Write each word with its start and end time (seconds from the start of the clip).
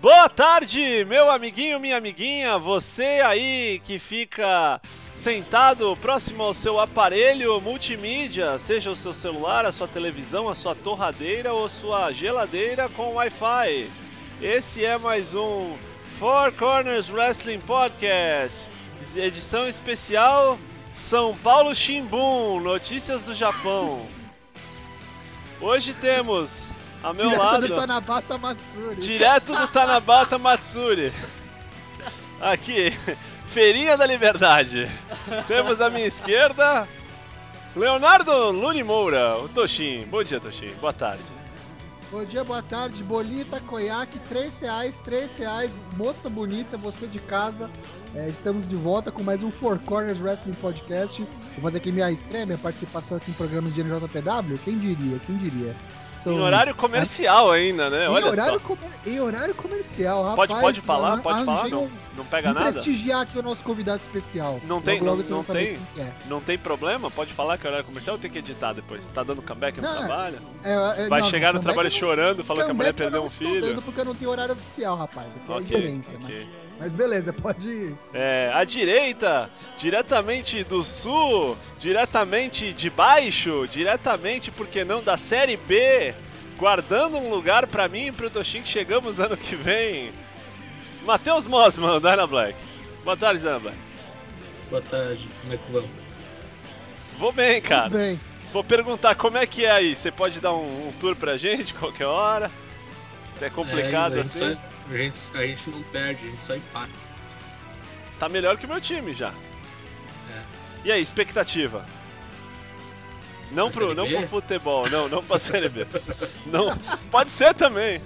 Boa 0.00 0.30
tarde, 0.30 1.04
meu 1.04 1.30
amiguinho, 1.30 1.78
minha 1.78 1.98
amiguinha, 1.98 2.56
você 2.56 3.20
aí 3.22 3.82
que 3.84 3.98
fica 3.98 4.80
sentado 5.14 5.94
próximo 6.00 6.42
ao 6.42 6.54
seu 6.54 6.80
aparelho 6.80 7.60
multimídia, 7.60 8.56
seja 8.56 8.90
o 8.90 8.96
seu 8.96 9.12
celular, 9.12 9.66
a 9.66 9.72
sua 9.72 9.86
televisão, 9.86 10.48
a 10.48 10.54
sua 10.54 10.74
torradeira 10.74 11.52
ou 11.52 11.68
sua 11.68 12.10
geladeira 12.12 12.88
com 12.88 13.12
Wi-Fi. 13.16 13.90
Esse 14.40 14.82
é 14.82 14.96
mais 14.96 15.34
um 15.34 15.76
Four 16.18 16.50
Corners 16.52 17.10
Wrestling 17.10 17.60
Podcast, 17.60 18.66
edição 19.14 19.68
especial 19.68 20.58
São 20.94 21.36
Paulo 21.36 21.74
Shimbun, 21.74 22.58
notícias 22.60 23.20
do 23.20 23.34
Japão. 23.34 24.08
Hoje 25.60 25.92
temos 25.92 26.70
a 27.02 27.12
meu 27.12 27.30
Direto 27.30 27.42
lado 27.42 27.68
do 27.68 27.76
Tanabata 27.76 28.38
Matsuri. 28.38 29.00
Direto 29.00 29.54
do 29.54 29.68
Tanabata 29.68 30.38
Matsuri. 30.38 31.12
Aqui, 32.40 32.96
Feirinha 33.48 33.96
da 33.96 34.06
Liberdade. 34.06 34.88
Temos 35.46 35.80
à 35.80 35.88
minha 35.90 36.06
esquerda 36.06 36.86
Leonardo 37.74 38.50
Luni 38.50 38.82
Moura, 38.82 39.38
o 39.38 39.48
Toshin. 39.48 40.04
Bom 40.10 40.22
dia, 40.22 40.40
Toshin. 40.40 40.72
Boa 40.80 40.92
tarde. 40.92 41.22
Bom 42.10 42.24
dia, 42.24 42.42
boa 42.42 42.60
tarde. 42.60 43.04
Bolita, 43.04 43.60
conhaque, 43.60 44.18
3 44.28 44.60
reais, 44.60 44.98
3 45.04 45.36
reais. 45.38 45.78
Moça 45.96 46.28
bonita, 46.28 46.76
você 46.76 47.06
de 47.06 47.20
casa. 47.20 47.70
É, 48.16 48.28
estamos 48.28 48.68
de 48.68 48.74
volta 48.74 49.12
com 49.12 49.22
mais 49.22 49.44
um 49.44 49.50
Four 49.52 49.78
Corners 49.78 50.20
Wrestling 50.20 50.54
Podcast. 50.54 51.22
Vou 51.54 51.62
fazer 51.62 51.78
aqui 51.78 51.92
minha 51.92 52.10
estreia, 52.10 52.44
minha 52.44 52.58
participação 52.58 53.16
aqui 53.16 53.30
em 53.30 53.34
programa 53.34 53.70
de 53.70 53.84
NJPW. 53.84 54.58
Quem 54.64 54.76
diria, 54.76 55.20
quem 55.24 55.36
diria. 55.36 55.76
Em 56.26 56.38
horário 56.40 56.74
comercial 56.74 57.50
ainda, 57.50 57.88
né? 57.88 58.06
Em 58.06 58.08
Olha 58.10 58.26
horário, 58.28 58.60
só. 58.60 58.76
em 59.08 59.20
horário 59.20 59.54
comercial, 59.54 60.22
rapaz. 60.24 60.36
Pode, 60.50 60.60
pode 60.60 60.80
falar? 60.80 61.12
arran- 61.12 61.22
Pode 61.22 61.44
falar? 61.44 61.68
Não, 61.68 61.90
não 62.16 62.24
pega 62.24 62.52
nada? 62.52 62.72
prestigiar 62.72 63.22
aqui 63.22 63.38
o 63.38 63.42
nosso 63.42 63.62
convidado 63.64 64.00
especial. 64.00 64.60
Não 64.64 64.82
tem- 64.82 65.00
Logo, 65.00 65.22
não- 65.22 65.38
não 65.38 65.44
tem? 65.44 65.78
é. 65.98 66.12
Não 66.26 66.40
tem 66.40 66.58
problema? 66.58 67.10
Pode 67.10 67.32
falar 67.32 67.56
que 67.56 67.66
é 67.66 67.70
horário 67.70 67.86
comercial 67.86 68.16
ou 68.16 68.20
tem 68.20 68.30
que 68.30 68.38
editar 68.38 68.72
depois? 68.74 69.00
Tá 69.14 69.22
dando 69.22 69.40
comeback 69.40 69.80
no 69.80 69.88
Não, 69.88 69.96
trabalho? 69.98 70.38
É, 70.62 71.04
é, 71.04 71.08
Vai 71.08 71.22
chegar 71.24 71.54
no 71.54 71.60
trabalho 71.60 71.90
chorando, 71.90 72.44
falando 72.44 72.64
que 72.66 72.70
a 72.70 72.74
mulher 72.74 72.92
perdeu 72.94 73.22
um 73.24 73.30
filho? 73.30 73.80
porque 73.80 74.00
eu 74.00 74.04
não 74.04 74.14
tenho 74.14 74.30
horário 74.30 74.52
oficial, 74.52 74.96
rapaz. 74.96 75.26
É 75.48 75.52
Ok, 75.52 75.64
ingerência, 75.64 76.18
ok. 76.22 76.46
mas... 76.46 76.59
Mas 76.80 76.94
beleza, 76.94 77.30
pode 77.30 77.68
ir. 77.68 77.94
É, 78.14 78.50
à 78.54 78.64
direita, 78.64 79.50
diretamente 79.78 80.64
do 80.64 80.82
sul, 80.82 81.54
diretamente 81.78 82.72
de 82.72 82.88
baixo, 82.88 83.68
diretamente, 83.70 84.50
por 84.50 84.66
que 84.66 84.82
não, 84.82 85.02
da 85.02 85.18
Série 85.18 85.58
B, 85.58 86.14
guardando 86.56 87.18
um 87.18 87.28
lugar 87.28 87.66
pra 87.66 87.86
mim 87.86 88.06
e 88.06 88.12
pro 88.12 88.30
Toshin 88.30 88.62
que 88.62 88.68
chegamos 88.70 89.20
ano 89.20 89.36
que 89.36 89.54
vem. 89.54 90.10
Matheus 91.04 91.46
Mossman, 91.46 92.00
Dyna 92.00 92.26
Black. 92.26 92.56
Boa 93.04 93.16
tarde, 93.16 93.40
Dyna 93.42 93.58
Black. 93.58 93.76
Boa 94.70 94.82
tarde, 94.82 95.28
como 95.42 95.52
é 95.52 95.56
que 95.58 95.72
vamos? 95.72 95.90
Vou 97.18 97.32
bem, 97.32 97.60
cara. 97.60 97.84
Tudo 97.90 97.98
bem. 97.98 98.20
Vou 98.54 98.64
perguntar 98.64 99.14
como 99.16 99.36
é 99.36 99.46
que 99.46 99.66
é 99.66 99.70
aí. 99.70 99.94
Você 99.94 100.10
pode 100.10 100.40
dar 100.40 100.54
um, 100.54 100.88
um 100.88 100.92
tour 100.98 101.14
pra 101.14 101.36
gente 101.36 101.74
qualquer 101.74 102.06
hora? 102.06 102.50
É 103.40 103.50
complicado 103.50 104.16
É, 104.16 104.20
assim? 104.20 104.54
só- 104.54 104.69
a, 104.90 104.96
gente, 104.96 105.18
a 105.34 105.46
gente 105.46 105.70
não 105.70 105.82
perde, 105.84 106.26
a 106.26 106.30
gente 106.30 106.42
só 106.42 106.54
empata. 106.54 106.92
Tá 108.18 108.28
melhor 108.28 108.56
que 108.56 108.66
o 108.66 108.68
meu 108.68 108.80
time 108.80 109.14
já. 109.14 109.28
É. 109.28 110.42
E 110.84 110.92
aí, 110.92 111.00
expectativa? 111.00 111.84
Não 113.50 113.70
Pra 113.70 113.86
pro, 113.86 113.94
não 113.94 114.06
pro 114.06 114.28
futebol, 114.28 114.88
não, 114.88 115.08
não 115.08 115.24
pra 115.24 115.38
Série 115.38 115.68
B. 115.68 115.86
Não, 116.46 116.76
pode 117.10 117.30
ser 117.30 117.54
também. 117.54 118.00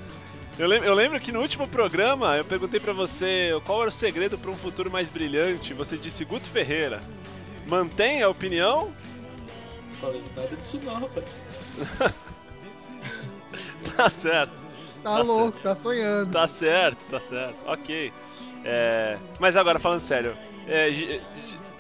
Eu 0.59 0.69
lembro, 0.69 0.87
eu 0.87 0.95
lembro 0.95 1.21
que 1.21 1.33
no 1.33 1.41
último 1.41 1.67
programa 1.67 2.37
eu 2.37 2.45
perguntei 2.45 2.79
pra 2.79 2.93
você 2.93 3.51
qual 3.65 3.81
era 3.81 3.89
o 3.89 3.93
segredo 3.93 4.39
pra 4.39 4.51
um 4.51 4.57
futuro 4.57 4.91
mais 4.91 5.09
brilhante. 5.09 5.75
Você 5.75 5.97
disse 5.97 6.25
Guto 6.25 6.49
Ferreira. 6.49 7.03
Mantém 7.67 8.23
a 8.23 8.29
opinião? 8.29 8.93
Falei 10.01 10.23
nada 10.37 10.57
disso 10.57 10.81
não, 10.85 11.01
rapaz. 11.01 11.37
Tá 13.97 14.11
certo, 14.11 14.53
Tá, 15.05 15.17
Tá 15.19 15.23
louco, 15.23 15.59
tá 15.61 15.75
sonhando. 15.75 16.33
tá 16.33 16.49
certo, 16.49 16.99
tá 17.11 17.21
certo. 17.21 17.57
Ok. 17.67 18.11
É, 18.65 19.19
mas 19.39 19.55
agora, 19.57 19.79
falando 19.79 20.01
sério. 20.01 20.35
É, 20.67 21.21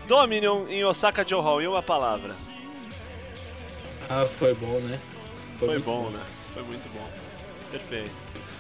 Dominion 0.07 0.69
em 0.69 0.85
Osaka 0.85 1.27
Joe 1.27 1.41
Hall, 1.41 1.63
em 1.63 1.67
uma 1.67 1.83
palavra. 1.83 2.35
Ah, 4.11 4.27
foi 4.27 4.55
bom, 4.55 4.79
né? 4.81 5.01
Foi 5.59 5.69
muito 5.69 5.85
bom, 5.85 6.11
né? 6.11 6.21
Foi 6.53 6.63
muito 6.63 6.93
bom. 6.93 7.09
Perfeito. 7.71 8.11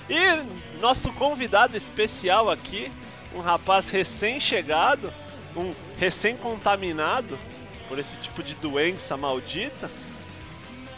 E 0.08 0.80
nosso 0.80 1.12
convidado 1.12 1.76
especial 1.76 2.50
aqui, 2.50 2.90
um 3.34 3.40
rapaz 3.40 3.90
recém-chegado, 3.90 5.12
um 5.54 5.74
recém-contaminado 5.98 7.38
por 7.86 7.98
esse 7.98 8.16
tipo 8.16 8.42
de 8.42 8.54
doença 8.54 9.14
maldita, 9.16 9.90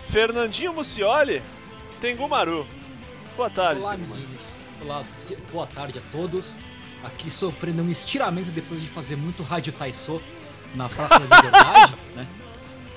Fernandinho 0.09 0.73
Mucioli, 0.73 1.43
Tengumaru. 2.01 2.65
Boa 3.37 3.51
tarde, 3.51 3.81
Olá, 3.81 3.97
meninos. 3.97 4.57
Olá, 4.83 5.05
boa 5.53 5.67
tarde 5.67 5.99
a 5.99 6.03
todos. 6.13 6.57
Aqui 7.05 7.31
sofrendo 7.31 7.83
um 7.83 7.91
estiramento 7.91 8.51
depois 8.51 8.81
de 8.81 8.89
fazer 8.89 9.17
muito 9.17 9.43
Rádio 9.43 9.73
Taisô 9.73 10.21
na 10.75 10.89
Praça 10.89 11.19
da 11.21 11.37
Liberdade, 11.37 11.95
né? 12.17 12.27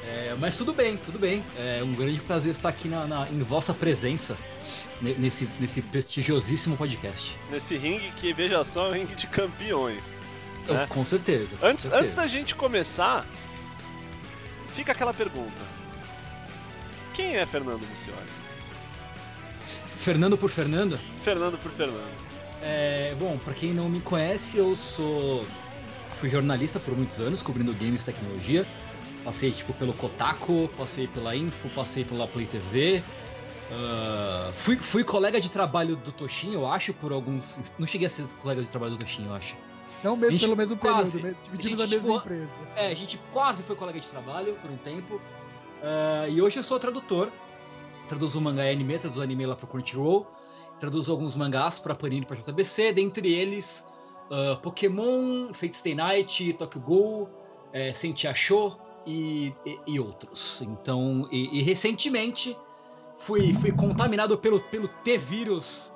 É, 0.05 0.35
mas 0.39 0.57
tudo 0.57 0.73
bem, 0.73 0.97
tudo 0.97 1.19
bem. 1.19 1.43
É 1.57 1.81
um 1.83 1.93
grande 1.93 2.19
prazer 2.21 2.51
estar 2.51 2.69
aqui 2.69 2.87
na, 2.87 3.05
na- 3.05 3.29
em 3.29 3.41
vossa 3.43 3.73
presença 3.73 4.35
ne- 5.01 5.13
nesse, 5.15 5.47
nesse 5.59 5.81
prestigiosíssimo 5.81 6.75
podcast. 6.77 7.35
Nesse 7.51 7.77
ringue 7.77 8.09
que, 8.11 8.33
veja 8.33 8.63
só, 8.63 8.87
é 8.87 8.89
um 8.89 8.93
ringue 8.93 9.15
de 9.15 9.27
campeões. 9.27 10.03
Eu- 10.67 10.79
É. 10.79 10.87
Com 10.87 11.03
certeza. 11.05 11.57
Antes, 11.61 11.83
certeza. 11.83 12.01
antes 12.03 12.15
da 12.15 12.25
gente 12.27 12.55
começar, 12.55 13.25
fica 14.75 14.93
aquela 14.93 15.13
pergunta. 15.13 15.61
Quem 17.13 17.35
é 17.35 17.45
Fernando 17.45 17.81
Mucioli? 17.81 18.48
Fernando 19.99 20.37
por 20.37 20.49
Fernando. 20.49 20.97
Fernando 21.23 21.57
por 21.57 21.71
Fernando. 21.71 22.09
É, 22.61 23.15
bom, 23.19 23.37
pra 23.37 23.53
quem 23.53 23.73
não 23.73 23.89
me 23.89 23.99
conhece, 24.01 24.57
eu 24.57 24.75
sou. 24.75 25.45
Fui 26.13 26.29
jornalista 26.29 26.79
por 26.79 26.95
muitos 26.95 27.19
anos, 27.19 27.41
cobrindo 27.41 27.73
games 27.73 28.01
e 28.01 28.05
tecnologia. 28.05 28.65
Passei 29.23 29.51
tipo 29.51 29.73
pelo 29.73 29.93
Kotaku, 29.93 30.69
passei 30.77 31.07
pela 31.07 31.35
Info, 31.35 31.69
passei 31.69 32.03
pela 32.03 32.27
Play 32.27 32.45
TV. 32.45 33.01
ah, 33.71 34.51
fui, 34.57 34.75
fui 34.75 35.03
colega 35.03 35.39
de 35.39 35.49
trabalho 35.49 35.95
do 35.95 36.11
Toshin, 36.11 36.53
eu 36.53 36.65
acho, 36.69 36.93
por 36.93 37.11
alguns. 37.11 37.45
Não 37.77 37.87
cheguei 37.87 38.07
a 38.07 38.09
ser 38.09 38.25
colega 38.41 38.61
de 38.61 38.69
trabalho 38.69 38.93
do 38.93 38.97
Toshin, 38.97 39.25
eu 39.25 39.33
acho. 39.33 39.55
Não 40.03 40.15
mesmo 40.15 40.31
Gente, 40.31 40.41
pelo 40.41 40.55
mesmo 40.55 40.77
quase. 40.77 41.21
período, 41.21 41.37
né? 41.37 41.43
dividimos 41.51 41.81
A 41.81 41.87
mesma 41.87 41.99
tipo, 41.99 42.17
empresa. 42.17 42.51
É, 42.75 42.87
a 42.87 42.95
gente 42.95 43.19
quase 43.33 43.63
foi 43.63 43.75
colega 43.75 43.99
de 43.99 44.07
trabalho 44.07 44.53
por 44.61 44.71
um 44.71 44.77
tempo. 44.77 45.21
Ah, 45.83 46.27
e 46.27 46.41
hoje 46.41 46.57
eu 46.57 46.63
sou 46.63 46.79
tradutor. 46.79 47.29
Traduzo 48.07 48.41
mangá 48.41 48.65
e 48.65 48.71
anime, 48.71 48.97
traduzo 48.97 49.21
anime 49.21 49.45
lá 49.45 49.55
pro 49.55 49.67
Crunchyroll. 49.67 50.27
Traduzo 50.79 51.11
alguns 51.11 51.35
mangás 51.35 51.77
pra 51.77 51.93
Panini 51.93 52.21
e 52.21 52.25
pra 52.25 52.37
JBC, 52.37 52.93
dentre 52.93 53.33
eles 53.33 53.85
ah, 54.31 54.57
Pokémon, 54.61 55.53
Fate 55.53 55.75
Stay 55.75 55.95
Night, 55.95 56.53
Tokyo 56.53 56.81
Ghoul, 56.81 57.29
é, 57.73 57.93
Sentia 57.93 58.33
Show 58.33 58.79
e, 59.05 59.53
e, 59.65 59.79
e 59.87 59.99
outros. 59.99 60.61
Então, 60.61 61.27
e, 61.31 61.59
e 61.59 61.63
recentemente 61.63 62.55
fui, 63.17 63.53
fui 63.55 63.71
contaminado 63.71 64.37
pelo, 64.37 64.59
pelo 64.61 64.87
T-Vírus 64.87 65.93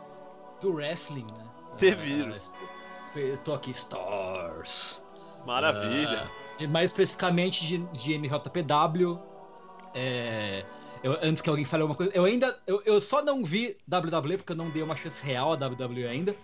do 0.59 0.73
wrestling, 0.73 1.27
né? 1.37 1.45
T-Vírus. 1.77 2.51
Ah, 3.15 3.19
eu 3.19 3.37
tô 3.37 3.53
aqui, 3.53 3.71
Stars. 3.71 5.03
Maravilha. 5.45 6.29
E 6.59 6.67
mais 6.67 6.91
especificamente 6.91 7.65
de, 7.65 7.77
de 7.77 8.17
NJPW. 8.17 9.19
É, 9.93 10.65
eu- 11.03 11.17
antes 11.21 11.41
que 11.41 11.49
alguém 11.49 11.65
fale 11.65 11.81
alguma 11.81 11.97
coisa, 11.97 12.11
eu 12.15 12.23
ainda. 12.25 12.57
Eu, 12.65 12.81
eu 12.85 13.01
só 13.01 13.23
não 13.23 13.43
vi 13.43 13.77
WWE 13.87 14.37
porque 14.37 14.51
eu 14.53 14.55
não 14.57 14.69
dei 14.69 14.81
uma 14.81 14.95
chance 14.95 15.23
real 15.23 15.53
a 15.53 15.55
WWE 15.55 16.07
ainda. 16.07 16.35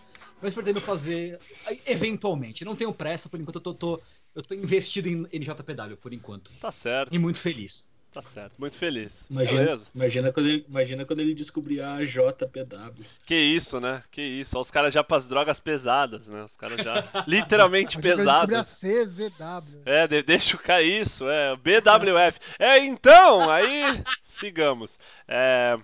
Mas 0.42 0.54
pretendo 0.54 0.80
fazer 0.80 1.40
eventualmente. 1.86 2.64
Não 2.64 2.76
tenho 2.76 2.94
pressa, 2.94 3.28
por 3.30 3.40
enquanto 3.40 3.56
eu 3.58 3.62
tô, 3.62 3.74
tô- 3.74 4.02
eu 4.36 4.42
tô 4.42 4.54
investido 4.54 5.10
em 5.10 5.28
NJPW, 5.32 5.98
por 5.98 6.14
enquanto. 6.14 6.52
Tá 6.60 6.72
certo, 6.72 7.14
E 7.14 7.20
muito 7.20 7.40
feliz. 7.40 7.89
Tá 8.12 8.22
certo. 8.22 8.54
Muito 8.58 8.78
feliz. 8.78 9.26
Imagina, 9.30 9.60
Beleza. 9.64 9.88
imagina, 9.94 10.32
quando 10.32 10.46
ele, 10.48 10.66
imagina 10.68 11.06
quando 11.06 11.20
ele 11.20 11.34
descobrir 11.34 11.82
a 11.82 12.04
JPW. 12.04 13.06
Que 13.26 13.36
isso, 13.36 13.80
né? 13.80 14.04
Que 14.12 14.22
isso. 14.22 14.58
Ó, 14.58 14.62
os 14.62 14.72
caras 14.72 14.94
já 14.94 15.04
pras 15.04 15.28
drogas 15.28 15.60
pesadas, 15.60 16.28
né? 16.28 16.44
Os 16.44 16.56
caras 16.56 16.82
já 16.82 17.04
literalmente 17.28 17.98
descobrir 17.98 18.56
a. 18.58 18.64
CZW. 18.64 19.82
É, 19.86 20.08
de- 20.08 20.24
deixa 20.24 20.56
o 20.56 20.60
cara 20.60 20.82
isso, 20.82 21.30
é, 21.30 21.56
BWF. 21.56 22.40
É, 22.58 22.80
então, 22.80 23.50
aí 23.50 24.04
sigamos. 24.24 24.98
É, 25.28 25.78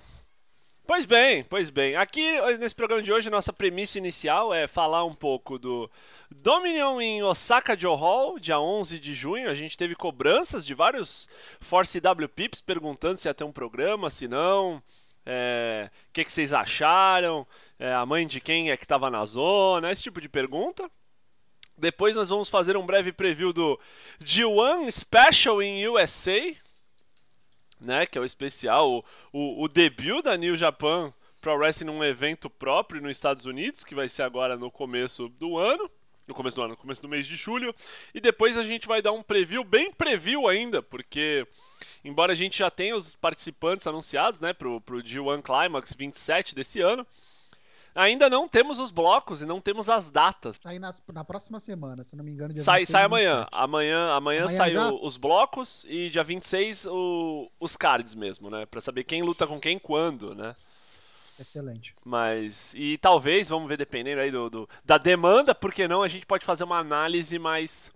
Pois 0.87 1.03
bem, 1.07 1.43
pois 1.43 1.71
bem. 1.71 1.95
Aqui, 1.95 2.39
nesse 2.59 2.75
programa 2.75 3.01
de 3.01 3.11
hoje, 3.11 3.27
nossa 3.27 3.51
premissa 3.51 3.97
inicial 3.97 4.53
é 4.53 4.67
falar 4.67 5.03
um 5.03 5.15
pouco 5.15 5.57
do 5.57 5.89
Dominion 6.31 6.99
em 6.99 7.23
Osaka 7.23 7.77
Joe 7.77 7.97
Hall, 7.97 8.39
dia 8.39 8.59
11 8.59 8.99
de 8.99 9.13
junho. 9.13 9.49
A 9.49 9.55
gente 9.55 9.77
teve 9.77 9.95
cobranças 9.95 10.65
de 10.65 10.73
vários 10.73 11.29
Force 11.59 11.99
W 11.99 12.29
Pips 12.29 12.61
perguntando 12.61 13.17
se 13.17 13.27
ia 13.27 13.33
ter 13.33 13.43
um 13.43 13.51
programa, 13.51 14.09
se 14.09 14.27
não. 14.27 14.81
É, 15.25 15.89
que, 16.13 16.23
que 16.23 16.31
vocês 16.31 16.53
acharam, 16.53 17.47
é, 17.79 17.91
a 17.91 18.05
mãe 18.05 18.27
de 18.27 18.39
quem 18.39 18.69
é 18.69 18.77
que 18.77 18.83
estava 18.83 19.09
na 19.09 19.25
zona, 19.25 19.91
esse 19.91 20.03
tipo 20.03 20.21
de 20.21 20.29
pergunta. 20.29 20.89
Depois 21.77 22.15
nós 22.15 22.29
vamos 22.29 22.47
fazer 22.47 22.77
um 22.77 22.85
breve 22.85 23.11
preview 23.11 23.51
do 23.51 23.79
G1 24.21 24.89
Special 24.91 25.61
in 25.61 25.87
USA, 25.87 26.55
né, 27.81 28.05
que 28.05 28.17
é 28.17 28.21
o 28.21 28.25
especial, 28.25 28.89
o, 28.89 29.03
o, 29.33 29.63
o 29.63 29.67
debut 29.67 30.23
da 30.23 30.37
New 30.37 30.55
Japan 30.55 31.13
Pro 31.41 31.57
Wrestling 31.57 31.87
num 31.87 32.03
evento 32.03 32.49
próprio 32.49 33.01
nos 33.01 33.11
Estados 33.11 33.45
Unidos, 33.45 33.83
que 33.83 33.93
vai 33.93 34.07
ser 34.07 34.23
agora 34.23 34.55
no 34.55 34.71
começo 34.71 35.27
do 35.27 35.57
ano. 35.57 35.89
No 36.27 36.33
começo 36.33 36.55
do 36.55 36.61
ano, 36.63 36.71
no 36.71 36.77
começo 36.77 37.01
do 37.01 37.07
mês 37.07 37.27
de 37.27 37.35
julho. 37.35 37.73
E 38.13 38.19
depois 38.19 38.57
a 38.57 38.63
gente 38.63 38.87
vai 38.87 39.01
dar 39.01 39.11
um 39.11 39.21
preview, 39.21 39.63
bem 39.63 39.91
preview 39.91 40.47
ainda, 40.47 40.81
porque 40.81 41.45
embora 42.03 42.31
a 42.31 42.35
gente 42.35 42.57
já 42.57 42.69
tenha 42.71 42.95
os 42.95 43.15
participantes 43.15 43.85
anunciados, 43.85 44.39
né, 44.39 44.51
pro, 44.53 44.81
pro 44.81 44.97
G1 45.03 45.41
Climax 45.43 45.93
27 45.93 46.55
desse 46.55 46.81
ano, 46.81 47.05
ainda 47.93 48.29
não 48.29 48.47
temos 48.47 48.79
os 48.79 48.89
blocos 48.91 49.41
e 49.41 49.45
não 49.45 49.61
temos 49.61 49.87
as 49.87 50.09
datas. 50.09 50.57
Sai 50.61 50.79
nas- 50.79 51.01
na 51.13 51.23
próxima 51.23 51.59
semana, 51.59 52.03
se 52.03 52.15
não 52.15 52.23
me 52.23 52.31
engano, 52.31 52.53
dia 52.53 52.63
Sai, 52.63 52.79
26 52.81 52.89
sai 52.91 53.05
amanhã. 53.05 53.35
27. 53.41 53.49
Amanhã, 53.53 54.09
amanhã, 54.11 54.41
Amanhã 54.43 54.47
sai 54.57 54.71
já? 54.71 54.91
os 54.91 55.17
blocos 55.17 55.85
e 55.87 56.09
dia 56.09 56.23
26 56.23 56.85
o, 56.87 57.51
os 57.59 57.77
cards 57.77 58.15
mesmo, 58.15 58.49
né? 58.49 58.65
Pra 58.65 58.81
saber 58.81 59.03
quem 59.03 59.21
luta 59.21 59.45
com 59.45 59.59
quem 59.59 59.77
quando, 59.79 60.33
né? 60.35 60.55
Excelente. 61.39 61.95
Mas. 62.03 62.73
E 62.75 62.97
talvez, 62.97 63.49
vamos 63.49 63.67
ver, 63.67 63.77
dependendo 63.77 64.21
aí 64.21 64.31
do, 64.31 64.49
do- 64.49 64.69
da 64.83 64.97
demanda, 64.97 65.53
porque 65.53 65.87
não, 65.87 66.01
a 66.01 66.07
gente 66.07 66.25
pode 66.25 66.45
fazer 66.45 66.63
uma 66.63 66.77
análise 66.79 67.37
mais, 67.37 67.91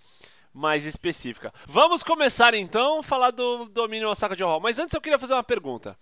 mais 0.53 0.85
específica. 0.85 1.53
Vamos 1.67 2.03
começar 2.03 2.53
então 2.53 2.99
a 2.99 3.03
falar 3.03 3.31
do 3.31 3.65
domínio 3.65 4.09
Osaka 4.09 4.35
de 4.35 4.43
Hall. 4.43 4.59
Mas 4.59 4.77
antes 4.79 4.93
eu 4.93 5.01
queria 5.01 5.19
fazer 5.19 5.33
uma 5.33 5.43
pergunta. 5.43 5.97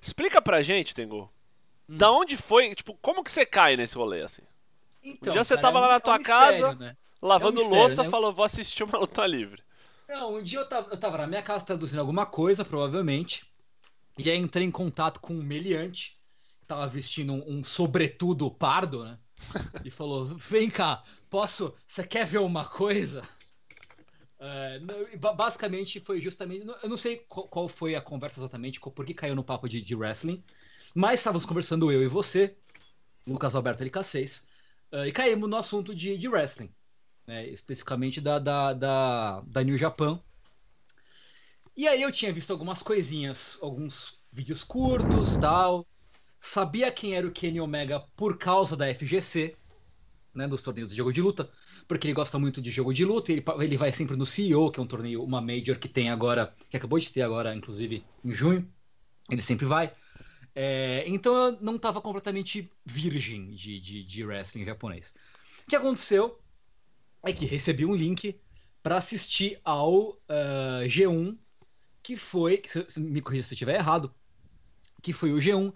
Explica 0.00 0.40
pra 0.40 0.62
gente, 0.62 0.94
Tengu. 0.94 1.30
Hum. 1.88 1.96
Da 1.96 2.10
onde 2.10 2.36
foi, 2.36 2.74
tipo, 2.74 2.96
como 3.02 3.22
que 3.22 3.30
você 3.30 3.44
cai 3.44 3.76
nesse 3.76 3.96
rolê 3.96 4.22
assim? 4.22 4.42
Então, 5.04 5.32
dia 5.32 5.44
você 5.44 5.54
cara, 5.56 5.62
tava 5.62 5.78
é 5.78 5.80
um- 5.80 5.82
lá 5.82 5.88
na 5.88 5.94
é 5.94 5.98
um 5.98 6.00
tua 6.00 6.18
mistério, 6.18 6.60
casa, 6.66 6.74
né? 6.78 6.96
Lavando 7.20 7.60
mistério, 7.60 7.78
louça, 7.80 8.02
né? 8.04 8.08
falou, 8.10 8.32
vou 8.32 8.44
assistir 8.44 8.82
uma 8.82 8.98
luta 8.98 9.26
livre. 9.26 9.62
Não, 10.08 10.34
um 10.36 10.42
dia 10.42 10.58
eu 10.60 10.68
tava, 10.68 10.90
eu 10.90 10.96
tava 10.98 11.18
na 11.18 11.26
minha 11.26 11.42
casa 11.42 11.64
traduzindo 11.64 12.00
alguma 12.00 12.26
coisa, 12.26 12.64
provavelmente. 12.64 13.44
E 14.18 14.30
aí 14.30 14.36
entrei 14.36 14.66
em 14.66 14.70
contato 14.70 15.20
com 15.20 15.32
um 15.32 15.42
meliante, 15.42 16.18
tava 16.74 16.86
vestindo 16.86 17.32
um, 17.32 17.58
um 17.58 17.64
sobretudo 17.64 18.50
pardo, 18.50 19.04
né? 19.04 19.18
E 19.84 19.90
falou: 19.90 20.26
Vem 20.26 20.70
cá, 20.70 21.02
posso. 21.28 21.74
Você 21.86 22.04
quer 22.04 22.26
ver 22.26 22.38
uma 22.38 22.64
coisa? 22.64 23.22
É, 24.38 24.80
basicamente 25.36 26.00
foi 26.00 26.20
justamente. 26.20 26.66
Eu 26.82 26.88
não 26.88 26.96
sei 26.96 27.18
qual, 27.28 27.46
qual 27.48 27.68
foi 27.68 27.94
a 27.94 28.00
conversa 28.00 28.40
exatamente, 28.40 28.80
por 28.80 29.04
que 29.04 29.14
caiu 29.14 29.34
no 29.34 29.44
papo 29.44 29.68
de, 29.68 29.80
de 29.80 29.94
wrestling, 29.94 30.42
mas 30.94 31.20
estávamos 31.20 31.46
conversando 31.46 31.92
eu 31.92 32.02
e 32.02 32.08
você, 32.08 32.56
Lucas 33.26 33.54
Alberto 33.54 33.84
LK6, 33.84 34.44
eh, 34.92 35.08
e 35.08 35.12
caímos 35.12 35.48
no 35.48 35.56
assunto 35.56 35.94
de, 35.94 36.18
de 36.18 36.28
wrestling 36.28 36.72
né, 37.26 37.46
especificamente 37.48 38.20
da, 38.20 38.38
da, 38.38 38.72
da, 38.72 39.40
da 39.46 39.62
New 39.62 39.78
Japan. 39.78 40.20
E 41.76 41.88
aí 41.88 42.02
eu 42.02 42.12
tinha 42.12 42.32
visto 42.32 42.50
algumas 42.50 42.82
coisinhas, 42.82 43.58
alguns 43.62 44.18
vídeos 44.32 44.62
curtos 44.62 45.36
tal. 45.38 45.86
Sabia 46.44 46.90
quem 46.90 47.14
era 47.14 47.24
o 47.24 47.30
Kenny 47.30 47.60
Omega 47.60 48.00
por 48.16 48.36
causa 48.36 48.76
da 48.76 48.92
FGC, 48.92 49.56
né, 50.34 50.48
dos 50.48 50.60
torneios 50.60 50.90
de 50.90 50.96
jogo 50.96 51.12
de 51.12 51.22
luta, 51.22 51.48
porque 51.86 52.08
ele 52.08 52.14
gosta 52.14 52.36
muito 52.36 52.60
de 52.60 52.68
jogo 52.68 52.92
de 52.92 53.04
luta, 53.04 53.30
ele, 53.30 53.44
ele 53.60 53.76
vai 53.76 53.92
sempre 53.92 54.16
no 54.16 54.26
CEO, 54.26 54.68
que 54.68 54.80
é 54.80 54.82
um 54.82 54.86
torneio, 54.86 55.22
uma 55.22 55.40
major 55.40 55.78
que 55.78 55.88
tem 55.88 56.10
agora, 56.10 56.52
que 56.68 56.76
acabou 56.76 56.98
de 56.98 57.10
ter 57.10 57.22
agora, 57.22 57.54
inclusive, 57.54 58.04
em 58.24 58.32
junho. 58.32 58.68
Ele 59.30 59.40
sempre 59.40 59.66
vai. 59.66 59.94
É, 60.52 61.04
então 61.06 61.32
eu 61.32 61.58
não 61.60 61.76
estava 61.76 62.00
completamente 62.00 62.68
virgem 62.84 63.54
de, 63.54 63.78
de, 63.78 64.04
de 64.04 64.24
wrestling 64.24 64.64
japonês. 64.64 65.14
O 65.64 65.70
que 65.70 65.76
aconteceu 65.76 66.40
é 67.22 67.32
que 67.32 67.46
recebi 67.46 67.86
um 67.86 67.94
link 67.94 68.38
para 68.82 68.96
assistir 68.96 69.60
ao 69.64 70.18
ah, 70.28 70.80
G1, 70.86 71.38
que 72.02 72.16
foi, 72.16 72.60
se 72.66 73.00
me 73.00 73.22
corrija 73.22 73.44
se 73.44 73.52
eu 73.52 73.54
estiver 73.54 73.76
errado, 73.76 74.12
que 75.00 75.12
foi 75.12 75.32
o 75.32 75.36
G1 75.36 75.72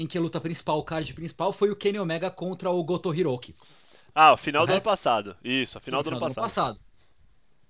em 0.00 0.06
que 0.08 0.18
a 0.18 0.20
luta 0.20 0.40
principal, 0.40 0.78
o 0.78 0.84
card 0.84 1.14
principal, 1.14 1.52
foi 1.52 1.70
o 1.70 1.76
Kenny 1.76 1.98
Omega 2.00 2.30
contra 2.30 2.70
o 2.70 2.84
Goto 2.84 3.14
Hiroki. 3.14 3.56
Ah, 4.14 4.32
o 4.32 4.36
final 4.36 4.66
do 4.66 4.72
ano 4.72 4.80
Correto? 4.80 4.82
passado. 4.82 5.36
Isso, 5.42 5.78
a 5.78 5.80
final 5.80 6.02
do 6.02 6.08
ano 6.10 6.18
passado. 6.18 6.80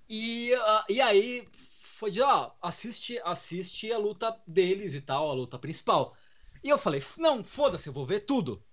E, 0.09 0.53
ah, 0.55 0.85
e 0.89 1.01
aí 1.01 1.49
foi 1.81 2.11
de, 2.11 2.21
ó, 2.23 2.53
assiste, 2.63 3.19
assiste 3.25 3.93
a 3.93 3.99
luta 3.99 4.41
deles 4.47 4.95
e 4.95 5.01
tal, 5.01 5.31
a 5.31 5.35
luta 5.35 5.59
principal. 5.59 6.17
E 6.63 6.69
eu 6.69 6.79
falei, 6.79 7.03
não, 7.19 7.45
foda-se, 7.45 7.89
eu 7.89 7.93
vou 7.93 8.05
ver 8.07 8.21
tudo. 8.21 8.65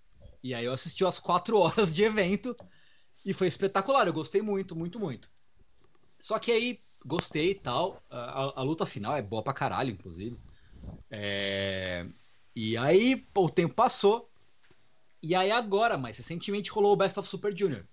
E 0.44 0.54
aí 0.54 0.66
eu 0.66 0.74
assisti 0.74 1.06
as 1.06 1.20
quatro 1.20 1.60
horas 1.60 1.94
de 1.94 2.04
evento 2.04 2.56
e 3.26 3.34
foi 3.34 3.48
espetacular, 3.48 4.08
eu 4.08 4.14
gostei 4.14 4.42
muito, 4.42 4.76
muito, 4.76 5.00
muito. 5.00 5.30
Só 6.20 6.40
que 6.40 6.52
aí 6.52 6.84
gostei 7.06 7.52
e 7.52 7.56
tal, 7.56 8.04
a, 8.10 8.18
a- 8.46 8.54
a 8.62 8.64
luta 8.64 8.86
final 8.86 9.16
é 9.16 9.22
boa 9.22 9.44
pra 9.44 9.54
caralho, 9.54 9.92
inclusive. 9.92 10.40
É, 11.12 12.08
E 12.60 12.76
aí 12.76 13.16
pô, 13.16 13.46
o 13.46 13.50
tempo 13.52 13.76
passou, 13.76 14.28
e 15.22 15.36
aí 15.36 15.52
agora, 15.52 15.98
mais 15.98 16.18
recentemente, 16.18 16.72
rolou 16.72 16.94
o 16.94 16.98
Best 16.98 17.20
of 17.20 17.30
Super 17.30 17.56
Junior. 17.58 17.84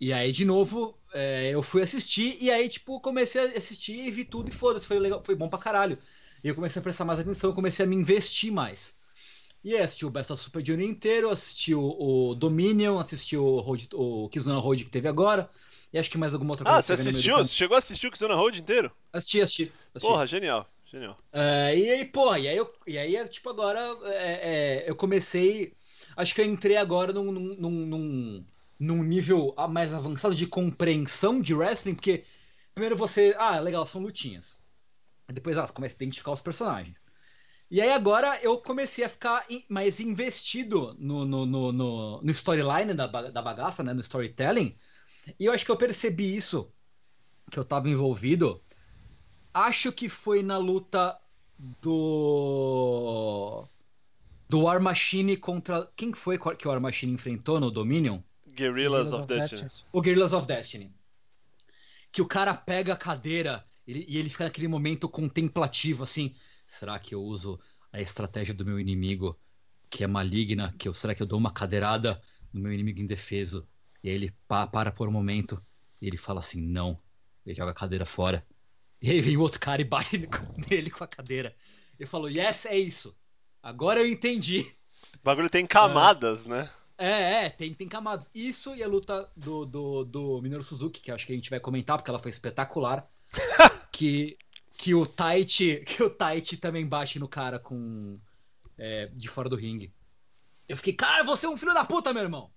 E 0.00 0.12
aí, 0.12 0.30
de 0.32 0.44
novo, 0.44 0.96
é, 1.12 1.50
eu 1.50 1.62
fui 1.62 1.82
assistir, 1.82 2.36
e 2.40 2.50
aí, 2.50 2.68
tipo, 2.68 3.00
comecei 3.00 3.40
a 3.40 3.58
assistir 3.58 3.94
e 4.06 4.10
vi 4.10 4.24
tudo, 4.24 4.48
e 4.48 4.52
foda-se, 4.52 4.86
foi 4.86 4.98
legal, 4.98 5.22
foi 5.24 5.34
bom 5.34 5.48
pra 5.48 5.58
caralho. 5.58 5.98
E 6.42 6.48
eu 6.48 6.54
comecei 6.54 6.78
a 6.78 6.82
prestar 6.82 7.04
mais 7.04 7.18
atenção, 7.18 7.52
comecei 7.52 7.84
a 7.84 7.88
me 7.88 7.96
investir 7.96 8.52
mais. 8.52 8.96
E 9.64 9.74
aí, 9.74 9.82
assisti 9.82 10.06
o 10.06 10.10
Best 10.10 10.32
of 10.32 10.42
Super 10.42 10.64
Junior 10.66 10.88
inteiro, 10.88 11.30
assisti 11.30 11.74
o, 11.74 11.82
o 12.30 12.34
Dominion, 12.36 12.98
assisti 13.00 13.36
o, 13.36 13.58
Road, 13.60 13.88
o 13.94 14.28
Kizuna 14.30 14.58
Road 14.58 14.84
que 14.84 14.90
teve 14.90 15.08
agora, 15.08 15.50
e 15.92 15.98
acho 15.98 16.10
que 16.10 16.18
mais 16.18 16.34
alguma 16.34 16.52
outra 16.52 16.66
Ah, 16.66 16.74
coisa 16.74 16.82
você 16.82 16.92
no 16.92 16.98
meio 16.98 17.10
assistiu? 17.10 17.36
Você 17.36 17.54
chegou 17.56 17.74
a 17.74 17.78
assistir 17.78 18.06
o 18.08 18.10
Kizuna 18.12 18.34
Road 18.34 18.60
inteiro? 18.60 18.92
Assisti, 19.12 19.40
assisti. 19.42 19.72
assisti. 19.94 20.06
Porra, 20.06 20.26
genial, 20.26 20.66
genial. 20.90 21.18
É, 21.32 21.76
e 21.76 21.90
aí, 21.90 22.04
porra, 22.04 22.38
e 22.38 22.48
aí, 22.48 22.56
eu, 22.56 22.74
e 22.86 22.98
aí 22.98 23.28
tipo, 23.28 23.48
agora 23.50 23.80
é, 24.04 24.84
é, 24.84 24.90
eu 24.90 24.96
comecei. 24.96 25.74
Acho 26.16 26.34
que 26.34 26.40
eu 26.40 26.46
entrei 26.46 26.76
agora 26.76 27.12
num, 27.12 27.30
num, 27.30 27.70
num, 27.86 28.46
num, 28.78 29.02
nível 29.02 29.54
mais 29.70 29.92
avançado 29.92 30.34
de 30.34 30.46
compreensão 30.46 31.40
de 31.40 31.54
wrestling, 31.54 31.94
porque 31.94 32.24
primeiro 32.74 32.96
você. 32.96 33.34
Ah, 33.38 33.60
legal, 33.60 33.86
são 33.86 34.00
lutinhas. 34.00 34.62
Depois, 35.28 35.58
ah, 35.58 35.66
você 35.66 35.72
começa 35.72 35.94
a 35.94 35.96
identificar 35.96 36.32
os 36.32 36.40
personagens. 36.40 37.06
E 37.70 37.82
aí 37.82 37.92
agora 37.92 38.40
eu 38.42 38.58
comecei 38.58 39.04
a 39.04 39.08
ficar 39.10 39.46
mais 39.68 40.00
investido 40.00 40.96
no, 40.98 41.26
no, 41.26 41.44
no, 41.44 41.72
no, 41.72 42.22
no 42.22 42.30
storyline 42.30 42.94
da, 42.94 43.06
da 43.06 43.42
bagaça, 43.42 43.82
né? 43.82 43.92
No 43.92 44.00
storytelling. 44.00 44.76
E 45.38 45.44
eu 45.44 45.52
acho 45.52 45.64
que 45.66 45.70
eu 45.70 45.76
percebi 45.76 46.34
isso, 46.34 46.72
que 47.50 47.58
eu 47.58 47.64
tava 47.64 47.90
envolvido. 47.90 48.62
Acho 49.54 49.92
que 49.92 50.08
foi 50.08 50.42
na 50.42 50.56
luta 50.58 51.18
do. 51.82 53.66
Do 54.48 54.62
War 54.62 54.80
Machine 54.80 55.36
contra. 55.36 55.86
Quem 55.96 56.10
que 56.12 56.18
foi 56.18 56.38
que 56.38 56.66
o 56.66 56.70
War 56.70 56.80
Machine 56.80 57.12
enfrentou 57.12 57.60
no 57.60 57.70
Dominion? 57.70 58.20
Guerrillas 58.54 59.12
of 59.12 59.26
Destiny. 59.26 59.68
O 59.92 60.00
Guerrillas 60.00 60.32
of 60.32 60.46
Destiny. 60.46 60.92
Que 62.10 62.22
o 62.22 62.26
cara 62.26 62.54
pega 62.54 62.94
a 62.94 62.96
cadeira 62.96 63.66
ele- 63.86 64.04
e 64.08 64.16
ele 64.18 64.28
fica 64.28 64.44
naquele 64.44 64.68
momento 64.68 65.08
contemplativo, 65.08 66.04
assim. 66.04 66.34
Será 66.66 66.98
que 66.98 67.14
eu 67.14 67.22
uso 67.22 67.58
a 67.92 68.00
estratégia 68.00 68.54
do 68.54 68.64
meu 68.64 68.78
inimigo, 68.78 69.38
que 69.90 70.04
é 70.04 70.06
maligna? 70.06 70.74
Que 70.78 70.88
eu, 70.88 70.94
será 70.94 71.14
que 71.14 71.22
eu 71.22 71.26
dou 71.26 71.38
uma 71.38 71.50
cadeirada 71.52 72.20
no 72.52 72.60
meu 72.60 72.72
inimigo 72.72 73.00
indefeso? 73.00 73.66
E 74.02 74.08
aí 74.08 74.14
ele 74.14 74.30
pa- 74.46 74.66
para 74.66 74.92
por 74.92 75.08
um 75.08 75.12
momento 75.12 75.62
e 76.00 76.06
ele 76.06 76.16
fala 76.16 76.40
assim: 76.40 76.60
não. 76.60 77.00
Ele 77.44 77.54
joga 77.54 77.70
a 77.70 77.74
cadeira 77.74 78.04
fora. 78.06 78.46
E 79.02 79.12
aí 79.12 79.20
vem 79.20 79.36
o 79.36 79.40
outro 79.40 79.60
cara 79.60 79.80
e 79.80 79.84
bate 79.84 80.18
nele 80.68 80.90
com 80.90 81.04
a 81.04 81.06
cadeira. 81.06 81.54
Eu 81.98 82.08
falo: 82.08 82.28
yes, 82.28 82.66
é 82.66 82.76
isso. 82.76 83.16
Agora 83.62 84.00
eu 84.00 84.06
entendi. 84.06 84.60
O 85.14 85.24
bagulho 85.24 85.48
tem 85.48 85.66
camadas, 85.66 86.46
né? 86.46 86.68
É, 86.96 87.44
é, 87.44 87.48
tem, 87.50 87.72
tem 87.72 87.86
camadas. 87.86 88.28
Isso 88.34 88.74
e 88.74 88.82
a 88.82 88.88
luta 88.88 89.30
do, 89.36 89.64
do, 89.64 90.04
do 90.04 90.42
Minoru 90.42 90.64
Suzuki, 90.64 91.00
que 91.00 91.12
acho 91.12 91.26
que 91.26 91.32
a 91.32 91.36
gente 91.36 91.48
vai 91.48 91.60
comentar, 91.60 91.96
porque 91.96 92.10
ela 92.10 92.18
foi 92.18 92.30
espetacular. 92.30 93.08
que, 93.92 94.36
que 94.76 94.94
o 94.94 95.06
Taichi, 95.06 95.84
que 95.86 96.02
o 96.02 96.10
Taichi 96.10 96.56
também 96.56 96.84
bate 96.86 97.20
no 97.20 97.28
cara 97.28 97.58
com 97.58 98.18
é, 98.76 99.06
de 99.14 99.28
fora 99.28 99.48
do 99.48 99.56
ringue. 99.56 99.92
Eu 100.68 100.76
fiquei, 100.76 100.92
cara, 100.92 101.22
você 101.22 101.46
é 101.46 101.48
um 101.48 101.56
filho 101.56 101.72
da 101.72 101.84
puta, 101.84 102.12
meu 102.12 102.22
irmão. 102.22 102.50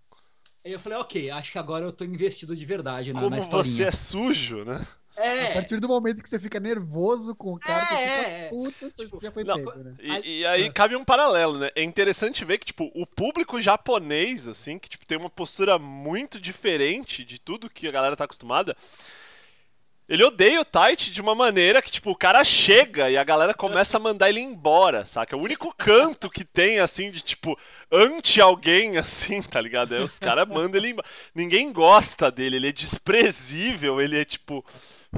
Aí 0.65 0.71
eu 0.71 0.79
falei, 0.79 0.97
ok, 0.97 1.29
acho 1.31 1.51
que 1.51 1.57
agora 1.57 1.85
eu 1.85 1.91
tô 1.91 2.03
investido 2.03 2.55
de 2.55 2.65
verdade 2.65 3.13
na, 3.13 3.21
na 3.21 3.29
Como 3.29 3.39
historinha. 3.39 3.75
você 3.75 3.83
é 3.83 3.91
sujo, 3.91 4.63
né? 4.63 4.85
A 5.39 5.47
É, 5.47 5.47
partir 5.47 5.79
do 5.79 5.87
momento 5.87 6.21
que 6.23 6.29
você 6.29 6.39
fica 6.39 6.59
nervoso 6.59 7.35
com 7.35 7.53
o 7.53 7.59
cara, 7.59 7.85
você 7.85 7.97
É, 7.97 7.97
fica 7.97 8.25
é. 8.27 8.49
puta, 8.49 8.89
você 8.89 9.09
Tipo, 9.09 9.19
já 9.19 9.31
foi 9.31 9.43
não, 9.43 9.55
pego, 9.55 9.83
né? 9.83 9.97
E, 9.99 10.41
e 10.41 10.45
aí 10.45 10.69
cabe 10.69 10.95
um 10.95 11.03
paralelo, 11.05 11.59
né? 11.59 11.69
É 11.75 11.83
interessante 11.83 12.45
ver 12.45 12.57
que, 12.59 12.65
tipo, 12.67 12.91
o 12.95 13.05
público 13.05 13.61
japonês, 13.61 14.47
assim, 14.47 14.77
que 14.79 14.89
tipo, 14.89 15.05
tem 15.05 15.17
uma 15.17 15.29
postura 15.29 15.79
muito 15.79 16.39
diferente 16.39 17.23
de 17.25 17.39
tudo 17.39 17.69
que 17.69 17.87
a 17.87 17.91
galera 17.91 18.15
tá 18.15 18.25
acostumada. 18.25 18.75
Ele 20.09 20.25
odeia 20.25 20.59
o 20.59 20.65
Tite 20.65 21.09
de 21.09 21.21
uma 21.21 21.33
maneira 21.33 21.81
que, 21.81 21.89
tipo, 21.89 22.11
o 22.11 22.15
cara 22.17 22.43
chega 22.43 23.09
e 23.09 23.17
a 23.17 23.23
galera 23.23 23.53
começa 23.53 23.95
a 23.95 23.99
mandar 23.99 24.27
ele 24.27 24.41
embora, 24.41 25.05
saca? 25.05 25.33
É 25.33 25.39
o 25.39 25.41
único 25.41 25.73
canto 25.73 26.29
que 26.29 26.43
tem, 26.43 26.79
assim, 26.79 27.09
de, 27.11 27.21
tipo, 27.21 27.57
anti 27.89 28.41
alguém, 28.41 28.97
assim, 28.99 29.41
tá 29.41 29.61
ligado? 29.61 29.95
Aí 29.95 30.01
os 30.01 30.19
caras 30.19 30.45
mandam 30.49 30.81
ele 30.81 30.89
embora. 30.89 31.07
Ninguém 31.33 31.71
gosta 31.71 32.29
dele, 32.29 32.57
ele 32.57 32.67
é 32.69 32.71
desprezível, 32.73 34.01
ele 34.01 34.19
é, 34.19 34.25
tipo, 34.25 34.65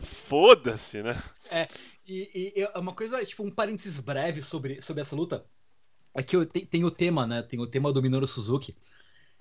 foda-se, 0.02 1.02
né? 1.04 1.22
É, 1.50 1.68
e, 2.08 2.54
e, 2.56 2.80
uma 2.80 2.94
coisa, 2.94 3.24
tipo, 3.26 3.44
um 3.44 3.52
parênteses 3.52 4.00
breve 4.00 4.42
sobre, 4.42 4.82
sobre 4.82 5.02
essa 5.02 5.16
luta. 5.16 5.46
É 6.14 6.22
que 6.22 6.46
tem, 6.46 6.66
tem 6.66 6.84
o 6.84 6.92
tema, 6.92 7.26
né? 7.26 7.42
Tem 7.42 7.60
o 7.60 7.68
tema 7.68 7.92
do 7.92 8.02
Minoru 8.02 8.28
Suzuki. 8.28 8.76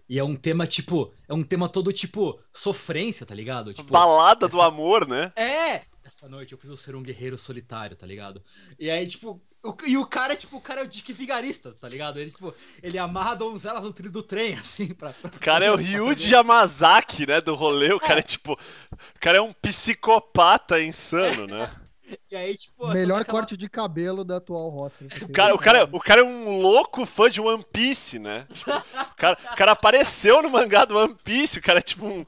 E 0.09 0.18
é 0.18 0.25
um 0.25 0.37
tema, 0.37 0.66
tipo, 0.66 1.12
é 1.28 1.35
um 1.35 1.42
tema 1.42 1.68
todo, 1.68 1.92
tipo, 1.92 2.40
sofrência, 2.52 3.25
tá 3.25 3.35
ligado? 3.35 3.73
Tipo, 3.73 3.90
Balada 3.90 4.47
essa... 4.47 4.56
do 4.56 4.62
amor, 4.62 5.06
né? 5.06 5.32
É! 5.37 5.82
Essa 6.04 6.28
noite 6.28 6.52
eu 6.52 6.59
preciso 6.59 6.80
ser 6.80 6.94
um 6.94 7.02
guerreiro 7.02 7.38
solitário, 7.38 7.97
tá 7.97 8.06
ligado? 8.06 8.42
E 8.78 8.90
aí, 8.90 9.06
tipo, 9.06 9.40
o, 9.64 9.76
e 9.87 9.97
o 9.97 10.04
cara, 10.04 10.35
tipo, 10.35 10.57
o 10.57 10.61
cara 10.61 10.81
é 10.81 10.85
o 10.85 10.88
Dick 10.88 11.12
Vigarista, 11.12 11.73
tá 11.73 11.88
ligado? 11.88 12.19
Ele, 12.19 12.33
tipo, 12.33 12.52
ele 12.83 12.99
amarra 12.99 13.37
donzelas 13.37 13.85
no 13.85 13.92
trilho 13.92 14.12
do 14.12 14.23
trem, 14.23 14.54
assim, 14.59 14.92
pra. 14.92 15.12
pra 15.12 15.31
o 15.31 15.40
cara 15.40 15.64
é 15.64 15.71
o 15.71 15.76
Ryuji 15.76 16.35
Yamazaki, 16.35 17.26
né? 17.26 17.40
Do 17.40 17.54
rolê. 17.54 17.92
O 17.92 18.00
cara 18.00 18.19
é, 18.19 18.23
tipo. 18.23 18.54
O 18.54 19.21
cara 19.21 19.38
é 19.38 19.40
um 19.40 19.52
psicopata 19.52 20.83
insano, 20.83 21.47
né? 21.47 21.71
E 22.31 22.37
aí, 22.37 22.54
tipo. 22.54 22.88
Melhor 22.88 23.23
aquela... 23.23 23.38
corte 23.38 23.57
de 23.57 23.71
cabelo 23.71 24.23
da 24.23 24.37
atual 24.37 24.69
roster. 24.69 25.09
O 25.23 25.33
cara, 25.33 25.54
o, 25.54 25.59
cara, 25.59 25.88
o 25.90 25.99
cara 25.99 26.21
é 26.21 26.25
um 26.25 26.61
louco 26.61 27.07
fã 27.07 27.31
de 27.31 27.40
One 27.40 27.64
Piece, 27.73 28.19
né? 28.19 28.47
o, 28.50 29.16
cara, 29.16 29.38
o 29.50 29.57
cara 29.57 29.73
apareceu 29.73 30.42
no 30.42 30.50
mangá 30.50 30.85
do 30.85 30.95
One 30.95 31.16
Piece, 31.25 31.59
o 31.59 31.62
cara 31.62 31.78
é 31.78 31.83
tipo 31.83 32.04
um, 32.04 32.23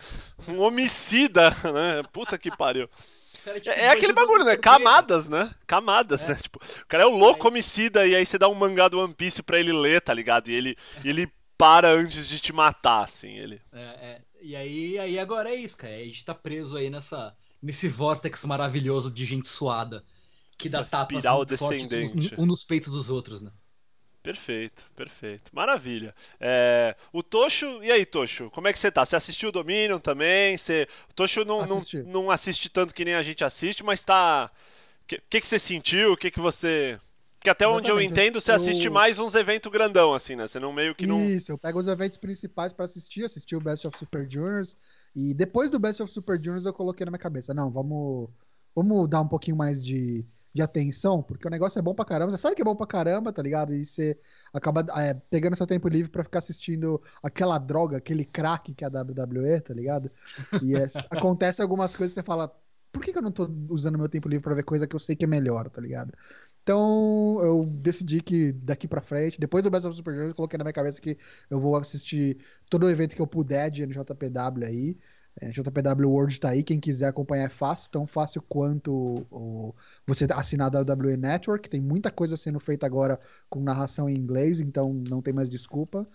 um 0.48 0.60
homicida, 0.60 1.50
né? 1.50 2.02
Puta 2.10 2.38
que 2.38 2.50
pariu. 2.56 2.88
Cara, 3.44 3.60
tipo, 3.60 3.76
é, 3.76 3.82
é 3.82 3.88
aquele 3.90 4.12
bagulho, 4.12 4.44
né? 4.44 4.56
Camadas, 4.56 5.28
né? 5.28 5.54
Camadas, 5.66 6.22
é. 6.22 6.28
né? 6.28 6.34
Tipo, 6.36 6.58
o 6.58 6.86
cara 6.86 7.02
é 7.02 7.06
o 7.06 7.16
louco 7.16 7.46
homicida 7.46 8.06
e 8.06 8.14
aí 8.14 8.24
você 8.24 8.38
dá 8.38 8.48
um 8.48 8.54
mangá 8.54 8.88
do 8.88 8.98
One 8.98 9.12
Piece 9.12 9.42
pra 9.42 9.58
ele 9.58 9.72
ler, 9.72 10.00
tá 10.00 10.14
ligado? 10.14 10.50
E 10.50 10.54
ele, 10.54 10.76
e 11.04 11.08
ele 11.08 11.30
para 11.58 11.90
antes 11.92 12.26
de 12.26 12.40
te 12.40 12.52
matar, 12.52 13.04
assim, 13.04 13.36
ele. 13.36 13.60
É, 13.72 13.82
é. 13.82 14.20
E 14.40 14.56
aí, 14.56 14.98
aí 14.98 15.18
agora 15.18 15.50
é 15.50 15.54
isso, 15.54 15.76
cara. 15.76 15.94
A 15.94 16.04
gente 16.04 16.24
tá 16.24 16.34
preso 16.34 16.76
aí 16.76 16.88
nessa 16.88 17.34
nesse 17.62 17.88
vórtex 17.88 18.44
maravilhoso 18.44 19.10
de 19.10 19.24
gente 19.24 19.48
suada 19.48 20.04
que 20.58 20.68
Essa 20.68 20.82
dá 20.82 20.84
tapas 20.84 21.24
muito 21.24 21.56
fortes 21.56 21.92
um, 21.92 22.42
um 22.42 22.46
nos 22.46 22.62
peitos 22.62 22.92
dos 22.92 23.08
outros, 23.08 23.40
né? 23.40 23.50
Perfeito, 24.24 24.82
perfeito. 24.96 25.50
Maravilha. 25.52 26.14
É, 26.40 26.96
o 27.12 27.22
Tocho, 27.22 27.84
e 27.84 27.92
aí, 27.92 28.06
Tocho? 28.06 28.50
Como 28.52 28.66
é 28.66 28.72
que 28.72 28.78
você 28.78 28.90
tá? 28.90 29.04
Você 29.04 29.14
assistiu 29.14 29.50
o 29.50 29.52
Dominion 29.52 29.98
também? 29.98 30.56
Você, 30.56 30.88
o 31.10 31.12
Tocho 31.12 31.44
não, 31.44 31.60
não, 31.66 31.82
não, 32.06 32.30
assiste 32.30 32.70
tanto 32.70 32.94
que 32.94 33.04
nem 33.04 33.12
a 33.12 33.22
gente 33.22 33.44
assiste, 33.44 33.84
mas 33.84 34.02
tá. 34.02 34.50
O 35.02 35.06
que, 35.06 35.22
que, 35.28 35.40
que, 35.42 35.46
você 35.46 35.58
sentiu? 35.58 36.12
O 36.12 36.16
que, 36.16 36.30
que 36.30 36.40
você. 36.40 36.98
Que 37.38 37.50
até 37.50 37.66
Exatamente. 37.66 37.92
onde 37.92 38.00
eu 38.00 38.02
entendo, 38.02 38.40
você 38.40 38.52
eu... 38.52 38.54
assiste 38.54 38.88
mais 38.88 39.18
uns 39.18 39.34
eventos 39.34 39.70
grandão, 39.70 40.14
assim, 40.14 40.34
né? 40.34 40.46
Você 40.46 40.58
não 40.58 40.72
meio 40.72 40.94
que 40.94 41.06
não. 41.06 41.20
Isso, 41.20 41.52
eu 41.52 41.58
pego 41.58 41.78
os 41.78 41.86
eventos 41.86 42.16
principais 42.16 42.72
para 42.72 42.86
assistir, 42.86 43.26
assisti 43.26 43.54
o 43.54 43.60
Best 43.60 43.86
of 43.86 43.98
Super 43.98 44.26
Juniors, 44.26 44.74
e 45.14 45.34
depois 45.34 45.70
do 45.70 45.78
Best 45.78 46.02
of 46.02 46.10
Super 46.10 46.42
Juniors 46.42 46.64
eu 46.64 46.72
coloquei 46.72 47.04
na 47.04 47.10
minha 47.10 47.18
cabeça, 47.18 47.52
não, 47.52 47.70
vamos, 47.70 48.30
vamos 48.74 49.06
dar 49.06 49.20
um 49.20 49.28
pouquinho 49.28 49.58
mais 49.58 49.84
de, 49.84 50.24
de 50.54 50.62
atenção, 50.62 51.20
porque 51.20 51.46
o 51.48 51.50
negócio 51.50 51.78
é 51.80 51.82
bom 51.82 51.94
pra 51.94 52.04
caramba. 52.04 52.30
Você 52.30 52.38
sabe 52.38 52.54
que 52.54 52.62
é 52.62 52.64
bom 52.64 52.76
pra 52.76 52.86
caramba, 52.86 53.32
tá 53.32 53.42
ligado? 53.42 53.74
E 53.74 53.84
você 53.84 54.16
acaba 54.52 54.86
é, 54.96 55.12
pegando 55.12 55.56
seu 55.56 55.66
tempo 55.66 55.88
livre 55.88 56.10
para 56.10 56.22
ficar 56.22 56.38
assistindo 56.38 57.02
aquela 57.22 57.58
droga, 57.58 57.96
aquele 57.96 58.24
crack 58.24 58.72
que 58.72 58.84
é 58.84 58.86
a 58.86 58.90
WWE, 58.90 59.60
tá 59.60 59.74
ligado? 59.74 60.10
E 60.62 60.76
é, 60.76 60.86
acontece 61.10 61.60
algumas 61.60 61.96
coisas 61.96 62.14
que 62.14 62.20
você 62.20 62.24
fala, 62.24 62.54
por 62.92 63.02
que, 63.02 63.10
que 63.12 63.18
eu 63.18 63.22
não 63.22 63.32
tô 63.32 63.50
usando 63.68 63.98
meu 63.98 64.08
tempo 64.08 64.28
livre 64.28 64.44
para 64.44 64.54
ver 64.54 64.62
coisa 64.62 64.86
que 64.86 64.94
eu 64.94 65.00
sei 65.00 65.16
que 65.16 65.24
é 65.24 65.28
melhor, 65.28 65.68
tá 65.68 65.80
ligado? 65.80 66.14
Então 66.62 67.38
eu 67.42 67.66
decidi 67.66 68.20
que 68.22 68.52
daqui 68.52 68.86
pra 68.86 69.00
frente, 69.02 69.40
depois 69.40 69.62
do 69.64 69.70
Best 69.70 69.86
of 69.86 69.96
Super 69.96 70.12
Juniors, 70.12 70.30
eu 70.30 70.36
coloquei 70.36 70.56
na 70.56 70.64
minha 70.64 70.72
cabeça 70.72 71.00
que 71.00 71.18
eu 71.50 71.60
vou 71.60 71.76
assistir 71.76 72.38
todo 72.70 72.84
o 72.86 72.90
evento 72.90 73.16
que 73.16 73.20
eu 73.20 73.26
puder 73.26 73.70
de 73.70 73.84
NJPW 73.84 74.64
aí. 74.64 74.98
É, 75.40 75.50
JPW 75.50 76.08
World 76.08 76.38
tá 76.38 76.50
aí, 76.50 76.62
quem 76.62 76.78
quiser 76.78 77.08
acompanhar 77.08 77.44
é 77.44 77.48
fácil, 77.48 77.90
tão 77.90 78.06
fácil 78.06 78.40
quanto 78.42 79.26
o, 79.30 79.74
você 80.06 80.26
assinar 80.30 80.74
a 80.74 80.80
WWE 80.80 81.16
Network. 81.16 81.68
Tem 81.68 81.80
muita 81.80 82.10
coisa 82.10 82.36
sendo 82.36 82.60
feita 82.60 82.86
agora 82.86 83.18
com 83.50 83.60
narração 83.60 84.08
em 84.08 84.14
inglês, 84.14 84.60
então 84.60 84.92
não 85.08 85.20
tem 85.20 85.34
mais 85.34 85.50
desculpa. 85.50 86.08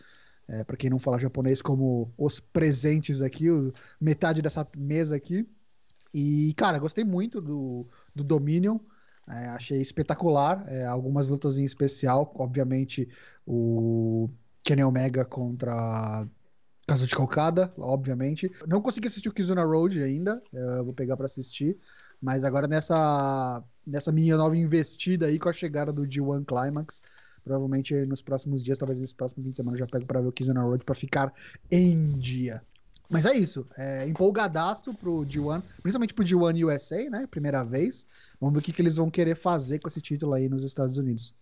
É, 0.47 0.63
para 0.63 0.77
quem 0.77 0.89
não 0.89 0.97
fala 0.97 1.19
japonês, 1.19 1.61
como 1.61 2.11
os 2.17 2.39
presentes 2.39 3.21
aqui, 3.21 3.51
o, 3.51 3.73
metade 3.99 4.41
dessa 4.41 4.67
mesa 4.75 5.15
aqui. 5.15 5.47
E, 6.13 6.53
cara, 6.55 6.79
gostei 6.79 7.03
muito 7.03 7.39
do, 7.41 7.87
do 8.15 8.23
Dominion. 8.23 8.79
É, 9.27 9.47
achei 9.49 9.79
espetacular. 9.79 10.63
É, 10.67 10.85
algumas 10.85 11.29
lutas 11.29 11.57
em 11.57 11.63
especial. 11.63 12.33
Obviamente, 12.35 13.07
o 13.45 14.29
Kenny 14.63 14.83
Omega 14.83 15.23
contra 15.23 16.27
de 16.95 17.15
Calcada, 17.15 17.73
obviamente. 17.77 18.51
Não 18.67 18.81
consegui 18.81 19.07
assistir 19.07 19.29
o 19.29 19.33
Kizuna 19.33 19.63
Road 19.63 20.01
ainda. 20.01 20.41
É, 20.53 20.79
eu 20.79 20.85
vou 20.85 20.93
pegar 20.93 21.15
para 21.15 21.25
assistir. 21.25 21.77
Mas 22.21 22.43
agora 22.43 22.67
nessa, 22.67 23.63
nessa 23.85 24.11
minha 24.11 24.35
nova 24.35 24.57
investida 24.57 25.27
aí 25.27 25.39
com 25.39 25.49
a 25.49 25.53
chegada 25.53 25.91
do 25.93 26.03
G1 26.03 26.45
Climax. 26.45 27.01
Provavelmente 27.43 27.93
nos 28.05 28.21
próximos 28.21 28.63
dias, 28.63 28.77
talvez 28.77 28.99
nesse 28.99 29.15
próximo 29.15 29.43
fim 29.43 29.49
de 29.49 29.55
semana, 29.55 29.75
eu 29.75 29.79
já 29.79 29.87
pego 29.87 30.05
para 30.05 30.21
ver 30.21 30.27
o 30.27 30.31
Kizuna 30.31 30.61
Road 30.61 30.83
para 30.83 30.95
ficar 30.95 31.33
em 31.71 32.17
dia. 32.17 32.61
Mas 33.09 33.25
é 33.25 33.33
isso. 33.33 33.65
É, 33.75 34.07
empolgadaço 34.07 34.93
pro 34.93 35.25
G1, 35.25 35.63
principalmente 35.81 36.13
pro 36.13 36.23
G1 36.23 36.67
USA, 36.67 37.09
né? 37.09 37.27
Primeira 37.29 37.63
vez. 37.63 38.05
Vamos 38.39 38.53
ver 38.53 38.59
o 38.59 38.61
que, 38.61 38.71
que 38.71 38.81
eles 38.81 38.97
vão 38.97 39.09
querer 39.09 39.35
fazer 39.35 39.79
com 39.79 39.87
esse 39.87 39.99
título 39.99 40.33
aí 40.33 40.47
nos 40.47 40.63
Estados 40.63 40.95
Unidos. 40.95 41.33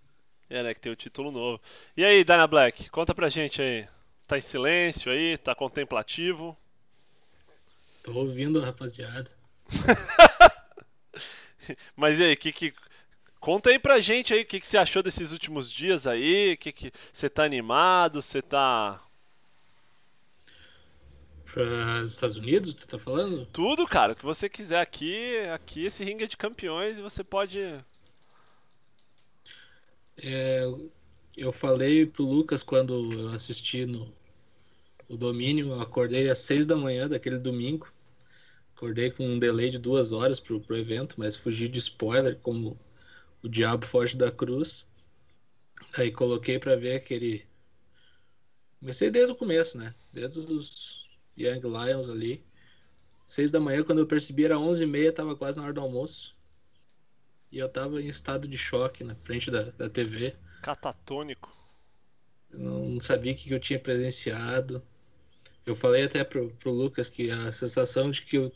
É, 0.49 0.63
né? 0.63 0.73
Que 0.73 0.79
tem 0.79 0.91
o 0.91 0.95
título 0.95 1.29
novo. 1.29 1.61
E 1.95 2.05
aí, 2.05 2.23
Dana 2.23 2.47
Black, 2.47 2.89
conta 2.89 3.13
pra 3.13 3.27
gente 3.27 3.61
aí. 3.61 3.85
Tá 4.27 4.37
em 4.37 4.41
silêncio 4.41 5.11
aí? 5.11 5.37
Tá 5.37 5.55
contemplativo? 5.55 6.55
Tô 8.03 8.13
ouvindo, 8.13 8.59
rapaziada. 8.59 9.31
Mas 11.95 12.19
e 12.19 12.23
aí, 12.23 12.35
que 12.35 12.51
que. 12.51 12.73
Conta 13.39 13.69
aí 13.69 13.79
pra 13.79 13.99
gente 13.99 14.33
aí 14.33 14.41
o 14.41 14.45
que, 14.45 14.59
que 14.59 14.67
você 14.67 14.77
achou 14.77 15.01
desses 15.01 15.31
últimos 15.31 15.71
dias 15.71 16.05
aí, 16.05 16.57
que, 16.57 16.71
que 16.71 16.91
você 17.13 17.29
tá 17.29 17.43
animado, 17.43 18.21
você 18.21 18.41
tá 18.41 19.01
para 21.57 22.03
os 22.03 22.13
Estados 22.13 22.37
Unidos, 22.37 22.75
tu 22.75 22.87
tá 22.87 22.99
falando? 22.99 23.47
Tudo, 23.47 23.87
cara, 23.87 24.13
o 24.13 24.15
que 24.15 24.23
você 24.23 24.47
quiser 24.47 24.79
aqui, 24.79 25.39
aqui 25.53 25.85
esse 25.85 26.03
ringue 26.03 26.25
é 26.25 26.27
de 26.27 26.37
campeões 26.37 26.99
e 26.99 27.01
você 27.01 27.23
pode. 27.23 27.59
É, 30.23 30.65
eu 31.37 31.51
falei 31.53 32.05
pro 32.05 32.23
Lucas 32.25 32.63
quando 32.63 33.13
eu 33.13 33.29
assisti 33.29 33.85
no 33.85 34.13
o 35.07 35.15
domínio, 35.15 35.69
eu 35.69 35.81
acordei 35.81 36.29
às 36.29 36.39
seis 36.39 36.65
da 36.65 36.75
manhã 36.75 37.07
daquele 37.07 37.37
domingo. 37.37 37.87
Acordei 38.75 39.09
com 39.09 39.25
um 39.25 39.39
delay 39.39 39.69
de 39.69 39.77
duas 39.77 40.11
horas 40.11 40.39
pro, 40.39 40.59
pro 40.59 40.77
evento, 40.77 41.15
mas 41.17 41.35
fugi 41.35 41.67
de 41.67 41.79
spoiler, 41.79 42.37
como 42.39 42.77
o 43.41 43.47
diabo 43.47 43.85
foge 43.85 44.17
da 44.17 44.31
cruz. 44.31 44.87
Aí 45.97 46.11
coloquei 46.11 46.59
para 46.59 46.75
ver 46.75 46.95
aquele. 46.95 47.47
Comecei 48.79 49.09
desde 49.09 49.31
o 49.31 49.35
começo, 49.35 49.77
né? 49.77 49.95
Desde 50.11 50.39
os 50.39 51.07
Young 51.37 51.61
Lions 51.61 52.09
ali. 52.09 52.43
Seis 53.27 53.51
da 53.51 53.59
manhã, 53.59 53.83
quando 53.83 53.99
eu 53.99 54.07
percebi, 54.07 54.45
era 54.45 54.59
onze 54.59 54.83
e 54.83 54.85
meia, 54.87 55.13
tava 55.13 55.35
quase 55.35 55.57
na 55.57 55.63
hora 55.63 55.73
do 55.73 55.81
almoço. 55.81 56.35
E 57.51 57.57
eu 57.59 57.69
tava 57.69 58.01
em 58.01 58.07
estado 58.07 58.47
de 58.47 58.57
choque 58.57 59.03
na 59.03 59.15
frente 59.15 59.49
da, 59.49 59.63
da 59.71 59.89
TV. 59.89 60.35
Catatônico. 60.67 61.49
Eu 62.51 62.59
não 62.59 62.99
sabia 62.99 63.31
o 63.31 63.35
que 63.35 63.49
eu 63.51 63.59
tinha 63.59 63.79
presenciado. 63.79 64.83
Eu 65.65 65.73
falei 65.73 66.03
até 66.03 66.25
pro, 66.25 66.49
pro 66.59 66.73
Lucas 66.73 67.07
que 67.07 67.31
a 67.31 67.53
sensação 67.53 68.11
de 68.11 68.21
que 68.21 68.37
eu, 68.37 68.51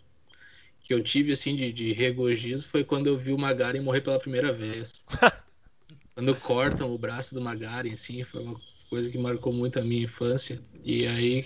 que 0.82 0.94
eu 0.94 1.01
tive, 1.01 1.32
assim, 1.32 1.56
de, 1.56 1.72
de 1.72 1.94
regozijo 1.94 2.68
foi 2.68 2.84
quando 2.84 3.08
eu 3.08 3.18
vi 3.18 3.32
o 3.32 3.38
Magaren 3.38 3.80
morrer 3.80 4.01
pela 4.01 4.20
primeira 4.20 4.51
vez. 4.51 5.06
quando 6.13 6.36
cortam 6.36 6.91
o 6.91 6.98
braço 6.98 7.34
do 7.34 7.39
Magaren, 7.39 7.94
assim, 7.94 8.25
foi 8.25 8.44
uma 8.44 8.60
coisa 8.89 9.10
que 9.10 9.18
marcou 9.18 9.53
muito 9.53 9.80
a 9.80 9.82
minha 9.82 10.03
infância. 10.03 10.62
E 10.84 11.08
aí 11.08 11.46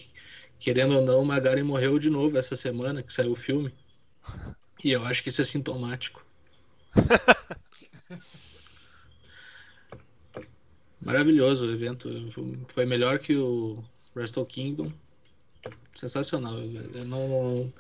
querendo 0.58 0.96
ou 0.96 1.02
não, 1.06 1.22
o 1.22 1.26
Magaren 1.26 1.64
morreu 1.64 2.00
de 2.00 2.10
novo 2.10 2.40
essa 2.40 2.56
semana 2.56 3.04
que 3.04 3.14
saiu 3.14 3.34
o 3.34 3.36
filme. 3.36 3.72
E 4.84 4.90
eu 4.90 5.06
acho 5.06 5.22
que 5.22 5.30
isso 5.30 5.44
é 5.44 5.46
sintomático. 5.46 6.26
Maravilhoso 11.06 11.68
o 11.68 11.72
evento. 11.72 12.10
Foi 12.68 12.86
melhor 12.86 13.20
que 13.20 13.36
o 13.36 13.84
Wrestle 14.16 14.46
Kingdom. 14.46 14.92
Sensacional. 15.94 16.56
Eu, 16.58 17.06
não, 17.06 17.72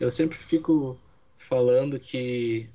eu 0.00 0.10
sempre 0.10 0.36
fico 0.36 0.98
falando 1.36 1.98
que 1.98 2.68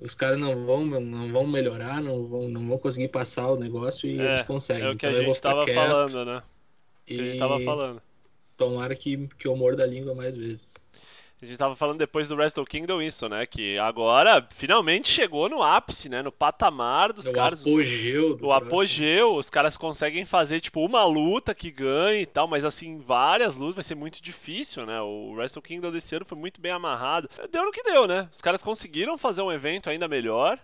os 0.00 0.14
caras 0.14 0.38
não 0.38 0.64
vão, 0.64 0.86
não 0.86 1.30
vão 1.30 1.46
melhorar, 1.46 2.02
não 2.02 2.26
vão, 2.26 2.48
não 2.48 2.66
vão 2.66 2.78
conseguir 2.78 3.08
passar 3.08 3.50
o 3.50 3.56
negócio 3.56 4.08
e 4.08 4.18
é, 4.18 4.24
eles 4.24 4.42
conseguem. 4.42 4.84
É 4.84 4.90
o 4.90 4.96
que 4.96 5.06
então 5.06 5.20
a 5.20 5.22
gente 5.22 5.36
estava 5.36 5.66
falando, 5.66 6.24
né? 6.24 6.42
E... 7.06 7.20
A 7.20 7.24
gente 7.24 7.38
tava 7.38 7.60
falando. 7.60 8.02
Tomara 8.56 8.94
que, 8.94 9.28
que 9.38 9.46
eu 9.46 9.54
morda 9.54 9.82
a 9.82 9.86
língua 9.86 10.14
mais 10.14 10.34
vezes. 10.34 10.74
A 11.44 11.46
gente 11.46 11.58
tava 11.58 11.76
falando 11.76 11.98
depois 11.98 12.26
do 12.26 12.36
Wrestle 12.36 12.64
Kingdom 12.64 13.02
isso, 13.02 13.28
né? 13.28 13.44
Que 13.44 13.78
agora 13.78 14.48
finalmente 14.56 15.10
chegou 15.10 15.46
no 15.46 15.62
ápice, 15.62 16.08
né? 16.08 16.22
No 16.22 16.32
patamar 16.32 17.12
dos 17.12 17.26
o 17.26 17.32
caras. 17.34 17.60
apogeu 17.60 18.34
do 18.34 18.46
o 18.46 18.52
apogeu, 18.52 19.34
os 19.34 19.50
caras 19.50 19.76
conseguem 19.76 20.24
fazer, 20.24 20.60
tipo, 20.60 20.82
uma 20.82 21.04
luta 21.04 21.54
que 21.54 21.70
ganhe 21.70 22.22
e 22.22 22.26
tal, 22.26 22.48
mas 22.48 22.64
assim, 22.64 22.98
várias 22.98 23.56
lutas 23.56 23.74
vai 23.74 23.84
ser 23.84 23.94
muito 23.94 24.22
difícil, 24.22 24.86
né? 24.86 24.98
O 25.02 25.34
Wrestle 25.34 25.60
Kingdom 25.60 25.92
desse 25.92 26.16
ano 26.16 26.24
foi 26.24 26.38
muito 26.38 26.62
bem 26.62 26.72
amarrado. 26.72 27.28
Deu 27.50 27.62
no 27.62 27.70
que 27.72 27.82
deu, 27.82 28.06
né? 28.06 28.26
Os 28.32 28.40
caras 28.40 28.62
conseguiram 28.62 29.18
fazer 29.18 29.42
um 29.42 29.52
evento 29.52 29.90
ainda 29.90 30.08
melhor, 30.08 30.58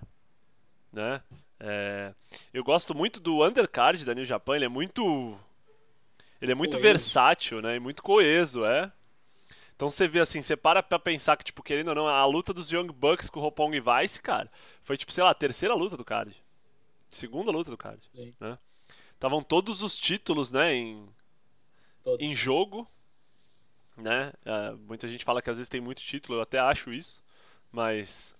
né? 0.90 1.20
É... 1.60 2.14
Eu 2.54 2.64
gosto 2.64 2.94
muito 2.94 3.20
do 3.20 3.44
undercard 3.44 4.02
da 4.02 4.14
New 4.14 4.24
Japan, 4.24 4.56
ele 4.56 4.64
é 4.64 4.68
muito. 4.68 5.36
Ele 6.40 6.52
é 6.52 6.54
muito 6.54 6.78
Coeso. 6.78 6.82
versátil, 6.82 7.60
né? 7.60 7.76
E 7.76 7.78
muito 7.78 8.02
coeso, 8.02 8.64
é. 8.64 8.90
Então 9.80 9.90
você 9.90 10.06
vê 10.06 10.20
assim, 10.20 10.42
você 10.42 10.58
para 10.58 10.82
pra 10.82 10.98
pensar 10.98 11.38
que, 11.38 11.44
tipo, 11.44 11.62
querendo 11.62 11.88
ou 11.88 11.94
não, 11.94 12.06
a 12.06 12.22
luta 12.26 12.52
dos 12.52 12.70
Young 12.70 12.88
Bucks 12.88 13.30
com 13.30 13.40
o 13.40 13.42
Roppongi 13.42 13.80
Vice, 13.80 14.20
cara, 14.20 14.52
foi 14.82 14.94
tipo, 14.98 15.10
sei 15.10 15.24
lá, 15.24 15.30
a 15.30 15.34
terceira 15.34 15.72
luta 15.72 15.96
do 15.96 16.04
card. 16.04 16.36
Segunda 17.08 17.50
luta 17.50 17.70
do 17.70 17.78
card. 17.78 17.98
Sim. 18.14 18.34
Né? 18.38 18.58
Estavam 19.14 19.42
todos 19.42 19.80
os 19.80 19.96
títulos, 19.96 20.52
né, 20.52 20.74
em, 20.74 21.08
Todos. 22.02 22.20
em 22.20 22.36
jogo. 22.36 22.86
Né? 23.96 24.34
É, 24.44 24.72
muita 24.72 25.08
gente 25.08 25.24
fala 25.24 25.40
que 25.40 25.48
às 25.48 25.56
vezes 25.56 25.70
tem 25.70 25.80
muito 25.80 26.02
título, 26.02 26.36
eu 26.36 26.42
até 26.42 26.58
acho 26.58 26.92
isso. 26.92 27.22
Mas 27.72 28.34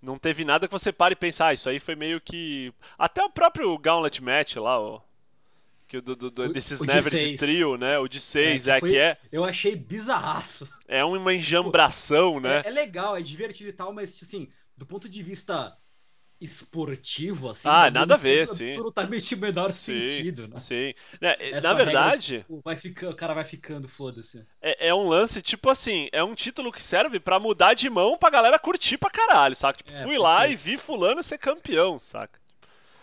não 0.00 0.18
teve 0.18 0.46
nada 0.46 0.66
que 0.66 0.72
você 0.72 0.90
pare 0.90 1.12
e 1.12 1.16
pensar, 1.16 1.48
ah, 1.48 1.52
isso 1.52 1.68
aí 1.68 1.78
foi 1.78 1.94
meio 1.94 2.22
que. 2.22 2.72
Até 2.98 3.22
o 3.22 3.28
próprio 3.28 3.76
Gauntlet 3.76 4.22
Match 4.22 4.56
lá, 4.56 4.80
ó. 4.80 5.02
Que 5.90 5.96
o 5.96 6.02
do, 6.02 6.14
do- 6.14 6.30
do- 6.30 6.52
desses 6.52 6.80
o 6.80 6.86
de 6.86 6.94
Never 6.94 7.10
de 7.10 7.10
seis. 7.10 7.40
trio, 7.40 7.76
né? 7.76 7.98
O 7.98 8.06
de 8.06 8.20
6, 8.20 8.68
É, 8.68 8.70
é, 8.70 8.74
que 8.74 8.80
foi- 8.80 8.90
que 8.92 8.96
é, 8.96 9.18
Eu 9.32 9.44
achei 9.44 9.74
bizarraço. 9.74 10.68
é 10.86 11.04
uma 11.04 11.34
enjambração, 11.34 12.38
né? 12.38 12.62
É, 12.64 12.68
é 12.68 12.70
legal, 12.70 13.16
é 13.16 13.20
divertido 13.22 13.70
e 13.70 13.72
tal, 13.72 13.92
mas 13.92 14.18
assim, 14.22 14.48
do 14.76 14.86
ponto 14.86 15.08
de 15.08 15.20
vista 15.20 15.76
esportivo, 16.40 17.48
assim. 17.50 17.68
Ah, 17.68 17.90
nada 17.90 18.14
a 18.14 18.16
ver, 18.16 18.46
faz 18.46 18.56
sim. 18.58 18.68
absolutamente 18.68 19.34
o 19.34 19.38
menor 19.38 19.70
Sim, 19.72 20.08
sentido, 20.08 20.48
né? 20.48 20.58
Sim. 20.58 20.94
Essa 21.20 21.60
na 21.60 21.74
regra, 21.74 21.84
verdade, 21.84 22.38
tipo, 22.38 22.60
vai 22.64 22.76
ficando, 22.76 23.12
o 23.12 23.16
cara 23.16 23.34
vai 23.34 23.44
ficando, 23.44 23.88
foda-se. 23.88 24.38
é, 24.62 24.88
é 24.88 24.94
um 24.94 25.08
lance, 25.08 25.42
tipo 25.42 25.68
assim, 25.68 26.08
é 26.12 26.22
um 26.24 26.34
título 26.34 26.72
que 26.72 26.82
serve 26.82 27.20
pra 27.20 27.38
mudar 27.40 27.74
de 27.74 27.90
mão 27.90 28.16
pra 28.16 28.30
galera 28.30 28.58
curtir 28.58 28.96
pra 28.96 29.10
caralho, 29.10 29.54
saca? 29.56 29.78
Tipo, 29.78 29.90
É, 29.90 30.02
fui 30.02 30.16
lá 30.16 30.40
perfeito. 30.40 30.60
e 30.60 30.70
vi 30.72 30.76
fulano 30.78 31.22
ser 31.22 31.36
campeão, 31.38 31.98
saca? 31.98 32.38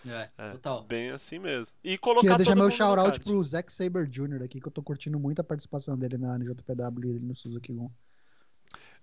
É, 0.09 0.29
É, 0.37 0.51
total. 0.51 0.83
Bem 0.83 1.09
assim 1.11 1.39
mesmo. 1.39 1.73
E 1.83 1.97
colocar 1.97 2.21
Queria 2.21 2.37
deixar 2.37 2.55
meu 2.55 2.69
shout-out 2.71 3.19
pro 3.19 3.43
Zack 3.43 3.71
Saber 3.71 4.07
Jr. 4.07 4.43
aqui, 4.43 4.59
que 4.59 4.67
eu 4.67 4.71
tô 4.71 4.81
curtindo 4.83 5.19
muito 5.19 5.39
a 5.39 5.43
participação 5.43 5.97
dele 5.97 6.17
na 6.17 6.35
NJPW 6.37 7.17
e 7.17 7.19
no 7.19 7.35
Suzuki 7.35 7.73
Gun. 7.73 7.89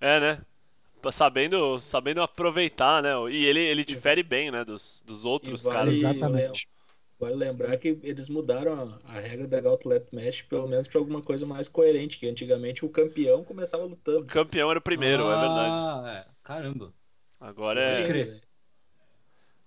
É, 0.00 0.20
né? 0.20 0.42
Sabendo, 1.12 1.78
sabendo 1.80 2.22
aproveitar, 2.22 3.02
né? 3.02 3.10
E 3.30 3.44
ele, 3.44 3.60
ele 3.60 3.84
difere 3.84 4.22
bem, 4.22 4.50
né? 4.50 4.64
Dos, 4.64 5.02
dos 5.06 5.24
outros 5.24 5.62
vale- 5.62 5.76
caras. 5.76 5.94
Exatamente. 5.94 6.68
Vale 7.18 7.34
lembrar 7.36 7.76
que 7.76 7.98
eles 8.02 8.28
mudaram 8.28 8.72
a, 8.74 8.98
a 9.16 9.20
regra 9.20 9.46
da 9.46 9.60
Gauntlet 9.60 10.06
Match, 10.14 10.44
pelo 10.48 10.66
menos 10.66 10.88
pra 10.88 10.98
alguma 10.98 11.22
coisa 11.22 11.46
mais 11.46 11.68
coerente, 11.68 12.18
que 12.18 12.28
antigamente 12.28 12.84
o 12.84 12.88
campeão 12.88 13.44
começava 13.44 13.84
O 13.84 13.88
lutando. 13.88 14.26
campeão 14.26 14.70
era 14.70 14.78
o 14.78 14.82
primeiro, 14.82 15.30
é 15.30 15.38
verdade. 15.40 15.70
Ah, 15.72 16.24
é. 16.28 16.34
Caramba. 16.42 16.92
Agora 17.40 17.80
Pode 17.80 18.02
é, 18.02 18.06
crer. 18.06 18.42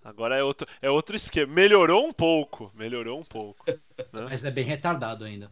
Agora 0.08 0.38
é 0.38 0.44
outro, 0.44 0.68
é 0.82 0.90
outro 0.90 1.16
esquema. 1.16 1.54
Melhorou 1.54 2.08
um 2.08 2.14
pouco. 2.14 2.72
Melhorou 2.74 3.20
um 3.20 3.24
pouco. 3.24 3.66
Mas 4.12 4.46
é 4.46 4.52
bem 4.52 4.64
retardado 4.64 5.26
ainda. 5.26 5.52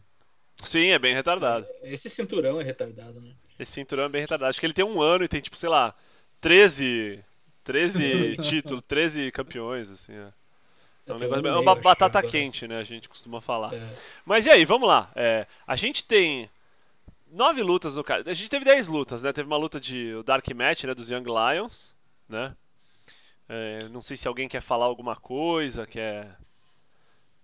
Sim, 0.63 0.87
é 0.87 0.97
bem 0.97 1.13
retardado. 1.13 1.65
Esse 1.83 2.09
cinturão 2.09 2.61
é 2.61 2.63
retardado, 2.63 3.19
né? 3.19 3.33
Esse 3.59 3.73
cinturão 3.73 4.05
é 4.05 4.09
bem 4.09 4.21
retardado. 4.21 4.49
Acho 4.49 4.59
que 4.59 4.65
ele 4.65 4.73
tem 4.73 4.85
um 4.85 5.01
ano 5.01 5.25
e 5.25 5.27
tem, 5.27 5.41
tipo, 5.41 5.57
sei 5.57 5.69
lá, 5.69 5.93
13. 6.39 7.23
13 7.63 8.37
títulos, 8.37 8.83
13 8.87 9.31
campeões, 9.31 9.89
assim. 9.91 10.13
É, 10.13 10.31
é, 11.07 11.13
um 11.13 11.17
negócio, 11.17 11.47
é 11.47 11.57
uma 11.57 11.75
batata 11.75 12.21
quente, 12.21 12.67
né? 12.67 12.77
A 12.77 12.83
gente 12.83 13.09
costuma 13.09 13.41
falar. 13.41 13.73
É. 13.73 13.91
Mas 14.23 14.45
e 14.45 14.51
aí, 14.51 14.63
vamos 14.63 14.87
lá. 14.87 15.11
É, 15.15 15.47
a 15.67 15.75
gente 15.75 16.03
tem 16.03 16.49
nove 17.29 17.61
lutas 17.61 17.95
no 17.95 18.03
card. 18.03 18.29
A 18.29 18.33
gente 18.33 18.49
teve 18.49 18.63
dez 18.63 18.87
lutas, 18.87 19.23
né? 19.23 19.33
Teve 19.33 19.47
uma 19.47 19.57
luta 19.57 19.79
de 19.79 20.13
o 20.13 20.23
Dark 20.23 20.47
Match, 20.53 20.83
né? 20.85 20.93
Dos 20.93 21.09
Young 21.09 21.25
Lions, 21.25 21.93
né? 22.29 22.55
É, 23.47 23.87
não 23.89 24.01
sei 24.01 24.17
se 24.17 24.27
alguém 24.27 24.47
quer 24.47 24.61
falar 24.61 24.85
alguma 24.85 25.15
coisa, 25.15 25.85
quer 25.85 26.37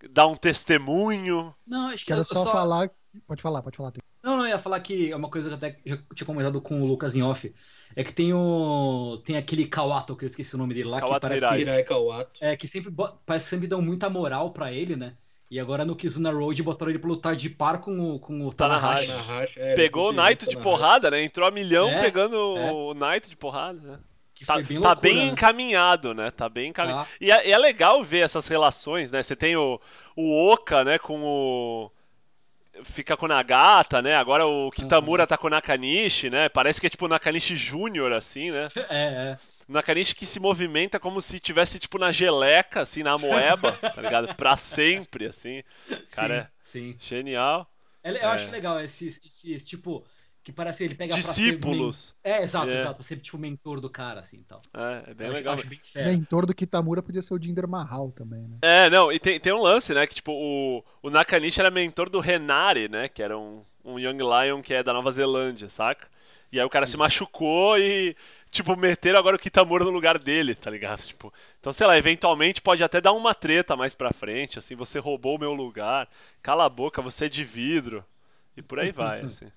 dar 0.10 0.28
um 0.28 0.36
testemunho. 0.36 1.54
Não, 1.66 1.88
acho 1.88 2.00
que 2.00 2.06
Quero 2.06 2.22
eu 2.22 2.26
só, 2.26 2.46
falar. 2.52 2.90
Pode 3.28 3.42
falar, 3.42 3.62
pode 3.62 3.78
falar. 3.78 3.94
Não, 4.24 4.38
não, 4.38 4.44
eu 4.46 4.50
ia 4.50 4.60
falar 4.60 4.80
que 4.80 5.12
é 5.12 5.16
uma 5.16 5.30
coisa 5.30 5.50
que 5.50 5.56
até 5.56 5.80
já 5.86 5.98
tinha 6.16 6.26
comentado 6.26 6.62
com 6.62 6.82
o 6.82 6.86
Lucas 6.86 7.16
em 7.16 7.22
off. 7.24 7.54
É 7.96 8.04
que 8.04 8.14
tem 8.14 8.34
o. 8.34 9.22
Tem 9.26 9.36
aquele 9.36 9.66
Kawato, 9.66 10.16
que 10.16 10.24
eu 10.24 10.28
esqueci 10.28 10.56
o 10.56 10.58
nome 10.58 10.74
dele 10.74 10.88
lá, 10.90 11.00
Kawato 11.02 11.28
que 11.28 11.40
parece 11.40 11.58
Mirai. 11.58 11.84
que, 11.84 11.90
Kawato. 11.90 12.40
é, 12.44 12.56
que 12.56 12.68
sempre, 12.68 12.92
parece 13.26 13.46
que 13.46 13.50
sempre 13.50 13.68
dão 13.68 13.82
muita 13.82 14.10
moral 14.10 14.52
pra 14.52 14.72
ele, 14.72 14.96
né? 14.96 15.14
E 15.50 15.60
agora 15.60 15.84
no 15.84 15.96
Kizuna 15.98 16.32
Road 16.32 16.64
botaram 16.64 16.90
ele 16.92 17.00
pra 17.00 17.10
lutar 17.10 17.36
de 17.36 17.50
par 17.50 17.80
com 17.82 18.16
o, 18.16 18.20
com 18.20 18.48
o 18.48 18.54
Tanahashi. 18.54 19.08
Tanahashi. 19.08 19.60
É, 19.60 19.76
Pegou 19.76 20.10
o 20.10 20.14
Naito 20.14 20.46
de 20.46 20.52
Tanahashi. 20.56 20.64
porrada, 20.64 21.12
né? 21.12 21.22
Entrou 21.24 21.46
a 21.46 21.52
milhão 21.52 21.90
É, 21.90 22.02
pegando 22.02 22.58
é. 22.58 22.72
o 22.72 22.94
Naito 22.94 23.30
de 23.30 23.36
porrada, 23.36 23.80
né? 23.82 24.00
Tá, 24.46 24.56
bem 24.58 24.66
tá 24.66 24.74
loucura, 24.90 24.96
bem 25.02 25.16
né? 25.18 25.26
encaminhado, 25.26 26.14
né? 26.14 26.32
Tá 26.32 26.50
bem 26.50 26.70
encaminhado. 26.70 27.06
Tá. 27.06 27.12
E 27.20 27.32
é, 27.32 27.48
e 27.48 27.52
é 27.52 27.58
legal 27.58 28.04
ver 28.04 28.20
essas 28.20 28.48
relações, 28.48 29.12
né? 29.12 29.22
Você 29.24 29.36
tem 29.36 29.56
o, 29.56 29.80
o 30.16 30.52
Oka, 30.52 30.84
né, 30.84 30.98
com 31.00 31.22
o. 31.24 31.92
Fica 32.84 33.16
com 33.18 33.26
o 33.26 33.30
Nagata, 33.30 34.02
né? 34.02 34.16
Agora 34.16 34.48
o 34.48 34.72
Kitamura 34.72 35.28
tá 35.28 35.38
com 35.38 35.48
o 35.48 35.50
Nakanishi, 35.50 36.30
né? 36.30 36.50
Parece 36.50 36.80
que 36.80 36.88
é 36.88 36.90
tipo 36.90 37.06
o 37.06 37.10
Nakanishi 37.10 37.56
Júnior, 37.56 38.14
assim, 38.14 38.50
né? 38.52 38.68
É, 38.90 39.04
é. 39.38 39.38
Nakanishi 39.68 40.16
que 40.16 40.26
se 40.26 40.40
movimenta 40.40 41.00
como 41.00 41.22
se 41.22 41.40
tivesse, 41.40 41.80
tipo, 41.80 41.98
na 41.98 42.12
geleca, 42.12 42.82
assim, 42.82 43.04
na 43.04 43.18
moeba, 43.18 43.72
tá 43.72 44.02
ligado? 44.02 44.34
Pra 44.36 44.58
sempre, 44.58 45.28
assim. 45.28 45.64
Cara, 46.14 46.52
sim, 46.60 46.94
sim. 46.94 46.98
Genial. 47.00 47.66
É, 48.04 48.12
eu 48.12 48.16
É. 48.16 48.26
acho 48.26 48.50
legal 48.52 48.80
esses, 48.82 49.24
esses, 49.26 49.64
tipo, 49.66 50.04
que 50.44 50.52
parece 50.52 50.80
que 50.80 50.84
ele 50.86 50.96
pega 50.96 51.14
pra 51.14 51.22
ser 51.22 51.28
Discípulos. 51.30 52.16
men- 52.24 52.34
É, 52.34 52.44
exato, 52.44 52.70
É. 52.70 52.80
exato, 52.80 52.96
pra 52.96 53.04
ser 53.04 53.18
tipo 53.18 53.38
mentor 53.38 53.80
do 53.80 53.90
cara, 53.90 54.20
assim, 54.22 54.38
então. 54.38 54.60
É, 54.74 55.12
é 55.12 55.14
bem 55.14 55.28
eu 55.28 55.34
acho- 55.34 55.38
legal. 55.38 55.54
acho 55.54 55.68
bem 55.68 55.80
É. 55.80 55.88
fair. 55.88 56.06
Mentor 56.08 56.46
do 56.46 56.54
Kitamura 56.56 57.02
podia 57.04 57.22
ser 57.22 57.34
o 57.34 57.42
Jinder 57.42 57.68
Mahal 57.68 58.12
também, 58.12 58.42
né? 58.48 58.58
É, 58.62 58.90
não, 58.90 59.12
e 59.12 59.20
tem, 59.20 59.40
tem 59.40 59.54
um 59.54 59.62
lance, 59.62 59.94
né? 59.94 60.08
Que 60.08 60.16
tipo, 60.16 60.32
o, 60.32 60.84
o 61.04 61.10
Nakanishi 61.10 61.60
era 61.60 61.70
mentor 61.70 62.10
do 62.10 62.20
Renari, 62.20 62.90
né? 62.90 63.08
Que 63.08 63.22
era 63.22 63.38
um, 63.38 63.64
um 63.86 64.00
Young 64.00 64.18
Lion 64.20 64.62
que 64.62 64.74
é 64.74 64.82
da 64.84 64.94
Nova 64.94 65.12
Zelândia, 65.12 65.70
saca? 65.70 66.08
E 66.52 66.60
aí 66.60 66.66
o 66.66 66.70
cara 66.70 66.86
se 66.86 66.98
machucou 66.98 67.78
e, 67.80 68.14
tipo, 68.50 68.76
meteram 68.76 69.18
agora 69.20 69.38
o 69.38 69.40
Kitamura 69.40 69.86
no 69.86 69.90
lugar 69.92 70.20
dele, 70.20 70.54
tá 70.54 70.70
ligado? 70.70 71.02
Tipo, 71.02 71.32
então, 71.60 71.72
sei 71.72 71.88
lá, 71.88 71.98
eventualmente 71.98 72.62
pode 72.62 72.84
até 72.84 73.00
dar 73.00 73.14
uma 73.14 73.34
treta 73.34 73.78
mais 73.78 73.96
pra 73.96 74.12
frente, 74.12 74.60
assim, 74.60 74.76
você 74.76 75.00
roubou 75.00 75.38
o 75.38 75.40
meu 75.40 75.54
lugar, 75.54 76.10
cala 76.42 76.66
a 76.66 76.70
boca, 76.70 77.02
você 77.02 77.26
é 77.26 77.30
de 77.30 77.44
vidro. 77.46 78.04
E 78.58 78.62
por 78.62 78.80
aí 78.82 78.92
vai, 78.92 79.22
assim. 79.24 79.50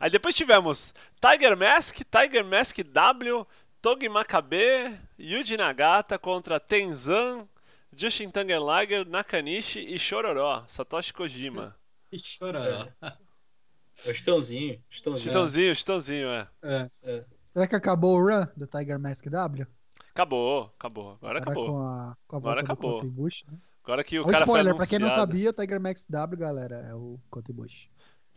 Aí 0.00 0.10
depois 0.10 0.34
tivemos 0.34 0.94
Tiger 1.20 1.56
Mask, 1.56 1.96
Tiger 2.10 2.44
Mask 2.44 2.78
W, 2.78 3.46
Togi 3.82 4.08
Makabe, 4.08 4.98
Yuji 5.18 5.56
Nagata 5.56 6.18
contra 6.18 6.60
Tenzan, 6.60 7.48
Jushin 7.96 8.30
Thunder 8.30 8.60
Liger, 8.60 9.06
Nakanishi 9.06 9.80
e 9.80 9.98
Chororó, 9.98 10.64
Satoshi 10.68 11.12
Kojima. 11.12 11.74
E 12.10 12.16
chora. 12.38 12.96
É 13.02 14.10
o 14.10 14.14
Chitãozinho. 14.14 14.80
Chitãozinho. 14.88 15.24
Chitãozinho, 15.24 15.74
Chitãozinho, 15.74 16.28
é. 16.30 16.48
É. 16.62 17.24
Será 17.52 17.66
que 17.66 17.76
acabou 17.76 18.16
o 18.16 18.20
run 18.26 18.46
do 18.56 18.66
Tiger 18.66 18.98
Mask 18.98 19.26
W? 19.26 19.66
Acabou, 20.14 20.72
acabou. 20.78 21.18
Agora 21.20 21.38
acabou. 21.40 21.66
Com 21.66 21.78
a, 21.82 22.16
com 22.26 22.36
a 22.36 22.38
Agora 22.38 22.60
acabou. 22.62 23.04
Ibushi, 23.04 23.44
né? 23.50 23.58
Agora 23.84 24.02
que 24.02 24.18
o 24.18 24.22
Ó, 24.22 24.24
cara 24.24 24.38
spoiler, 24.38 24.72
foi 24.72 24.76
pra 24.78 24.86
quem 24.86 24.98
não 24.98 25.08
anunciado. 25.08 25.32
sabia, 25.32 25.50
o 25.50 25.52
Tiger 25.52 25.80
Max 25.80 26.06
W, 26.08 26.38
galera, 26.40 26.76
é 26.76 26.94
o 26.94 27.20
Kota 27.28 27.50
Ibushi. 27.50 27.90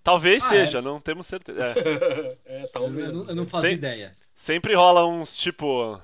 Talvez 0.03 0.43
Ah, 0.45 0.49
seja, 0.49 0.81
não 0.81 0.99
temos 0.99 1.27
certeza. 1.27 1.61
É. 1.63 2.37
é, 2.63 2.67
talvez. 2.73 3.07
eu 3.07 3.13
não- 3.13 3.29
eu 3.29 3.35
não 3.35 3.45
fazia 3.45 3.69
Sem- 3.69 3.77
ideia. 3.77 4.15
Sempre 4.35 4.73
rola 4.75 5.05
uns 5.05 5.37
tipo. 5.37 6.01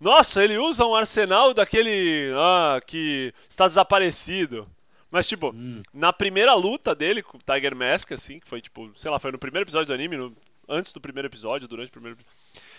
Nossa, 0.00 0.42
ele 0.42 0.56
usa 0.56 0.86
um 0.86 0.94
arsenal 0.94 1.52
daquele. 1.52 2.32
Ah, 2.36 2.80
que 2.86 3.34
está 3.48 3.66
desaparecido. 3.66 4.66
Mas, 5.10 5.26
tipo, 5.26 5.50
Hum. 5.52 5.82
na 5.92 6.12
primeira 6.12 6.54
luta 6.54 6.94
dele 6.94 7.20
com 7.22 7.36
o 7.36 7.40
Tiger 7.40 7.74
Mask, 7.74 8.12
assim, 8.12 8.38
que 8.38 8.46
foi 8.48 8.60
tipo, 8.60 8.92
sei 8.96 9.10
lá, 9.10 9.18
foi 9.18 9.32
no 9.32 9.38
primeiro 9.38 9.64
episódio 9.64 9.88
do 9.88 9.92
anime, 9.92 10.16
no- 10.16 10.36
antes 10.68 10.92
do 10.92 11.00
primeiro 11.00 11.26
episódio, 11.26 11.66
durante 11.66 11.88
o 11.88 11.92
primeiro 11.92 12.16
episódio. 12.16 12.38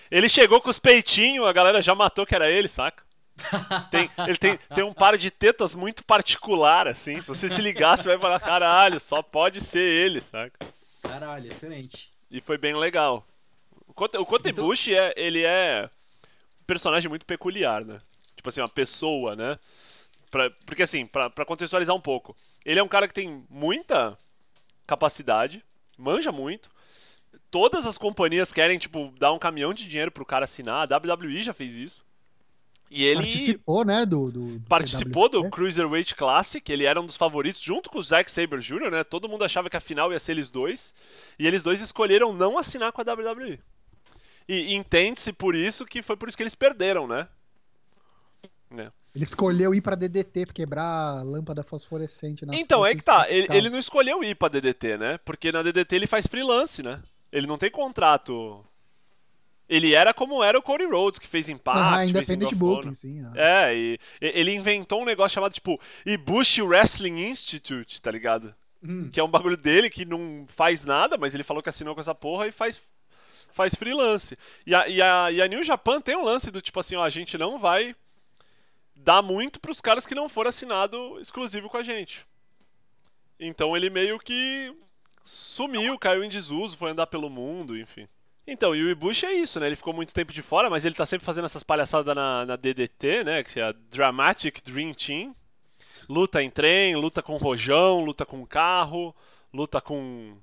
Ele 0.10 0.30
chegou 0.30 0.62
com 0.62 0.70
os 0.70 0.80
peitinhos, 0.80 1.46
a 1.46 1.52
galera 1.52 1.82
já 1.82 1.94
matou 1.94 2.26
que 2.26 2.34
era 2.34 2.50
ele, 2.50 2.70
saca? 2.70 3.04
Tem, 3.90 4.10
ele 4.28 4.38
tem, 4.38 4.58
tem 4.74 4.84
um 4.84 4.94
par 4.94 5.18
de 5.18 5.30
tetas 5.32 5.74
muito 5.76 6.04
particular, 6.04 6.88
assim. 6.88 7.16
Se 7.22 7.28
você 7.28 7.50
se 7.50 7.62
ligar, 7.62 7.98
você 7.98 8.08
vai 8.10 8.18
falar, 8.20 8.40
caralho, 8.40 9.00
só 9.00 9.22
pode 9.22 9.62
ser 9.62 9.80
ele, 9.82 10.22
saca? 10.22 10.68
Caralho, 11.02 11.52
excelente. 11.52 12.12
E 12.30 12.40
foi 12.42 12.58
bem 12.58 12.76
legal. 12.76 13.26
O 13.88 13.94
Kote, 13.94 14.18
o 14.18 14.26
Kotebushi, 14.26 14.96
é, 14.96 15.14
ele 15.18 15.44
é 15.44 15.90
um 16.62 16.66
personagem 16.66 17.10
muito 17.10 17.26
peculiar, 17.26 17.84
né? 17.84 18.00
Tipo 18.36 18.50
assim, 18.50 18.62
uma 18.62 18.70
pessoa, 18.70 19.36
né? 19.36 19.60
Pra- 20.30 20.50
porque 20.66 20.84
assim, 20.84 21.06
pra, 21.06 21.30
pra 21.30 21.46
contextualizar 21.46 21.96
um 21.96 22.00
pouco, 22.02 22.36
ele 22.66 22.80
é 22.80 22.84
um 22.84 22.88
cara 22.88 23.08
que 23.08 23.14
tem 23.14 23.46
muita 23.50 24.18
capacidade, 24.88 25.64
manja 25.98 26.32
muito, 26.32 26.70
todas 27.50 27.86
as 27.86 27.98
companhias 27.98 28.52
querem, 28.54 28.78
tipo, 28.78 29.14
dar 29.20 29.32
um 29.34 29.40
caminhão 29.40 29.74
de 29.74 29.88
dinheiro 29.88 30.12
pro 30.12 30.26
cara 30.26 30.46
assinar. 30.46 30.90
A 30.92 30.98
WWE 30.98 31.42
já 31.44 31.54
fez 31.54 31.74
isso. 31.74 32.04
E 32.94 33.06
ele 33.06 33.22
Participou, 33.22 33.86
né, 33.86 34.06
do... 34.06 34.30
do, 34.30 34.58
do 34.58 34.68
participou 34.68 35.30
do 35.30 35.40
CWC. 35.40 35.52
Cruiserweight 35.52 36.14
Classic, 36.14 36.70
ele 36.70 36.84
era 36.84 37.00
um 37.00 37.06
dos 37.06 37.16
favoritos 37.16 37.62
junto 37.62 37.90
com 37.90 37.98
o 37.98 38.04
Zack 38.04 38.30
Sabre 38.30 38.60
Jr., 38.60 38.92
né? 38.92 39.04
Todo 39.06 39.30
mundo 39.30 39.46
achava 39.46 39.70
que 39.70 39.78
a 39.78 39.80
final 39.80 40.12
ia 40.12 40.20
ser 40.20 40.34
eles 40.34 40.52
dois. 40.52 40.94
E 41.40 41.48
eles 41.48 41.64
dois 41.64 41.80
escolheram 41.80 42.34
não 42.34 42.58
assinar 42.58 42.92
com 42.92 43.00
a 43.00 43.14
WWE. 43.14 43.60
E 44.46 44.76
entende-se 44.76 45.32
por 45.32 45.56
isso 45.56 45.86
que 45.86 46.02
foi 46.02 46.18
por 46.18 46.28
isso 46.28 46.36
que 46.36 46.44
eles 46.44 46.54
perderam, 46.54 47.08
né? 47.08 47.30
Né. 48.70 48.92
Ele 49.16 49.24
escolheu 49.24 49.74
ir 49.74 49.80
pra 49.80 49.96
DDT, 49.96 50.48
pra 50.48 50.54
quebrar 50.54 50.84
a 50.84 51.24
lâmpada 51.24 51.64
fosforescente. 51.64 52.46
nas 52.46 52.58
Então, 52.58 52.86
é 52.86 52.94
que 52.94 53.04
tá. 53.06 53.26
Ele, 53.30 53.48
ele 53.52 53.70
não 53.70 53.80
escolheu 53.80 54.22
ir 54.22 54.36
pra 54.36 54.50
DDT, 54.50 54.98
né? 54.98 55.18
Porque 55.24 55.50
na 55.50 55.64
DDT 55.64 55.96
ele 55.96 56.08
faz 56.08 56.28
freelance, 56.28 56.84
né? 56.84 57.02
Ele 57.32 57.48
não 57.48 57.58
tem 57.58 57.72
contrato. 57.72 58.66
Ele 59.72 59.96
era 59.96 60.14
como 60.14 60.44
era 60.44 60.60
o 60.60 60.62
Cody 60.62 60.84
Rhodes, 60.86 61.18
que 61.18 61.28
fez 61.28 61.48
Impact, 61.48 61.80
Ah, 61.80 62.06
Independent. 62.06 62.54
Booking, 62.56 62.94
sim. 62.94 63.24
ah. 63.26 63.32
É, 63.70 63.74
e 63.76 63.94
e- 64.22 64.32
ele 64.40 64.54
inventou 64.54 65.02
um 65.02 65.06
negócio 65.06 65.34
chamado, 65.36 65.54
tipo, 65.54 65.80
Ibushi 66.06 66.62
Wrestling 66.62 67.22
Institute, 67.30 68.02
tá 68.02 68.12
ligado? 68.12 68.54
Hum. 68.84 69.10
Que 69.10 69.20
é 69.20 69.24
um 69.24 69.30
bagulho 69.30 69.56
dele 69.56 69.90
que 69.90 70.04
não 70.04 70.46
faz 70.50 70.84
nada, 70.84 71.18
mas 71.18 71.34
ele 71.34 71.44
falou 71.44 71.64
que 71.64 71.70
assinou 71.70 71.96
com 71.96 72.02
essa 72.02 72.14
porra 72.14 72.48
e 72.48 72.52
faz, 72.52 72.82
faz 73.54 73.74
freelance. 73.74 74.38
E 74.68 74.76
a, 74.76 74.88
e, 74.90 75.02
a, 75.02 75.32
e 75.32 75.42
a 75.42 75.48
New 75.48 75.64
Japan 75.64 76.02
tem 76.02 76.18
um 76.18 76.24
lance 76.26 76.52
do 76.52 76.62
tipo 76.62 76.78
assim, 76.80 76.98
ó, 76.98 77.04
a 77.06 77.10
gente 77.10 77.38
não 77.38 77.58
vai 77.58 77.96
dar 78.94 79.22
muito 79.22 79.58
pros 79.60 79.80
caras 79.80 80.06
que 80.06 80.14
não 80.14 80.28
foram 80.28 80.50
assinado 80.50 81.18
exclusivo 81.22 81.70
com 81.70 81.78
a 81.78 81.84
gente. 81.84 82.26
Então 83.40 83.76
ele 83.78 83.90
meio 83.90 84.20
que 84.20 84.76
sumiu, 85.24 85.98
caiu 85.98 86.24
em 86.26 86.30
desuso, 86.30 86.76
foi 86.76 86.92
andar 86.92 87.08
pelo 87.08 87.30
mundo, 87.30 87.78
enfim. 87.78 88.06
Então, 88.46 88.76
e 88.76 88.84
o 88.84 88.90
Ibushi 88.90 89.26
é 89.26 89.34
isso, 89.34 89.60
né? 89.60 89.68
Ele 89.68 89.76
ficou 89.76 89.94
muito 89.94 90.14
tempo 90.14 90.34
de 90.34 90.42
fora, 90.42 90.70
mas 90.70 90.84
ele 90.84 90.96
tá 90.96 91.06
sempre 91.06 91.26
fazendo 91.26 91.46
essas 91.46 91.64
palhaçadas 91.64 92.16
na, 92.16 92.46
na 92.46 92.56
DDT, 92.56 93.24
né? 93.24 93.44
Que 93.44 93.60
é 93.60 93.64
a 93.64 93.72
Dramatic 93.72 94.62
Dream 94.64 94.94
Team. 94.94 95.36
Luta 96.10 96.42
em 96.42 96.50
trem, 96.50 96.96
luta 96.96 97.22
com 97.22 97.38
rojão, 97.38 98.02
luta 98.02 98.26
com 98.26 98.46
carro, 98.46 99.16
luta 99.54 99.80
com, 99.80 100.36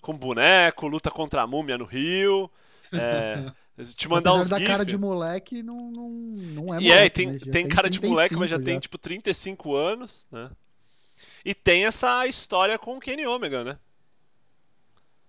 com 0.00 0.16
boneco, 0.16 0.86
luta 0.86 1.10
contra 1.10 1.42
a 1.42 1.46
múmia 1.46 1.78
no 1.78 1.86
Rio. 1.86 2.50
É, 2.92 3.50
te 3.96 4.08
mandar 4.08 4.30
Apesar 4.30 4.44
uns 4.44 4.48
da 4.50 4.58
gif. 4.58 4.68
cara 4.68 4.84
de 4.84 4.98
moleque, 4.98 5.62
não, 5.62 5.90
não, 5.90 6.10
não 6.10 6.74
é 6.74 6.80
E 6.80 6.92
é, 6.92 7.08
tem, 7.08 7.28
né? 7.28 7.38
Já 7.38 7.50
tem 7.50 7.66
cara 7.66 7.88
de 7.88 8.00
moleque, 8.00 8.36
mas 8.36 8.50
já 8.50 8.56
35 8.56 8.64
tem 8.64 8.78
tipo 8.78 8.98
35 8.98 9.74
anos, 9.74 10.26
né? 10.30 10.50
E 11.44 11.54
tem 11.54 11.86
essa 11.86 12.26
história 12.26 12.78
com 12.78 12.96
o 12.96 13.00
Kenny 13.00 13.26
Omega, 13.26 13.64
né? 13.64 13.78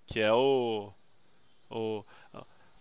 Que 0.06 0.20
é 0.20 0.34
o. 0.34 0.92
o 1.70 2.04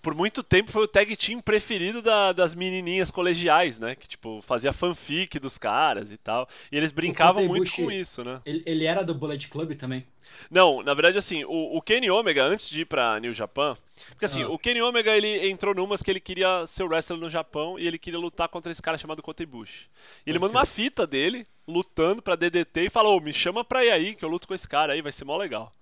por 0.00 0.14
muito 0.14 0.44
tempo 0.44 0.70
foi 0.70 0.84
o 0.84 0.88
tag 0.88 1.14
team 1.16 1.40
preferido 1.40 2.00
da- 2.00 2.32
das 2.32 2.54
menininhas 2.54 3.10
colegiais, 3.10 3.78
né? 3.80 3.96
Que 3.96 4.06
tipo, 4.06 4.40
fazia 4.42 4.72
fanfic 4.72 5.38
dos 5.40 5.58
caras 5.58 6.12
e 6.12 6.16
tal. 6.16 6.48
E 6.70 6.76
eles 6.76 6.92
brincavam 6.92 7.44
muito 7.44 7.64
Ibushi- 7.66 7.84
com 7.84 7.90
isso, 7.90 8.24
né? 8.24 8.40
Ele, 8.46 8.62
ele 8.64 8.84
era 8.84 9.02
do 9.02 9.12
Bullet 9.14 9.48
Club 9.48 9.74
também. 9.74 10.06
Não, 10.48 10.82
na 10.84 10.94
verdade, 10.94 11.18
assim, 11.18 11.44
o, 11.44 11.76
o 11.76 11.82
Kenny 11.82 12.08
Omega, 12.10 12.44
antes 12.44 12.70
de 12.70 12.82
ir 12.82 12.84
pra 12.84 13.18
New 13.18 13.34
Japan, 13.34 13.74
porque 14.10 14.24
assim, 14.24 14.44
Ah. 14.44 14.48
o 14.48 14.58
Kenny 14.58 14.80
Omega, 14.80 15.14
ele 15.16 15.50
entrou 15.50 15.74
numas 15.74 16.00
que 16.00 16.10
ele 16.10 16.20
queria 16.20 16.64
ser 16.66 16.84
o 16.84 16.86
wrestler 16.86 17.18
no 17.18 17.28
Japão 17.28 17.76
e 17.78 17.86
ele 17.86 17.98
queria 17.98 18.20
lutar 18.20 18.48
contra 18.48 18.70
esse 18.70 18.80
cara 18.80 18.96
chamado 18.96 19.20
Kota 19.20 19.42
Ibushi. 19.42 19.88
E 20.24 20.30
ele 20.30 20.38
Pode 20.38 20.52
manda 20.52 20.60
uma 20.60 20.66
fita 20.66 21.06
dele, 21.08 21.44
lutando 21.66 22.22
pra 22.22 22.36
DDT 22.36 22.82
e 22.86 22.90
falou, 22.90 23.16
"Ô, 23.18 23.20
me 23.20 23.34
chama 23.34 23.64
pra 23.64 23.84
ir 23.84 23.90
aí, 23.90 24.14
que 24.14 24.24
eu 24.24 24.28
luto 24.28 24.46
com 24.46 24.54
esse 24.54 24.66
cara 24.68 24.92
aí, 24.92 25.02
vai 25.02 25.12
ser 25.12 25.24
mó 25.24 25.36
legal. 25.36 25.74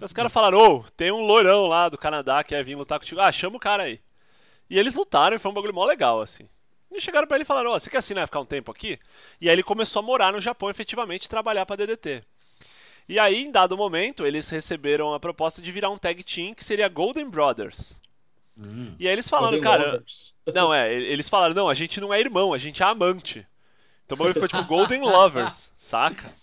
Os 0.00 0.12
caras 0.12 0.32
falaram, 0.32 0.58
ô, 0.58 0.84
tem 0.96 1.10
um 1.12 1.22
loirão 1.22 1.66
lá 1.66 1.88
do 1.88 1.98
Canadá 1.98 2.42
que 2.42 2.50
quer 2.50 2.64
vir 2.64 2.76
lutar 2.76 2.98
contigo. 2.98 3.20
Ah, 3.20 3.30
chama 3.30 3.56
o 3.56 3.60
cara 3.60 3.84
aí. 3.84 4.00
E 4.68 4.78
eles 4.78 4.94
lutaram 4.94 5.36
e 5.36 5.38
foi 5.38 5.50
um 5.50 5.54
bagulho 5.54 5.74
mó 5.74 5.84
legal, 5.84 6.20
assim. 6.20 6.48
E 6.90 7.00
chegaram 7.00 7.26
pra 7.26 7.36
ele 7.36 7.42
e 7.44 7.46
falaram, 7.46 7.70
ó, 7.70 7.78
você 7.78 7.90
quer 7.90 7.98
assinar 7.98 8.24
e 8.24 8.26
ficar 8.26 8.40
um 8.40 8.46
tempo 8.46 8.70
aqui? 8.70 8.98
E 9.40 9.48
aí 9.48 9.54
ele 9.54 9.62
começou 9.62 10.00
a 10.00 10.02
morar 10.02 10.32
no 10.32 10.40
Japão, 10.40 10.70
efetivamente, 10.70 11.26
e 11.26 11.28
trabalhar 11.28 11.66
pra 11.66 11.76
DDT. 11.76 12.22
E 13.08 13.18
aí, 13.18 13.36
em 13.42 13.50
dado 13.50 13.76
momento, 13.76 14.26
eles 14.26 14.48
receberam 14.50 15.14
a 15.14 15.20
proposta 15.20 15.62
de 15.62 15.72
virar 15.72 15.90
um 15.90 15.96
tag 15.98 16.22
team 16.22 16.54
que 16.54 16.64
seria 16.64 16.88
Golden 16.88 17.28
Brothers. 17.28 17.94
E 18.98 19.06
aí 19.06 19.12
eles 19.12 19.28
falaram, 19.28 19.58
Golden 19.58 19.70
cara. 19.70 19.92
Lovers. 19.92 20.36
Não, 20.54 20.74
é, 20.74 20.92
eles 20.92 21.28
falaram, 21.28 21.54
não, 21.54 21.68
a 21.68 21.74
gente 21.74 22.00
não 22.00 22.12
é 22.12 22.18
irmão, 22.20 22.52
a 22.52 22.58
gente 22.58 22.82
é 22.82 22.86
amante. 22.86 23.46
Então 24.04 24.16
o 24.16 24.18
bagulho 24.18 24.34
ficou 24.34 24.48
tipo 24.48 24.64
Golden 24.64 25.02
Lovers, 25.04 25.70
saca? 25.76 26.34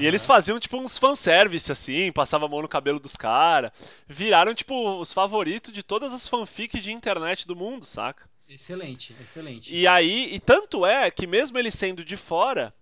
E 0.00 0.06
eles 0.06 0.24
faziam 0.24 0.58
tipo 0.58 0.76
uns 0.76 0.98
fanservice 0.98 1.70
assim, 1.70 2.12
passava 2.12 2.46
a 2.46 2.48
mão 2.48 2.62
no 2.62 2.68
cabelo 2.68 2.98
dos 3.00 3.16
caras. 3.16 3.72
Viraram 4.06 4.54
tipo 4.54 4.98
os 4.98 5.12
favoritos 5.12 5.72
de 5.72 5.82
todas 5.82 6.12
as 6.12 6.28
fanfics 6.28 6.82
de 6.82 6.92
internet 6.92 7.46
do 7.46 7.56
mundo, 7.56 7.84
saca? 7.84 8.28
Excelente, 8.48 9.14
excelente. 9.20 9.74
E 9.74 9.86
aí, 9.86 10.34
e 10.34 10.40
tanto 10.40 10.84
é 10.84 11.10
que 11.10 11.26
mesmo 11.26 11.58
eles 11.58 11.74
sendo 11.74 12.04
de 12.04 12.16
fora, 12.16 12.74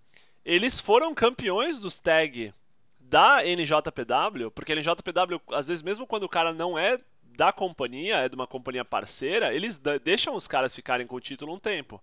eles 0.44 0.80
foram 0.80 1.14
campeões 1.14 1.78
dos 1.78 1.98
tag 1.98 2.52
da 3.00 3.44
NJPW, 3.44 4.50
porque 4.54 4.72
a 4.72 4.76
NJPW, 4.76 5.40
às 5.52 5.68
vezes, 5.68 5.82
mesmo 5.82 6.06
quando 6.06 6.24
o 6.24 6.28
cara 6.28 6.52
não 6.52 6.78
é 6.78 6.98
da 7.36 7.52
companhia, 7.52 8.16
é 8.16 8.28
de 8.28 8.34
uma 8.34 8.46
companhia 8.46 8.84
parceira, 8.84 9.54
eles 9.54 9.80
deixam 10.02 10.34
os 10.34 10.48
caras 10.48 10.74
ficarem 10.74 11.06
com 11.06 11.16
o 11.16 11.20
título 11.20 11.54
um 11.54 11.58
tempo. 11.58 12.02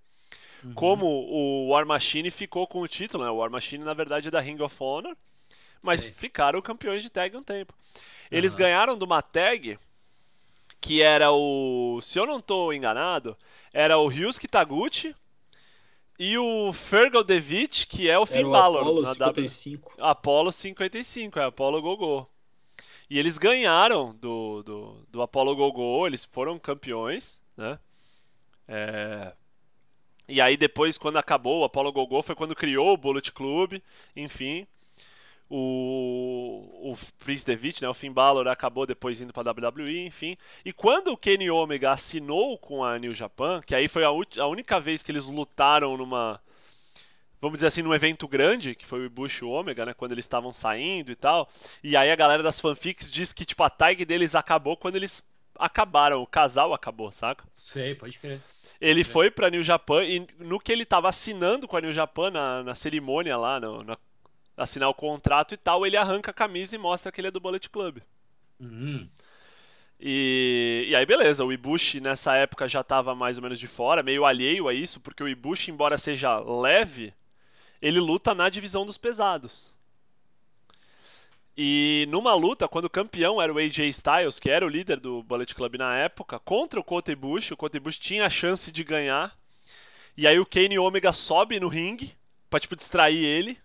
Uhum. 0.64 0.74
Como 0.74 1.06
o 1.06 1.70
War 1.70 1.86
Machine 1.86 2.30
ficou 2.32 2.68
com 2.68 2.82
o 2.82 2.88
título, 2.88 3.24
né? 3.24 3.30
O 3.30 3.38
War 3.38 3.50
Machine, 3.50 3.84
na 3.84 3.94
verdade, 3.94 4.28
é 4.28 4.32
da 4.32 4.40
Ring 4.40 4.62
of 4.62 4.76
Honor, 4.80 5.16
mas 5.82 6.02
Sei. 6.02 6.12
ficaram 6.12 6.62
campeões 6.62 7.02
de 7.02 7.10
tag 7.10 7.36
um 7.36 7.44
tempo. 7.44 7.74
Eles 8.30 8.54
Aham. 8.54 8.60
ganharam 8.60 8.98
de 8.98 9.04
uma 9.04 9.22
tag 9.22 9.80
que 10.82 11.02
era 11.02 11.32
o. 11.32 12.00
Se 12.02 12.20
eu 12.20 12.26
não 12.26 12.42
tô 12.42 12.72
enganado, 12.74 13.38
era 13.74 13.98
o 13.98 14.08
Ryusuke 14.08 14.48
Taguchi 14.48 15.16
e 16.18 16.38
o 16.38 16.74
Fergal 16.74 17.24
Devitt, 17.24 17.88
que 17.88 18.10
é 18.10 18.20
o 18.20 18.26
Finn 18.26 18.50
Balor 18.50 18.82
Apollo 18.82 19.02
na 19.02 19.14
W. 19.14 19.50
55. 19.50 19.94
Apollo 20.00 20.52
55, 20.52 21.40
é 21.40 21.46
Apollo 21.46 21.82
Gogô. 21.82 22.28
E 23.10 23.18
eles 23.18 23.38
ganharam 23.38 24.14
do, 24.16 24.62
do, 24.64 25.08
do 25.10 25.22
Apollo 25.22 25.56
Gogô, 25.56 26.06
eles 26.06 26.26
foram 26.26 26.60
campeões, 26.60 27.40
né? 27.58 27.80
É, 28.68 29.34
E 30.30 30.40
aí 30.40 30.56
depois, 30.56 30.98
quando 30.98 31.18
acabou 31.18 31.62
o 31.62 31.64
Apollo 31.64 31.92
Gogô, 31.92 32.22
foi 32.22 32.36
quando 32.36 32.56
criou 32.56 32.94
o 32.94 32.98
Bullet 32.98 33.32
Club, 33.32 33.82
enfim. 34.16 34.68
O, 35.50 36.92
o 36.92 36.98
Prince 37.18 37.44
Devitt, 37.44 37.82
né, 37.82 37.90
o 37.90 37.94
Finn 37.96 38.14
Balor, 38.14 38.48
acabou 38.48 38.86
depois 38.86 39.20
indo 39.20 39.34
pra 39.34 39.52
WWE, 39.52 40.06
enfim. 40.06 40.38
E 40.64 40.72
quando 40.72 41.08
o 41.08 41.18
Kenny 41.18 41.50
Omega 41.50 41.92
assinou 41.92 42.56
com 42.60 42.84
a 42.84 43.00
New 43.00 43.16
Japan, 43.16 43.60
que 43.66 43.74
aí 43.74 43.88
foi 43.88 44.04
a, 44.04 44.10
a 44.10 44.48
única 44.48 44.80
vez 44.80 45.02
que 45.02 45.12
eles 45.12 45.26
lutaram 45.26 45.98
numa, 45.98 46.40
vamos 47.42 47.58
dizer 47.58 47.68
assim, 47.68 47.82
num 47.82 47.96
evento 47.96 48.28
grande, 48.28 48.76
que 48.76 48.86
foi 48.86 49.08
o 49.08 49.10
Bush 49.10 49.42
o 49.42 49.50
Omega, 49.50 49.88
né, 49.88 49.94
quando 49.96 50.12
eles 50.12 50.26
estavam 50.26 50.54
saindo 50.54 51.12
e 51.12 51.16
tal. 51.16 51.50
E 51.84 51.98
aí 51.98 52.12
a 52.12 52.16
galera 52.16 52.44
das 52.44 52.60
fanfics 52.60 53.12
diz 53.12 53.34
que 53.34 53.46
tipo 53.46 53.64
a 53.64 53.70
tag 53.72 54.06
deles 54.06 54.36
acabou 54.36 54.78
quando 54.78 54.98
eles 54.98 55.24
acabaram, 55.60 56.22
o 56.22 56.28
casal 56.28 56.74
acabou, 56.74 57.12
saca? 57.12 57.46
Sei, 57.56 57.94
pode 57.96 58.18
crer. 58.20 58.42
Ele 58.80 59.04
foi 59.04 59.30
pra 59.30 59.50
New 59.50 59.64
Japan 59.64 60.04
e 60.06 60.26
no 60.40 60.60
que 60.60 60.72
ele 60.72 60.86
tava 60.86 61.10
assinando 61.10 61.68
com 61.68 61.76
a 61.78 61.82
New 61.82 61.94
Japan 61.94 62.32
na, 62.32 62.64
na 62.64 62.76
cerimônia 62.76 63.38
lá, 63.38 63.60
no, 63.60 63.84
na- 63.84 63.98
assinar 64.58 64.90
o 64.90 64.94
contrato 64.96 65.54
e 65.54 65.58
tal, 65.58 65.86
ele 65.86 65.98
arranca 65.98 66.32
a 66.32 66.34
camisa 66.34 66.76
e 66.76 66.80
mostra 66.80 67.12
que 67.12 67.22
ele 67.22 67.30
é 67.30 67.32
do 67.32 67.40
Bullet 67.42 67.70
Club. 67.70 68.00
Hum, 68.60 69.10
E, 70.00 70.86
e 70.90 70.96
aí, 70.96 71.06
beleza, 71.06 71.44
o 71.44 71.52
Ibushi 71.52 72.00
nessa 72.00 72.34
época 72.36 72.68
já 72.68 72.82
tava 72.84 73.14
mais 73.14 73.38
ou 73.38 73.44
menos 73.44 73.60
de 73.60 73.68
fora, 73.68 74.02
meio 74.02 74.26
alheio 74.26 74.68
a 74.68 74.74
isso, 74.74 75.00
porque 75.02 75.22
o 75.24 75.28
Ibushi, 75.28 75.72
embora 75.72 75.98
seja 75.98 76.38
leve, 76.40 77.14
ele 77.82 78.00
luta 78.00 78.36
na 78.36 78.50
divisão 78.50 78.86
dos 78.86 78.98
pesados. 78.98 79.74
E 81.62 82.06
numa 82.08 82.34
luta, 82.34 82.70
quando 82.70 82.86
o 82.86 82.90
campeão 82.90 83.42
era 83.42 83.52
o 83.52 83.58
AJ 83.58 83.80
Styles, 83.90 84.40
que 84.40 84.50
era 84.50 84.66
o 84.66 84.70
líder 84.70 84.98
do 84.98 85.22
Bullet 85.24 85.54
Club 85.54 85.76
na 85.76 85.94
época, 85.94 86.40
contra 86.40 86.80
o 86.80 86.84
Kota 86.86 87.12
Ibushi, 87.12 87.54
o 87.54 87.58
Kota 87.58 87.76
Ibushi 87.76 88.00
tinha 88.00 88.26
a 88.26 88.30
chance 88.30 88.72
de 88.72 88.82
ganhar. 88.82 89.38
E 90.16 90.26
aí 90.26 90.40
o 90.40 90.46
Kane 90.46 90.80
Omega 90.80 91.12
sobe 91.12 91.60
no 91.60 91.68
ringue 91.68 92.14
pra, 92.50 92.62
tipo, 92.62 92.78
distrair 92.78 93.26
ele. 93.26 93.58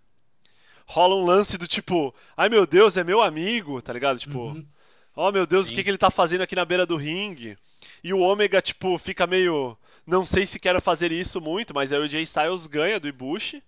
Rola 0.87 1.15
um 1.15 1.25
lance 1.25 1.57
do 1.57 1.69
tipo, 1.69 2.13
ai 2.37 2.49
meu 2.49 2.67
Deus, 2.67 2.97
é 2.97 3.05
meu 3.05 3.23
amigo, 3.23 3.81
tá 3.81 3.93
ligado? 3.93 4.19
Tipo, 4.19 4.41
Uhum. 4.41 4.67
Oh 5.15 5.31
meu 5.31 5.47
Deus, 5.47 5.69
Sim. 5.69 5.73
o 5.73 5.77
que, 5.77 5.85
que 5.85 5.91
ele 5.91 5.97
tá 5.97 6.11
fazendo 6.11 6.41
aqui 6.41 6.57
na 6.57 6.65
beira 6.65 6.85
do 6.85 6.97
ringue? 6.97 7.57
E 8.03 8.13
o 8.13 8.19
Ômega, 8.19 8.61
tipo, 8.61 8.99
fica 8.99 9.25
meio. 9.25 9.79
Não 10.05 10.27
sei 10.27 10.47
se 10.47 10.59
quero 10.59 10.83
fazer 10.83 11.13
isso 11.13 11.41
muito, 11.41 11.73
mas 11.73 11.93
aí 11.93 12.01
o 12.01 12.09
Jay 12.09 12.23
Styles 12.23 12.67
ganha 12.67 12.99
do 12.99 13.07
Ibushi. 13.07 13.63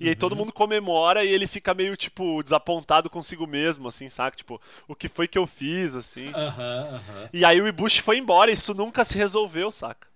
E 0.00 0.08
aí 0.08 0.14
todo 0.14 0.32
Uhum. 0.32 0.38
mundo 0.38 0.52
comemora 0.52 1.24
e 1.24 1.28
ele 1.28 1.46
fica 1.46 1.74
meio, 1.74 1.96
tipo, 1.96 2.42
desapontado 2.42 3.10
consigo 3.10 3.46
mesmo, 3.46 3.88
assim, 3.88 4.08
saca? 4.08 4.36
Tipo, 4.36 4.60
o 4.86 4.94
que 4.94 5.08
foi 5.08 5.26
que 5.28 5.38
eu 5.38 5.46
fiz, 5.46 5.96
assim. 5.96 6.28
Aham, 6.34 6.88
aham. 6.94 7.28
E 7.32 7.44
aí 7.44 7.60
o 7.60 7.66
Ibushi 7.68 8.00
foi 8.02 8.18
embora, 8.18 8.50
isso 8.50 8.74
nunca 8.74 9.04
se 9.04 9.16
resolveu, 9.18 9.70
saca? 9.72 10.06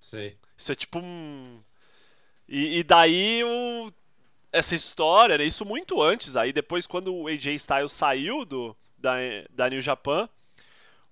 Sei. 0.00 0.36
Isso 0.56 0.72
é 0.72 0.74
tipo 0.74 0.98
um. 0.98 1.60
E, 2.48 2.78
e 2.80 2.84
daí 2.84 3.42
o. 3.44 3.92
Essa 4.52 4.74
história, 4.74 5.38
né? 5.38 5.44
Isso 5.44 5.64
muito 5.64 6.02
antes. 6.02 6.36
Aí 6.36 6.52
depois, 6.52 6.86
quando 6.86 7.14
o 7.14 7.28
AJ 7.28 7.54
Styles 7.56 7.92
saiu 7.92 8.44
do, 8.44 8.76
da, 8.98 9.14
da 9.50 9.68
New 9.70 9.82
Japan, 9.82 10.28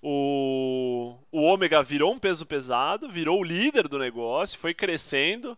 O, 0.03 1.17
o 1.33 1.43
Ômega 1.43 1.83
virou 1.83 2.13
um 2.13 2.19
peso 2.19 2.45
pesado, 2.45 3.09
virou 3.09 3.41
o 3.41 3.45
líder 3.45 3.89
do 3.89 3.99
negócio, 3.99 4.59
foi 4.59 4.75
crescendo, 4.75 5.57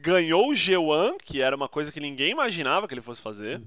ganhou 0.00 0.48
o 0.48 0.52
G1, 0.52 1.16
que 1.24 1.40
era 1.40 1.54
uma 1.54 1.68
coisa 1.68 1.92
que 1.92 2.00
ninguém 2.00 2.30
imaginava 2.30 2.86
que 2.86 2.94
ele 2.94 3.00
fosse 3.02 3.20
fazer. 3.20 3.60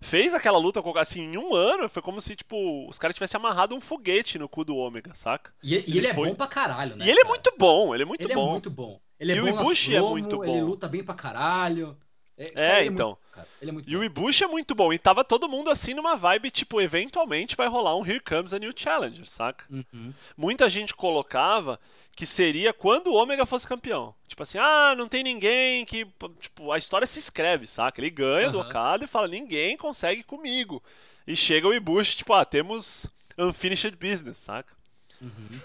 Fez 0.00 0.32
aquela 0.32 0.58
luta 0.58 0.80
com 0.80 0.96
assim 0.96 1.22
em 1.22 1.36
um 1.36 1.54
ano, 1.54 1.88
foi 1.88 2.00
como 2.00 2.20
se 2.20 2.36
tipo 2.36 2.88
os 2.88 2.98
caras 2.98 3.14
tivessem 3.14 3.38
amarrado 3.38 3.74
um 3.74 3.80
foguete 3.80 4.38
no 4.38 4.48
cu 4.48 4.64
do 4.64 4.76
Ômega, 4.76 5.12
saca? 5.14 5.52
E, 5.60 5.74
e 5.74 5.76
ele, 5.76 5.98
ele, 5.98 6.06
é 6.06 6.14
foi... 6.14 6.28
bom 6.28 6.34
pra 6.36 6.46
caralho, 6.46 6.94
né? 6.94 7.04
E 7.04 7.10
ele 7.10 7.20
é 7.20 7.24
muito 7.24 7.52
bom, 7.58 7.92
ele 7.92 8.04
é 8.04 8.06
muito 8.06 8.24
ele 8.24 8.34
bom. 8.34 8.40
Ele 8.40 8.48
é 8.48 8.52
muito 8.52 8.70
bom. 8.70 9.00
Ele 9.18 9.32
é 9.32 9.36
e 9.36 9.40
bom 9.40 9.46
o 9.46 9.48
Ibushi 9.48 9.96
é 9.96 10.00
muito 10.00 10.36
bom. 10.36 10.44
Ele 10.44 10.62
luta 10.62 10.88
bem 10.88 11.02
pra 11.02 11.14
caralho. 11.14 11.96
É, 12.36 12.44
é 12.46 12.50
cara, 12.50 12.84
então. 12.84 13.18
É 13.60 13.72
muito, 13.72 13.90
e 13.90 13.96
o 13.96 14.04
Ibushi 14.04 14.44
é 14.44 14.46
muito 14.46 14.72
bom. 14.72 14.92
E 14.92 14.98
tava 14.98 15.24
todo 15.24 15.48
mundo 15.48 15.68
assim 15.68 15.92
numa 15.94 16.14
vibe, 16.14 16.52
tipo, 16.52 16.80
eventualmente 16.80 17.56
vai 17.56 17.66
rolar 17.66 17.96
um 17.96 18.06
Here 18.06 18.20
Comes 18.20 18.52
a 18.52 18.58
New 18.60 18.72
Challenger, 18.74 19.28
saca? 19.28 19.64
Uhum. 19.68 20.14
Muita 20.36 20.68
gente 20.68 20.94
colocava 20.94 21.80
que 22.18 22.26
seria 22.26 22.72
quando 22.72 23.12
o 23.12 23.14
Ômega 23.14 23.46
fosse 23.46 23.64
campeão. 23.64 24.12
Tipo 24.26 24.42
assim, 24.42 24.58
ah, 24.58 24.92
não 24.98 25.08
tem 25.08 25.22
ninguém 25.22 25.86
que. 25.86 26.04
Tipo, 26.40 26.72
a 26.72 26.76
história 26.76 27.06
se 27.06 27.20
escreve, 27.20 27.68
saca? 27.68 28.00
Ele 28.00 28.10
ganha 28.10 28.46
uhum. 28.46 28.52
do 28.54 28.58
Okada 28.58 29.04
e 29.04 29.06
fala, 29.06 29.28
ninguém 29.28 29.76
consegue 29.76 30.24
comigo. 30.24 30.82
E 31.24 31.36
chega 31.36 31.68
o 31.68 31.72
Ibushi, 31.72 32.16
tipo, 32.16 32.32
ah, 32.32 32.44
temos 32.44 33.06
unfinished 33.38 33.94
business, 33.96 34.38
saca? 34.38 34.74
Uhum. 35.22 35.60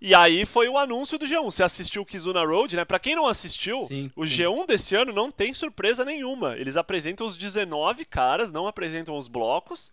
E 0.00 0.14
aí 0.14 0.46
foi 0.46 0.70
o 0.70 0.78
anúncio 0.78 1.18
do 1.18 1.26
G1. 1.26 1.44
Você 1.44 1.62
assistiu 1.62 2.00
o 2.00 2.06
Kizuna 2.06 2.46
Road, 2.46 2.74
né? 2.74 2.86
Pra 2.86 2.98
quem 2.98 3.14
não 3.14 3.26
assistiu, 3.26 3.80
sim, 3.80 4.10
o 4.16 4.24
sim. 4.24 4.36
G1 4.36 4.66
desse 4.66 4.96
ano 4.96 5.12
não 5.12 5.30
tem 5.30 5.52
surpresa 5.52 6.02
nenhuma. 6.02 6.56
Eles 6.56 6.78
apresentam 6.78 7.26
os 7.26 7.36
19 7.36 8.06
caras, 8.06 8.50
não 8.50 8.66
apresentam 8.66 9.18
os 9.18 9.28
blocos. 9.28 9.92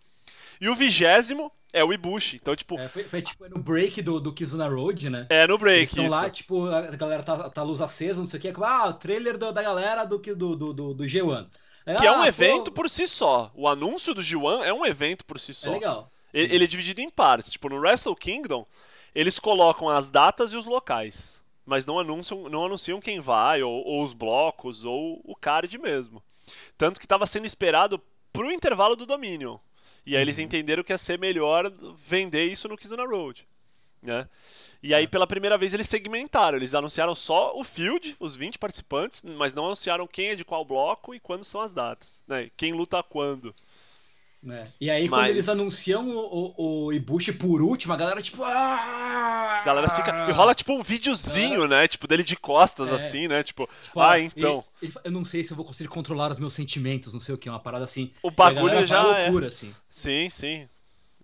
E 0.60 0.68
o 0.68 0.74
vigésimo 0.74 1.50
é 1.72 1.84
o 1.84 1.92
Ibushi. 1.92 2.36
Então, 2.36 2.54
tipo. 2.54 2.78
É, 2.78 2.88
foi, 2.88 3.04
foi, 3.04 3.22
tipo 3.22 3.48
no 3.48 3.58
break 3.58 4.02
do, 4.02 4.20
do 4.20 4.32
Kizuna 4.32 4.68
Road, 4.68 5.10
né? 5.10 5.26
É, 5.28 5.46
no 5.46 5.58
break. 5.58 5.78
Eles 5.78 5.90
estão 5.90 6.08
lá, 6.08 6.28
tipo, 6.30 6.66
a 6.66 6.96
galera 6.96 7.22
tá, 7.22 7.50
tá 7.50 7.62
luz 7.62 7.80
acesa, 7.80 8.20
não 8.20 8.28
sei 8.28 8.38
o 8.38 8.42
que. 8.42 8.52
Ah, 8.62 8.88
o 8.88 8.94
trailer 8.94 9.36
do, 9.36 9.52
da 9.52 9.62
galera 9.62 10.04
do, 10.04 10.18
do, 10.18 10.56
do, 10.56 10.94
do 10.94 11.04
G1. 11.04 11.48
É, 11.84 11.94
que 11.94 12.06
ah, 12.06 12.10
é 12.10 12.18
um 12.18 12.24
evento 12.24 12.70
pô... 12.70 12.82
por 12.82 12.90
si 12.90 13.06
só. 13.06 13.50
O 13.54 13.68
anúncio 13.68 14.12
do 14.14 14.20
G1 14.20 14.64
é 14.64 14.72
um 14.72 14.84
evento 14.84 15.24
por 15.24 15.38
si 15.38 15.54
só. 15.54 15.68
É 15.68 15.72
legal. 15.72 16.12
Ele, 16.32 16.54
ele 16.54 16.64
é 16.64 16.66
dividido 16.66 17.00
em 17.00 17.10
partes. 17.10 17.52
Tipo, 17.52 17.68
no 17.68 17.78
Wrestle 17.78 18.16
Kingdom 18.16 18.66
eles 19.16 19.38
colocam 19.38 19.88
as 19.88 20.10
datas 20.10 20.52
e 20.52 20.56
os 20.58 20.66
locais, 20.66 21.42
mas 21.64 21.86
não 21.86 21.98
anunciam, 21.98 22.50
não 22.50 22.66
anunciam 22.66 23.00
quem 23.00 23.18
vai, 23.18 23.62
ou, 23.62 23.82
ou 23.82 24.02
os 24.02 24.12
blocos, 24.12 24.84
ou 24.84 25.22
o 25.24 25.34
card 25.34 25.78
mesmo. 25.78 26.22
Tanto 26.76 27.00
que 27.00 27.06
estava 27.06 27.24
sendo 27.26 27.46
esperado 27.46 27.98
pro 28.30 28.52
intervalo 28.52 28.94
do 28.94 29.06
Dominion. 29.06 29.56
E 30.06 30.10
aí 30.10 30.16
uhum. 30.16 30.22
eles 30.22 30.38
entenderam 30.38 30.84
que 30.84 30.92
ia 30.92 30.98
ser 30.98 31.18
melhor 31.18 31.70
vender 32.06 32.44
isso 32.46 32.68
no 32.68 32.76
Kizuna 32.76 33.04
Road. 33.04 33.46
Né? 34.02 34.28
E 34.82 34.94
aí, 34.94 35.04
é. 35.04 35.06
pela 35.06 35.26
primeira 35.26 35.58
vez, 35.58 35.74
eles 35.74 35.88
segmentaram. 35.88 36.56
Eles 36.56 36.74
anunciaram 36.74 37.14
só 37.14 37.58
o 37.58 37.64
field, 37.64 38.16
os 38.20 38.36
20 38.36 38.58
participantes, 38.58 39.20
mas 39.22 39.52
não 39.52 39.66
anunciaram 39.66 40.06
quem 40.06 40.28
é 40.28 40.34
de 40.36 40.44
qual 40.44 40.64
bloco 40.64 41.12
e 41.12 41.18
quando 41.18 41.44
são 41.44 41.60
as 41.60 41.72
datas. 41.72 42.22
Né? 42.26 42.50
Quem 42.56 42.72
luta 42.72 43.02
quando. 43.02 43.52
É. 44.50 44.66
E 44.80 44.90
aí, 44.90 45.08
Mas... 45.08 45.20
quando 45.20 45.30
eles 45.30 45.48
anunciam 45.48 46.08
o, 46.08 46.54
o, 46.56 46.84
o, 46.86 46.92
Ibushi 46.92 47.32
por 47.32 47.60
último, 47.60 47.92
a 47.92 47.96
galera, 47.96 48.22
tipo. 48.22 48.44
A 48.44 49.62
galera 49.64 49.88
fica. 49.90 50.28
E 50.28 50.32
rola 50.32 50.54
tipo 50.54 50.72
um 50.72 50.82
videozinho, 50.82 51.64
é. 51.64 51.68
né? 51.68 51.88
Tipo, 51.88 52.06
dele 52.06 52.22
de 52.22 52.36
costas, 52.36 52.88
é. 52.90 52.94
assim, 52.94 53.28
né? 53.28 53.42
Tipo, 53.42 53.68
tipo 53.82 54.00
ah, 54.00 54.18
então. 54.18 54.64
E, 54.80 54.86
e, 54.86 54.92
eu 55.04 55.10
não 55.10 55.24
sei 55.24 55.42
se 55.42 55.52
eu 55.52 55.56
vou 55.56 55.66
conseguir 55.66 55.88
controlar 55.88 56.30
os 56.30 56.38
meus 56.38 56.54
sentimentos, 56.54 57.12
não 57.12 57.20
sei 57.20 57.34
o 57.34 57.38
que, 57.38 57.48
uma 57.48 57.60
parada 57.60 57.84
assim. 57.84 58.12
O 58.22 58.30
bagulho 58.30 58.84
já. 58.84 58.98
É 58.98 59.24
loucura, 59.24 59.48
assim. 59.48 59.74
Sim, 59.90 60.28
sim. 60.30 60.68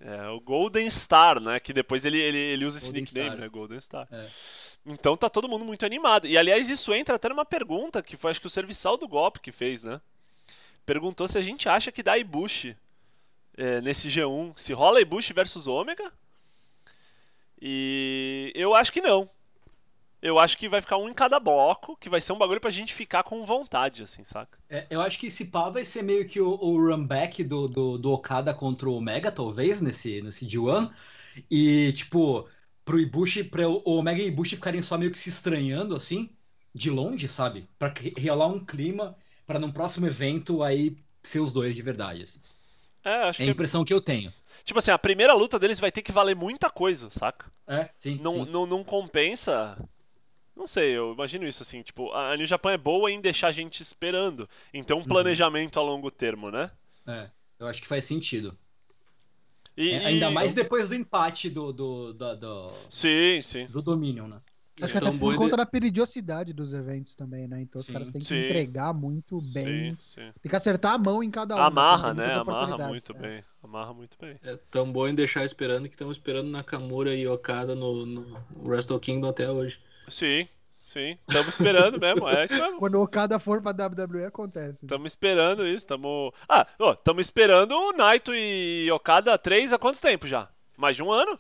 É, 0.01 0.29
o 0.29 0.41
Golden 0.41 0.91
Star, 0.91 1.41
né? 1.41 1.61
Que 1.61 1.73
depois 1.73 2.05
ele, 2.05 2.19
ele, 2.19 2.39
ele 2.39 2.65
usa 2.65 2.79
esse 2.79 2.87
Golden 2.87 3.03
nickname, 3.03 3.29
Star. 3.31 3.41
né? 3.41 3.49
Golden 3.49 3.81
Star. 3.81 4.09
É. 4.11 4.27
Então 4.85 5.17
tá 5.17 5.31
todo 5.31 5.49
mundo 5.49 5.65
muito 5.65 5.87
animado. 5.87 6.27
E 6.27 6.37
aliás, 6.37 6.69
isso 6.69 6.93
entra 6.93 7.15
até 7.15 7.29
numa 7.29 7.45
pergunta 7.45 8.03
que 8.03 8.17
foi 8.17 8.33
acho 8.33 8.41
que 8.41 8.49
o 8.49 8.51
serviçal 8.51 8.97
do 8.97 9.07
golpe 9.07 9.39
que 9.39 9.53
fez, 9.53 9.85
né? 9.85 10.01
Perguntou 10.85 11.29
se 11.29 11.39
a 11.39 11.43
gente 11.43 11.69
acha 11.69 11.93
que 11.93 12.03
dá 12.03 12.19
Ibushi 12.19 12.77
é, 13.57 13.81
nesse 13.81 14.09
G1 14.09 14.55
se 14.57 14.73
rola 14.73 15.01
Ibushi 15.01 15.33
versus 15.33 15.67
Ômega. 15.67 16.13
E 17.61 18.53
eu 18.55 18.75
acho 18.75 18.93
que 18.93 19.01
não. 19.01 19.29
Eu 20.21 20.39
acho 20.39 20.57
que 20.57 20.69
vai 20.69 20.81
ficar 20.81 20.99
um 20.99 21.09
em 21.09 21.15
cada 21.15 21.41
bloco, 21.41 21.97
que 21.97 22.09
vai 22.09 22.21
ser 22.21 22.33
um 22.33 22.39
bagulho 22.39 22.61
pra 22.61 22.71
gente 22.71 22.95
ficar 22.95 23.25
com 23.25 23.45
vontade, 23.45 24.05
assim, 24.05 24.25
saca? 24.25 24.57
É, 24.71 24.87
eu 24.89 25.01
acho 25.01 25.19
que 25.19 25.27
esse 25.27 25.47
pá 25.47 25.69
vai 25.69 25.85
ser 25.85 26.03
meio 26.03 26.29
que 26.29 26.41
o, 26.41 26.49
o 26.49 26.77
run 26.77 27.05
back 27.05 27.43
do, 27.43 27.67
do, 27.67 27.99
do, 27.99 28.13
Okada 28.13 28.55
contra 28.55 28.89
o 28.89 28.95
Omega, 28.95 29.33
talvez, 29.33 29.81
nesse, 29.83 30.23
nesse 30.23 30.47
G1. 30.47 30.93
E, 31.51 31.93
tipo, 31.93 32.49
pro 32.85 33.01
Ibushi, 33.01 33.43
pra 33.43 33.69
o 33.69 33.83
Omega 33.85 34.23
e 34.23 34.29
Ibushi 34.29 34.55
ficarem 34.55 34.81
só 34.81 34.97
meio 34.97 35.11
que 35.11 35.19
se 35.19 35.29
estranhando, 35.29 35.97
assim, 35.97 36.31
de 36.73 36.89
longe, 36.89 37.27
sabe? 37.27 37.69
Pra 37.77 37.93
rolar 38.25 38.47
um 38.47 38.65
clima 38.65 39.17
para 39.45 39.59
num 39.59 39.73
próximo 39.73 40.07
evento 40.07 40.63
aí 40.63 40.97
ser 41.21 41.41
os 41.41 41.53
dois 41.53 41.75
de 41.75 41.83
verdade, 41.83 42.23
assim. 42.23 42.41
É, 43.05 43.29
acho 43.29 43.43
é 43.43 43.47
a 43.47 43.49
impressão 43.49 43.85
que 43.85 43.93
eu 43.93 44.01
tenho. 44.01 44.33
Tipo 44.65 44.79
assim, 44.79 44.91
a 44.91 44.99
primeira 44.99 45.35
luta 45.35 45.59
deles 45.59 45.81
vai 45.81 45.91
ter 45.91 46.03
que 46.03 46.13
valer 46.13 46.37
muita 46.37 46.71
coisa, 46.71 47.11
saca? 47.11 47.51
É, 47.67 47.89
sim. 47.95 48.19
Não, 48.23 48.45
sim. 48.45 48.51
não, 48.51 48.67
não 48.67 48.85
compensa. 48.85 49.77
Não 50.55 50.67
sei, 50.67 50.93
eu 50.93 51.13
imagino 51.13 51.47
isso 51.49 51.63
assim, 51.63 51.83
tipo, 51.83 52.13
a 52.13 52.37
New 52.37 52.47
Japan 52.47 52.73
é 52.73 52.79
boa 52.79 53.11
em 53.11 53.21
deixar 53.21 53.49
a 53.49 53.53
gente 53.53 53.83
esperando. 53.83 54.49
Então 54.73 54.99
um 54.99 55.01
uhum. 55.01 55.07
planejamento 55.07 55.77
uhum. 55.77 55.83
a 55.83 55.87
longo 55.87 56.11
termo, 56.11 56.51
né? 56.51 56.71
É, 57.07 57.31
eu 57.59 57.67
acho 57.67 57.81
que 57.81 57.89
faz 57.89 58.05
sentido. 58.05 58.57
E, 59.77 59.91
é, 59.93 60.05
ainda 60.05 60.31
mais 60.31 60.55
depois 60.55 60.89
do 60.89 60.95
empate 60.95 61.49
do, 61.49 61.73
do, 61.73 62.13
do, 62.13 62.37
do, 62.37 62.73
sim, 62.91 63.41
sim. 63.43 63.67
do 63.67 63.81
Dominion, 63.81 64.29
né? 64.29 64.41
Acho 64.81 64.93
que 64.93 64.99
até 64.99 65.19
por 65.19 65.35
conta 65.37 65.57
da 65.57 65.67
periodicidade 65.67 66.53
dos 66.53 66.73
eventos 66.73 67.15
também, 67.15 67.47
né? 67.47 67.61
Então 67.61 67.81
sim, 67.81 67.89
os 67.89 67.93
caras 67.93 68.11
têm 68.11 68.23
que 68.23 68.29
sim. 68.29 68.47
entregar 68.47 68.95
muito 68.95 69.41
bem. 69.41 69.97
Sim, 70.15 70.33
Tem 70.41 70.51
que 70.51 70.57
acertar 70.57 70.95
a 70.95 70.99
mão 70.99 71.23
em 71.23 71.31
cada 71.31 71.57
um. 71.57 71.61
Amarra, 71.61 72.15
né? 72.15 72.33
Amarra 72.35 72.89
muito 72.89 73.13
é. 73.13 73.19
bem. 73.19 73.45
Amarra 73.63 73.93
muito 73.93 74.17
bem. 74.19 74.39
É 74.43 74.57
tão 74.71 74.91
bom 74.91 75.07
em 75.07 75.15
deixar 75.15 75.45
esperando 75.45 75.89
que 75.89 75.95
estamos 75.95 76.17
esperando 76.17 76.49
Nakamura 76.49 77.15
e 77.15 77.27
Okada 77.29 77.75
no, 77.75 78.07
no 78.07 78.39
Wrestle 78.65 78.99
Kingdom 78.99 79.29
até 79.29 79.51
hoje. 79.51 79.79
Sim, 80.09 80.49
sim. 80.83 81.19
Estamos 81.29 81.49
esperando 81.49 82.01
mesmo. 82.01 82.29
É 82.29 82.47
isso 82.47 82.55
mesmo. 82.55 82.79
Quando 82.79 82.95
o 82.95 83.03
Okada 83.03 83.39
for 83.39 83.61
pra 83.61 83.73
WWE 83.73 84.25
acontece. 84.25 84.85
Estamos 84.85 85.13
esperando 85.13 85.67
isso. 85.67 85.85
Estamos. 85.85 86.33
Ah, 86.49 86.67
estamos 86.97 87.27
esperando 87.27 87.73
o 87.73 87.93
Naito 87.93 88.35
e 88.35 88.91
Okada 88.91 89.37
3 89.37 89.75
há 89.75 89.79
quanto 89.79 90.01
tempo 90.01 90.27
já? 90.27 90.49
Mais 90.77 90.97
de 90.97 91.03
um 91.03 91.13
ano? 91.13 91.39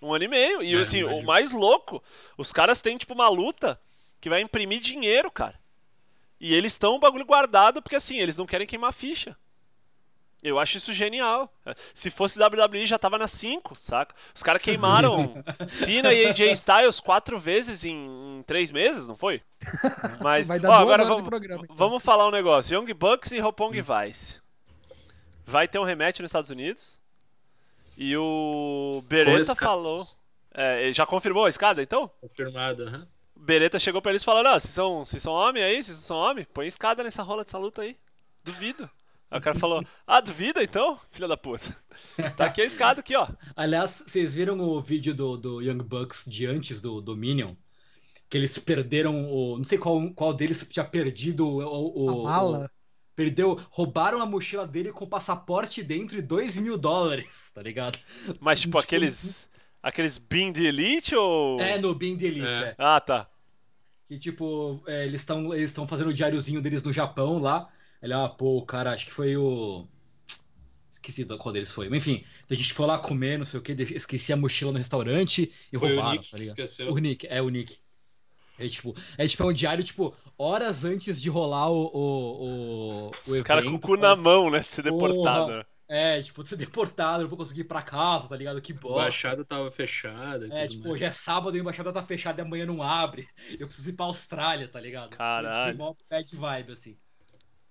Um 0.00 0.14
ano 0.14 0.24
e 0.24 0.28
meio. 0.28 0.62
E 0.62 0.74
é, 0.74 0.80
assim, 0.80 1.02
o 1.02 1.22
mais 1.22 1.52
louco, 1.52 2.02
os 2.36 2.52
caras 2.52 2.80
têm, 2.80 2.96
tipo, 2.96 3.14
uma 3.14 3.28
luta 3.28 3.80
que 4.20 4.28
vai 4.28 4.40
imprimir 4.40 4.80
dinheiro, 4.80 5.30
cara. 5.30 5.58
E 6.40 6.54
eles 6.54 6.72
estão 6.72 6.94
o 6.94 7.00
bagulho 7.00 7.24
guardado 7.24 7.82
porque, 7.82 7.96
assim, 7.96 8.18
eles 8.18 8.36
não 8.36 8.46
querem 8.46 8.66
queimar 8.66 8.92
ficha. 8.92 9.36
Eu 10.40 10.58
acho 10.58 10.78
isso 10.78 10.92
genial. 10.92 11.52
Se 11.92 12.10
fosse 12.10 12.40
WWE, 12.40 12.86
já 12.86 12.96
tava 12.96 13.18
na 13.18 13.26
5, 13.26 13.76
saca? 13.78 14.14
Os 14.32 14.42
caras 14.42 14.62
queimaram 14.62 15.42
Cena 15.66 16.12
e 16.12 16.26
AJ 16.26 16.52
Styles 16.52 17.00
quatro 17.00 17.40
vezes 17.40 17.84
em, 17.84 18.42
três 18.46 18.70
meses, 18.70 19.06
não 19.08 19.16
foi? 19.16 19.42
Mas, 20.22 20.46
Vai 20.46 20.60
dar 20.60 20.70
ó, 20.70 20.74
agora 20.74 21.04
vamos, 21.04 21.28
programa, 21.28 21.62
então. 21.64 21.74
vamos 21.76 22.02
falar 22.02 22.28
um 22.28 22.30
negócio. 22.30 22.76
Young 22.76 22.94
Bucks 22.94 23.32
e 23.32 23.40
Roppongi 23.40 23.82
Vice. 23.82 24.36
Vai 25.44 25.66
ter 25.66 25.80
um 25.80 25.84
rematch 25.84 26.20
nos 26.20 26.28
Estados 26.28 26.50
Unidos. 26.50 26.97
E 28.00 28.16
o 28.16 29.02
Beretta 29.08 29.56
falou. 29.56 30.00
É, 30.54 30.92
já 30.92 31.04
confirmou 31.04 31.46
a 31.46 31.50
escada 31.50 31.82
então? 31.82 32.08
Confirmado, 32.20 32.84
aham. 32.84 32.98
Uhum. 32.98 33.06
Beretta 33.44 33.78
chegou 33.78 34.00
pra 34.00 34.12
eles 34.12 34.22
e 34.22 34.24
falou: 34.24 34.44
Não, 34.44 34.52
vocês 34.52 34.72
são, 34.72 35.04
vocês 35.04 35.20
são 35.20 35.32
homem 35.32 35.64
aí? 35.64 35.82
Vocês 35.82 35.98
são 35.98 36.16
homem? 36.16 36.46
Põe 36.54 36.68
escada 36.68 37.02
nessa 37.02 37.24
rola 37.24 37.42
dessa 37.42 37.58
luta 37.58 37.82
aí. 37.82 37.96
Duvido. 38.44 38.88
Aí 39.28 39.40
o 39.40 39.42
cara 39.42 39.58
falou: 39.58 39.84
Ah, 40.06 40.20
duvida 40.20 40.62
então? 40.62 40.98
Filha 41.10 41.26
da 41.26 41.36
puta. 41.36 41.76
Tá 42.36 42.46
aqui 42.46 42.62
a 42.62 42.64
escada 42.64 43.00
aqui, 43.00 43.16
ó. 43.16 43.28
Aliás, 43.56 44.04
vocês 44.06 44.36
viram 44.36 44.60
o 44.60 44.80
vídeo 44.80 45.12
do, 45.12 45.36
do 45.36 45.60
Young 45.60 45.82
Bucks 45.82 46.24
de 46.24 46.46
antes 46.46 46.80
do 46.80 47.00
Dominion? 47.00 47.54
Que 48.30 48.38
eles 48.38 48.56
perderam 48.58 49.28
o. 49.28 49.58
Não 49.58 49.64
sei 49.64 49.76
qual, 49.76 50.08
qual 50.12 50.32
deles 50.32 50.64
tinha 50.70 50.84
perdido 50.84 51.48
o. 51.48 52.22
o 52.22 52.26
a 52.28 52.30
mala. 52.30 52.70
Perdeu, 53.18 53.60
roubaram 53.68 54.22
a 54.22 54.26
mochila 54.26 54.64
dele 54.64 54.92
com 54.92 55.04
passaporte 55.04 55.82
dentro 55.82 56.16
e 56.16 56.22
2 56.22 56.58
mil 56.58 56.78
dólares, 56.78 57.50
tá 57.52 57.60
ligado? 57.60 57.98
Mas 58.38 58.60
tipo, 58.60 58.70
tipo 58.78 58.78
aqueles. 58.78 59.48
Aqueles 59.82 60.18
Bean 60.18 60.52
de 60.52 60.64
Elite 60.64 61.16
ou. 61.16 61.60
É, 61.60 61.76
no 61.78 61.92
Bean 61.96 62.16
de 62.16 62.26
Elite, 62.26 62.46
é. 62.46 62.68
é. 62.68 62.74
Ah, 62.78 63.00
tá. 63.00 63.28
Que 64.06 64.16
tipo, 64.20 64.80
é, 64.86 65.04
eles 65.04 65.22
estão 65.22 65.52
eles 65.52 65.74
fazendo 65.88 66.10
o 66.10 66.14
diáriozinho 66.14 66.62
deles 66.62 66.84
no 66.84 66.92
Japão 66.92 67.40
lá. 67.40 67.68
Ele, 68.00 68.12
ah, 68.12 68.28
pô, 68.28 68.62
cara, 68.62 68.92
acho 68.92 69.06
que 69.06 69.12
foi 69.12 69.36
o. 69.36 69.84
Esqueci 70.88 71.24
qual 71.24 71.52
deles 71.52 71.72
foi. 71.72 71.88
Mas, 71.88 72.06
enfim, 72.06 72.24
a 72.48 72.54
gente 72.54 72.72
foi 72.72 72.86
lá 72.86 73.00
comer, 73.00 73.36
não 73.36 73.44
sei 73.44 73.58
o 73.58 73.62
que, 73.64 73.72
esqueci 73.72 74.32
a 74.32 74.36
mochila 74.36 74.70
no 74.70 74.78
restaurante 74.78 75.52
e 75.72 75.76
foi 75.76 75.88
roubaram. 75.96 76.10
O 76.10 76.12
Nick, 76.12 76.30
tá 76.30 76.38
esqueceu. 76.38 76.92
O 76.92 76.98
Nick, 76.98 77.26
é 77.26 77.42
o 77.42 77.48
Nick. 77.48 77.78
É 78.58 78.68
tipo, 78.68 78.94
é 79.16 79.26
tipo 79.26 79.42
é 79.42 79.46
um 79.46 79.52
diário, 79.52 79.84
tipo, 79.84 80.14
horas 80.36 80.84
antes 80.84 81.20
de 81.20 81.28
rolar 81.30 81.70
o, 81.70 81.86
o, 81.94 83.06
o, 83.06 83.10
o 83.10 83.10
Os 83.26 83.42
caras 83.42 83.64
com 83.64 83.74
o 83.76 83.80
cu 83.80 83.96
na 83.96 84.16
mão, 84.16 84.50
né? 84.50 84.60
De 84.60 84.70
ser 84.70 84.82
deportado. 84.82 85.64
É, 85.90 86.20
tipo, 86.22 86.46
ser 86.46 86.56
deportado, 86.56 87.22
não 87.22 87.28
vou 87.30 87.38
conseguir 87.38 87.62
ir 87.62 87.64
pra 87.64 87.80
casa, 87.82 88.28
tá 88.28 88.36
ligado? 88.36 88.60
Que 88.60 88.72
A 88.72 88.74
bosta. 88.74 89.00
embaixada 89.00 89.44
tava 89.44 89.70
fechada. 89.70 90.46
e 90.46 90.52
É, 90.52 90.66
tudo 90.66 90.68
tipo, 90.68 90.88
mais. 90.88 90.94
hoje 90.94 91.04
é 91.04 91.10
sábado 91.12 91.56
e 91.56 91.58
a 91.58 91.62
embaixada 91.62 91.92
tá 91.92 92.02
fechada 92.02 92.42
e 92.42 92.44
amanhã 92.44 92.66
não 92.66 92.82
abre. 92.82 93.26
Eu 93.58 93.66
preciso 93.66 93.90
ir 93.90 93.94
pra 93.94 94.04
Austrália, 94.06 94.68
tá 94.68 94.80
ligado? 94.80 95.16
Caralho. 95.16 95.62
Foi 95.62 95.72
mó 95.72 95.94
bad 96.10 96.36
vibe, 96.36 96.72
assim. 96.72 96.98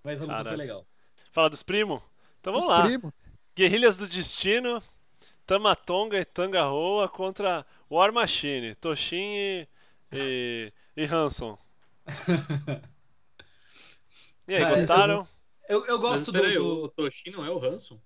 Mas 0.03 0.21
a 0.21 0.25
luta 0.25 0.43
Caralho. 0.43 0.47
foi 0.47 0.57
legal. 0.57 0.87
Fala 1.31 1.49
dos 1.49 1.63
primos? 1.63 2.01
Então 2.39 2.53
vamos 2.53 2.67
Os 2.67 2.67
lá. 2.67 2.83
primos. 2.83 3.11
Guerrilhas 3.55 3.97
do 3.97 4.07
Destino, 4.07 4.81
Tamatonga 5.45 6.19
e 6.19 6.25
Tangaroa 6.25 7.09
contra 7.09 7.65
War 7.89 8.13
Machine, 8.13 8.75
Toshin 8.75 9.17
e, 9.37 9.67
e, 10.11 10.71
e 10.95 11.05
Hanson. 11.05 11.57
E 14.47 14.55
aí, 14.55 14.61
Cara, 14.61 14.75
gostaram? 14.77 15.27
Eu, 15.67 15.85
eu 15.85 15.99
Mas 16.01 16.01
gosto 16.01 16.31
do, 16.31 16.39
peraí, 16.39 16.55
do- 16.55 16.83
o 16.85 16.89
Toshin 16.89 17.31
não 17.31 17.45
é 17.45 17.49
o 17.51 17.63
Hanson? 17.63 17.99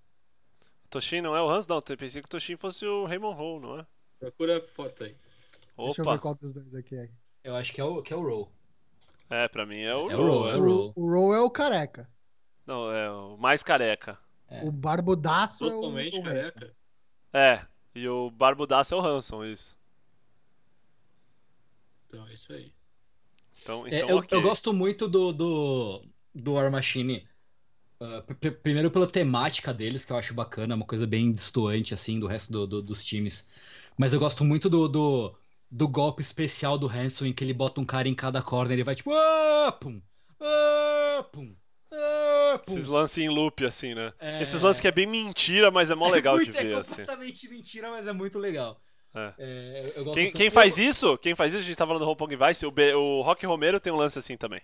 Toshin 0.90 1.22
não 1.22 1.36
é 1.36 1.42
o 1.42 1.50
Hanson? 1.50 1.68
Não, 1.74 1.82
eu 1.88 1.98
pensei 1.98 2.22
que 2.22 2.28
o 2.28 2.30
Toshin 2.30 2.56
fosse 2.58 2.86
o 2.86 3.06
Raymond 3.06 3.36
Hall, 3.38 3.60
não 3.60 3.80
é? 3.80 3.88
Procura 4.20 4.58
a 4.58 4.62
foto 4.62 5.04
aí. 5.04 5.16
Deixa 5.84 6.02
eu 6.02 6.06
ver 6.06 6.14
Opa, 6.14 6.20
qual 6.20 6.36
dos 6.36 6.54
dois 6.54 6.74
aqui 6.76 6.96
é. 6.96 7.10
Eu 7.44 7.56
acho 7.56 7.74
que 7.74 7.82
é 7.82 7.84
o, 7.84 8.02
que 8.02 8.14
é 8.14 8.16
o 8.16 8.22
Roll. 8.22 8.52
é, 9.30 9.48
pra 9.48 9.66
mim 9.66 9.80
é 9.82 9.96
o 9.96 10.10
É 10.10 10.16
Raw, 10.16 10.48
é. 10.50 10.52
é 10.52 10.56
o 10.56 10.62
Raw. 10.64 10.94
O, 10.96 11.10
Row 11.10 11.34
é 11.34 11.42
o 11.42 11.50
careca. 11.50 12.10
Não, 12.66 12.92
é 12.92 13.12
o 13.12 13.38
mais 13.38 13.64
careca. 13.64 14.18
É. 14.48 14.64
O 14.64 14.72
barbudaço 14.72 15.66
Totalmente 15.70 16.16
é 16.18 16.20
o, 16.20 16.24
o 16.24 16.26
Hanson. 16.28 16.52
careca. 16.54 16.76
É, 17.34 17.66
e 17.96 18.08
o 18.08 18.30
Barbudaço 18.32 18.94
é 18.94 18.98
o 18.98 19.02
Hanson, 19.02 19.46
isso. 19.46 19.78
Então 22.12 22.28
é 22.28 22.34
isso 22.34 22.52
aí. 22.52 22.74
Então, 23.62 23.88
É, 23.88 23.98
então 23.98 24.10
eu, 24.10 24.18
ok. 24.18 24.38
eu 24.38 24.42
gosto 24.42 24.74
muito 24.74 25.08
do, 25.08 25.32
do, 25.32 26.06
do 26.36 26.54
War 26.54 26.70
Machine. 26.72 27.28
pr- 28.28 28.34
pr- 28.36 28.52
primeiro 28.64 28.92
pela 28.92 29.08
temática 29.08 29.74
deles, 29.74 30.04
que 30.06 30.12
eu 30.12 30.18
acho 30.18 30.34
bacana, 30.34 30.76
uma 30.76 30.86
coisa 30.86 31.06
bem 31.08 31.32
distoante, 31.32 31.94
assim, 31.94 32.20
do 32.20 32.28
resto 32.28 32.52
do- 32.52 32.68
do- 32.68 32.82
dos 32.82 33.04
times. 33.06 33.50
Mas 33.98 34.14
eu 34.14 34.20
gosto 34.20 34.44
muito 34.44 34.70
do, 34.70 34.88
do, 34.88 35.36
do 35.70 35.88
golpe 35.88 36.22
especial 36.22 36.78
do 36.78 36.88
Hanson, 36.88 37.26
em 37.28 37.34
que 37.34 37.44
ele 37.44 37.54
bota 37.54 37.80
um 37.80 37.86
cara 37.86 38.08
em 38.08 38.16
cada 38.16 38.42
corner 38.42 38.80
e 38.80 38.84
vai 38.84 38.96
tipo. 38.96 39.12
"Ah, 39.14 39.72
pum, 39.80 40.02
ah, 40.40 41.24
pum, 41.32 41.56
ah, 41.92 42.60
pum." 42.66 42.78
Esses 42.78 42.88
lances 42.88 43.18
em 43.20 43.30
loop, 43.30 43.64
assim, 43.66 43.94
né? 43.94 44.14
É. 44.20 44.42
Esses 44.42 44.62
lances 44.62 44.82
que 44.82 44.88
é 44.88 44.92
bem 44.92 45.06
mentira, 45.08 45.70
mas 45.70 45.92
é 45.92 45.96
mó 45.96 46.10
legal 46.12 46.40
de 46.40 46.46
muito- 46.46 46.58
é 46.58 46.64
ver, 46.64 46.76
assim. 46.78 46.90
completamente 46.90 47.50
mentira, 47.50 47.92
mas 47.92 48.08
é 48.08 48.14
muito 48.14 48.40
legal. 48.40 48.82
É. 49.14 49.34
É, 49.38 49.94
eu- 49.96 50.12
Quem, 50.14 50.32
quem 50.32 50.50
faz 50.50 50.78
isso, 50.78 51.18
quem 51.18 51.36
faz 51.36 51.54
isso, 51.54 51.62
a 51.64 51.66
gente 51.66 51.76
tá 51.76 51.86
falando 51.86 52.02
do 52.02 52.06
Ropong 52.06 52.34
Vice, 52.36 52.66
o, 52.66 52.72
B- 52.72 52.94
o 52.94 53.22
Rock 53.22 53.46
Romero 53.46 53.80
tem 53.80 53.92
um 53.92 53.98
lance 53.98 54.18
assim 54.18 54.38
também. 54.38 54.62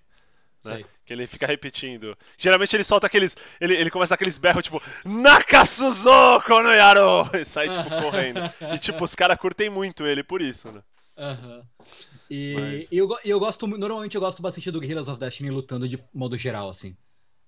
né? 0.65 0.83
Que 1.05 1.13
ele 1.13 1.27
fica 1.27 1.45
repetindo. 1.45 2.17
Geralmente 2.37 2.75
ele 2.75 2.83
solta 2.83 3.07
aqueles. 3.07 3.35
Ele, 3.61 3.75
ele 3.75 3.89
começa 3.91 4.13
aqueles 4.13 4.37
berros, 4.37 4.63
tipo, 4.63 4.81
Nakasuzoko 5.05 6.61
no 6.61 6.71
Yaro! 6.73 7.29
E 7.39 7.45
sai, 7.45 7.67
tipo, 7.69 7.89
correndo. 8.01 8.39
E, 8.73 8.79
tipo, 8.79 9.03
os 9.03 9.15
caras 9.15 9.37
curtem 9.37 9.69
muito 9.69 10.05
ele 10.05 10.23
por 10.23 10.41
isso, 10.41 10.71
né? 10.71 10.81
Aham. 11.17 11.63
E, 12.29 12.55
Mas- 12.59 12.87
e 12.91 12.97
eu, 12.97 13.07
eu 13.23 13.39
gosto, 13.39 13.65
normalmente 13.67 14.15
eu 14.15 14.21
gosto 14.21 14.41
bastante 14.41 14.69
do 14.71 14.79
Guerrillas 14.79 15.07
of 15.07 15.19
Destiny 15.19 15.49
lutando 15.49 15.87
de 15.87 15.97
modo 16.13 16.37
geral, 16.37 16.69
assim. 16.69 16.95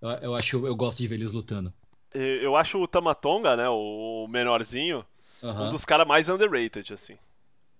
Eu, 0.01 0.09
eu 0.09 0.35
acho, 0.35 0.65
eu 0.65 0.75
gosto 0.75 0.99
de 0.99 1.07
ver 1.07 1.15
eles 1.15 1.33
lutando. 1.33 1.73
Eu 2.13 2.55
acho 2.55 2.81
o 2.81 2.87
Tamatonga, 2.87 3.55
né, 3.55 3.69
o 3.69 4.25
menorzinho, 4.29 5.05
Aham. 5.43 5.67
um 5.67 5.69
dos 5.69 5.85
caras 5.85 6.07
mais 6.07 6.29
underrated, 6.29 6.93
assim. 6.93 7.17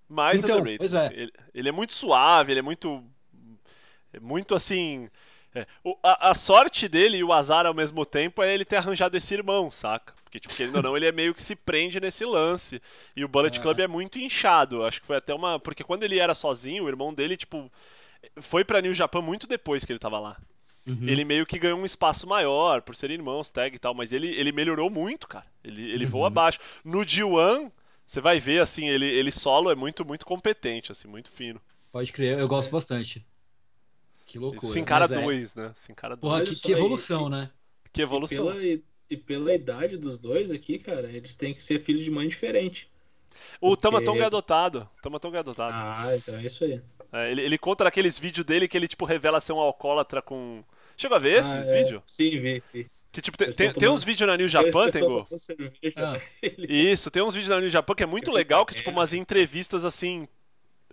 Mais 0.08 0.42
Então, 0.42 0.56
underrated. 0.58 0.78
pois 0.78 0.94
é. 0.94 1.06
assim. 1.06 1.14
Ele, 1.14 1.32
ele 1.54 1.68
é 1.68 1.72
muito 1.72 1.92
suave, 1.92 2.52
ele 2.52 2.60
é 2.60 2.62
muito. 2.62 3.02
É 4.12 4.20
muito 4.20 4.54
assim. 4.54 5.08
é, 5.54 5.66
o- 5.84 5.96
a, 6.02 6.30
a 6.30 6.34
sorte 6.34 6.88
dele 6.88 7.18
e 7.18 7.24
o 7.24 7.32
azar 7.32 7.66
ao 7.66 7.74
mesmo 7.74 8.04
tempo 8.06 8.42
é 8.42 8.52
ele 8.54 8.64
ter 8.64 8.76
arranjado 8.76 9.16
esse 9.16 9.34
irmão, 9.34 9.70
saca? 9.70 10.14
Porque, 10.24 10.38
tipo, 10.40 10.54
querendo 10.54 10.76
ou 10.76 10.82
não, 10.82 10.96
ele 10.96 11.06
é 11.06 11.12
meio 11.12 11.34
que 11.34 11.42
se 11.42 11.56
prende 11.56 11.98
nesse 12.00 12.24
lance. 12.24 12.80
E 13.16 13.24
o 13.24 13.28
Bullet 13.28 13.58
É. 13.58 13.62
Club 13.62 13.80
é 13.80 13.88
muito 13.88 14.18
inchado. 14.18 14.84
Acho 14.84 15.00
que 15.00 15.06
foi 15.06 15.16
até 15.16 15.34
uma. 15.34 15.58
Porque 15.58 15.82
quando 15.84 16.04
ele 16.04 16.18
era 16.20 16.34
sozinho, 16.34 16.84
o 16.84 16.88
irmão 16.88 17.12
dele, 17.12 17.36
tipo. 17.36 17.70
Foi 18.40 18.64
pra 18.64 18.80
New 18.82 18.92
Japan 18.94 19.22
muito 19.22 19.46
depois 19.46 19.84
que 19.84 19.92
ele 19.92 19.98
tava 19.98 20.18
lá. 20.20 20.36
Uhum. 20.86 21.08
Ele 21.08 21.24
meio 21.24 21.46
que 21.46 21.58
ganhou 21.58 21.78
um 21.78 21.84
espaço 21.86 22.26
maior 22.26 22.82
por 22.82 22.96
serem 22.96 23.16
irmãos, 23.16 23.50
tag 23.50 23.74
e 23.76 23.78
tal, 23.78 23.94
mas 23.94 24.12
ele, 24.12 24.28
ele 24.28 24.50
melhorou 24.52 24.90
muito, 24.90 25.28
cara. 25.28 25.46
Ele, 25.62 25.82
ele 25.90 26.06
voa 26.06 26.22
Uhum. 26.22 26.26
abaixo. 26.26 26.58
No 26.84 27.00
G1, 27.04 27.70
você 28.06 28.20
vai 28.20 28.40
ver, 28.40 28.60
assim, 28.62 28.88
ele, 28.88 29.06
ele 29.06 29.30
solo 29.30 29.70
é 29.70 29.74
muito, 29.74 30.04
muito 30.04 30.24
competente, 30.26 30.90
assim, 30.90 31.06
muito 31.06 31.30
fino. 31.30 31.60
Pode 31.92 32.12
crer, 32.12 32.38
eu 32.38 32.48
gosto 32.48 32.70
bastante. 32.70 33.24
Que 34.26 34.38
loucura. 34.38 34.72
Se 34.72 34.78
encara 34.78 35.06
mas 35.08 35.12
é- 35.12 35.22
dois, 35.22 35.54
né? 35.54 35.72
Se 35.76 35.90
encara 35.92 36.16
dois. 36.16 36.32
Porra, 36.32 36.44
que, 36.44 36.56
que 36.56 36.72
aí, 36.72 36.78
evolução, 36.78 37.28
né? 37.28 37.50
Que 37.92 38.02
evolução. 38.02 38.48
E 38.62 38.78
pela, 38.78 38.82
e 39.10 39.16
pela 39.16 39.54
idade 39.54 39.96
dos 39.96 40.18
dois 40.18 40.50
aqui, 40.50 40.78
cara, 40.78 41.10
eles 41.10 41.34
têm 41.36 41.52
que 41.54 41.62
ser 41.62 41.80
filhos 41.80 42.02
de 42.04 42.10
mãe 42.10 42.28
diferente. 42.28 42.88
O 43.60 43.70
porque- 43.70 43.82
Tamatonga 43.82 44.22
é 44.22 44.26
adotado. 44.26 44.88
O 44.98 45.02
Tamatonga 45.02 45.38
é 45.38 45.40
adotado. 45.40 45.72
Ah, 45.74 46.16
então 46.16 46.34
é 46.36 46.44
isso 46.44 46.64
aí. 46.64 46.80
É, 47.12 47.30
ele, 47.30 47.42
ele 47.42 47.58
conta 47.58 47.84
naqueles 47.84 48.18
vídeos 48.18 48.44
dele 48.44 48.68
que 48.68 48.76
ele, 48.76 48.88
tipo, 48.88 49.04
revela 49.04 49.40
ser 49.40 49.52
um 49.52 49.58
alcoólatra 49.58 50.22
com... 50.22 50.62
Chegou 50.96 51.16
a 51.16 51.20
ver 51.20 51.40
esses 51.40 51.68
Ah, 51.68 51.76
é. 51.76 51.82
vídeos? 51.82 52.02
Sim, 52.06 52.30
vi. 52.40 52.62
vi. 52.72 52.90
Que, 53.12 53.20
tipo, 53.20 53.36
tem, 53.36 53.72
tem, 53.72 53.88
uns 53.88 54.04
vídeos 54.04 54.28
na 54.28 54.36
New 54.36 54.46
Japan, 54.46 54.88
Tengu. 54.88 55.26
Ah. 55.96 56.16
Isso, 56.68 57.10
tem 57.10 57.22
uns 57.22 57.34
vídeos 57.34 57.48
na 57.48 57.60
New 57.60 57.70
Japan 57.70 57.94
que 57.94 58.04
é 58.04 58.06
muito 58.06 58.30
legal, 58.30 58.64
que 58.64 58.72
tipo 58.74 58.90
merda. 58.90 59.00
umas 59.00 59.12
entrevistas 59.12 59.84
assim 59.84 60.28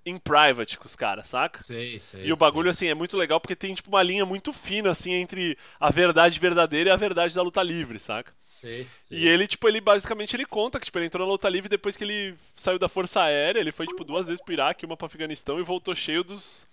em 0.08 0.17
private 0.17 0.78
com 0.78 0.86
os 0.86 0.96
caras, 0.96 1.28
saca? 1.28 1.62
Sei, 1.62 2.00
sei. 2.00 2.26
E 2.26 2.32
o 2.32 2.38
bagulho 2.38 2.70
assim 2.70 2.88
é 2.88 2.93
muito 2.93 3.17
legal 3.17 3.39
porque 3.39 3.56
tem 3.56 3.74
tipo 3.74 3.89
uma 3.89 4.02
linha 4.02 4.26
muito 4.26 4.54
fina 4.54 4.89
assim 4.91 5.12
entre 5.12 5.58
a 5.80 5.89
verdade 5.89 6.39
verdadeira 6.39 6.89
e 6.89 6.93
a 6.93 6.96
verdade 6.96 7.36
da 7.36 7.41
luta 7.41 7.62
livre, 7.62 8.00
saca? 8.00 8.34
Sei, 8.50 8.88
sei. 9.04 9.20
E 9.20 9.28
ele 9.28 9.48
tipo 9.48 9.67
ele 9.67 9.82
basicamente 9.82 10.36
ele 10.36 10.46
conta 10.46 10.80
que 10.80 10.86
tipo 10.86 10.98
ele 10.98 11.08
entrou 11.08 11.26
na 11.28 11.32
luta 11.32 11.50
livre 11.50 11.70
depois 11.70 11.98
que 11.98 12.04
ele 12.04 12.36
saiu 12.56 12.80
da 12.80 12.88
Força 12.88 13.22
Aérea, 13.22 13.60
ele 13.60 13.72
foi 13.72 13.86
tipo 13.86 14.04
duas 14.04 14.28
vezes 14.28 14.43
pro 14.43 14.54
Iraque, 14.54 14.86
uma 14.86 14.98
pro 14.98 15.06
Afeganistão 15.06 15.60
e 15.60 15.63
voltou 15.63 15.93
cheio 15.93 16.24
dos 16.24 16.65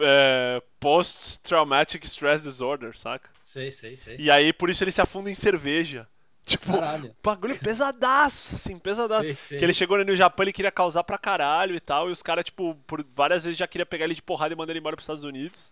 é, 0.00 0.62
post 0.80 1.38
traumatic 1.40 2.04
stress 2.04 2.42
disorder, 2.42 2.96
saca? 2.96 3.28
Sei, 3.42 3.70
sei, 3.70 3.96
sei. 3.96 4.16
E 4.18 4.30
aí 4.30 4.52
por 4.52 4.70
isso 4.70 4.82
ele 4.82 4.90
se 4.90 5.00
afunda 5.00 5.30
em 5.30 5.34
cerveja. 5.34 6.08
Tipo, 6.48 6.72
Caralho. 6.72 7.14
bagulho 7.22 7.58
pesadaço, 7.58 8.54
assim, 8.54 8.78
pesadaço. 8.78 9.22
Sei, 9.22 9.34
sei. 9.36 9.58
Que 9.58 9.64
ele 9.64 9.72
chegou 9.74 10.02
no 10.04 10.16
Japão, 10.16 10.44
ele 10.44 10.52
queria 10.52 10.70
causar 10.72 11.04
pra 11.04 11.18
caralho 11.18 11.74
e 11.76 11.80
tal, 11.80 12.08
e 12.08 12.12
os 12.12 12.22
caras, 12.22 12.44
tipo, 12.44 12.74
por 12.86 13.04
várias 13.14 13.44
vezes 13.44 13.58
já 13.58 13.66
queria 13.66 13.84
pegar 13.86 14.04
ele 14.06 14.14
de 14.14 14.22
porrada 14.22 14.54
e 14.54 14.56
mandar 14.56 14.72
ele 14.72 14.80
embora 14.80 14.96
pros 14.96 15.04
Estados 15.04 15.24
Unidos. 15.24 15.70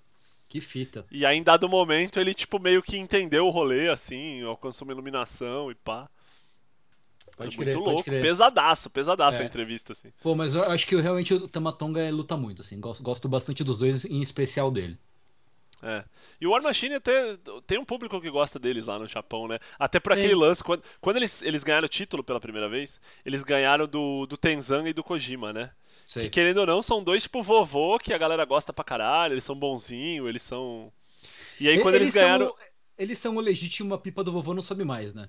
Que 0.48 0.60
fita. 0.60 1.04
E 1.10 1.24
aí, 1.26 1.36
em 1.36 1.42
dado 1.42 1.68
momento, 1.68 2.20
ele, 2.20 2.32
tipo, 2.34 2.58
meio 2.60 2.82
que 2.82 2.96
entendeu 2.96 3.46
o 3.46 3.50
rolê, 3.50 3.88
assim, 3.90 4.42
alcançou 4.42 4.86
uma 4.86 4.92
iluminação 4.92 5.70
e 5.70 5.74
pá. 5.74 6.08
Pode 7.36 7.56
Muito 7.56 7.66
crer, 7.66 7.74
louco, 7.76 7.90
pode 7.92 8.02
crer. 8.04 8.22
pesadaço, 8.22 8.88
pesadaço 8.88 9.38
É. 9.40 9.42
a 9.42 9.46
entrevista, 9.46 9.92
assim. 9.92 10.10
Pô, 10.22 10.34
mas 10.34 10.54
eu 10.54 10.64
acho 10.70 10.86
que 10.86 10.96
realmente 10.96 11.34
o 11.34 11.46
Tamatonga 11.48 12.00
é- 12.00 12.10
luta 12.10 12.36
muito, 12.36 12.62
assim. 12.62 12.80
Gosto, 12.80 13.02
gosto 13.02 13.28
bastante 13.28 13.62
dos 13.64 13.76
dois, 13.78 14.04
em 14.06 14.22
especial 14.22 14.70
dele. 14.70 14.96
É. 15.88 16.04
E 16.40 16.46
o 16.46 16.50
War 16.50 16.62
Machine 16.62 16.94
até 16.96 17.36
tem 17.66 17.78
um 17.78 17.84
público 17.84 18.20
que 18.20 18.28
gosta 18.30 18.58
deles 18.58 18.86
lá 18.86 18.98
no 18.98 19.06
Japão, 19.06 19.46
né? 19.46 19.58
Até 19.78 20.00
por 20.00 20.12
aquele 20.12 20.34
lance, 20.34 20.64
quando, 20.64 20.82
quando 21.00 21.16
eles, 21.16 21.42
eles 21.42 21.62
ganharam 21.62 21.86
o 21.86 21.88
título 21.88 22.24
pela 22.24 22.40
primeira 22.40 22.68
vez, 22.68 23.00
eles 23.24 23.42
ganharam 23.44 23.86
do, 23.86 24.26
do 24.26 24.36
Tenzan 24.36 24.88
e 24.88 24.92
do 24.92 25.04
Kojima, 25.04 25.52
né? 25.52 25.70
Sei. 26.04 26.24
Que 26.24 26.30
querendo 26.30 26.58
ou 26.58 26.66
não, 26.66 26.82
são 26.82 27.02
dois 27.02 27.22
tipo 27.22 27.42
vovô 27.42 27.98
que 27.98 28.12
a 28.12 28.18
galera 28.18 28.44
gosta 28.44 28.72
pra 28.72 28.84
caralho, 28.84 29.34
eles 29.34 29.44
são 29.44 29.54
bonzinhos, 29.54 30.28
eles 30.28 30.42
são. 30.42 30.92
E 31.60 31.68
aí 31.68 31.80
quando 31.80 31.94
eles, 31.94 32.12
são 32.12 32.22
ganharam. 32.22 32.46
o- 32.48 32.54
eles 32.98 33.18
são 33.18 33.36
o 33.36 33.40
legítimo, 33.40 33.94
a 33.94 33.98
pipa 33.98 34.24
do 34.24 34.32
vovô 34.32 34.54
não 34.54 34.62
sobe 34.62 34.84
mais, 34.84 35.14
né? 35.14 35.28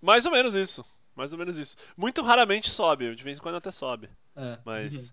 Mais 0.00 0.24
ou 0.26 0.32
menos 0.32 0.54
isso. 0.54 0.84
Mais 1.14 1.32
ou 1.32 1.38
menos 1.38 1.56
isso. 1.58 1.76
Muito 1.96 2.22
raramente 2.22 2.70
sobe, 2.70 3.14
de 3.14 3.22
vez 3.22 3.38
em 3.38 3.40
quando 3.40 3.56
até 3.56 3.70
sobe. 3.70 4.08
É. 4.36 4.58
Mas. 4.64 4.94
Uhum. 4.94 5.08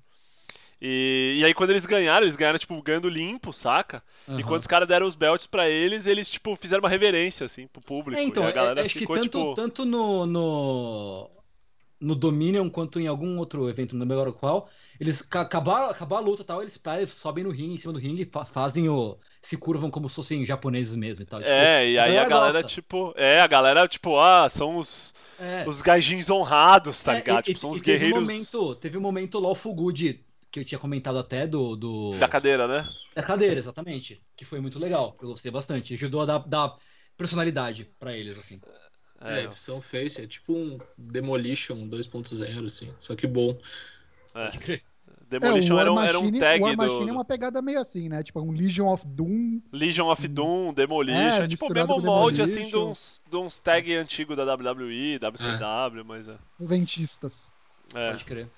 E, 0.81 1.37
e 1.39 1.45
aí 1.45 1.53
quando 1.53 1.71
eles 1.71 1.85
ganharam, 1.85 2.23
eles 2.25 2.35
ganharam, 2.37 2.57
tipo, 2.59 2.81
ganhando 2.81 3.09
limpo, 3.09 3.51
saca? 3.53 4.03
E 4.37 4.41
Aham. 4.41 4.43
quando 4.43 4.61
os 4.61 4.67
caras 4.67 4.87
deram 4.87 5.05
os 5.07 5.15
belts 5.15 5.45
pra 5.47 5.69
eles, 5.69 6.05
eles, 6.07 6.29
tipo, 6.29 6.55
fizeram 6.55 6.81
uma 6.83 6.89
reverência, 6.89 7.45
assim, 7.45 7.67
pro 7.67 7.81
público. 7.81 8.21
É, 8.21 8.23
então, 8.23 8.43
e 8.43 8.47
a 8.47 8.49
é- 8.49 8.53
galera 8.53 8.85
acho 8.85 8.95
que 8.97 8.99
ficou, 8.99 9.15
tanto, 9.15 9.23
tipo. 9.23 9.53
tanto 9.55 9.85
no, 9.85 10.25
no, 10.25 11.29
no 11.99 12.15
Dominion 12.15 12.69
quanto 12.69 12.99
em 12.99 13.07
algum 13.07 13.37
outro 13.37 13.69
evento, 13.69 13.93
não 13.95 14.01
lembro 14.01 14.15
agora 14.21 14.31
qual, 14.33 14.69
eles 14.99 15.21
ca- 15.21 15.41
acabar, 15.41 15.89
acabar 15.89 16.17
a 16.17 16.19
luta 16.21 16.43
e 16.43 16.45
tal, 16.45 16.61
eles, 16.61 16.79
sobem 17.13 17.43
no 17.43 17.49
ringue, 17.51 17.73
em 17.75 17.77
cima 17.77 17.93
do 17.93 17.99
ringue, 17.99 18.25
fa- 18.25 18.45
fazem 18.45 18.87
o. 18.89 19.17
se 19.41 19.57
curvam 19.57 19.91
como 19.91 20.09
se 20.09 20.15
fossem 20.15 20.45
japoneses 20.45 20.95
mesmo 20.95 21.23
e 21.23 21.25
tal. 21.25 21.43
tipo, 21.43 21.51
É, 21.51 21.89
e 21.91 21.99
aí 21.99 22.17
a 22.17 22.25
galera, 22.25 22.61
gosta. 22.61 22.63
tipo. 22.63 23.13
É, 23.17 23.39
a 23.41 23.47
galera, 23.47 23.87
tipo, 23.87 24.17
ah, 24.19 24.47
são 24.49 24.77
os, 24.77 25.13
É. 25.37 25.67
os 25.67 25.81
gaijins 25.81 26.29
honrados, 26.29 27.01
tá 27.03 27.13
É, 27.13 27.15
ligado? 27.15 27.47
e- 27.47 27.53
tipo, 27.53 27.59
são 27.59 27.71
e 27.71 27.75
os 27.75 27.81
teve 27.81 27.97
guerreiros 27.97 28.17
Um 28.17 28.21
momento, 28.21 28.75
teve 28.75 28.97
um 28.97 29.01
momento 29.01 29.39
Lawful 29.39 29.73
Good, 29.75 30.23
que 30.51 30.59
eu 30.59 30.65
tinha 30.65 30.79
comentado 30.79 31.17
até 31.17 31.45
do. 31.45 31.75
do... 31.75 32.17
da 32.17 32.27
cadeira, 32.27 32.67
né? 32.67 32.85
Da 33.15 33.23
cadeira, 33.23 33.59
exatamente. 33.59 34.21
Que 34.35 34.45
foi 34.45 34.59
muito 34.59 34.79
legal. 34.79 35.15
Eu 35.21 35.29
gostei 35.29 35.51
bastante. 35.51 35.93
Ajudou 35.93 36.21
a 36.21 36.25
dar, 36.25 36.39
dar 36.39 36.75
personalidade 37.17 37.89
pra 37.99 38.13
eles, 38.13 38.37
assim. 38.37 38.59
É, 39.21 39.43
eles 39.43 39.59
são 39.59 39.81
face, 39.81 40.21
é 40.21 40.27
tipo 40.27 40.53
um 40.53 40.79
Demolition 40.97 41.87
2.0, 41.89 42.65
assim. 42.65 42.93
Só 42.99 43.15
que 43.15 43.27
bom. 43.27 43.57
É. 44.33 44.45
Pode 44.45 44.59
crer. 44.59 44.83
Demolition 45.29 45.77
é, 45.77 45.81
era, 45.81 45.91
um, 45.91 45.95
War 45.95 46.07
era 46.07 46.19
um 46.19 46.23
Machine, 46.23 46.39
tag 46.39 46.63
War 46.63 46.71
do, 46.71 46.77
Machine 46.77 47.09
é 47.09 47.11
uma 47.11 47.25
pegada 47.25 47.61
meio 47.61 47.79
assim, 47.79 48.09
né? 48.09 48.23
Tipo, 48.23 48.41
um 48.41 48.51
Legion 48.51 48.87
of 48.87 49.05
Doom. 49.05 49.61
Legion 49.71 50.09
of 50.09 50.27
Doom, 50.27 50.73
Demolition. 50.73 51.19
É, 51.19 51.43
É, 51.43 51.47
tipo 51.47 51.67
o 51.67 51.73
mesmo 51.73 52.01
molde 52.01 52.41
assim 52.41 52.65
de 52.65 52.75
uns, 52.75 53.21
de 53.29 53.37
uns 53.37 53.59
tag 53.59 53.93
antigo 53.93 54.35
da 54.35 54.43
WWE, 54.43 55.19
WCW, 55.19 56.03
mas 56.03 56.27
é. 56.27 56.35
Ventistas. 56.59 57.51
é. 57.93 58.09
Pode 58.09 58.25
crer. 58.25 58.49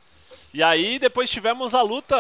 E 0.54 0.62
aí 0.62 1.00
depois 1.00 1.30
tivemos 1.30 1.74
a 1.74 1.82
luta 1.82 2.16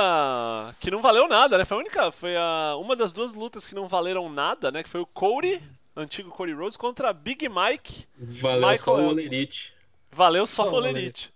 que 0.79 0.89
não 0.91 1.01
valeu 1.01 1.27
nada, 1.27 1.57
né? 1.57 1.65
Foi 1.65 1.77
a 1.77 1.79
única, 1.79 2.11
foi 2.11 2.35
a, 2.37 2.75
uma 2.77 2.95
das 2.95 3.11
duas 3.11 3.33
lutas 3.33 3.67
que 3.67 3.75
não 3.75 3.87
valeram 3.87 4.29
nada, 4.29 4.71
né? 4.71 4.83
Que 4.83 4.89
foi 4.89 5.01
o 5.01 5.05
Cody, 5.05 5.61
antigo 5.95 6.29
Cody 6.31 6.53
Rhodes, 6.53 6.77
contra 6.77 7.11
Big 7.13 7.47
Mike. 7.49 8.05
Valeu 8.17 8.59
Michael 8.59 8.77
só 8.77 8.95
o. 8.95 9.07
Olerite. 9.07 9.73
Valeu 10.11 10.45
só 10.45 10.63
Só 10.65 10.71
o 10.71 10.81
o 10.81 10.85
Elite. 10.87 11.33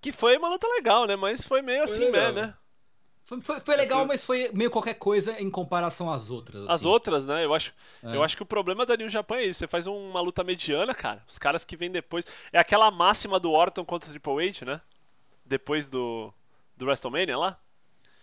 Que 0.00 0.10
foi 0.10 0.36
uma 0.36 0.48
luta 0.48 0.66
legal, 0.66 1.06
né? 1.06 1.14
Mas 1.14 1.44
foi 1.46 1.62
meio 1.62 1.86
Foi 1.86 1.96
assim, 1.96 2.10
legal. 2.10 2.32
né? 2.32 2.54
Foi, 3.24 3.40
foi- 3.40 3.60
foi 3.60 3.76
legal, 3.76 4.04
mas 4.06 4.24
foi 4.24 4.50
meio 4.52 4.70
qualquer 4.70 4.94
coisa 4.94 5.40
em 5.40 5.48
comparação 5.48 6.12
às 6.12 6.28
outras. 6.30 6.64
As 6.64 6.70
assim. 6.80 6.88
outras, 6.88 7.24
né? 7.26 7.44
Eu 7.44 7.54
acho, 7.54 7.72
É. 8.02 8.16
eu 8.16 8.22
acho 8.22 8.36
que 8.36 8.42
o 8.42 8.46
problema 8.46 8.84
da 8.84 8.96
New 8.96 9.08
Japan 9.08 9.36
é 9.36 9.44
isso. 9.46 9.60
Você 9.60 9.68
faz 9.68 9.86
uma 9.86 10.20
luta 10.20 10.42
mediana, 10.42 10.94
cara. 10.94 11.22
Os 11.28 11.38
caras 11.38 11.64
que 11.64 11.76
vêm 11.76 11.90
depois. 11.90 12.24
É 12.52 12.58
aquela 12.58 12.90
máxima 12.90 13.38
do 13.38 13.50
Orton 13.52 13.84
contra 13.84 14.08
o 14.08 14.12
Triple 14.12 14.48
H, 14.48 14.64
né? 14.66 14.80
Depois 15.46 15.88
do, 15.88 16.32
do 16.76 16.86
WrestleMania 16.86 17.38
lá. 17.38 17.58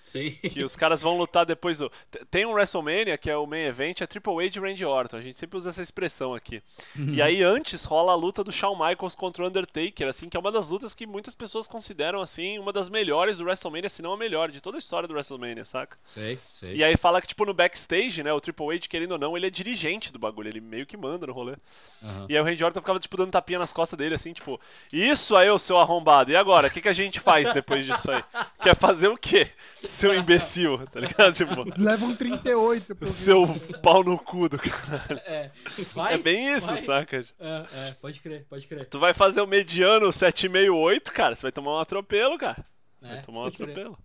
Sim. 0.04 0.32
Que 0.50 0.64
os 0.64 0.76
caras 0.76 1.02
vão 1.02 1.18
lutar 1.18 1.46
depois 1.46 1.78
do. 1.78 1.92
Tem 2.32 2.46
um 2.46 2.52
WrestleMania, 2.52 3.18
que 3.18 3.30
é 3.30 3.38
o 3.38 3.46
main 3.46 3.66
event, 3.66 4.02
é 4.02 4.08
Triple 4.08 4.46
H 4.46 4.58
e 4.58 4.60
Randy 4.60 4.86
Orton. 4.86 5.18
A 5.18 5.22
gente 5.22 5.38
sempre 5.38 5.58
usa 5.58 5.70
essa 5.70 5.82
expressão 5.82 6.34
aqui. 6.34 6.62
Uhum. 6.98 7.14
E 7.14 7.22
aí 7.22 7.44
antes 7.44 7.84
rola 7.86 8.12
a 8.12 8.16
luta 8.16 8.44
do 8.44 8.52
Shawn 8.52 8.76
Michaels 8.76 9.16
contra 9.16 9.44
o 9.44 9.48
Undertaker, 9.48 10.08
assim, 10.08 10.28
que 10.28 10.36
é 10.36 10.40
uma 10.40 10.52
das 10.52 10.70
lutas 10.70 10.94
que 10.94 11.06
muitas 11.06 11.36
pessoas 11.36 11.68
consideram, 11.68 12.22
assim, 12.22 12.58
uma 12.58 12.74
das 12.74 12.90
melhores 12.90 13.38
do 13.38 13.44
WrestleMania, 13.44 13.90
se 13.90 14.02
não 14.02 14.14
a 14.14 14.18
melhor, 14.18 14.50
de 14.50 14.62
toda 14.62 14.78
a 14.78 14.80
história 14.80 15.08
do 15.08 15.14
WrestleMania, 15.14 15.66
saca? 15.66 15.98
Sei, 16.06 16.40
sei. 16.54 16.76
E 16.76 16.84
aí 16.84 16.98
fala 16.98 17.22
que, 17.22 17.28
tipo, 17.28 17.46
no 17.46 17.54
backstage, 17.54 18.24
né, 18.24 18.34
o 18.34 18.42
Triple 18.42 18.76
H, 18.76 18.88
querendo 18.88 19.12
ou 19.12 19.20
não, 19.20 19.38
ele 19.38 19.48
é 19.48 19.50
dirigente 19.50 20.12
do 20.12 20.20
bagulho, 20.20 20.50
ele 20.50 20.62
meio 20.62 20.86
que 20.86 20.98
manda 20.98 21.28
no 21.28 21.34
rolê. 21.34 21.56
Aham. 22.02 22.26
E 22.30 22.36
aí 22.36 22.42
o 22.42 22.44
Randy 22.44 22.64
Orton 22.64 22.80
ficava, 22.82 23.00
tipo, 23.00 23.18
dando 23.18 23.32
tapinha 23.32 23.60
nas 23.60 23.74
costas 23.74 23.98
dele, 23.98 24.16
assim, 24.16 24.34
tipo, 24.34 24.60
isso 24.92 25.36
aí, 25.36 25.50
ô 25.50 25.58
seu 25.58 25.78
arrombado, 25.78 26.32
e 26.32 26.36
agora? 26.36 26.68
O 26.68 26.72
que, 26.72 26.82
que 26.82 26.90
a 26.90 26.94
gente 26.94 27.20
faz 27.20 27.54
depois 27.54 27.86
disso 27.86 28.10
aí? 28.12 28.24
Quer 28.62 28.76
fazer 28.76 29.08
o 29.08 29.18
quê, 29.18 29.52
seu 30.00 30.16
imbecil, 30.16 30.86
tá 30.88 31.00
ligado? 31.00 31.34
Tipo, 31.34 31.66
Leva 31.82 32.06
um 32.06 32.16
38 32.16 32.96
pro 32.96 33.08
seu 33.08 33.46
pau 33.84 34.04
no 34.04 34.18
cu 34.18 34.48
do 34.50 34.58
cara. 34.58 35.22
É, 35.26 35.52
vai, 35.94 36.14
É 36.14 36.18
bem 36.18 36.56
isso, 36.56 36.68
vai. 36.68 36.78
saca? 36.78 37.18
É, 37.40 37.66
é, 37.88 37.92
pode 38.02 38.20
crer, 38.20 38.46
pode 38.50 38.66
crer. 38.68 38.86
Tu 38.88 38.98
vai 39.00 39.14
fazer 39.14 39.42
o 39.42 39.48
mediano 39.48 40.08
7,5-8, 40.08 41.12
cara, 41.12 41.36
você 41.36 41.42
vai 41.44 41.52
tomar 41.52 41.74
um 41.76 41.80
atropelo, 41.80 42.38
cara. 42.38 42.66
Vai 43.02 43.18
É, 43.18 43.22
tomar 43.22 43.40
um 43.40 43.44
pode 43.44 43.58
crer. 43.58 43.70
atropelo. 43.70 43.98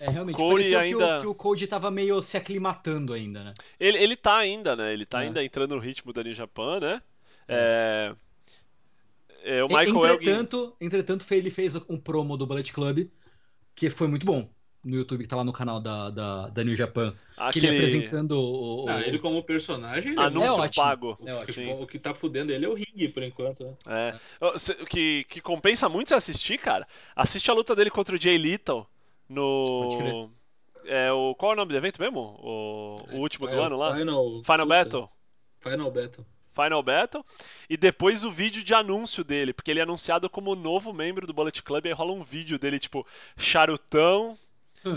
É, 0.00 0.08
realmente, 0.10 0.36
pareceu 0.38 0.78
ainda- 0.78 1.06
que, 1.06 1.14
o, 1.14 1.20
que 1.22 1.26
o 1.26 1.34
Cody 1.34 1.66
tava 1.66 1.90
meio 1.90 2.22
se 2.22 2.36
aclimatando 2.36 3.12
ainda, 3.12 3.42
né? 3.42 3.54
Ele, 3.80 3.98
ele 3.98 4.16
tá 4.16 4.36
ainda, 4.36 4.76
né? 4.76 4.92
Ele 4.92 5.04
tá 5.04 5.22
É. 5.22 5.26
ainda 5.26 5.42
entrando 5.42 5.74
no 5.74 5.80
ritmo 5.80 6.12
da 6.12 6.22
New 6.22 6.34
Japan, 6.34 6.78
né? 6.78 7.02
É... 7.48 8.14
é, 9.42 9.64
o 9.64 9.66
Michael 9.68 9.88
Elgin... 10.06 10.14
entretanto, 10.22 10.76
entretanto, 10.80 11.24
fe- 11.24 11.36
ele 11.36 11.50
fez 11.50 11.74
um 11.88 11.98
promo 11.98 12.36
do 12.36 12.46
Bullet 12.46 12.72
Club, 12.72 13.08
que 13.74 13.90
foi 13.90 14.06
muito 14.06 14.24
bom. 14.26 14.48
No 14.84 14.96
YouTube, 14.96 15.22
que 15.22 15.28
tá 15.28 15.34
lá 15.36 15.42
no 15.44 15.52
canal 15.52 15.80
da, 15.80 16.08
da, 16.08 16.48
da 16.48 16.64
New 16.64 16.76
Japan. 16.76 17.10
Que 17.10 17.58
ele 17.58 17.66
Aquele 17.66 17.76
apresentando 17.76 18.32
o. 18.40 18.84
o- 18.84 18.88
Ah, 18.88 19.00
ele 19.00 19.18
como 19.18 19.42
personagem, 19.42 20.12
ele 20.12 20.20
é 20.20 20.24
anúncio 20.24 20.48
É 20.48 20.52
ótimo. 20.52 20.84
pago. 20.84 21.18
É 21.26 21.34
O 21.34 21.44
que, 21.46 21.52
Sim. 21.52 21.66
fo- 21.76 21.82
o 21.82 21.86
que 21.86 21.98
tá 21.98 22.14
fudendo 22.14 22.52
ele 22.52 22.64
é 22.64 22.68
o 22.68 22.74
ringue, 22.74 23.08
por 23.08 23.22
enquanto. 23.22 23.64
Né? 23.64 23.74
É. 24.40 24.44
O 24.80 24.86
que, 24.86 25.24
que 25.24 25.40
compensa 25.40 25.88
muito 25.88 26.08
você 26.08 26.14
assistir, 26.14 26.58
cara. 26.58 26.86
Assiste 27.16 27.50
a 27.50 27.54
luta 27.54 27.74
dele 27.74 27.90
contra 27.90 28.14
o 28.14 28.20
Jay 28.20 28.38
Little 28.38 28.86
no. 29.28 30.30
É, 30.86 31.12
o, 31.12 31.34
qual 31.34 31.52
é 31.52 31.54
o 31.54 31.56
nome 31.58 31.72
do 31.72 31.76
evento 31.76 32.00
mesmo? 32.00 32.20
O, 32.40 32.96
o 33.12 33.16
último 33.18 33.46
do 33.46 33.54
É, 33.54 33.62
ano 33.66 33.76
lá? 33.76 33.94
Final, 33.96 34.42
Final 34.44 34.66
Battle? 34.66 35.10
Final 35.60 35.90
Battle. 35.90 36.26
Final 36.54 36.82
Battle. 36.82 37.24
E 37.68 37.76
depois 37.76 38.24
o 38.24 38.30
vídeo 38.32 38.64
de 38.64 38.72
anúncio 38.74 39.22
dele, 39.22 39.52
porque 39.52 39.70
ele 39.70 39.80
é 39.80 39.82
anunciado 39.82 40.30
como 40.30 40.54
novo 40.54 40.92
membro 40.92 41.26
do 41.26 41.32
Bullet 41.34 41.62
Club. 41.62 41.84
E 41.84 41.88
aí 41.88 41.94
rola 41.94 42.12
um 42.12 42.22
vídeo 42.24 42.58
dele, 42.58 42.78
tipo, 42.78 43.06
charutão. 43.36 44.38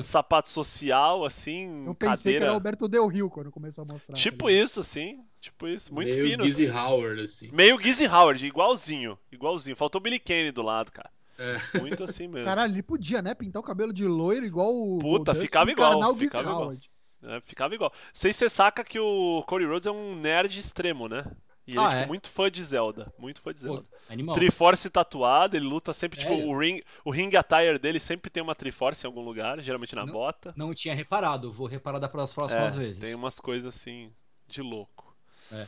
Sapato 0.04 0.50
social, 0.50 1.26
assim, 1.26 1.86
Eu 1.86 1.96
pensei 1.96 2.18
cadeira. 2.18 2.40
que 2.40 2.44
era 2.46 2.54
Alberto 2.54 2.88
Del 2.88 3.08
Rio 3.08 3.30
quando 3.30 3.52
começou 3.52 3.84
a 3.84 3.86
mostrar. 3.86 4.16
Tipo 4.16 4.46
tá 4.46 4.50
ligado? 4.50 4.66
isso, 4.66 4.80
assim. 4.80 5.20
Tipo 5.40 5.68
isso. 5.68 5.94
Muito 5.94 6.10
Meio 6.10 6.28
fino. 6.28 6.44
Gizzy 6.44 6.68
assim. 6.68 6.78
Howard, 6.78 7.22
assim. 7.24 7.50
Meio 7.52 7.82
Gizzy 7.82 8.08
Howard, 8.08 8.46
igualzinho. 8.46 9.18
Igualzinho. 9.32 9.76
Faltou 9.76 10.00
o 10.00 10.04
Billy 10.04 10.20
Kane 10.20 10.52
do 10.52 10.62
lado, 10.62 10.92
cara. 10.92 11.10
É. 11.38 11.80
Muito 11.80 12.04
assim 12.04 12.28
mesmo. 12.28 12.46
Caralho, 12.46 12.74
ele 12.74 12.84
podia, 12.84 13.22
né? 13.22 13.34
Pintar 13.34 13.60
o 13.60 13.66
cabelo 13.66 13.92
de 13.92 14.06
loiro 14.06 14.46
igual 14.46 14.72
o. 14.72 15.00
Puta, 15.00 15.32
o 15.32 15.36
ficava 15.36 15.72
igual, 15.72 16.16
ficava 16.16 16.50
igual. 16.50 16.76
É, 17.24 17.42
ficava 17.42 17.74
igual. 17.76 17.92
Não 17.92 18.10
sei 18.14 18.32
se 18.34 18.40
você 18.40 18.50
saca 18.50 18.84
que 18.84 19.00
o 19.00 19.44
Cody 19.48 19.66
Rhodes 19.66 19.88
é 19.88 19.92
um 19.92 20.16
nerd 20.16 20.60
extremo, 20.60 21.08
né? 21.08 21.24
E 21.68 21.78
ele 21.78 21.80
Ah, 21.80 21.84
é 21.86 21.90
tipo, 21.90 22.02
é? 22.04 22.06
muito 22.08 22.30
fã 22.30 22.50
de 22.52 22.64
Zelda. 22.64 23.14
Muito 23.18 23.42
fã 23.42 23.54
de 23.54 23.60
Pô, 23.66 23.66
Zelda. 23.68 23.86
animal. 24.10 24.36
Triforce 24.36 24.90
tatuado, 24.90 25.56
ele 25.56 25.66
luta 25.66 25.94
sempre, 25.94 26.20
tipo, 26.20 26.34
o 26.34 26.58
ring, 26.58 26.82
o 27.06 27.12
ring 27.12 27.36
attire 27.36 27.78
dele 27.80 28.00
sempre 28.00 28.30
tem 28.32 28.42
uma 28.42 28.56
Triforce 28.56 29.06
em 29.06 29.08
algum 29.08 29.22
lugar, 29.22 29.62
geralmente 29.62 29.96
na 29.96 30.06
Não- 30.06 30.14
bota. 30.14 30.54
Não 30.58 30.74
tinha 30.74 30.94
reparado, 30.96 31.52
vou 31.52 31.68
reparar 31.68 32.00
das 32.00 32.12
próximas 32.34 32.76
É, 32.76 32.80
vezes. 32.80 33.00
tem 33.00 33.14
umas 33.16 33.40
coisas 33.40 33.74
assim, 33.76 34.12
de 34.48 34.62
louco. 34.62 35.16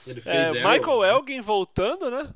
Ele 0.07 0.21
fez 0.21 0.25
É, 0.25 0.61
Arrow, 0.63 0.71
Michael 0.71 1.01
né? 1.01 1.09
Elgin 1.09 1.41
voltando, 1.41 2.09
né? 2.09 2.33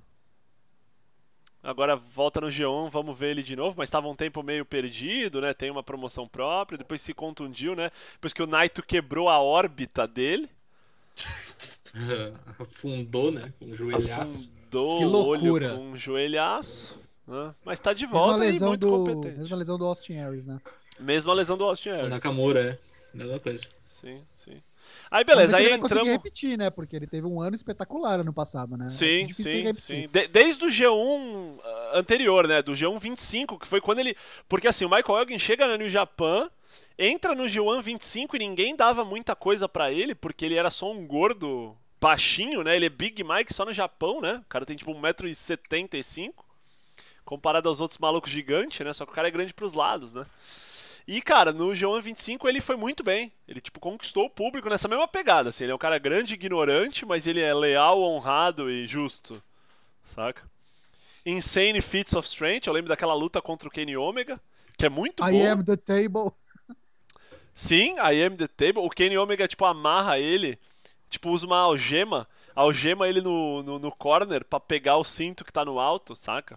Agora 1.64 1.96
volta 1.96 2.40
no 2.40 2.48
G1, 2.48 2.90
vamos 2.90 3.18
ver 3.18 3.32
ele 3.32 3.44
de 3.44 3.56
novo, 3.56 3.76
mas 3.78 3.88
estava 3.90 4.08
um 4.08 4.16
tempo 4.16 4.42
meio 4.44 4.64
perdido, 4.66 5.42
né? 5.42 5.54
Tem 5.54 5.70
uma 5.70 5.84
promoção 5.84 6.28
própria, 6.28 6.78
depois 6.78 7.02
se 7.02 7.14
contundiu, 7.14 7.76
né? 7.76 7.92
Depois 8.14 8.32
que 8.32 8.42
o 8.44 8.48
Naito 8.48 8.82
quebrou 8.84 9.28
a 9.28 9.40
órbita 9.42 10.08
dele, 10.08 10.50
Afundou, 12.60 13.32
né? 13.32 13.54
Com 13.60 13.66
o 13.66 13.76
joelhaço. 13.76 14.52
afundou 14.52 14.98
Que 14.98 15.06
o 15.06 15.08
olho 15.08 15.10
loucura. 15.10 15.70
com 15.76 15.92
um 15.92 15.98
joelhaço, 15.98 16.98
né? 17.28 17.54
Mas 17.64 17.80
tá 17.80 17.94
de 17.94 18.06
Mesma 18.06 18.20
volta 18.20 18.46
e 18.46 18.52
lesão, 18.52 18.70
muito 18.70 18.82
do... 18.82 18.92
competente. 18.92 19.40
Mesma 19.40 19.58
lesão 19.58 19.78
do 19.78 19.86
Austin 19.86 20.18
Aries, 20.18 20.48
né? 20.48 20.60
Mesma 21.00 21.34
lesão 21.34 21.58
do 21.58 21.64
Austin 21.64 21.90
O 21.90 21.94
Aries. 21.96 22.10
Nakamura, 22.10 22.62
é. 22.72 22.80
Mesma 23.14 23.40
coisa. 23.40 23.64
Sim, 23.88 24.22
sim. 24.44 24.62
Aí 25.12 25.24
beleza, 25.24 25.58
aí 25.58 25.66
ele 25.66 25.76
entramos... 25.76 26.08
repetir, 26.08 26.58
né? 26.58 26.70
Porque 26.70 26.96
ele 26.96 27.08
teve 27.08 27.28
um 27.28 27.42
ano 27.42 27.56
espetacular 27.56 28.20
ano 28.22 28.32
passado, 28.32 28.78
né? 28.78 28.90
Sim, 28.90 29.24
É 29.24 29.26
difícil 29.26 29.52
sim, 29.52 29.62
repetir. 29.64 30.04
sim. 30.04 30.10
De- 30.12 30.28
desde 30.28 30.66
o 30.66 30.70
G1 30.70 31.60
ah, 31.64 31.92
anterior, 31.96 32.48
né? 32.48 32.62
Do 32.62 32.72
G1 32.74 33.00
25, 33.00 33.60
que 33.60 33.68
foi 33.68 33.82
quando 33.82 34.00
ele. 34.00 34.16
Porque 34.48 34.68
assim, 34.68 34.86
o 34.86 34.90
Michael 34.90 35.20
Elgin 35.20 35.40
chega 35.40 35.68
na 35.68 35.78
New 35.78 35.90
Japan, 35.90 36.50
entra 36.98 37.36
no 37.36 37.44
G1 37.44 37.82
25 37.82 38.36
e 38.36 38.40
ninguém 38.40 38.76
dava 38.76 39.04
muita 39.06 39.36
coisa 39.36 39.68
pra 39.70 39.92
ele, 39.92 40.16
porque 40.16 40.46
ele 40.46 40.56
era 40.56 40.70
só 40.70 40.92
um 40.92 41.06
gordo 41.06 41.76
baixinho, 42.00 42.64
né? 42.64 42.76
Ele 42.76 42.86
é 42.86 42.90
Big 42.90 43.24
Mike 43.24 43.54
só 43.54 43.66
no 43.66 43.74
Japão, 43.74 44.22
né? 44.22 44.42
O 44.46 44.50
cara 44.50 44.66
tem 44.66 44.76
tipo 44.76 44.94
1,75m. 44.94 46.34
Comparado 47.26 47.68
aos 47.68 47.82
outros 47.82 47.98
malucos 47.98 48.32
gigantes, 48.32 48.86
né? 48.86 48.94
Só 48.94 49.06
que 49.06 49.12
o 49.12 49.16
cara 49.16 49.28
é 49.28 49.32
grande 49.32 49.54
pros 49.54 49.74
lados, 49.74 50.14
né? 50.14 50.26
E, 51.08 51.22
cara, 51.22 51.54
no 51.54 51.70
G1 51.70 52.02
25 52.02 52.50
ele 52.50 52.60
foi 52.60 52.76
muito 52.76 53.04
bem. 53.04 53.32
Ele, 53.48 53.62
tipo, 53.62 53.80
conquistou 53.80 54.26
o 54.26 54.30
público 54.30 54.70
nessa 54.70 54.90
mesma 54.90 55.08
pegada, 55.08 55.50
assim. 55.50 55.64
Ele 55.64 55.72
é 55.72 55.76
um 55.76 55.80
cara 55.80 55.98
grande 55.98 56.34
e 56.34 56.36
ignorante, 56.36 57.06
mas 57.06 57.26
ele 57.26 57.40
é 57.40 57.54
leal, 57.54 58.02
honrado 58.02 58.70
e 58.70 58.86
justo. 58.86 59.42
Saca? 60.04 60.44
Insane 61.26 61.82
Feats 61.82 62.14
of 62.14 62.28
Strength. 62.28 62.68
Eu 62.68 62.74
lembro 62.74 62.90
daquela 62.90 63.14
luta 63.14 63.42
contra 63.42 63.68
o 63.68 63.72
Kenny 63.72 63.96
Omega, 63.96 64.40
que 64.78 64.86
é 64.86 64.90
muito 64.90 65.24
I 65.26 65.32
boa. 65.32 65.52
am 65.52 65.64
the 65.64 65.78
table. 65.78 66.32
Sim, 67.58 67.96
I 67.98 68.24
am 68.24 68.36
the 68.38 68.48
table. 68.48 68.84
O 68.86 68.90
Kenny 68.90 69.18
Omega, 69.18 69.48
tipo, 69.48 69.66
amarra 69.66 70.20
ele, 70.20 70.60
tipo, 71.10 71.32
usa 71.32 71.44
uma 71.48 71.58
algema, 71.58 72.28
algema 72.56 73.08
ele 73.08 73.20
no, 73.20 73.64
no, 73.64 73.80
no 73.80 73.92
corner 73.92 74.46
pra 74.46 74.60
pegar 74.60 74.98
o 74.98 75.04
cinto 75.04 75.44
que 75.44 75.52
tá 75.52 75.66
no 75.66 75.80
alto, 75.80 76.16
saca? 76.16 76.56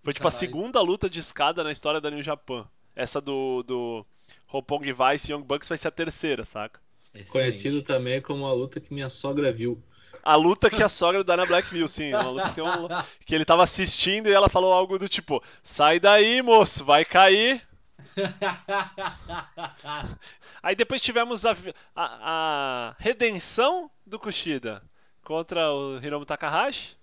Foi, 0.00 0.12
tipo, 0.14 0.28
a 0.28 0.30
Caralho. 0.30 0.38
segunda 0.38 0.80
luta 0.80 1.10
de 1.10 1.18
escada 1.18 1.64
na 1.64 1.72
história 1.72 2.00
da 2.00 2.08
New 2.08 2.22
Japan. 2.22 2.68
Essa 2.94 3.20
do, 3.20 3.64
do 3.64 4.06
Roppongi 4.46 4.92
Vice 4.92 5.28
e 5.28 5.34
Young 5.34 5.42
Bucks 5.42 5.68
vai 5.68 5.76
ser 5.76 5.88
a 5.88 5.90
terceira, 5.90 6.44
saca? 6.44 6.80
Excelente. 7.12 7.30
Conhecido 7.32 7.82
também 7.82 8.20
como 8.22 8.46
a 8.46 8.52
luta 8.52 8.80
que 8.80 8.94
minha 8.94 9.10
sogra 9.10 9.50
viu. 9.50 9.82
A 10.22 10.36
luta 10.36 10.70
que 10.70 10.84
a 10.84 10.88
sogra 10.88 11.18
do 11.18 11.26
Dana 11.26 11.46
Black 11.46 11.68
viu, 11.68 11.88
sim. 11.88 12.10
Uma 12.14 12.30
luta 12.30 12.48
que, 12.50 12.54
tem 12.54 12.62
uma, 12.64 13.04
que 13.26 13.34
ele 13.34 13.44
tava 13.44 13.64
assistindo 13.64 14.28
e 14.28 14.32
ela 14.32 14.48
falou 14.48 14.72
algo 14.72 15.00
do 15.00 15.08
tipo: 15.08 15.42
Sai 15.64 15.98
daí, 15.98 16.40
moço, 16.42 16.84
vai 16.84 17.04
cair. 17.04 17.67
Aí 20.62 20.74
depois 20.74 21.00
tivemos 21.00 21.44
a, 21.44 21.52
a, 21.52 21.56
a 21.96 22.96
redenção 22.98 23.90
do 24.06 24.18
Kushida 24.18 24.82
contra 25.22 25.72
o 25.72 25.98
Hiromu 26.04 26.26
Takahashi. 26.26 26.96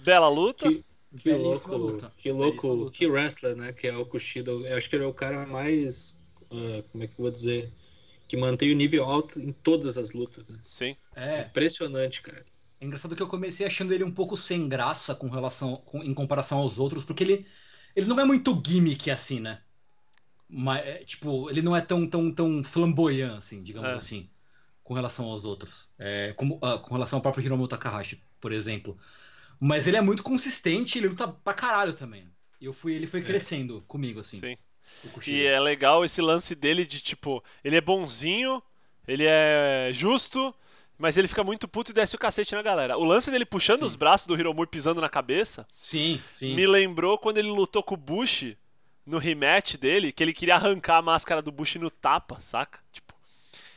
Bela 0.00 0.28
luta. 0.28 0.68
Que, 0.68 0.84
que 1.18 1.32
louco, 1.32 1.76
luta. 1.76 2.12
que 2.18 2.32
louco, 2.32 2.68
luta. 2.68 2.96
que 2.96 3.06
wrestler, 3.06 3.56
né? 3.56 3.72
Que 3.72 3.88
é 3.88 3.96
o 3.96 4.04
Kushida. 4.06 4.50
Eu 4.50 4.76
acho 4.76 4.88
que 4.88 4.96
ele 4.96 5.04
é 5.04 5.06
o 5.06 5.14
cara 5.14 5.46
mais, 5.46 6.14
ah, 6.50 6.82
como 6.90 7.04
é 7.04 7.06
que 7.06 7.12
eu 7.14 7.24
vou 7.24 7.30
dizer, 7.30 7.70
que 8.26 8.36
mantém 8.36 8.72
o 8.72 8.76
nível 8.76 9.04
alto 9.04 9.38
em 9.40 9.52
todas 9.52 9.96
as 9.98 10.12
lutas. 10.12 10.48
Né? 10.48 10.58
Sim. 10.64 10.96
É, 11.14 11.42
Impressionante, 11.42 12.22
cara. 12.22 12.44
é 12.80 12.84
engraçado 12.84 13.14
que 13.14 13.22
eu 13.22 13.28
comecei 13.28 13.66
achando 13.66 13.92
ele 13.92 14.04
um 14.04 14.12
pouco 14.12 14.36
sem 14.36 14.68
graça 14.68 15.14
com 15.14 15.28
relação, 15.28 15.76
com- 15.76 16.02
em 16.02 16.14
comparação 16.14 16.58
aos 16.58 16.78
outros, 16.78 17.04
porque 17.04 17.22
ele, 17.24 17.46
ele 17.94 18.06
não 18.06 18.18
é 18.18 18.24
muito 18.24 18.60
gimmick 18.66 19.10
assim, 19.10 19.40
né? 19.40 19.60
Mas, 20.52 20.86
é, 20.86 20.98
tipo, 21.04 21.48
ele 21.48 21.62
não 21.62 21.74
é 21.76 21.80
tão, 21.80 22.06
tão, 22.06 22.32
tão 22.32 22.64
flamboyant, 22.64 23.38
assim, 23.38 23.62
digamos 23.62 23.90
É. 23.92 23.94
assim, 23.94 24.28
com 24.82 24.94
relação 24.94 25.26
aos 25.26 25.44
outros. 25.44 25.90
É, 25.98 26.32
como, 26.36 26.58
ah, 26.62 26.78
com 26.78 26.94
relação 26.94 27.18
ao 27.18 27.22
próprio 27.22 27.44
Hiromu 27.44 27.68
Takahashi, 27.68 28.20
por 28.40 28.50
exemplo. 28.52 28.98
Mas 29.60 29.86
ele 29.86 29.96
é 29.96 30.00
muito 30.00 30.22
consistente, 30.22 30.98
ele 30.98 31.08
luta 31.08 31.28
pra 31.28 31.52
caralho 31.52 31.92
também. 31.92 32.24
E 32.60 32.64
eu 32.64 32.72
fui, 32.72 32.94
ele 32.94 33.06
foi 33.06 33.22
crescendo 33.22 33.82
comigo, 33.86 34.20
assim. 34.20 34.40
Sim. 34.40 34.56
E 35.28 35.44
é 35.46 35.58
legal 35.60 36.04
esse 36.04 36.20
lance 36.20 36.54
dele 36.54 36.84
de 36.84 37.00
tipo, 37.00 37.42
ele 37.64 37.76
é 37.76 37.80
bonzinho, 37.80 38.62
ele 39.06 39.24
é 39.26 39.90
justo, 39.92 40.54
mas 40.98 41.16
ele 41.16 41.28
fica 41.28 41.42
muito 41.44 41.66
puto 41.68 41.90
e 41.90 41.94
desce 41.94 42.16
o 42.16 42.18
cacete 42.18 42.54
na 42.54 42.60
galera. 42.60 42.98
O 42.98 43.04
lance 43.04 43.30
dele 43.30 43.46
puxando 43.46 43.78
Sim. 43.80 43.84
os 43.86 43.96
braços 43.96 44.26
do 44.26 44.34
Hiromu 44.38 44.64
e 44.64 44.66
pisando 44.66 45.00
na 45.00 45.08
cabeça 45.08 45.66
Sim, 45.78 46.20
sim. 46.32 46.54
me 46.54 46.66
lembrou 46.66 47.16
quando 47.16 47.38
ele 47.38 47.48
lutou 47.48 47.82
com 47.82 47.94
o 47.94 47.98
Bush 47.98 48.54
no 49.10 49.18
rematch 49.18 49.76
dele, 49.76 50.12
que 50.12 50.22
ele 50.22 50.32
queria 50.32 50.54
arrancar 50.54 50.98
a 50.98 51.02
máscara 51.02 51.42
do 51.42 51.52
Bush 51.52 51.76
no 51.76 51.90
tapa, 51.90 52.40
saca? 52.40 52.78
Tipo. 52.92 53.10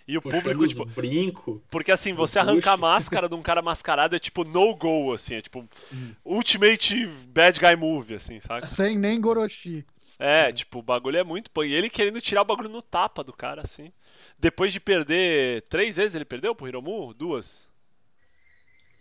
E 0.08 0.18
o 0.18 0.22
Puxando 0.22 0.42
público, 0.44 0.68
tipo, 0.68 0.86
brinco. 0.86 1.64
porque 1.72 1.92
assim, 1.92 2.14
você 2.14 2.38
arrancar 2.38 2.74
a 2.74 2.78
máscara 2.78 3.30
de 3.30 3.36
um 3.36 3.42
cara 3.42 3.62
mascarado 3.62 4.16
é 4.16 4.20
tipo 4.20 4.44
no 4.44 4.76
go, 4.76 5.14
assim, 5.14 5.36
é 5.36 5.42
tipo 5.42 5.68
Uhum. 5.92 6.14
ultimate 6.26 7.06
bad 7.28 7.60
guy 7.60 7.76
move, 7.76 8.16
assim, 8.16 8.40
saca? 8.42 8.60
Sem 8.60 8.98
nem 8.98 9.20
Goroshi. 9.22 9.86
É, 10.20 10.52
tipo, 10.52 10.80
o 10.80 10.82
bagulho 10.84 11.18
é 11.18 11.24
muito. 11.24 11.50
pô, 11.52 11.64
E 11.64 11.74
ele 11.74 11.90
querendo 11.90 12.22
tirar 12.22 12.42
o 12.42 12.46
bagulho 12.46 12.70
no 12.70 12.82
tapa 12.82 13.24
do 13.24 13.34
cara, 13.34 13.62
assim. 13.64 13.92
Depois 14.38 14.72
de 14.74 14.80
perder. 14.80 15.64
Três 15.70 15.96
vezes 15.96 16.16
ele 16.16 16.26
perdeu 16.26 16.54
pro 16.54 16.68
Hiromu? 16.68 17.14
Duas? 17.14 17.68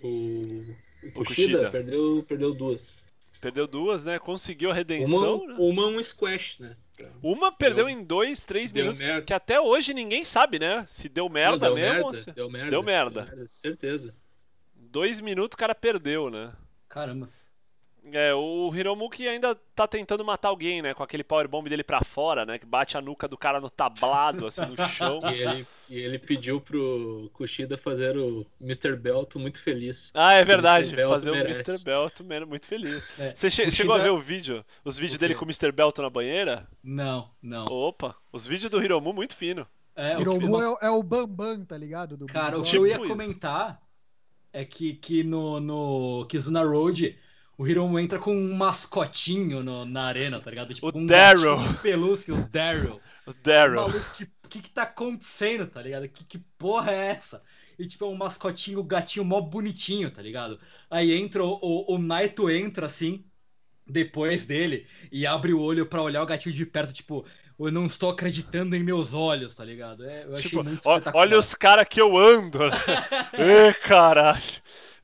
O, 0.02 0.08
o 0.08 1.08
O 1.08 1.12
Kushida, 1.12 1.24
Kushida. 1.24 1.70
Perdeu, 1.70 2.24
perdeu 2.28 2.54
duas. 2.54 2.94
Perdeu 3.42 3.66
duas, 3.66 4.04
né? 4.04 4.20
Conseguiu 4.20 4.70
a 4.70 4.74
redenção. 4.74 5.38
Uma, 5.38 5.46
né? 5.48 5.56
uma 5.58 5.86
um 5.88 6.00
squash, 6.02 6.60
né? 6.60 6.76
Uma 7.20 7.50
perdeu 7.50 7.86
Deu- 7.86 7.88
em 7.98 8.04
dois, 8.04 8.44
três 8.44 8.70
deu 8.70 8.84
minutos. 8.84 9.04
merda. 9.04 9.22
Que 9.22 9.34
até 9.34 9.60
hoje 9.60 9.92
ninguém 9.92 10.24
sabe, 10.24 10.60
né? 10.60 10.86
Se 10.88 11.08
deu 11.08 11.28
merda 11.28 11.68
Não, 11.68 11.74
deu 11.74 11.84
mesmo. 11.84 12.04
ou 12.06 12.12
merda, 12.12 12.22
se- 12.22 12.30
deu 12.32 12.48
merda. 12.48 12.70
Deu 12.70 12.82
merda. 12.84 13.34
Certeza. 13.48 14.14
Dois 14.76 15.20
minutos 15.20 15.56
o 15.56 15.58
cara 15.58 15.74
perdeu, 15.74 16.30
né? 16.30 16.52
Caramba. 16.88 17.28
É, 18.10 18.34
o 18.34 18.74
Hiromu 18.74 19.08
que 19.08 19.28
ainda 19.28 19.54
tá 19.76 19.86
tentando 19.86 20.24
matar 20.24 20.48
alguém, 20.48 20.82
né? 20.82 20.92
Com 20.92 21.04
aquele 21.04 21.22
powerbomb 21.22 21.68
dele 21.68 21.84
pra 21.84 22.02
fora, 22.02 22.44
né? 22.44 22.58
Que 22.58 22.66
bate 22.66 22.96
a 22.96 23.00
nuca 23.00 23.28
do 23.28 23.38
cara 23.38 23.60
no 23.60 23.70
tablado, 23.70 24.46
assim, 24.48 24.62
no 24.66 24.76
chão. 24.88 25.20
E 25.32 25.40
ele, 25.40 25.66
e 25.88 25.98
ele 25.98 26.18
pediu 26.18 26.60
pro 26.60 27.30
Kushida 27.32 27.78
fazer 27.78 28.16
o 28.18 28.44
Mr. 28.60 28.96
Belto 28.96 29.38
muito 29.38 29.62
feliz. 29.62 30.10
Ah, 30.14 30.32
é 30.34 30.44
verdade. 30.44 30.94
Belto 30.96 31.14
Fazer 31.14 31.30
o 31.30 31.34
merece. 31.34 31.70
Mr. 31.70 31.84
Belto 31.84 32.24
mesmo, 32.24 32.46
muito 32.48 32.66
feliz. 32.66 33.02
É, 33.18 33.34
Você 33.36 33.48
che- 33.48 33.64
Kushida- 33.66 33.70
chegou 33.76 33.94
a 33.94 33.98
ver 33.98 34.10
o 34.10 34.20
vídeo? 34.20 34.64
Os 34.84 34.98
vídeos 34.98 35.16
O 35.16 35.18
dele 35.20 35.34
com 35.36 35.44
o 35.44 35.48
Mr. 35.48 35.70
Belto 35.70 36.02
na 36.02 36.10
banheira? 36.10 36.66
Não, 36.82 37.30
não. 37.40 37.66
Opa, 37.66 38.16
os 38.32 38.44
vídeos 38.46 38.70
do 38.70 38.82
Hiromu 38.82 39.12
muito 39.12 39.36
fino. 39.36 39.64
É, 39.94 40.16
o 40.16 40.20
Hiromu 40.22 40.60
é, 40.60 40.68
o- 40.70 40.78
é 40.82 40.90
o 40.90 41.02
Bambam, 41.04 41.64
tá 41.64 41.76
ligado? 41.78 42.16
Do 42.16 42.26
Cara, 42.26 42.56
o 42.58 42.62
Big 42.62 42.70
que 42.70 42.76
eu 42.76 42.80
Brother. 42.82 42.96
ia 42.98 43.02
Tipo 43.04 43.06
isso. 43.06 43.14
comentar 43.30 43.80
é 44.52 44.64
que, 44.64 44.94
que 44.94 45.22
no, 45.22 45.60
no 45.60 46.26
Kizuna 46.26 46.64
Road 46.64 47.16
o 47.62 47.66
Hiromu 47.68 47.98
entra 47.98 48.18
com 48.18 48.34
um 48.34 48.54
mascotinho 48.54 49.62
no- 49.62 49.84
na 49.84 50.04
arena, 50.04 50.40
tá 50.40 50.50
ligado? 50.50 50.74
Tipo, 50.74 50.90
O 50.94 50.98
um 50.98 51.06
Daryl. 51.06 51.56
gatinho 51.56 51.72
de 51.74 51.78
pelúcia, 51.80 52.34
o 52.34 52.48
Daryl. 52.48 53.00
O 53.24 53.32
Daryl. 53.32 53.76
Maluco, 53.76 54.10
que, 54.16 54.26
que 54.48 54.60
que 54.62 54.70
tá 54.70 54.82
acontecendo, 54.82 55.66
tá 55.68 55.80
ligado? 55.80 56.08
Que, 56.08 56.24
que 56.24 56.38
porra 56.58 56.90
é 56.90 57.06
essa? 57.10 57.40
E 57.78 57.86
tipo, 57.86 58.04
é 58.04 58.08
um 58.08 58.16
mascotinho, 58.16 58.80
o 58.80 58.84
gatinho 58.84 59.24
mó 59.24 59.40
bonitinho, 59.40 60.10
tá 60.10 60.20
ligado? 60.20 60.58
Aí 60.90 61.12
entra 61.12 61.42
o, 61.44 61.58
o, 61.62 61.94
o 61.94 61.98
Naito 61.98 62.50
entra 62.50 62.86
assim, 62.86 63.24
depois 63.86 64.46
dele, 64.46 64.86
e 65.12 65.26
abre 65.26 65.52
o 65.52 65.60
olho 65.60 65.86
pra 65.86 66.02
olhar 66.02 66.22
o 66.22 66.26
gatinho 66.26 66.54
de 66.54 66.66
perto, 66.66 66.92
tipo, 66.92 67.24
eu 67.58 67.70
não 67.70 67.86
estou 67.86 68.10
acreditando 68.10 68.74
em 68.74 68.82
meus 68.82 69.14
olhos, 69.14 69.54
tá 69.54 69.64
ligado? 69.64 70.04
É, 70.04 70.24
eu 70.24 70.36
achei 70.36 70.50
Tipo, 70.50 70.64
muito 70.64 70.84
ó- 70.86 70.98
espetacular. 70.98 71.22
olha 71.22 71.38
os 71.38 71.54
caras 71.54 71.86
que 71.88 72.00
eu 72.00 72.16
ando. 72.18 72.58
né? 72.58 72.70
Ê, 73.70 73.74
caralho. 73.74 74.42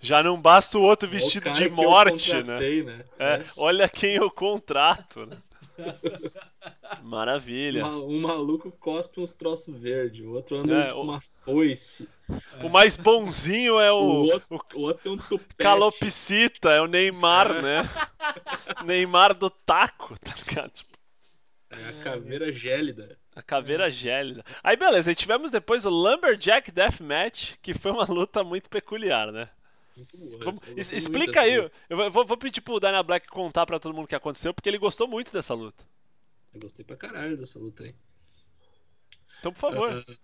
Já 0.01 0.22
não 0.22 0.40
basta 0.40 0.78
o 0.78 0.82
outro 0.82 1.09
vestido 1.09 1.51
O 1.51 1.53
de 1.53 1.68
morte, 1.68 2.32
né? 2.42 2.61
né? 2.82 3.05
É, 3.18 3.44
olha 3.57 3.88
quem 3.88 4.14
eu 4.14 4.30
contrato. 4.30 5.26
Né? 5.26 5.36
Maravilha. 7.03 7.82
Ma- 7.84 7.96
Um 7.96 8.20
maluco 8.20 8.70
cospe 8.72 9.20
uns 9.20 9.32
troços 9.32 9.76
verdes, 9.76 10.24
o 10.24 10.30
outro 10.32 10.57
anda 10.57 10.74
É, 10.74 10.86
tipo 10.86 10.99
o- 10.99 11.03
uma 11.03 11.20
foice. 11.20 12.09
O 12.62 12.68
mais 12.68 12.96
bonzinho 12.96 13.78
é 13.78 13.90
O, 13.92 13.96
o, 13.96 14.30
outro, 14.32 14.64
o 14.74 14.80
outro 14.82 15.03
tem 15.03 15.12
um 15.12 15.16
tupete. 15.18 15.55
calopsita, 15.57 16.70
é 16.70 16.80
o 16.80 16.86
Neymar, 16.86 17.62
né? 17.62 17.82
Neymar 18.84 19.34
do 19.34 19.51
taco, 19.51 20.18
tá 20.20 20.34
ligado? 20.36 20.70
Tipo, 20.72 20.99
É 21.70 21.88
a 21.88 21.92
caveira 22.05 22.53
gélida. 22.53 23.18
A 23.34 23.42
caveira 23.42 23.90
gélida. 23.90 24.44
Aí 24.64 24.76
beleza, 24.76 25.11
aí 25.11 25.14
tivemos 25.14 25.51
depois 25.51 25.84
o 25.86 25.90
Lumberjack 25.90 26.70
Deathmatch, 26.72 27.53
que 27.62 27.72
foi 27.74 27.92
uma 27.92 28.05
luta 28.05 28.42
muito 28.42 28.68
peculiar, 28.68 29.30
né? 29.30 29.49
Muito 29.99 30.16
boa. 30.16 30.44
Como- 30.44 30.57
essa, 30.59 30.66
eu 30.70 30.78
es- 30.78 30.90
muito 30.90 30.96
explica 30.99 31.40
aí, 31.42 31.61
luta. 31.61 31.72
eu 31.90 32.11
vou, 32.12 32.24
vou 32.26 32.36
pedir 32.36 32.61
pro 32.61 32.80
Dana 32.80 33.03
Black 33.03 33.26
contar 33.28 33.66
pra 33.66 33.78
todo 33.78 33.94
mundo 33.94 34.05
o 34.05 34.09
que 34.09 34.14
aconteceu, 34.14 34.55
porque 34.55 34.68
ele 34.68 34.78
gostou 34.78 35.07
muito 35.07 35.32
dessa 35.32 35.53
luta. 35.55 35.84
Eu 36.55 36.61
gostei 36.61 36.84
pra 36.84 36.96
caralho 36.96 37.36
dessa 37.36 37.59
luta 37.59 37.84
aí. 37.84 37.94
Então, 39.40 39.53
por 39.53 39.61
favor. 39.61 40.05
Ah, 40.09 40.14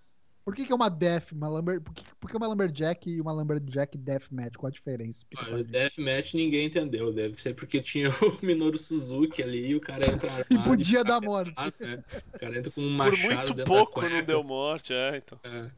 Por 0.45 0.55
que, 0.55 0.67
que 0.67 0.73
é 0.73 0.75
uma 0.75 0.91
Death, 0.91 1.33
uma 1.33 1.49
Lumber... 1.49 1.81
Por 1.81 1.95
que, 1.95 2.03
por 2.21 2.31
que 2.31 2.37
uma 2.37 2.47
Lumberjack 2.47 3.09
e 3.09 3.19
uma 3.21 3.33
Lumberjack 3.33 3.97
Deathmatch? 3.97 4.57
Qual 4.57 4.69
a 4.69 4.71
diferença? 4.73 5.25
Olha. 5.49 5.65
Deathmatch 5.65 6.35
ninguém 6.35 6.67
entendeu. 6.67 7.13
Deve 7.13 7.35
ser 7.41 7.55
porque 7.55 7.81
tinha 7.81 8.11
o 8.21 8.45
Minoru 8.45 8.77
Suzuki 8.77 9.43
ali 9.43 9.69
e 9.69 9.75
o 9.75 9.81
cara 9.81 10.07
entra 10.07 10.29
armado. 10.33 10.47
E 10.51 10.59
podia 10.59 11.01
o 11.01 11.05
cara 11.05 11.21
dar 11.21 11.27
morte. 11.27 11.55
Né? 11.81 12.05
O 12.35 12.39
cara 12.39 12.59
entra 12.59 12.71
com 12.71 12.81
um 12.83 12.91
por 12.91 12.97
machado 12.97 13.29
muito 13.29 13.55
dentro 13.55 13.73
pouco 13.73 14.01
da 14.03 14.09
não 14.11 14.23
deu 14.23 14.43
morte, 14.45 14.93
é, 14.93 15.17
então. 15.17 15.39
É. 15.45 15.71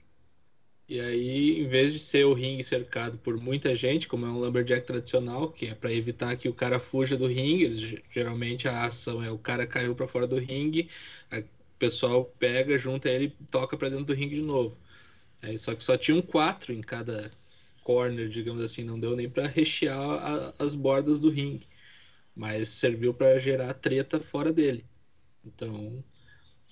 E 0.89 1.01
aí, 1.01 1.59
em 1.61 1.66
vez 1.68 1.93
de 1.93 1.99
ser 1.99 2.24
o 2.26 2.32
ringue 2.32 2.62
cercado 2.62 3.18
por 3.18 3.37
muita 3.37 3.74
gente, 3.74 4.07
como 4.07 4.24
é 4.24 4.28
um 4.30 4.39
lumberjack 4.39 4.87
tradicional, 4.87 5.51
que 5.53 5.66
é 5.66 5.74
pra 5.74 5.93
evitar 5.93 6.37
que 6.37 6.49
o 6.49 6.55
cara 6.55 6.78
fuja 6.78 7.16
do 7.16 7.26
ringue, 7.26 8.01
geralmente 8.12 8.68
a 8.68 8.84
ação 8.84 9.20
é 9.22 9.28
o 9.30 9.39
cara 9.39 9.66
caiu 9.66 9.97
pra 9.97 10.07
fora 10.07 10.26
do 10.28 10.39
ringue, 10.39 10.89
o 11.32 11.78
pessoal 11.78 12.24
pega, 12.39 12.78
junta 12.78 13.09
ele 13.11 13.37
toca 13.51 13.76
pra 13.76 13.89
dentro 13.89 14.05
do 14.07 14.14
ringue 14.14 14.37
de 14.37 14.43
novo. 14.43 14.76
Aí, 15.43 15.59
só 15.59 15.74
que 15.74 15.84
só 15.84 15.97
tinham 15.97 16.22
quatro 16.22 16.72
em 16.72 16.82
cada 16.82 17.30
corner, 17.84 18.28
digamos 18.28 18.62
assim, 18.64 18.84
não 18.84 18.99
deu 19.01 19.16
nem 19.16 19.28
pra 19.30 19.47
rechear 19.49 19.99
a- 20.01 20.55
as 20.59 20.74
bordas 20.74 21.20
do 21.20 21.30
ringue, 21.30 21.66
mas 22.34 22.68
serviu 22.70 23.14
pra 23.14 23.39
gerar 23.39 23.74
treta 23.74 24.20
fora 24.20 24.53
dele. 24.53 24.84
Então, 25.45 26.05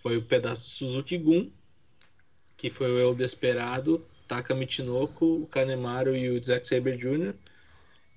foi 0.03 0.17
o 0.17 0.23
pedaço 0.27 0.71
Suzuki 0.71 1.17
Gun, 1.19 1.51
que 2.65 2.71
foi 2.71 2.91
o 2.91 2.99
El 2.99 3.15
Desperado, 3.15 4.03
Taka 4.27 4.55
Michinoku, 4.55 5.43
o 5.43 5.47
Kanemaru 5.47 6.17
e 6.17 6.31
o 6.31 6.43
Zack 6.43 6.67
Saber 6.67 6.97
Jr. 6.97 7.35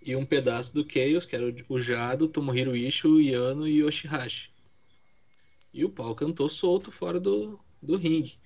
E 0.02 0.16
um 0.16 0.26
pedaço 0.26 0.74
do 0.74 0.90
Chaos, 0.90 1.26
que 1.26 1.36
era 1.36 1.54
o- 1.68 1.80
Jado, 1.82 2.30
Tomohiro 2.30 2.74
Ishii, 2.74 3.12
o 3.12 3.20
Yano 3.20 3.68
e 3.68 3.84
o 3.84 3.88
Yoshihashi. 3.88 4.50
E 5.74 5.84
o 5.84 5.90
pau 5.90 6.16
cantou 6.16 6.48
solto 6.48 6.94
fora 6.94 7.20
do, 7.20 7.60
do 7.82 7.98
ringue. 7.98 8.38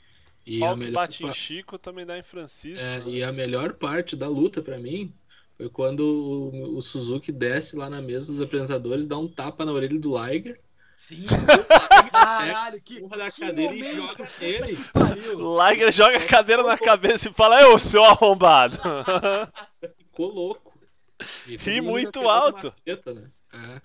E 0.43 0.59
Pau 0.59 0.71
a 0.71 0.73
que 0.73 0.79
melhor 0.79 1.07
bate 1.07 1.23
em 1.23 1.33
Chico 1.35 1.77
também 1.77 2.03
dá 2.03 2.17
em 2.17 2.23
Francisco. 2.23 2.83
é, 2.83 2.97
né? 2.97 3.03
e 3.07 3.23
a 3.23 3.31
melhor 3.31 3.73
parte 3.75 4.15
da 4.15 4.27
luta 4.27 4.59
pra 4.59 4.79
mim 4.79 5.13
foi 5.55 5.69
quando 5.69 5.99
o, 6.01 6.77
o 6.77 6.81
Suzuki 6.81 7.31
desce 7.31 7.75
lá 7.75 7.91
na 7.91 8.01
mesa 8.01 8.31
dos 8.31 8.41
apresentadores, 8.41 9.05
dá 9.05 9.19
um 9.19 9.27
tapa 9.27 9.63
na 9.63 9.71
orelha 9.71 9.99
do 9.99 10.17
Liger, 10.17 10.59
Sim. 11.01 11.25
Caralho, 12.11 12.79
que, 12.79 12.97
empurra 12.97 13.17
da 13.17 13.31
que 13.31 13.41
cadeira 13.41 13.73
e 13.73 13.79
momento, 13.79 13.95
joga 13.95 14.27
que 14.67 14.83
pariu. 14.93 15.39
O 15.39 15.67
Liger 15.67 15.91
joga 15.91 16.17
a 16.17 16.27
cadeira 16.27 16.61
na 16.61 16.77
cabeça 16.77 17.27
e 17.27 17.33
fala, 17.33 17.67
ô 17.69 17.79
seu 17.79 18.03
arrombado. 18.05 18.77
ficou 19.97 20.31
louco. 20.31 20.71
E 21.47 21.57
Ri 21.57 21.81
muito 21.81 22.29
alto. 22.29 22.71
né? 22.85 23.31
É. 23.51 23.81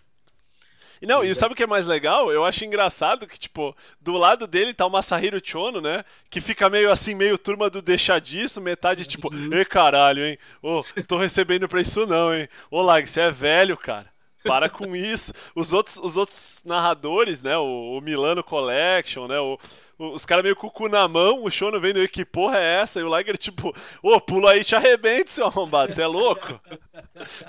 E 1.01 1.07
Não, 1.07 1.25
e 1.25 1.31
é. 1.31 1.35
sabe 1.35 1.55
o 1.55 1.57
que 1.57 1.63
é 1.63 1.67
mais 1.67 1.87
legal? 1.87 2.31
Eu 2.31 2.45
acho 2.45 2.67
engraçado 2.67 3.27
que, 3.27 3.39
tipo, 3.39 3.75
do 3.99 4.13
lado 4.13 4.47
dele 4.47 4.75
tá 4.75 4.85
o 4.85 4.91
Masahiro 4.91 5.41
Chono, 5.43 5.81
né? 5.81 6.05
Que 6.29 6.41
fica 6.41 6.69
meio 6.69 6.91
assim, 6.93 7.15
meio 7.15 7.39
turma 7.39 7.71
do 7.71 7.81
deixa 7.81 8.19
disso, 8.19 8.61
metade 8.61 9.07
tipo, 9.07 9.35
Uhum. 9.35 9.55
ei 9.55 9.65
caralho, 9.65 10.23
hein? 10.27 10.39
Ô, 10.63 10.83
tô 11.09 11.17
recebendo 11.17 11.67
pra 11.67 11.81
isso 11.81 12.07
não, 12.07 12.35
hein? 12.35 12.47
Ô, 12.71 12.83
Lag, 12.83 13.07
você 13.07 13.23
é 13.23 13.31
velho, 13.31 13.77
cara. 13.77 14.15
Para 14.47 14.69
com 14.69 14.95
isso. 14.97 15.33
Os 15.55 15.73
outros, 15.73 15.97
os 15.97 16.17
outros 16.17 16.63
narradores, 16.65 17.43
né? 17.43 17.57
O, 17.59 17.99
o 17.99 18.01
Milano 18.01 18.43
Collection, 18.45 19.27
né? 19.27 19.39
O, 19.39 19.59
o- 19.99 20.15
os 20.15 20.25
caras 20.27 20.43
meio 20.45 20.55
com 20.57 20.67
o 20.67 20.71
cu 20.71 20.89
na 20.89 21.07
mão, 21.09 21.43
o 21.45 21.51
Shono 21.51 21.81
vendo 21.81 22.03
"E 22.03 22.09
que 22.09 22.25
porra 22.25 22.59
é 22.59 22.81
essa? 22.83 23.01
E 23.01 23.03
o 23.03 23.17
Liger, 23.17 23.37
tipo, 23.39 23.75
ô, 24.03 24.21
pula 24.21 24.53
aí, 24.53 24.65
te 24.65 24.75
arrebente, 24.77 25.31
seu 25.31 25.47
arrombado, 25.47 25.93
você 25.93 26.03
é 26.03 26.07
louco? 26.07 26.61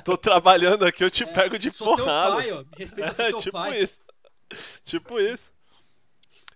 Tô 0.03 0.17
trabalhando 0.17 0.85
aqui, 0.85 1.03
eu 1.03 1.11
te 1.11 1.25
pego 1.25 1.57
de 1.59 1.71
Sou 1.71 1.95
porrada. 1.95 2.41
teu 2.43 2.43
pai, 2.43 2.51
ó. 2.51 2.57
Me 2.63 2.83
respeita, 2.83 3.13
sou 3.13 3.25
É, 3.25 3.29
teu 3.31 3.39
tipo 3.41 3.51
pai. 3.57 3.81
isso. 3.83 3.99
Tipo 4.85 5.19
isso. 5.19 5.51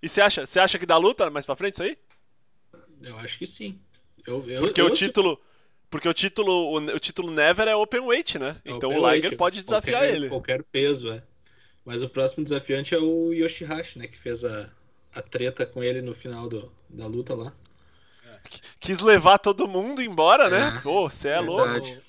E 0.02 0.10
você 0.10 0.22
acha, 0.22 0.46
você 0.48 0.60
acha 0.60 0.80
que 0.80 0.86
dá 0.86 0.98
luta 0.98 1.30
mais 1.30 1.46
pra 1.46 1.56
frente 1.56 1.74
isso 1.76 1.84
aí? 1.84 1.98
Eu 3.02 3.18
acho 3.20 3.38
que 3.38 3.46
sim. 3.48 3.80
Eu, 4.26 4.44
eu, 4.48 4.62
Porque 4.62 4.80
eu, 4.82 4.88
o 4.88 4.96
se 4.96 5.08
título, 5.08 5.40
porque 5.92 6.08
o 6.08 6.14
título, 6.14 6.52
o, 6.52 6.78
o 6.78 7.00
título 7.00 7.30
Never 7.30 7.68
é 7.68 7.76
open 7.76 8.00
weight, 8.00 8.40
né? 8.40 8.56
É 8.64 8.72
então 8.72 8.90
o 8.90 9.02
weight, 9.02 9.24
Liger 9.24 9.38
pode 9.38 9.62
desafiar 9.62 10.02
qualquer, 10.02 10.16
ele. 10.16 10.30
Qualquer 10.30 10.64
peso, 10.64 11.12
é. 11.12 11.22
Mas 11.84 12.02
o 12.02 12.08
próximo 12.08 12.46
desafiante 12.46 12.96
é 12.96 12.98
o 12.98 13.34
Yoshihashi, 13.34 14.00
né? 14.00 14.08
Que 14.08 14.18
fez 14.18 14.46
a, 14.46 14.72
a 15.14 15.22
treta 15.22 15.66
com 15.66 15.84
ele 15.84 16.02
no 16.02 16.14
final 16.14 16.48
do, 16.48 16.72
da 16.90 17.06
luta 17.06 17.36
lá. 17.36 17.54
Quis 18.80 19.02
levar 19.02 19.38
todo 19.38 19.68
mundo 19.68 20.02
embora, 20.02 20.50
né? 20.50 20.78
É, 20.78 20.82
Pô, 20.82 21.10
você 21.10 21.28
é 21.28 21.42
verdade. 21.42 21.92
louco. 21.92 22.02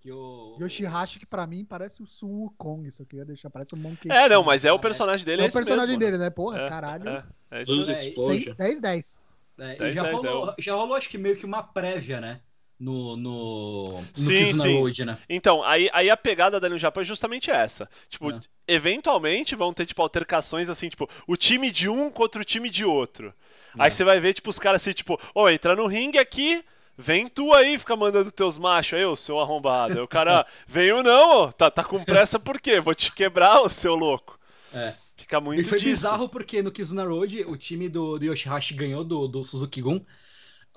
Que 0.00 0.12
o... 0.12 0.56
Yoshihashi, 0.60 1.20
que 1.20 1.26
pra 1.26 1.46
mim 1.46 1.64
parece 1.64 2.02
o 2.02 2.06
Sun 2.06 2.26
Wukong, 2.26 2.88
isso 2.88 3.02
eu 3.02 3.06
queria 3.06 3.24
deixar, 3.24 3.50
parece 3.50 3.74
um 3.74 3.78
Monkey 3.78 4.10
É, 4.10 4.28
não, 4.28 4.42
mas 4.42 4.64
é 4.64 4.72
o 4.72 4.78
personagem 4.80 5.24
dele. 5.24 5.42
É 5.42 5.44
o 5.44 5.48
esse 5.48 5.56
personagem 5.56 5.96
mesmo, 5.96 6.00
dele, 6.00 6.18
né? 6.18 6.30
Porra, 6.30 6.58
né? 6.58 6.68
caralho. 6.68 7.08
É, 7.08 7.24
é, 7.52 7.58
é 7.58 7.62
isso 7.62 7.72
Blues 7.72 7.88
mesmo. 7.88 8.02
É, 8.02 8.08
Explosion. 8.08 8.54
10, 8.56 8.80
10. 8.80 9.20
É, 9.60 9.74
e 9.74 9.78
Dez, 9.78 9.94
já, 9.94 10.02
dez, 10.02 10.14
rolou, 10.14 10.50
é 10.50 10.62
já 10.62 10.74
rolou, 10.74 10.96
acho 10.96 11.08
que 11.08 11.18
meio 11.18 11.36
que 11.36 11.46
uma 11.46 11.62
prévia, 11.62 12.20
né? 12.20 12.40
No, 12.78 13.16
no, 13.16 14.08
no 14.16 14.30
Sim, 14.30 14.36
Kizuna 14.36 14.64
sim. 14.64 14.78
Road, 14.78 15.04
né? 15.04 15.18
Então, 15.28 15.64
aí, 15.64 15.90
aí 15.92 16.08
a 16.08 16.16
pegada 16.16 16.60
dali 16.60 16.74
no 16.74 16.78
Japão 16.78 17.00
é 17.02 17.04
justamente 17.04 17.50
essa. 17.50 17.90
Tipo, 18.08 18.30
É. 18.30 18.40
eventualmente 18.68 19.56
vão 19.56 19.72
ter, 19.74 19.84
tipo, 19.86 20.00
altercações 20.00 20.68
assim, 20.68 20.88
tipo, 20.88 21.08
o 21.26 21.36
time 21.36 21.70
de 21.72 21.88
um 21.88 22.08
contra 22.10 22.40
o 22.40 22.44
time 22.44 22.70
de 22.70 22.84
outro. 22.84 23.34
É. 23.76 23.82
Aí 23.84 23.90
você 23.90 24.04
vai 24.04 24.20
ver, 24.20 24.34
tipo, 24.34 24.48
os 24.50 24.58
caras 24.60 24.82
assim, 24.82 24.92
tipo, 24.92 25.20
ô, 25.34 25.48
entra 25.48 25.74
no 25.74 25.86
ringue 25.88 26.18
aqui, 26.18 26.64
vem 26.96 27.28
tu 27.28 27.52
aí, 27.52 27.78
fica 27.78 27.96
mandando 27.96 28.30
teus 28.30 28.56
machos 28.58 28.96
aí, 28.98 29.04
ô, 29.04 29.16
seu 29.16 29.40
arrombado. 29.40 29.94
Aí 29.98 30.00
o 30.04 30.08
cara, 30.08 30.46
veio 30.66 31.02
não, 31.02 31.50
tá, 31.50 31.70
tá 31.70 31.82
com 31.82 32.02
pressa 32.04 32.38
por 32.38 32.60
quê? 32.60 32.80
Vou 32.80 32.94
te 32.94 33.12
quebrar, 33.12 33.60
ô, 33.60 33.68
seu 33.68 33.94
louco. 33.96 34.38
É. 34.72 34.94
Fica 35.16 35.40
muito 35.40 35.60
E 35.60 35.64
foi 35.64 35.78
disso. 35.80 35.90
bizarro 35.90 36.28
porque 36.28 36.62
no 36.62 36.70
Kizuna 36.70 37.04
Road 37.04 37.42
o 37.44 37.56
time 37.56 37.88
do, 37.88 38.18
do 38.20 38.24
Yoshihashi 38.26 38.74
ganhou 38.74 39.02
do, 39.02 39.26
do 39.26 39.42
Suzuki 39.42 39.80
Gun. 39.82 40.00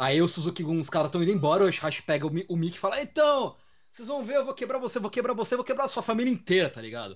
Aí 0.02 0.20
o 0.20 0.28
Suzuki 0.28 0.64
Gun, 0.64 0.80
os 0.82 0.89
caras 0.89 1.10
estão 1.10 1.22
indo 1.22 1.32
embora, 1.32 1.64
o 1.64 1.68
Yoshihashi 1.68 2.02
pega 2.02 2.26
o, 2.26 2.32
o 2.49 2.58
Mickey 2.58 2.76
e 2.76 2.80
fala: 2.80 2.99
Então, 2.99 3.56
vocês 3.91 4.08
vão 4.08 4.24
ver, 4.24 4.38
eu 4.38 4.45
vou 4.45 4.56
quebrar 4.56 4.80
você, 4.80 4.99
vou 4.99 5.12
quebrar 5.12 5.34
você, 5.36 5.56
vou 5.56 5.64
quebrar 5.64 5.86
a 5.86 5.88
sua 5.88 6.02
família 6.02 6.32
inteira, 6.32 6.72
tá 6.72 6.82
ligado? 6.82 7.16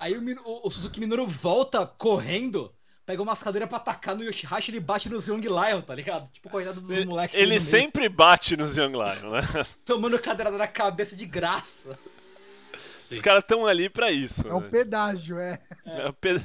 Aí 0.00 0.16
o, 0.18 0.40
o- 0.44 0.66
o 0.66 0.70
Suzuki 0.72 0.98
Minoru 0.98 1.28
volta 1.28 1.86
correndo, 1.86 2.74
pega 3.06 3.22
uma 3.22 3.36
cadeira 3.36 3.68
pra 3.68 3.76
atacar 3.76 4.16
no 4.16 4.24
Yoshihashi 4.24 4.70
e 4.70 4.74
ele 4.74 4.80
bate 4.80 5.08
no 5.08 5.20
Young 5.20 5.42
Lion, 5.42 5.80
tá 5.80 5.94
ligado? 5.94 6.28
Tipo, 6.32 6.50
coitado 6.50 6.80
dos 6.80 6.90
Ele, 6.90 7.04
moleques. 7.06 7.36
ele 7.38 7.60
sempre 7.60 8.08
bate 8.08 8.56
nos 8.56 8.76
Young 8.76 8.94
Lion, 8.94 9.30
né? 9.30 9.42
Tomando 9.86 10.18
cadeirada 10.18 10.58
na 10.58 10.66
cabeça 10.66 11.14
de 11.14 11.24
graça. 11.24 11.96
Os 13.08 13.18
caras 13.20 13.44
estão 13.44 13.66
ali 13.66 13.90
pra 13.90 14.10
isso. 14.10 14.48
É 14.48 14.54
o 14.54 14.60
né? 14.60 14.68
pedágio, 14.70 15.38
é. 15.38 15.60
É 15.84 16.08
o 16.08 16.12
pe- 16.14 16.40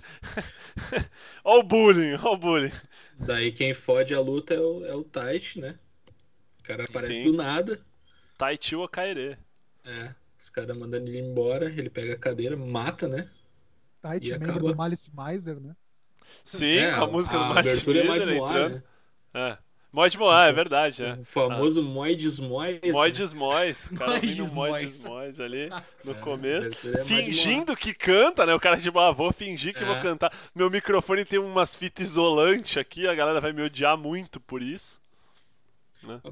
Ó 1.43 1.60
o 1.60 1.64
bullying, 1.64 2.16
ó 2.22 2.34
o 2.34 2.38
bullying. 2.38 2.72
Daí 3.20 3.51
quem 3.51 3.74
fode 3.74 4.13
a 4.13 4.20
luta 4.20 4.53
é 4.53 4.59
o, 4.59 4.86
é 4.86 4.95
o 4.95 5.03
Taichi, 5.03 5.59
né? 5.59 5.78
O 6.59 6.63
cara 6.63 6.84
aparece 6.86 7.15
Sim. 7.15 7.24
do 7.24 7.34
nada. 7.34 7.80
Taichi 8.38 8.76
Okaere. 8.76 9.38
É. 9.86 10.15
Os 10.38 10.49
caras 10.49 10.78
mandando 10.78 11.09
ele 11.09 11.20
embora, 11.20 11.65
ele 11.65 11.89
pega 11.89 12.13
a 12.13 12.18
cadeira, 12.20 12.55
mata, 12.55 13.07
né? 13.07 13.30
Tight 14.01 14.28
E 14.28 14.38
membro 14.38 14.51
acaba. 14.51 14.70
do 14.72 14.76
Malice 14.76 15.09
Miser, 15.13 15.59
né? 15.59 15.76
Sim, 16.45 16.78
É, 16.78 16.91
a 16.91 17.05
música 17.05 17.38
do 17.38 17.43
a 17.43 17.47
Márcio 17.49 17.72
abertura 17.72 17.99
é 17.99 18.03
mais 18.03 18.28
entrando. 18.28 18.76
né? 18.76 18.84
É. 19.34 19.57
Mod 19.91 20.17
Moá, 20.17 20.45
é 20.45 20.51
verdade, 20.51 21.03
é. 21.03 21.13
O 21.13 21.23
famoso 21.25 21.81
Moides 21.81 22.38
Mois. 22.39 22.79
né? 22.81 22.91
Moides 22.91 23.33
Mois. 23.33 23.85
O 23.91 23.95
cara 23.95 24.11
ouvindo 24.13 24.45
Moides 24.47 25.03
Moides 25.03 25.03
Mois. 25.03 25.39
Ali 25.39 25.69
no 26.03 26.11
É, 26.11 26.15
começo. 26.15 26.88
é 26.89 26.91
de. 27.01 27.03
Fingindo 27.05 27.75
que 27.75 27.93
canta, 27.93 28.45
né? 28.45 28.53
O 28.53 28.59
cara 28.59 28.77
tipo, 28.77 28.99
ah, 28.99 29.11
vou 29.11 29.31
fingir 29.31 29.73
que 29.73 29.81
É. 29.83 29.85
vou 29.85 29.95
cantar. 29.99 30.31
Meu 30.53 30.69
microfone 30.69 31.25
tem 31.25 31.39
umas 31.39 31.75
fitas 31.75 32.09
isolantes 32.09 32.77
aqui, 32.77 33.07
a 33.07 33.15
galera 33.15 33.39
vai 33.41 33.51
me 33.53 33.61
odiar 33.63 33.97
muito 33.97 34.39
por 34.39 34.61
isso. 34.61 34.99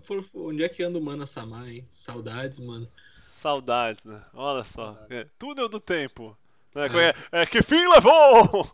Por- 0.05 0.23
Onde 0.35 0.63
é 0.63 0.69
que 0.69 0.83
anda 0.83 0.99
o 0.99 1.01
Mana 1.01 1.25
Samar, 1.25 1.67
hein? 1.67 1.85
Saudades, 1.89 2.59
mano. 2.59 2.87
Saudades, 3.17 4.05
né? 4.05 4.21
Olha 4.33 4.63
só. 4.63 4.93
Saudades. 4.93 5.11
É, 5.11 5.25
túnel 5.39 5.67
do 5.67 5.79
tempo. 5.79 6.37
Né? 6.73 6.85
É. 7.31 7.39
É? 7.39 7.41
É, 7.41 7.45
que 7.45 7.61
fim 7.61 7.87
levou? 7.87 8.69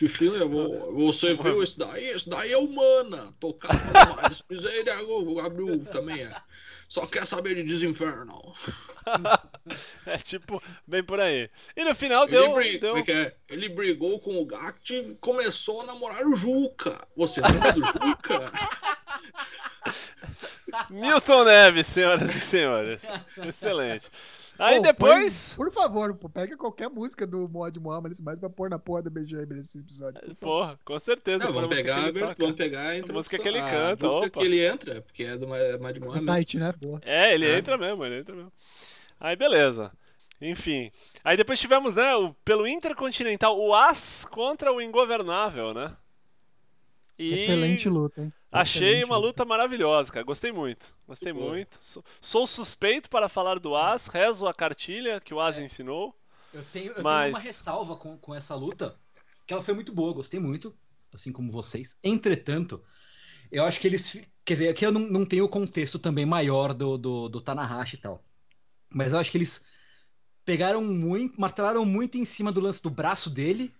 Que 0.00 0.06
é 0.06 0.44
bom. 0.46 0.94
Você 0.94 1.34
viu 1.34 1.62
esse 1.62 1.78
daí? 1.78 2.06
Esse 2.08 2.26
daí 2.30 2.52
é 2.52 2.56
o 2.58 2.66
Mana. 2.66 3.34
Tocava 3.38 4.16
mais. 4.16 4.42
Miséria, 4.48 4.96
o 5.04 5.38
abriu 5.40 5.84
também 5.84 6.22
é. 6.22 6.34
Só 6.88 7.06
quer 7.06 7.26
saber 7.26 7.54
de 7.54 7.64
Desinferno. 7.64 8.40
É 10.04 10.18
tipo, 10.18 10.60
bem 10.86 11.02
por 11.02 11.20
aí. 11.20 11.48
E 11.76 11.84
no 11.84 11.94
final 11.94 12.24
Ele, 12.24 12.32
deu. 12.32 12.54
bri- 12.54 12.78
deu... 12.78 12.96
é 12.96 13.12
é? 13.12 13.34
Ele 13.48 13.68
brigou 13.68 14.18
com 14.18 14.40
o 14.40 14.44
Gact 14.44 14.94
e 14.94 15.14
começou 15.20 15.82
a 15.82 15.86
namorar 15.86 16.26
o 16.26 16.34
Juca. 16.34 17.06
Você 17.16 17.40
lembra 17.40 17.72
do 17.72 17.84
Juca? 17.84 18.52
Milton 20.90 21.44
Neves, 21.44 21.86
senhoras 21.86 22.34
e 22.34 22.40
senhores. 22.40 23.00
Excelente. 23.46 24.08
Aí 24.60 24.76
Pô, 24.76 24.82
depois. 24.82 25.54
põe- 25.56 25.64
por 25.66 25.72
favor, 25.72 26.14
pô, 26.14 26.28
pega 26.28 26.56
qualquer 26.56 26.88
música 26.90 27.26
do 27.26 27.48
Mod 27.48 27.78
Moá 27.80 28.00
Malice 28.00 28.22
Miser 28.22 28.38
pra 28.38 28.50
pôr 28.50 28.68
na 28.68 28.78
porra 28.78 29.02
do 29.02 29.10
BGM 29.10 29.54
nesse 29.54 29.78
episódio. 29.78 30.20
por. 30.20 30.34
Porra, 30.34 30.78
com 30.84 30.98
certeza. 30.98 31.44
Não, 31.44 31.50
a 31.50 31.54
vamos 31.54 31.74
pegar, 31.74 31.96
a 31.96 32.10
vamos 32.38 32.56
pegar 32.56 32.80
a 32.80 32.96
introdução. 32.98 33.14
música 33.16 33.38
que 33.38 33.48
ele 33.48 33.58
a 33.58 33.70
canta, 33.70 34.04
música 34.06 34.26
opa. 34.26 34.30
que 34.40 34.44
ele 34.46 34.64
entra, 34.64 35.00
porque 35.02 35.24
é 35.24 35.36
do 35.36 35.46
É 36.08 36.20
mesmo. 36.20 36.26
tight, 36.26 36.58
né? 36.58 36.72
Porra. 36.80 37.00
É, 37.04 37.34
ele 37.34 37.46
É. 37.50 37.56
entra 37.58 37.78
mesmo, 37.78 38.04
ele 38.04 38.18
entra 38.20 38.34
mesmo. 38.36 38.52
Aí 39.18 39.34
beleza. 39.36 39.90
Enfim. 40.42 40.90
Aí 41.24 41.36
depois 41.36 41.58
tivemos, 41.60 41.96
né, 41.96 42.14
o, 42.16 42.32
pelo 42.44 42.66
Intercontinental, 42.66 43.58
o 43.58 43.74
As 43.74 44.24
contra 44.30 44.72
o 44.72 44.80
Ingovernável, 44.80 45.74
né? 45.74 45.94
E 47.20 47.34
Excelente 47.34 47.86
luta, 47.86 48.22
hein? 48.22 48.32
Achei 48.50 48.88
Excelente 48.88 49.04
uma 49.04 49.18
luta 49.18 49.44
maravilhosa, 49.44 50.10
cara. 50.10 50.24
Gostei 50.24 50.50
muito. 50.50 50.86
Gostei 51.06 51.32
Muito. 51.34 51.76
Sou, 51.80 52.02
sou 52.20 52.46
suspeito 52.46 53.10
para 53.10 53.28
falar 53.28 53.58
do 53.58 53.76
As, 53.76 54.06
rezo 54.06 54.46
a 54.46 54.54
cartilha 54.54 55.20
que 55.20 55.34
o 55.34 55.40
As 55.40 55.58
ensinou. 55.58 56.16
Eu 56.52 56.64
tenho, 56.72 56.92
eu 56.92 57.02
Mas- 57.02 57.26
tenho 57.26 57.36
uma 57.36 57.40
ressalva 57.40 57.96
com, 57.96 58.16
com 58.16 58.34
essa 58.34 58.54
luta, 58.54 58.96
que 59.46 59.52
ela 59.52 59.62
foi 59.62 59.74
muito 59.74 59.92
boa, 59.92 60.14
gostei 60.14 60.40
muito, 60.40 60.74
assim 61.12 61.30
como 61.30 61.52
vocês. 61.52 61.98
Entretanto, 62.02 62.82
eu 63.52 63.64
acho 63.64 63.78
que 63.78 63.86
eles. 63.86 64.26
Quer 64.44 64.54
dizer, 64.54 64.68
aqui 64.68 64.86
eu 64.86 64.90
não, 64.90 65.00
não 65.00 65.26
tenho 65.26 65.44
o 65.44 65.48
contexto 65.48 65.98
também 65.98 66.24
maior 66.24 66.72
do, 66.72 66.96
do, 66.96 67.28
do 67.28 67.40
Tanahashi 67.40 67.96
e 67.96 68.00
tal. 68.00 68.24
Mas 68.88 69.12
eu 69.12 69.18
acho 69.18 69.30
que 69.30 69.36
eles 69.36 69.66
pegaram 70.44 70.82
muito, 70.82 71.38
martelaram 71.40 71.84
muito 71.84 72.16
em 72.16 72.24
cima 72.24 72.50
do 72.50 72.60
lance 72.60 72.82
do 72.82 72.90
braço 72.90 73.28
dele. 73.28 73.72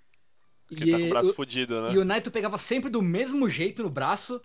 Que 0.76 0.90
tá 0.90 0.98
com 0.98 1.06
o 1.06 1.08
braço 1.08 1.30
o- 1.30 1.34
fudido, 1.34 1.82
né? 1.82 1.92
e 1.92 1.98
o 1.98 2.04
Naito 2.04 2.30
pegava 2.30 2.58
sempre 2.58 2.90
do 2.90 3.02
mesmo 3.02 3.48
jeito 3.48 3.82
no 3.82 3.90
braço. 3.90 4.40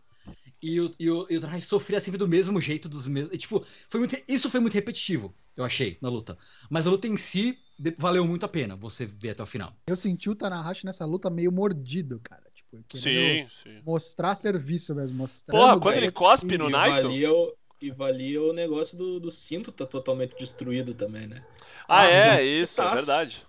E 0.63 0.79
o, 0.79 0.95
e 0.97 1.09
o, 1.11 1.27
e 1.29 1.37
o 1.37 1.41
Tanahashi 1.41 1.67
sofria 1.67 1.99
sempre 1.99 2.17
do 2.17 2.27
mesmo 2.27 2.59
jeito, 2.61 2.89
dos 2.89 3.05
mesmos. 3.05 3.31
e, 3.33 3.37
tipo, 3.37 3.63
foi 3.89 3.99
muito, 3.99 4.15
isso 4.27 4.49
foi 4.49 4.59
muito 4.59 4.73
repetitivo, 4.73 5.35
eu 5.55 5.63
achei, 5.63 5.97
na 6.01 6.09
luta. 6.09 6.37
Mas 6.69 6.87
a 6.87 6.89
luta 6.89 7.07
em 7.07 7.17
si 7.17 7.59
de- 7.77 7.93
valeu 7.99 8.25
muito 8.25 8.45
a 8.45 8.49
pena 8.49 8.75
você 8.75 9.05
ver 9.05 9.31
até 9.31 9.43
o 9.43 9.45
final. 9.45 9.75
Eu 9.85 9.95
senti 9.97 10.29
o 10.29 10.35
Tanahashi 10.35 10.85
nessa 10.85 11.05
luta 11.05 11.29
meio 11.29 11.51
mordido, 11.51 12.19
cara. 12.23 12.41
Tipo, 12.53 12.83
Sim, 12.97 13.47
sim. 13.63 13.81
mostrar 13.85 14.33
serviço 14.35 14.95
mesmo. 14.95 15.15
Mostrando 15.17 15.59
Porra, 15.61 15.79
quando 15.79 15.97
ele 15.97 16.11
cospe 16.11 16.57
no 16.57 16.69
E 16.69 16.71
Naito. 16.71 17.07
valia, 17.09 17.31
o, 17.33 17.53
e 17.81 17.91
valia 17.91 18.41
o 18.41 18.53
negócio 18.53 18.97
do, 18.97 19.19
do 19.19 19.29
cinto 19.29 19.71
tá 19.71 19.85
totalmente 19.85 20.35
destruído 20.39 20.93
também, 20.95 21.27
né? 21.27 21.43
Ah, 21.87 22.05
Ah, 22.05 22.11
é, 22.39 22.43
isso, 22.43 22.81
é 22.81 22.95
verdade. 22.95 23.45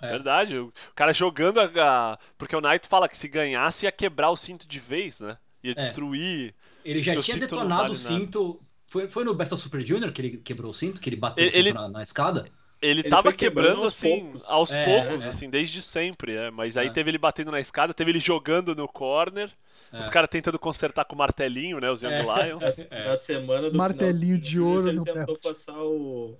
É. 0.00 0.10
Verdade. 0.10 0.58
O 0.58 0.72
cara 0.94 1.12
jogando 1.12 1.58
a, 1.60 1.64
a- 2.12 2.18
Porque 2.36 2.54
o 2.54 2.60
Naito 2.60 2.88
fala 2.88 3.08
que 3.08 3.16
se 3.16 3.28
ganhasse 3.28 3.86
ia 3.86 3.92
quebrar 3.92 4.30
o 4.30 4.36
cinto 4.36 4.66
de 4.66 4.78
vez, 4.78 5.20
né? 5.20 5.36
Ia 5.62 5.74
destruir. 5.74 6.54
Ele 6.84 7.02
já 7.02 7.20
tinha 7.20 7.38
detonado 7.38 7.82
vale 7.82 7.92
o 7.94 7.96
cinto. 7.96 8.60
Foi, 8.86 9.08
foi 9.08 9.24
no 9.24 9.34
Best 9.34 9.52
of 9.52 9.62
Super 9.62 9.80
Junior 9.84 10.12
que 10.12 10.20
ele 10.22 10.36
quebrou 10.36 10.70
o 10.70 10.74
cinto, 10.74 11.00
que 11.00 11.08
ele 11.08 11.16
bateu 11.16 11.42
Ele- 11.44 11.48
o 11.48 11.52
cinto 11.52 11.66
ele- 11.66 11.72
na, 11.72 11.88
na 11.88 12.02
escada? 12.02 12.46
Ele, 12.82 13.00
Ele 13.00 13.08
tava 13.08 13.32
quebrando 13.32 13.68
quebrando 13.68 13.84
aos 13.84 13.92
assim, 13.94 14.20
poucos. 14.20 14.50
aos 14.50 14.70
É, 14.72 14.84
poucos, 14.84 15.24
é. 15.24 15.28
assim, 15.28 15.48
desde 15.48 15.80
sempre, 15.80 16.36
é. 16.36 16.50
Mas 16.50 16.76
aí 16.76 16.88
É. 16.88 16.90
teve 16.90 17.10
ele 17.10 17.16
batendo 17.18 17.50
na 17.50 17.58
escada, 17.58 17.94
teve 17.94 18.10
ele 18.10 18.20
jogando 18.20 18.76
no 18.76 18.86
corner, 18.86 19.50
É. 19.90 19.98
os 19.98 20.10
caras 20.10 20.28
tentando 20.28 20.58
consertar 20.58 21.06
com 21.06 21.14
o 21.14 21.18
martelinho, 21.18 21.80
né? 21.80 21.90
Os 21.90 22.02
Young 22.02 22.12
É. 22.12 22.22
Lions. 22.22 22.62
É. 22.90 23.08
Na 23.08 23.16
semana 23.16 23.70
do 23.70 23.78
Martelinho 23.78 24.36
final 24.36 24.40
de 24.40 24.60
ouro 24.60 24.88
ele 24.90 24.98
tentou 25.04 25.24
belt. 25.26 25.42
passar 25.42 25.72
o, 25.78 26.36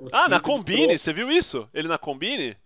o 0.00 0.08
Ah, 0.10 0.26
na 0.26 0.40
Combine, 0.40 0.98
você 0.98 1.12
viu 1.12 1.30
isso? 1.30 1.68
Ele 1.74 1.86
na 1.86 1.98
Combine? 1.98 2.56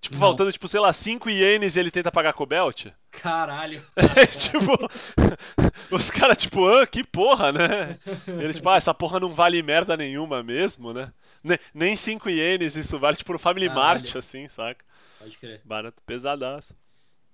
Tipo, 0.00 0.16
Não. 0.16 0.18
faltando, 0.18 0.50
tipo, 0.52 0.66
sei 0.66 0.80
lá, 0.80 0.92
5 0.92 1.28
ienes 1.28 1.76
e 1.76 1.80
ele 1.80 1.90
tenta 1.90 2.10
pagar 2.10 2.32
com 2.32 2.42
o 2.42 2.46
belt? 2.46 2.86
Caralho. 3.10 3.84
tipo, 4.38 4.88
os 5.94 6.10
caras, 6.10 6.38
tipo, 6.38 6.66
ah, 6.68 6.86
que 6.86 7.04
porra, 7.04 7.52
né? 7.52 7.98
Ele, 8.26 8.54
tipo, 8.54 8.68
ah, 8.68 8.76
essa 8.76 8.94
porra 8.94 9.20
não 9.20 9.34
vale 9.34 9.62
merda 9.62 9.96
nenhuma 9.96 10.42
mesmo, 10.42 10.92
né? 10.92 11.12
Ne- 11.44 11.58
Nem 11.74 11.96
5 11.96 12.30
ienes 12.30 12.76
isso 12.76 12.98
vale, 12.98 13.16
tipo, 13.16 13.32
no 13.32 13.38
Family 13.38 13.68
Caralho. 13.68 14.00
Mart, 14.02 14.16
assim, 14.16 14.48
saca? 14.48 14.84
Pode 15.18 15.36
crer. 15.38 15.60
Barato, 15.64 16.00
pesadaço. 16.06 16.74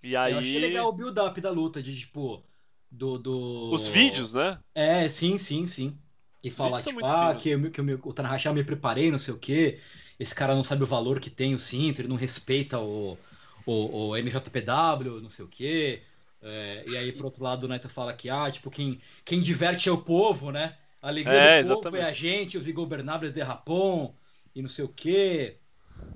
E 0.02 0.12
Eu 0.12 0.38
achei 0.38 0.56
aí, 0.56 0.58
legal 0.58 0.88
o 0.88 0.92
build-up 0.92 1.40
da 1.40 1.50
luta, 1.50 1.82
de 1.82 1.96
tipo. 1.98 2.44
Do, 2.90 3.18
do... 3.18 3.72
os 3.72 3.88
vídeos, 3.88 4.32
né? 4.32 4.58
É, 4.74 5.08
sim, 5.08 5.36
sim, 5.38 5.66
sim. 5.66 5.98
E 6.42 6.50
falar, 6.50 6.82
tipo, 6.82 7.04
ah, 7.04 7.36
finos. 7.38 7.42
que, 7.42 7.48
eu 7.50 7.70
que 7.70 7.80
eu 7.80 8.00
o 8.04 8.12
Tanahashi, 8.12 8.48
ah, 8.48 8.50
eu 8.50 8.54
me 8.54 8.64
preparei, 8.64 9.10
não 9.10 9.18
sei 9.18 9.34
o 9.34 9.38
quê. 9.38 9.80
Esse 10.18 10.34
cara 10.34 10.54
não 10.54 10.64
sabe 10.64 10.82
o 10.84 10.86
valor 10.86 11.20
que 11.20 11.30
tem 11.30 11.54
o 11.54 11.58
cinto, 11.58 12.00
ele 12.00 12.08
não 12.08 12.16
respeita 12.16 12.78
o, 12.80 13.20
o, 13.64 14.08
o 14.10 14.16
MJPW, 14.16 15.20
não 15.20 15.30
sei 15.30 15.44
o 15.44 15.48
quê. 15.48 16.02
É, 16.40 16.84
e 16.86 16.96
aí, 16.96 17.12
por 17.12 17.26
outro 17.26 17.42
lado, 17.42 17.64
o 17.64 17.68
Neto 17.68 17.88
fala 17.88 18.14
que, 18.14 18.28
ah, 18.30 18.50
tipo, 18.50 18.70
quem, 18.70 19.00
quem 19.24 19.42
diverte 19.42 19.88
é 19.88 19.92
o 19.92 20.02
povo, 20.02 20.50
né? 20.52 20.78
A 21.02 21.08
alegria 21.08 21.40
É, 21.40 21.58
do 21.58 21.58
povo 21.58 21.96
é 21.96 22.02
exatamente. 22.02 22.04
a 22.04 22.12
gente, 22.12 22.56
os 22.58 22.68
ingobernáveis 22.68 23.32
de 23.32 23.40
Rapon, 23.42 24.14
e 24.54 24.62
não 24.62 24.68
sei 24.68 24.84
o 24.84 24.88
quê. 24.88 25.60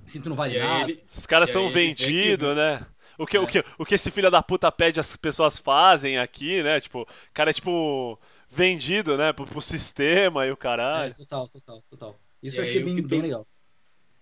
Cinto 0.06 0.28
não 0.28 0.36
vale 0.36 0.56
nada. 0.56 0.92
ele, 0.92 1.04
Os 1.16 1.26
caras 1.26 1.50
são 1.50 1.68
vendidos, 1.70 2.54
né? 2.56 2.86
O 3.18 3.26
que, 3.26 3.36
o, 3.38 3.46
que, 3.46 3.64
o 3.78 3.84
que 3.84 3.94
esse 3.94 4.10
filho 4.10 4.30
da 4.30 4.42
puta 4.42 4.70
pede 4.72 4.98
as 5.00 5.16
pessoas 5.16 5.58
fazem 5.58 6.18
aqui, 6.18 6.62
né? 6.62 6.80
Tipo, 6.80 7.02
o 7.02 7.06
cara 7.34 7.50
é 7.50 7.52
tipo 7.52 8.18
vendido, 8.48 9.16
né, 9.16 9.32
pro, 9.32 9.46
pro 9.46 9.60
sistema 9.62 10.44
e 10.46 10.50
o 10.50 10.56
É, 10.92 11.10
caralho. 11.10 11.14
total, 11.14 11.48
total, 11.48 11.82
total. 11.90 12.20
Isso 12.42 12.58
E 12.58 12.60
eu 12.60 12.64
achei 12.64 12.80
bem, 12.80 12.94
que 12.94 13.02
tu- 13.02 13.08
bem 13.08 13.22
legal. 13.22 13.46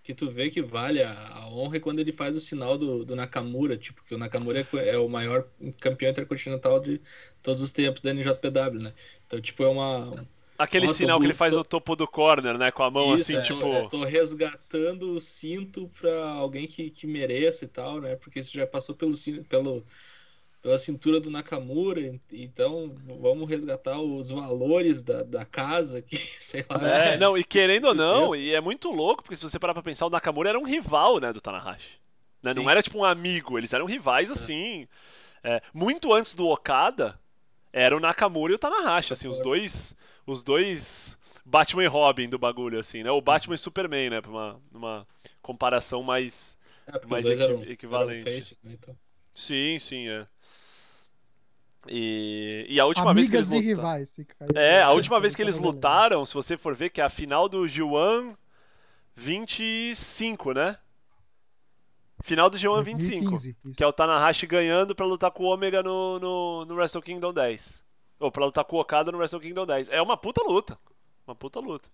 Que 0.09 0.15
tu 0.15 0.27
vê 0.27 0.49
que 0.49 0.59
vale 0.59 1.03
a, 1.03 1.13
a 1.35 1.47
honra 1.49 1.77
é 1.77 1.79
quando 1.79 1.99
ele 1.99 2.11
faz 2.11 2.35
o 2.35 2.39
sinal 2.39 2.79
do, 2.79 3.05
do 3.05 3.15
Nakamura, 3.15 3.77
tipo, 3.77 4.03
que 4.03 4.15
o 4.15 4.17
Nakamura 4.17 4.59
é, 4.59 4.89
é 4.89 4.97
o 4.97 5.07
maior 5.07 5.45
campeão 5.79 6.09
intercontinental 6.09 6.79
de 6.79 6.99
todos 7.43 7.61
os 7.61 7.71
tempos 7.71 8.01
da 8.01 8.11
NJPW, 8.11 8.79
né? 8.79 8.91
Então, 9.27 9.39
tipo, 9.39 9.61
é 9.61 9.67
uma. 9.67 10.25
Aquele 10.57 10.91
sinal 10.95 11.19
que 11.19 11.27
ele 11.27 11.33
faz 11.35 11.53
no 11.53 11.63
topo 11.63 11.95
do 11.95 12.07
corner, 12.07 12.57
né, 12.57 12.71
com 12.71 12.81
a 12.81 12.89
mão 12.89 13.15
Isso, 13.15 13.31
assim, 13.31 13.35
é, 13.35 13.41
tipo... 13.43 13.63
é, 13.67 13.87
tô 13.87 14.03
resgatando 14.03 15.11
o 15.11 15.21
cinto 15.21 15.87
pra 16.01 16.29
alguém 16.29 16.65
que, 16.65 16.89
que 16.89 17.05
mereça 17.05 17.65
e 17.65 17.67
tal, 17.67 18.01
né? 18.01 18.15
Porque 18.15 18.39
isso 18.39 18.51
já 18.51 18.65
passou 18.65 18.95
pelo, 18.95 19.13
pelo, 19.47 19.85
pela 20.61 20.77
cintura 20.77 21.19
do 21.19 21.29
Nakamura, 21.29 22.01
en- 22.01 22.19
então 22.31 22.95
vamos 23.21 23.49
resgatar 23.49 23.99
os 23.99 24.29
valores 24.29 25.01
da, 25.01 25.23
da 25.23 25.45
casa, 25.45 26.01
que 26.01 26.17
sei 26.41 26.65
lá. 26.69 26.87
É, 26.87 27.17
não, 27.17 27.37
e 27.37 27.43
querendo 27.43 27.85
ou 27.87 27.95
não, 27.95 28.35
e 28.35 28.53
é 28.53 28.61
muito 28.61 28.89
louco, 28.91 29.23
porque 29.23 29.35
se 29.35 29.43
você 29.43 29.57
parar 29.59 29.73
pra 29.73 29.83
pensar, 29.83 30.05
o 30.05 30.09
Nakamura 30.09 30.49
era 30.49 30.59
um 30.59 30.63
rival, 30.65 31.19
né, 31.19 31.31
do 31.33 31.41
Tanahashi. 31.41 31.99
Né? 32.41 32.53
Não 32.53 32.69
era 32.69 32.81
tipo 32.81 32.97
um 32.97 33.03
amigo, 33.05 33.57
eles 33.57 33.73
eram 33.73 33.85
rivais 33.85 34.31
assim. 34.31 34.87
é, 35.43 35.61
muito 35.73 36.13
antes 36.13 36.33
do 36.33 36.47
Okada, 36.47 37.19
era 37.73 37.95
o 37.95 37.99
Nakamura 37.99 38.53
e 38.53 38.55
o 38.55 38.59
Tanahashi, 38.59 39.13
assim, 39.13 39.27
os 39.27 39.39
dois. 39.41 39.95
Os 40.25 40.43
dois 40.43 41.17
Batman 41.43 41.83
e 41.83 41.87
Robin 41.87 42.29
do 42.29 42.37
bagulho, 42.37 42.79
assim, 42.79 43.01
né? 43.03 43.09
O 43.11 43.19
Batman 43.21 43.55
e 43.55 43.57
Superman, 43.57 44.11
né? 44.11 44.21
Pra 44.21 44.29
uma, 44.31 44.61
uma 44.71 45.07
comparação 45.41 46.03
mais. 46.03 46.55
É, 46.87 47.05
mais 47.07 47.25
equi- 47.25 47.71
equivalente. 47.71 48.23
face, 48.23 48.57
né? 48.63 48.73
Então, 48.73 48.95
Sim, 49.33 49.79
sim, 49.79 50.07
é. 50.07 50.25
E, 51.87 52.65
e 52.69 52.79
a 52.79 52.85
última 52.85 53.13
vez 53.13 53.29
que 53.29 53.37
Amigas 53.37 53.51
eles 53.51 53.65
e 53.65 53.73
luta- 53.73 53.81
rivais. 53.81 54.15
É, 54.55 54.81
a 54.81 54.91
última 54.91 55.19
vez 55.19 55.33
que 55.35 55.41
eles 55.41 55.57
lutaram, 55.57 56.25
se 56.25 56.33
você 56.33 56.57
for 56.57 56.75
ver, 56.75 56.89
que 56.89 56.99
é 57.01 57.03
a 57.03 57.09
final 57.09 57.47
do 57.47 57.61
G1 57.63 58.35
25, 59.15 60.53
né? 60.53 60.77
Final 62.21 62.49
do 62.49 62.57
G1 62.57 62.83
25. 62.83 63.29
2015, 63.31 63.57
isso. 63.65 63.77
Que 63.77 63.83
é 63.83 63.87
o 63.87 63.93
Tanahashi 63.93 64.45
ganhando 64.45 64.93
pra 64.93 65.05
lutar 65.05 65.31
com 65.31 65.43
o 65.43 65.53
Omega 65.53 65.81
no, 65.81 66.19
no, 66.19 66.65
no 66.65 66.75
Wrestle 66.75 67.01
Kingdom 67.01 67.33
10. 67.33 67.81
Ou 68.19 68.29
pra 68.31 68.45
lutar 68.45 68.65
com 68.65 68.75
o 68.75 68.79
Okada 68.81 69.11
no 69.11 69.17
Wrestle 69.17 69.39
Kingdom 69.39 69.65
10. 69.65 69.89
É 69.89 70.01
uma 70.01 70.17
puta 70.17 70.41
luta. 70.43 70.77
Uma 71.25 71.35
puta 71.35 71.59
luta. 71.59 71.87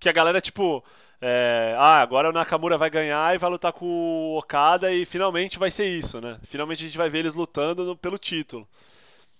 Que 0.00 0.08
a 0.08 0.12
galera, 0.12 0.40
tipo. 0.40 0.82
é, 1.20 1.76
ah, 1.78 1.98
agora 2.00 2.30
o 2.30 2.32
Nakamura 2.32 2.76
vai 2.76 2.90
ganhar 2.90 3.32
e 3.34 3.38
vai 3.38 3.50
lutar 3.50 3.72
com 3.72 3.86
o 3.86 4.38
Okada 4.38 4.92
e 4.92 5.04
finalmente 5.04 5.58
vai 5.58 5.70
ser 5.70 5.86
isso, 5.86 6.20
né? 6.20 6.40
Finalmente 6.44 6.82
a 6.82 6.86
gente 6.86 6.98
vai 6.98 7.08
ver 7.08 7.18
eles 7.20 7.34
lutando 7.34 7.84
no- 7.84 7.96
pelo 7.96 8.18
título. 8.18 8.66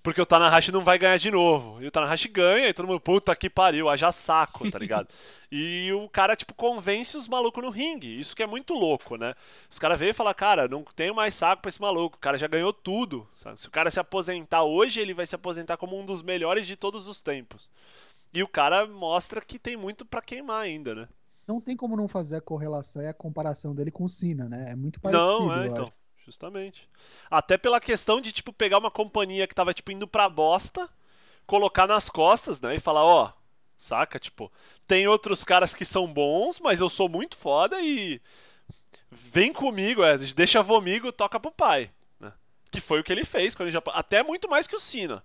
Porque 0.03 0.21
o 0.21 0.27
Tanahashi 0.27 0.73
não 0.73 0.83
vai 0.83 0.99
ganhar 0.99 1.19
de 1.19 1.31
novo. 1.31 1.83
E 1.83 1.87
o 1.87 1.91
Tanahashi 1.91 2.29
ganha 2.29 2.69
e 2.69 2.75
todo 2.75 2.87
mundo, 2.87 3.01
puta 3.01 3.37
que 3.37 3.51
pariu, 3.51 3.89
haja 3.89 4.11
saco, 4.11 4.71
tá 4.71 4.79
ligado? 4.79 5.09
e 5.53 5.93
o 5.93 6.09
cara, 6.09 6.35
tipo, 6.35 6.55
convence 6.55 7.17
os 7.17 7.29
malucos 7.29 7.63
no 7.63 7.69
ringue. 7.69 8.19
Isso 8.19 8.35
que 8.35 8.43
é 8.43 8.47
muito 8.47 8.73
louco, 8.73 9.17
né? 9.17 9.35
Os 9.71 9.79
caras 9.79 9.99
veem 9.99 10.13
e 10.13 10.15
falam, 10.15 10.33
cara, 10.33 10.67
não 10.67 10.83
tenho 10.97 11.15
mais 11.15 11.35
saco 11.35 11.61
pra 11.61 11.69
esse 11.69 11.81
maluco. 11.81 12.17
O 12.17 12.21
cara 12.21 12.39
já 12.39 12.47
ganhou 12.47 12.73
tudo. 12.73 13.29
sabe? 13.43 13.61
Se 13.61 13.69
o 13.69 13.71
cara 13.71 13.91
se 13.91 14.01
aposentar 14.01 14.63
hoje, 14.63 15.01
ele 15.01 15.13
vai 15.13 15.27
se 15.27 15.35
aposentar 15.35 15.77
como 15.77 15.99
um 15.99 16.07
dos 16.07 16.23
melhores 16.23 16.67
de 16.67 16.77
todos 16.77 17.07
os 17.07 17.21
tempos. 17.21 17.69
E 18.33 18.43
o 18.43 18.49
cara 18.49 18.87
mostra 18.87 19.41
que 19.41 19.59
tem 19.59 19.77
muito 19.77 20.07
pra 20.07 20.23
queimar 20.23 20.63
ainda, 20.63 20.95
né? 20.95 21.09
Não 21.47 21.61
tem 21.61 21.77
como 21.77 21.97
não 21.97 22.07
fazer 22.07 22.37
a 22.37 22.41
correlação 22.41 23.03
e 23.03 23.09
a 23.09 23.13
comparação 23.13 23.75
dele 23.75 23.91
com 23.91 24.05
o 24.05 24.09
Cena, 24.09 24.49
né? 24.49 24.71
É 24.71 24.77
muito 24.77 25.01
parecido. 25.01 25.47
não, 25.47 25.63
é, 25.63 25.67
então. 25.67 25.85
acho. 25.85 26.00
Justamente. 26.31 26.89
Até 27.29 27.59
pela 27.59 27.81
questão 27.81 28.21
de, 28.21 28.31
tipo, 28.31 28.53
pegar 28.53 28.79
uma 28.79 28.91
companhia 28.91 29.49
que 29.49 29.55
tava, 29.55 29.75
tipo, 29.75 29.91
indo 29.91 30.07
pra 30.07 30.29
bosta, 30.29 30.89
colocar 31.45 31.89
nas 31.89 32.09
costas, 32.09 32.61
né? 32.61 32.77
E 32.77 32.81
falar, 32.81 33.05
ó, 33.05 33.33
saca? 33.77 34.17
Tipo, 34.17 34.51
tem 34.87 35.09
outros 35.09 35.43
caras 35.43 35.75
que 35.75 35.85
são 35.85 36.07
bons, 36.07 36.61
mas 36.61 36.79
eu 36.81 36.89
sou 36.89 37.09
muito 37.09 37.37
foda 37.37 37.81
e. 37.83 38.21
Vem 39.11 39.53
comigo, 39.53 40.05
é, 40.05 40.17
deixa 40.17 40.63
vomigo, 40.63 41.11
toca 41.11 41.41
pro 41.41 41.51
pai. 41.51 41.91
Né? 42.21 42.33
Que 42.71 42.81
foi 42.81 43.01
o 43.01 43.05
que 43.05 43.13
ele 43.13 43.25
fez 43.25 43.57
quando 43.57 43.67
ele 43.67 43.73
já. 43.73 43.83
Até 43.89 44.23
muito 44.23 44.49
mais 44.49 44.69
que 44.69 44.77
o 44.77 44.81
Cena. 44.81 45.25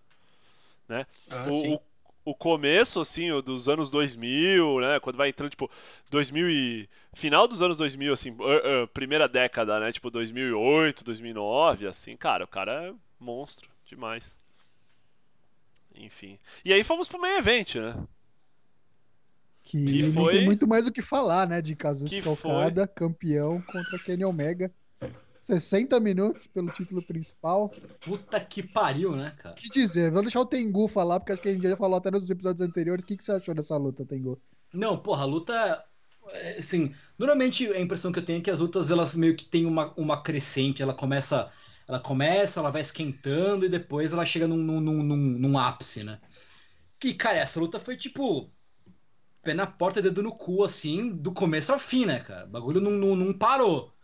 Né? 0.87 1.05
ah, 1.29 1.45
o, 1.51 1.79
o 2.25 2.33
começo, 2.35 2.99
assim, 2.99 3.29
dos 3.43 3.69
anos 3.69 3.89
2000, 3.91 4.79
né? 4.81 4.99
Quando 4.99 5.15
vai 5.15 5.29
entrando, 5.29 5.51
tipo, 5.51 5.69
2000 6.09 6.49
e... 6.49 6.89
Final 7.13 7.47
dos 7.47 7.61
anos 7.61 7.77
2000, 7.77 8.11
assim, 8.11 8.31
uh, 8.31 8.83
uh, 8.83 8.87
primeira 8.89 9.27
década, 9.27 9.79
né? 9.79 9.91
Tipo, 9.91 10.09
2008, 10.09 11.03
2009, 11.03 11.87
assim, 11.87 12.17
cara, 12.17 12.43
o 12.43 12.47
cara 12.47 12.87
é 12.89 12.93
monstro 13.19 13.69
demais. 13.87 14.33
Enfim. 15.95 16.37
E 16.65 16.73
aí 16.73 16.83
fomos 16.83 17.07
pro 17.07 17.21
main 17.21 17.37
event, 17.37 17.75
né? 17.75 17.95
Que, 19.63 19.83
Que 19.85 20.03
não 20.03 20.13
foi- 20.23 20.33
tem 20.33 20.45
muito 20.45 20.67
mais 20.67 20.85
o 20.85 20.91
que 20.91 21.01
falar, 21.01 21.47
né? 21.47 21.61
De 21.61 21.71
Que 21.71 21.81
Kazuchika 21.83 22.35
foi- 22.35 22.87
campeão 22.95 23.61
contra 23.61 23.97
Kenny 23.99 24.25
Omega. 24.25 24.71
60 25.45 25.99
minutos 25.99 26.47
pelo 26.47 26.71
título 26.71 27.01
principal. 27.03 27.69
Puta 27.99 28.39
que 28.43 28.63
pariu, 28.63 29.15
né, 29.15 29.31
cara? 29.37 29.55
Que 29.55 29.69
dizer? 29.69 30.11
Vou 30.11 30.21
deixar 30.21 30.41
o 30.41 30.45
Tengu 30.45 30.87
falar, 30.87 31.19
porque 31.19 31.31
acho 31.33 31.41
que 31.41 31.49
a 31.49 31.53
gente 31.53 31.67
já 31.67 31.77
falou 31.77 31.97
até 31.97 32.11
nos 32.11 32.29
episódios 32.29 32.61
anteriores. 32.67 33.03
O 33.03 33.07
que, 33.07 33.15
que 33.17 33.23
você 33.23 33.31
achou 33.31 33.53
dessa 33.53 33.77
luta, 33.77 34.05
Tengu? 34.05 34.41
Não, 34.73 34.97
porra, 35.01 35.23
a 35.23 35.25
luta. 35.25 35.85
é, 36.29 36.57
Assim, 36.57 36.93
normalmente 37.17 37.67
a 37.71 37.79
impressão 37.79 38.11
que 38.11 38.19
eu 38.19 38.25
tenho 38.25 38.39
é 38.39 38.41
que 38.41 38.51
as 38.51 38.59
lutas 38.59 38.89
elas 38.91 39.15
meio 39.15 39.35
que 39.35 39.45
tem 39.45 39.65
uma, 39.65 39.93
uma 39.97 40.21
crescente, 40.21 40.81
ela 40.81 40.93
começa. 40.93 41.51
Ela 41.87 41.99
começa, 41.99 42.59
ela 42.59 42.71
vai 42.71 42.81
esquentando 42.81 43.63
e 43.65 43.69
depois 43.69 44.11
ela 44.11 44.25
chega 44.25 44.47
num, 44.47 44.57
num, 44.57 44.81
num, 44.81 45.03
num- 45.03 45.15
num 45.39 45.57
ápice, 45.57 46.03
né? 46.03 46.19
Que, 46.99 47.13
cara, 47.13 47.39
essa 47.39 47.59
luta 47.59 47.79
foi 47.79 47.97
tipo. 47.97 48.51
Pé 49.43 49.53
na 49.53 49.67
porta, 49.67 50.01
dedo 50.01 50.23
no 50.23 50.35
cu, 50.35 50.63
assim, 50.63 51.09
do 51.15 51.33
começo 51.33 51.71
ao 51.73 51.79
fim, 51.79 52.05
né, 52.05 52.19
cara? 52.21 52.45
O 52.45 52.49
bagulho 52.49 52.81
não, 52.81 52.91
não, 52.91 53.15
não 53.15 53.33
parou. 53.37 53.94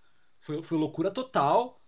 Foi, 0.42 0.62
foi 0.64 0.78
loucura 0.78 1.12
total. 1.12 1.80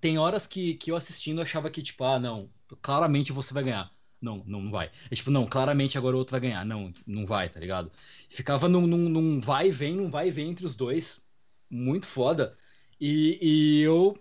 Tem 0.00 0.18
horas 0.18 0.46
que, 0.46 0.74
que 0.74 0.90
eu 0.90 0.96
assistindo 0.96 1.40
achava 1.42 1.70
que, 1.70 1.82
tipo, 1.82 2.04
ah, 2.04 2.18
não, 2.18 2.50
claramente 2.82 3.32
você 3.32 3.52
vai 3.52 3.64
ganhar. 3.64 3.92
Não, 4.20 4.42
não, 4.46 4.62
não 4.62 4.70
vai. 4.70 4.90
É 5.10 5.14
tipo, 5.14 5.30
não, 5.30 5.46
claramente 5.46 5.98
agora 5.98 6.16
o 6.16 6.18
outro 6.18 6.32
vai 6.32 6.40
ganhar. 6.40 6.64
Não, 6.64 6.92
não 7.06 7.26
vai, 7.26 7.48
tá 7.48 7.60
ligado? 7.60 7.90
Ficava 8.30 8.68
num, 8.68 8.86
num, 8.86 9.08
num 9.08 9.40
vai 9.40 9.68
e 9.68 9.72
vem, 9.72 9.96
num 9.96 10.10
vai 10.10 10.28
e 10.28 10.30
vem 10.30 10.50
entre 10.50 10.64
os 10.64 10.76
dois. 10.76 11.26
Muito 11.68 12.06
foda. 12.06 12.56
E, 13.00 13.38
e 13.40 13.80
eu 13.82 14.16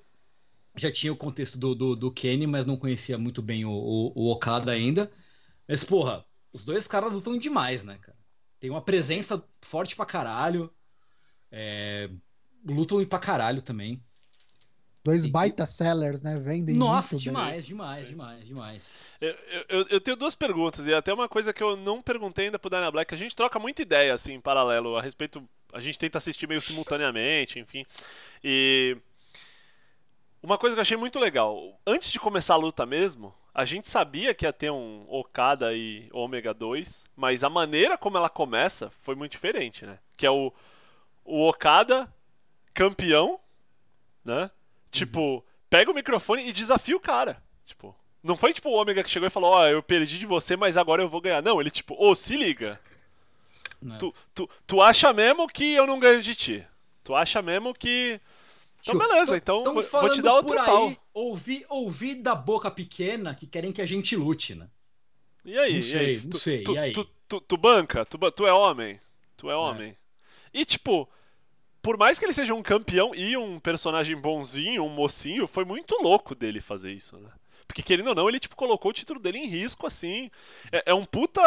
já 0.76 0.91
tinha 0.91 1.14
o 1.14 1.18
contexto 1.18 1.58
do, 1.58 1.76
do, 1.76 1.96
do 1.96 2.12
Kenny, 2.12 2.48
mas 2.48 2.66
não 2.66 2.78
conhecia 2.78 3.18
muito 3.18 3.41
bem 3.41 3.66
o, 3.66 3.72
o, 3.72 4.14
o 4.16 4.32
Okada 4.32 4.72
ainda. 4.72 5.12
Mas, 5.68 5.84
porra, 5.84 6.26
os 6.52 6.66
dois 6.66 6.88
caras 6.88 7.14
lutam 7.14 7.38
demais, 7.38 7.84
né, 7.84 7.98
cara? 8.00 8.18
Tem 8.60 8.70
uma 8.70 8.82
presença 8.82 9.44
forte 9.62 9.96
pra 9.96 10.06
caralho. 10.06 10.74
É, 11.52 12.10
lutam 12.66 13.03
pra 13.05 13.20
caralho 13.20 13.61
também. 13.61 14.01
Dois 15.03 15.26
E- 15.26 15.30
baita 15.30 15.66
sellers, 15.66 16.22
né? 16.22 16.39
Vendem 16.39 16.76
Nossa, 16.76 17.16
bem. 17.16 17.24
demais, 17.24 17.66
demais, 17.66 18.07
demais, 18.07 18.45
demais. 18.47 18.93
Eu, 19.20 19.36
eu, 19.68 19.88
eu 19.89 20.01
tenho 20.01 20.16
duas 20.16 20.34
perguntas, 20.34 20.88
e 20.88 20.93
até 20.93 21.14
uma 21.14 21.28
coisa 21.28 21.51
que 21.51 21.61
eu 21.61 21.76
não 21.76 22.01
perguntei 22.01 22.45
ainda 22.45 22.57
pro 22.57 22.70
Dana 22.70 22.89
Black, 22.89 23.09
que 23.09 23.16
a 23.16 23.18
gente 23.18 23.36
troca 23.36 23.59
muita 23.59 23.82
ideia, 23.82 24.14
assim, 24.14 24.34
em 24.34 24.41
paralelo, 24.41 24.95
a 24.95 25.01
respeito. 25.01 25.43
A 25.74 25.82
gente 25.82 25.99
tenta 25.99 26.18
assistir 26.20 26.47
meio 26.47 26.61
simultaneamente, 26.61 27.59
enfim. 27.59 27.86
E. 28.43 28.95
Uma 30.41 30.57
coisa 30.57 30.76
que 30.76 30.80
eu 30.80 30.82
achei 30.82 30.97
muito 30.97 31.20
legal, 31.20 31.80
antes 31.88 32.11
de 32.11 32.20
começar 32.20 32.55
a 32.55 32.57
luta 32.57 32.86
mesmo, 32.86 33.34
a 33.53 33.64
gente 33.64 33.88
sabia 33.88 34.34
que 34.34 34.45
ia 34.45 34.51
ter 34.51 34.72
um 34.72 35.05
Okada 35.07 35.74
e 35.74 36.09
Ômega 36.11 36.53
2, 36.53 37.05
mas 37.16 37.43
a 37.45 37.49
maneira 37.49 37.97
como 37.97 38.18
ela 38.18 38.30
começa 38.30 38.89
foi 39.03 39.16
muito 39.16 39.32
diferente, 39.32 39.86
né? 39.86 39.99
Que 40.18 40.26
é 40.26 40.32
o, 40.32 40.51
o 41.24 41.47
Okada 41.47 42.14
campeão, 42.74 43.40
né? 44.24 44.50
Tipo, 44.92 45.44
pega 45.70 45.92
o 45.92 45.94
microfone 45.94 46.48
e 46.48 46.54
desafia 46.54 46.96
o 46.96 47.00
cara. 47.00 47.42
Tipo, 47.66 47.96
não 48.22 48.36
foi 48.38 48.54
tipo 48.54 48.70
o 48.70 48.74
Ômega 48.74 49.04
que 49.04 49.10
chegou 49.10 49.28
e 49.28 49.32
falou, 49.32 49.52
ó, 49.52 49.68
eu 49.68 49.82
perdi 49.82 50.20
de 50.20 50.26
você, 50.26 50.56
mas 50.56 50.78
agora 50.78 51.02
eu 51.02 51.10
vou 51.10 51.22
ganhar. 51.22 51.42
Não, 51.42 51.60
ele 51.60 51.72
tipo, 51.72 51.96
ô, 51.98 52.16
se 52.16 52.36
liga. 52.36 52.80
né? 53.82 53.98
Tu, 54.00 54.14
tu, 54.34 54.50
tu 54.66 54.82
acha 54.82 55.12
mesmo 55.14 55.48
que 55.48 55.74
eu 55.74 55.86
não 55.88 56.00
ganho 56.00 56.22
de 56.22 56.36
ti? 56.36 56.68
Tu 57.04 57.14
acha 57.16 57.42
mesmo 57.42 57.74
que. 57.74 58.20
Então 58.82 58.98
beleza, 58.98 59.40
tão- 59.42 59.62
então 59.62 59.64
tão 59.64 59.74
vou, 59.74 59.84
vou 60.02 60.10
te 60.10 60.22
dar 60.22 60.34
outro 60.34 60.60
aí, 60.60 60.66
pau. 60.66 60.96
Ouvi, 61.14 61.66
ouvi 61.70 62.16
da 62.16 62.36
boca 62.36 62.70
pequena 62.70 63.34
que 63.34 63.48
querem 63.48 63.72
que 63.72 63.82
a 63.82 63.86
gente 63.86 64.16
lute, 64.16 64.56
né? 64.56 64.70
E 65.46 65.58
aí? 65.58 65.76
Não 65.76 65.82
sei, 65.84 66.22
não 66.22 66.30
Tu, 66.30 66.38
sei, 66.40 66.64
tu, 66.64 66.74
e 66.74 66.78
aí? 66.78 66.92
Tu, 66.94 67.06
tu, 67.28 67.42
tu 67.42 67.58
banca? 67.58 68.06
Tu, 68.06 68.18
tu 68.32 68.46
é 68.46 68.54
homem? 68.54 69.00
Tu 69.38 69.50
é 69.50 69.56
homem. 69.56 69.98
E 70.54 70.66
tipo, 70.66 71.10
por 71.84 71.98
mais 71.98 72.18
que 72.18 72.26
ele 72.26 72.34
seja 72.34 72.54
um 72.56 72.64
campeão 72.64 73.14
e 73.14 73.36
um 73.36 73.60
personagem 73.60 74.16
bonzinho, 74.16 74.86
um 74.86 74.90
mocinho, 74.90 75.46
foi 75.46 75.66
muito 75.66 76.02
louco 76.02 76.34
dele 76.34 76.62
fazer 76.62 76.94
isso, 76.94 77.18
né? 77.18 77.30
Porque 77.68 77.84
querendo 77.84 78.08
ou 78.08 78.16
não, 78.16 78.30
ele 78.30 78.40
tipo 78.40 78.56
colocou 78.56 78.90
o 78.92 78.94
título 78.94 79.20
dele 79.20 79.40
em 79.40 79.48
risco 79.48 79.86
assim. 79.86 80.32
É, 80.72 80.84
é 80.88 80.94
um 80.94 81.04
puta 81.04 81.42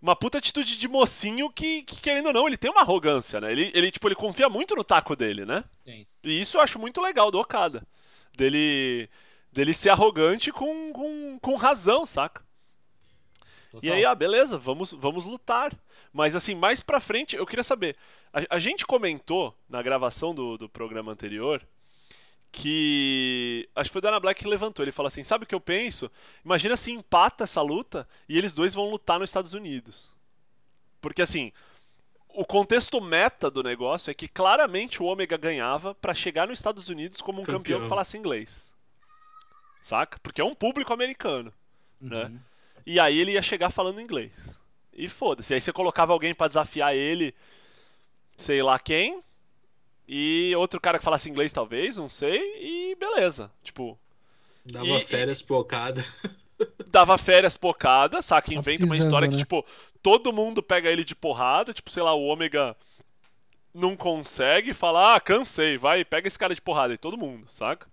uma 0.00 0.14
puta 0.14 0.38
atitude 0.38 0.76
de 0.76 0.86
mocinho 0.86 1.50
que, 1.50 1.82
que, 1.82 2.00
querendo 2.00 2.26
ou 2.26 2.32
não, 2.32 2.46
ele 2.46 2.58
tem 2.58 2.70
uma 2.70 2.82
arrogância, 2.82 3.40
né? 3.40 3.50
Ele, 3.50 3.72
ele, 3.74 3.90
tipo, 3.90 4.06
ele 4.06 4.14
confia 4.14 4.50
muito 4.50 4.76
no 4.76 4.84
taco 4.84 5.16
dele, 5.16 5.46
né? 5.46 5.64
Sim. 5.82 6.06
E 6.22 6.40
isso 6.40 6.58
eu 6.58 6.60
acho 6.60 6.78
muito 6.78 7.00
legal 7.00 7.30
do 7.30 7.40
Okada. 7.40 7.86
Dele, 8.36 9.08
dele 9.50 9.72
ser 9.72 9.88
arrogante 9.88 10.52
com, 10.52 10.92
com, 10.92 11.38
com 11.40 11.56
razão, 11.56 12.04
saca? 12.04 12.44
E 13.82 13.90
aí, 13.90 14.04
ah, 14.04 14.14
beleza, 14.14 14.58
vamos, 14.58 14.92
vamos 14.92 15.24
lutar. 15.26 15.72
Mas 16.14 16.36
assim, 16.36 16.54
mais 16.54 16.80
pra 16.80 17.00
frente, 17.00 17.34
eu 17.34 17.44
queria 17.44 17.64
saber. 17.64 17.96
A, 18.32 18.54
a 18.54 18.58
gente 18.60 18.86
comentou 18.86 19.52
na 19.68 19.82
gravação 19.82 20.32
do, 20.32 20.56
do 20.56 20.68
programa 20.68 21.10
anterior 21.10 21.60
que. 22.52 23.68
Acho 23.74 23.90
que 23.90 23.92
foi 23.94 23.98
o 23.98 24.02
Dana 24.02 24.20
Black 24.20 24.40
que 24.40 24.48
levantou. 24.48 24.84
Ele 24.84 24.92
falou 24.92 25.08
assim: 25.08 25.24
sabe 25.24 25.42
o 25.42 25.46
que 25.46 25.54
eu 25.54 25.60
penso? 25.60 26.08
Imagina 26.44 26.76
se 26.76 26.92
empata 26.92 27.42
essa 27.42 27.60
luta 27.60 28.08
e 28.28 28.38
eles 28.38 28.54
dois 28.54 28.72
vão 28.72 28.88
lutar 28.88 29.18
nos 29.18 29.28
Estados 29.28 29.52
Unidos. 29.52 30.08
Porque 31.00 31.20
assim. 31.20 31.52
O 32.36 32.44
contexto 32.44 33.00
meta 33.00 33.48
do 33.48 33.62
negócio 33.62 34.10
é 34.10 34.14
que 34.14 34.26
claramente 34.26 35.00
o 35.00 35.06
Ômega 35.06 35.36
ganhava 35.36 35.94
para 35.94 36.12
chegar 36.12 36.48
nos 36.48 36.58
Estados 36.58 36.88
Unidos 36.88 37.20
como 37.20 37.40
um 37.40 37.44
campeão. 37.44 37.58
campeão 37.60 37.80
que 37.82 37.88
falasse 37.88 38.18
inglês. 38.18 38.72
Saca? 39.80 40.18
Porque 40.20 40.40
é 40.40 40.44
um 40.44 40.52
público 40.52 40.92
americano, 40.92 41.52
né? 42.00 42.24
uhum. 42.24 42.28
né? 42.30 42.40
E 42.84 42.98
aí 42.98 43.20
ele 43.20 43.32
ia 43.32 43.42
chegar 43.42 43.70
falando 43.70 44.00
inglês. 44.00 44.32
E 44.96 45.08
foda-se. 45.08 45.54
Aí 45.54 45.60
você 45.60 45.72
colocava 45.72 46.12
alguém 46.12 46.34
para 46.34 46.48
desafiar 46.48 46.94
ele, 46.94 47.34
sei 48.36 48.62
lá 48.62 48.78
quem, 48.78 49.22
e 50.06 50.54
outro 50.56 50.80
cara 50.80 50.98
que 50.98 51.04
falasse 51.04 51.28
inglês, 51.28 51.52
talvez, 51.52 51.96
não 51.96 52.08
sei, 52.08 52.40
e 52.60 52.94
beleza. 52.96 53.50
Tipo. 53.62 53.98
Dava 54.64 54.86
e, 54.86 55.00
férias 55.04 55.40
e... 55.40 55.44
pocada. 55.44 56.04
Dava 56.86 57.18
férias 57.18 57.56
pocada, 57.56 58.22
saca? 58.22 58.48
Tá 58.48 58.54
Inventa 58.54 58.84
uma 58.84 58.96
história 58.96 59.26
né? 59.26 59.32
que, 59.32 59.38
tipo, 59.38 59.64
todo 60.02 60.32
mundo 60.32 60.62
pega 60.62 60.90
ele 60.90 61.04
de 61.04 61.14
porrada, 61.14 61.72
tipo, 61.72 61.90
sei 61.90 62.02
lá, 62.02 62.14
o 62.14 62.24
Ômega 62.24 62.76
não 63.74 63.96
consegue 63.96 64.72
falar, 64.72 65.16
ah, 65.16 65.20
cansei, 65.20 65.76
vai, 65.76 66.04
pega 66.04 66.28
esse 66.28 66.38
cara 66.38 66.54
de 66.54 66.62
porrada, 66.62 66.94
e 66.94 66.98
todo 66.98 67.18
mundo, 67.18 67.46
saca? 67.48 67.88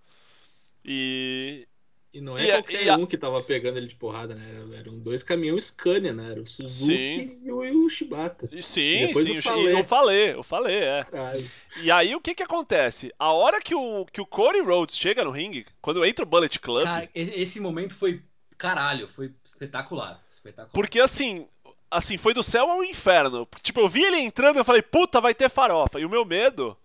E, 0.86 1.68
e 2.14 2.20
não 2.20 2.38
é 2.38 2.44
e, 2.44 2.52
qualquer 2.52 2.86
e, 2.86 2.92
um 2.92 3.06
que 3.06 3.18
tava 3.18 3.42
pegando 3.42 3.78
ele 3.78 3.88
de 3.88 3.96
porrada, 3.96 4.36
né? 4.36 4.46
Eram 4.78 5.00
dois 5.00 5.24
caminhões 5.24 5.66
Scania, 5.66 6.12
né? 6.12 6.32
Era 6.32 6.42
o 6.42 6.46
Suzuki 6.46 7.40
e 7.42 7.52
o, 7.52 7.64
e 7.64 7.72
o, 7.72 7.90
Shibata. 7.90 8.50
Sim, 8.50 8.62
sim, 8.62 9.00
eu 9.04 9.42
falei. 9.42 9.74
eu 9.74 9.84
falei, 9.86 10.34
eu 10.34 10.44
falei, 10.44 10.76
é. 10.76 11.04
Caralho. 11.06 11.50
E 11.82 11.90
aí 11.90 12.14
o 12.14 12.20
que 12.20 12.36
que 12.36 12.44
acontece? 12.44 13.14
A 13.18 13.32
hora 13.32 13.62
que 13.62 13.74
o, 13.74 14.06
que 14.12 14.20
o 14.20 14.26
Cody 14.26 14.60
Rhodes 14.60 14.98
chega 14.98 15.24
no 15.24 15.32
ringue, 15.32 15.66
quando 15.82 16.04
entra 16.04 16.26
o 16.26 16.28
Bullet 16.28 16.60
Club... 16.60 16.84
Cara, 16.84 17.10
esse 17.16 17.62
momento 17.62 17.96
foi, 17.96 18.22
caralho, 18.58 19.08
foi 19.08 19.32
espetacular. 19.46 20.22
espetacular. 20.28 20.74
Porque 20.74 21.00
assim, 21.00 21.48
assim, 21.90 22.18
foi 22.18 22.34
do 22.34 22.44
céu 22.44 22.70
ao 22.70 22.84
inferno. 22.84 23.48
Tipo, 23.62 23.80
eu 23.80 23.88
vi 23.88 24.04
ele 24.04 24.18
entrando 24.18 24.58
e 24.58 24.60
eu 24.60 24.66
falei, 24.66 24.82
puta, 24.82 25.22
vai 25.22 25.34
ter 25.34 25.50
farofa. 25.50 25.98
E 25.98 26.06
o 26.06 26.10
meu 26.10 26.26
medo 26.26 26.76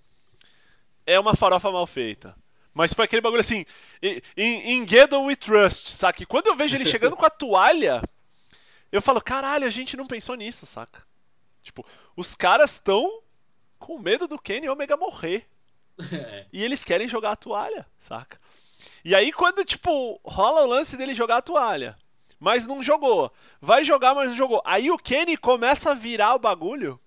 é 1.05 1.18
uma 1.18 1.35
farofa 1.35 1.72
mal 1.72 1.87
feita. 1.87 2.35
Mas 2.77 2.93
foi 2.93 3.07
aquele 3.07 3.22
bagulho 3.22 3.41
assim, 3.41 3.64
in, 4.03 4.20
in 4.37 4.87
Gedo 4.87 5.18
we 5.22 5.35
trust, 5.35 5.93
saca? 5.93 6.27
quando 6.27 6.49
eu 6.49 6.55
vejo 6.55 6.77
ele 6.77 6.85
chegando 6.85 7.16
com 7.16 7.24
a 7.24 7.31
toalha, 7.31 8.03
eu 8.93 9.01
falo, 9.01 9.18
caralho, 9.18 9.66
a 9.66 9.70
gente 9.70 9.97
não 9.97 10.07
pensou 10.07 10.35
nisso, 10.35 10.66
saca? 10.66 11.03
Tipo, 11.62 11.87
os 12.14 12.35
caras 12.35 12.72
estão 12.72 13.22
com 13.79 13.99
medo 13.99 14.29
do 14.29 14.39
Kenny 14.39 14.68
Omega 14.68 14.95
morrer. 14.95 15.47
É. 16.12 16.45
E 16.53 16.62
eles 16.62 16.85
querem 16.85 17.09
jogar 17.09 17.31
a 17.31 17.37
toalha, 17.37 17.87
saca? 17.99 18.39
E 19.03 19.14
aí 19.14 19.33
quando, 19.33 19.64
tipo, 19.64 20.20
rola 20.22 20.61
o 20.61 20.66
lance 20.66 20.99
dele 20.99 21.14
jogar 21.14 21.39
a 21.39 21.43
toalha, 21.43 21.97
mas 22.39 22.66
não 22.66 22.83
jogou. 22.83 23.33
Vai 23.59 23.85
jogar, 23.85 24.14
mas 24.14 24.29
não 24.29 24.37
jogou. 24.37 24.61
Aí 24.66 24.91
o 24.91 24.99
Kenny 24.99 25.39
começa 25.39 25.93
a 25.93 25.95
virar 25.95 26.35
o 26.35 26.39
bagulho. 26.39 27.01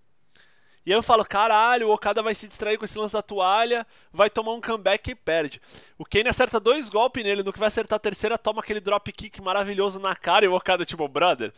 E 0.85 0.91
aí 0.91 0.97
eu 0.97 1.03
falo, 1.03 1.25
caralho, 1.25 1.89
o 1.89 1.93
Okada 1.93 2.23
vai 2.23 2.33
se 2.33 2.47
distrair 2.47 2.77
com 2.77 2.85
esse 2.85 2.97
lance 2.97 3.13
da 3.13 3.21
toalha, 3.21 3.85
vai 4.11 4.29
tomar 4.29 4.53
um 4.53 4.61
comeback 4.61 5.11
e 5.11 5.15
perde. 5.15 5.61
O 5.97 6.05
Kane 6.05 6.29
acerta 6.29 6.59
dois 6.59 6.89
golpes 6.89 7.23
nele, 7.23 7.43
no 7.43 7.53
que 7.53 7.59
vai 7.59 7.67
acertar 7.67 7.97
a 7.97 7.99
terceira, 7.99 8.37
toma 8.37 8.61
aquele 8.61 8.79
drop 8.79 9.11
kick 9.11 9.41
maravilhoso 9.41 9.99
na 9.99 10.15
cara 10.15 10.45
e 10.45 10.47
o 10.47 10.55
Okada, 10.55 10.85
tipo, 10.85 11.07
brother, 11.07 11.53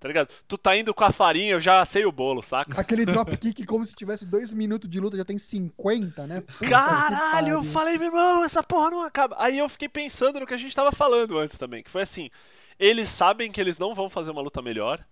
tá 0.00 0.08
ligado? 0.08 0.30
Tu 0.48 0.58
tá 0.58 0.76
indo 0.76 0.92
com 0.94 1.04
a 1.04 1.12
farinha, 1.12 1.52
eu 1.52 1.60
já 1.60 1.84
sei 1.84 2.04
o 2.06 2.10
bolo, 2.10 2.42
saca? 2.42 2.80
Aquele 2.80 3.04
drop 3.04 3.36
kick 3.36 3.64
como 3.66 3.84
se 3.86 3.94
tivesse 3.94 4.26
dois 4.26 4.52
minutos 4.52 4.90
de 4.90 4.98
luta, 4.98 5.16
já 5.16 5.24
tem 5.24 5.38
50, 5.38 6.26
né? 6.26 6.40
Puta 6.40 6.68
Caralho, 6.68 7.48
eu 7.48 7.64
falei, 7.64 7.98
meu 7.98 8.08
irmão, 8.08 8.42
essa 8.42 8.62
porra 8.62 8.90
não 8.90 9.02
acaba. 9.02 9.36
Aí 9.38 9.58
eu 9.58 9.68
fiquei 9.68 9.88
pensando 9.88 10.40
no 10.40 10.46
que 10.46 10.54
a 10.54 10.58
gente 10.58 10.74
tava 10.74 10.90
falando 10.90 11.38
antes 11.38 11.58
também, 11.58 11.82
que 11.82 11.90
foi 11.90 12.02
assim, 12.02 12.30
eles 12.78 13.08
sabem 13.08 13.52
que 13.52 13.60
eles 13.60 13.78
não 13.78 13.94
vão 13.94 14.08
fazer 14.08 14.30
uma 14.30 14.42
luta 14.42 14.60
melhor, 14.60 15.04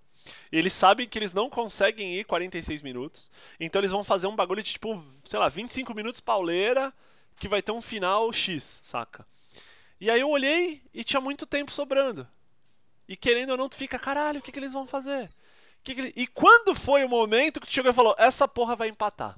eles 0.50 0.72
sabem 0.72 1.08
que 1.08 1.18
eles 1.18 1.32
não 1.32 1.48
conseguem 1.50 2.18
ir 2.18 2.24
46 2.24 2.82
minutos. 2.82 3.30
Então 3.58 3.80
eles 3.80 3.90
vão 3.90 4.04
fazer 4.04 4.26
um 4.26 4.36
bagulho 4.36 4.62
de 4.62 4.72
tipo, 4.72 5.02
sei 5.24 5.38
lá, 5.38 5.48
25 5.48 5.94
minutos 5.94 6.20
pauleira, 6.20 6.92
que 7.38 7.48
vai 7.48 7.62
ter 7.62 7.72
um 7.72 7.82
final 7.82 8.32
X, 8.32 8.80
saca? 8.82 9.26
E 10.00 10.10
aí 10.10 10.20
eu 10.20 10.30
olhei 10.30 10.82
e 10.94 11.04
tinha 11.04 11.20
muito 11.20 11.46
tempo 11.46 11.72
sobrando. 11.72 12.26
E 13.08 13.16
querendo 13.16 13.50
ou 13.50 13.56
não, 13.56 13.68
tu 13.68 13.76
fica, 13.76 13.98
caralho, 13.98 14.38
o 14.38 14.42
que, 14.42 14.52
que 14.52 14.58
eles 14.58 14.72
vão 14.72 14.86
fazer? 14.86 15.28
Que 15.82 15.94
que. 15.94 16.12
E 16.16 16.26
quando 16.26 16.74
foi 16.74 17.04
o 17.04 17.08
momento 17.08 17.60
que 17.60 17.66
tu 17.66 17.72
chegou 17.72 17.90
e 17.90 17.94
falou, 17.94 18.14
essa 18.18 18.46
porra 18.46 18.76
vai 18.76 18.88
empatar? 18.88 19.36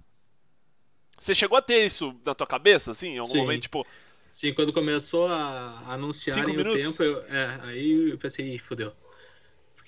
Você 1.18 1.34
chegou 1.34 1.56
a 1.56 1.62
ter 1.62 1.84
isso 1.86 2.14
na 2.24 2.34
tua 2.34 2.46
cabeça, 2.46 2.90
assim, 2.90 3.10
em 3.10 3.18
algum 3.18 3.32
Sim. 3.32 3.38
momento, 3.38 3.62
tipo. 3.62 3.86
Sim, 4.30 4.52
quando 4.54 4.72
começou 4.72 5.28
a 5.28 5.82
anunciarem 5.88 6.58
o 6.58 6.72
tempo, 6.72 7.02
eu, 7.02 7.22
é, 7.26 7.60
aí 7.64 8.10
eu 8.10 8.18
pensei, 8.18 8.58
fodeu. 8.58 8.92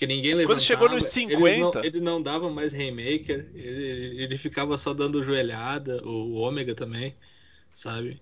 Porque 0.05 0.15
ninguém 0.15 0.35
levantava. 0.35 0.55
Quando 0.55 0.67
chegou 0.67 0.89
nos 0.89 1.05
50. 1.05 1.45
Ele 1.45 1.61
não, 1.61 1.85
ele 1.85 2.01
não 2.01 2.23
dava 2.23 2.51
mais 2.51 2.73
Rainmaker, 2.73 3.51
ele, 3.55 4.23
ele 4.23 4.39
ficava 4.39 4.77
só 4.77 4.93
dando 4.93 5.23
joelhada, 5.23 6.03
o 6.07 6.35
Ômega 6.35 6.75
também, 6.75 7.15
sabe? 7.73 8.21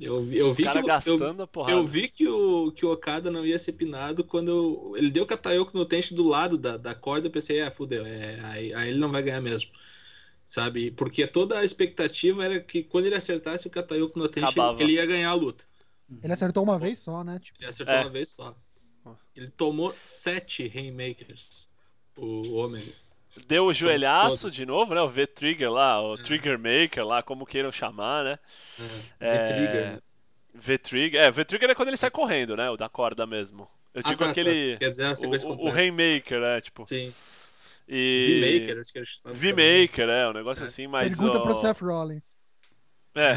Eu, 0.00 0.32
eu, 0.32 0.52
vi 0.52 0.64
que, 0.68 0.78
eu, 1.08 1.48
eu, 1.68 1.86
vi 1.86 2.08
que 2.08 2.26
o, 2.26 2.72
que 2.72 2.84
o 2.84 2.90
Okada 2.90 3.30
não 3.30 3.46
ia 3.46 3.58
ser 3.60 3.74
pinado 3.74 4.24
quando 4.24 4.48
eu, 4.48 4.96
ele 4.96 5.08
deu 5.08 5.24
Katayoko 5.24 5.76
no 5.78 5.84
tente 5.84 6.12
do 6.12 6.26
lado 6.26 6.58
da, 6.58 6.76
da 6.76 6.96
corda. 6.96 7.28
Eu 7.28 7.30
pensei, 7.30 7.60
ah, 7.60 7.70
fudeu, 7.70 8.04
é, 8.04 8.40
aí, 8.42 8.74
aí 8.74 8.88
ele 8.90 8.98
não 8.98 9.08
vai 9.08 9.22
ganhar 9.22 9.40
mesmo. 9.40 9.70
Sabe? 10.48 10.90
Porque 10.90 11.26
toda 11.28 11.60
a 11.60 11.64
expectativa 11.64 12.44
era 12.44 12.60
que 12.60 12.82
quando 12.82 13.06
ele 13.06 13.14
acertasse 13.14 13.68
o 13.68 13.70
Katayoko 13.70 14.18
no 14.18 14.28
tente, 14.28 14.58
ele, 14.58 14.82
ele, 14.82 14.92
ia 14.94 15.06
ganhar 15.06 15.30
a 15.30 15.34
luta. 15.34 15.64
Ele 16.22 16.32
acertou 16.32 16.64
uma 16.64 16.78
vez 16.78 16.98
só, 16.98 17.22
né? 17.22 17.38
Tipo... 17.38 17.58
Ele 17.60 17.70
acertou 17.70 17.94
é. 17.94 18.00
uma 18.00 18.10
vez 18.10 18.30
só. 18.30 18.56
Ele 19.36 19.50
tomou 19.50 19.94
sete 20.04 20.68
Rainmakers, 20.68 21.68
o 22.16 22.54
Ômega. 22.54 22.92
Deu 23.46 23.66
o 23.66 23.74
joelhaço 23.74 24.50
de 24.50 24.64
novo, 24.64 24.94
né? 24.94 25.00
O 25.00 25.08
V-Trigger 25.08 25.70
lá, 25.70 26.00
o 26.00 26.14
é. 26.14 26.18
Trigger 26.18 26.58
Maker 26.58 27.04
lá, 27.04 27.22
como 27.22 27.44
queiram 27.44 27.72
chamar, 27.72 28.24
né? 28.24 28.38
É. 29.18 29.38
V-Trigger. 29.38 29.84
É... 29.84 29.98
V-Trigger. 30.54 31.20
É, 31.20 31.30
V-Trigger 31.30 31.70
é 31.70 31.74
quando 31.74 31.88
ele 31.88 31.96
sai 31.96 32.10
correndo, 32.10 32.56
né? 32.56 32.70
O 32.70 32.76
da 32.76 32.88
corda 32.88 33.26
mesmo. 33.26 33.68
Eu 33.92 34.02
ah, 34.04 34.08
digo 34.08 34.24
tá, 34.24 34.30
aquele. 34.30 34.72
Tá. 34.72 34.78
Quer 34.78 34.90
dizer, 34.90 35.04
a 35.06 35.14
sequência 35.14 35.48
o, 35.48 35.66
o 35.66 35.70
Rainmaker, 35.70 36.40
né? 36.40 36.60
Tipo. 36.60 36.86
Sim. 36.86 37.12
E... 37.88 38.40
V-Maker, 38.40 38.80
acho 38.80 38.92
que 38.92 38.98
era 38.98 39.34
V-Maker, 39.34 40.08
é, 40.08 40.28
um 40.28 40.32
negócio 40.32 40.64
é. 40.64 40.68
assim, 40.68 40.86
mas. 40.86 41.16
Pergunta 41.16 41.38
ó... 41.38 41.42
pro 41.42 41.54
Seth 41.54 41.80
Rollins. 41.80 42.34
É, 43.14 43.34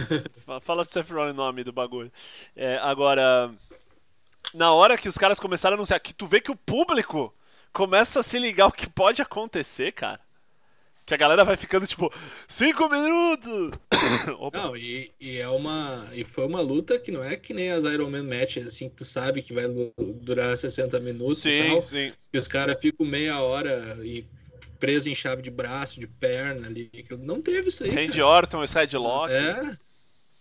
fala 0.62 0.86
pro 0.86 0.94
Seth 0.94 1.10
Rollins 1.10 1.34
o 1.34 1.38
nome 1.38 1.64
do 1.64 1.74
bagulho. 1.74 2.12
É, 2.56 2.78
agora 2.78 3.54
na 4.54 4.72
hora 4.72 4.98
que 4.98 5.10
os 5.10 5.18
caras 5.18 5.40
começaram 5.40 5.76
a 5.76 5.78
anunciar, 5.78 6.00
que 6.00 6.14
tu 6.14 6.28
vê 6.28 6.40
que 6.42 6.52
o 6.52 6.56
público 6.56 7.34
começa 7.74 8.20
a 8.20 8.24
se 8.24 8.40
ligar 8.40 8.68
o 8.68 8.72
que 8.72 8.90
pode 8.90 9.22
acontecer, 9.22 9.92
cara. 9.92 10.20
Que 11.06 11.14
a 11.14 11.18
galera 11.18 11.46
vai 11.46 11.56
ficando 11.56 11.88
tipo, 11.88 12.12
cinco 12.48 12.90
minutos! 12.90 13.72
não, 14.52 14.76
e, 14.76 15.10
e, 15.22 15.38
é 15.38 15.48
uma. 15.48 16.06
E 16.12 16.26
foi 16.26 16.46
uma 16.46 16.60
luta 16.60 17.00
que 17.00 17.12
não 17.12 17.24
é 17.24 17.38
que 17.38 17.54
nem 17.54 17.72
as 17.72 17.86
Iron 17.86 18.10
Man 18.10 18.24
matches, 18.24 18.68
assim, 18.68 18.90
que 18.90 18.96
tu 18.96 19.06
sabe 19.06 19.42
que 19.42 19.54
vai 19.54 19.66
durar 19.98 20.58
60 20.58 21.00
minutos 21.00 21.44
sim, 21.44 21.50
e 21.50 21.68
tal. 21.70 21.82
Sim. 21.82 22.12
E 22.34 22.38
os 22.38 22.48
caras 22.48 22.78
ficam 22.82 23.06
meia 23.06 23.40
hora 23.40 23.98
e 24.04 24.28
preso 24.80 25.10
em 25.10 25.16
chave 25.16 25.42
de 25.42 25.50
braço, 25.50 25.98
de 25.98 26.08
perna 26.08 26.68
ali. 26.68 26.92
Não 27.20 27.42
teve 27.42 27.70
isso 27.70 27.86
aí. 27.86 27.90
Randy 27.90 28.22
Orton 28.22 28.64
e 28.64 28.68
Sidelock. 28.68 29.32
É. 29.32 29.78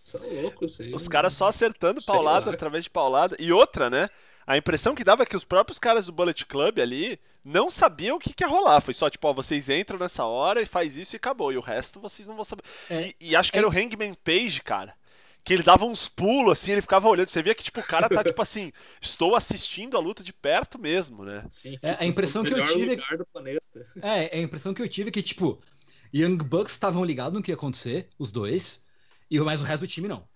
São 0.06 0.20
loucos, 0.20 0.80
aí. 0.80 0.94
Os 0.94 1.08
caras 1.08 1.32
só 1.32 1.48
acertando 1.48 2.00
paulada 2.00 2.52
através 2.52 2.84
de 2.84 2.90
paulada. 2.90 3.36
E 3.40 3.50
outra, 3.50 3.90
né? 3.90 4.08
A 4.46 4.56
impressão 4.56 4.94
que 4.94 5.02
dava 5.02 5.24
é 5.24 5.26
que 5.26 5.34
os 5.34 5.42
próprios 5.42 5.80
caras 5.80 6.06
do 6.06 6.12
Bullet 6.12 6.46
Club 6.46 6.78
ali 6.78 7.18
não 7.44 7.68
sabiam 7.68 8.16
o 8.16 8.20
que, 8.20 8.32
que 8.32 8.44
ia 8.44 8.48
rolar. 8.48 8.80
Foi 8.80 8.94
só, 8.94 9.10
tipo, 9.10 9.26
ó, 9.26 9.32
vocês 9.32 9.68
entram 9.68 9.98
nessa 9.98 10.24
hora 10.24 10.62
e 10.62 10.66
faz 10.66 10.96
isso 10.96 11.16
e 11.16 11.18
acabou. 11.18 11.52
E 11.52 11.56
o 11.56 11.60
resto 11.60 11.98
vocês 11.98 12.24
não 12.28 12.36
vão 12.36 12.44
saber. 12.44 12.62
É, 12.88 13.08
e, 13.20 13.30
e, 13.30 13.36
acho 13.36 13.50
que 13.50 13.58
é... 13.58 13.60
era 13.60 13.68
o 13.68 13.70
Hangman 13.72 14.14
Page, 14.14 14.62
cara. 14.62 14.94
Que 15.42 15.52
ele 15.52 15.64
dava 15.64 15.84
uns 15.84 16.08
pulos, 16.08 16.52
assim, 16.52 16.70
ele 16.70 16.82
ficava 16.82 17.08
olhando. 17.08 17.28
Você 17.28 17.42
via 17.42 17.54
que, 17.54 17.64
tipo, 17.64 17.80
o 17.80 17.84
cara 17.84 18.08
tá, 18.08 18.22
tipo 18.22 18.40
assim, 18.40 18.72
estou 19.00 19.34
assistindo 19.34 19.96
a 19.96 20.00
luta 20.00 20.22
de 20.22 20.32
perto 20.32 20.78
mesmo, 20.78 21.24
né? 21.24 21.44
Sim, 21.50 21.72
tipo, 21.72 21.84
é, 21.84 21.96
a 21.98 22.06
impressão 22.06 22.44
que 22.44 22.54
eu 22.54 22.64
tive. 22.64 23.02
É, 24.00 24.38
a 24.38 24.40
impressão 24.40 24.72
que 24.72 24.82
eu 24.82 24.88
tive 24.88 25.08
é 25.08 25.12
que, 25.12 25.22
tipo, 25.22 25.60
Young 26.14 26.36
Bucks 26.36 26.74
estavam 26.74 27.04
ligados 27.04 27.34
no 27.34 27.42
que 27.42 27.50
ia 27.50 27.56
acontecer, 27.56 28.08
os 28.16 28.30
dois. 28.30 28.85
E 29.30 29.40
mais 29.40 29.60
o 29.60 29.64
resto 29.64 29.82
do 29.82 29.88
time 29.88 30.08
não. 30.08 30.26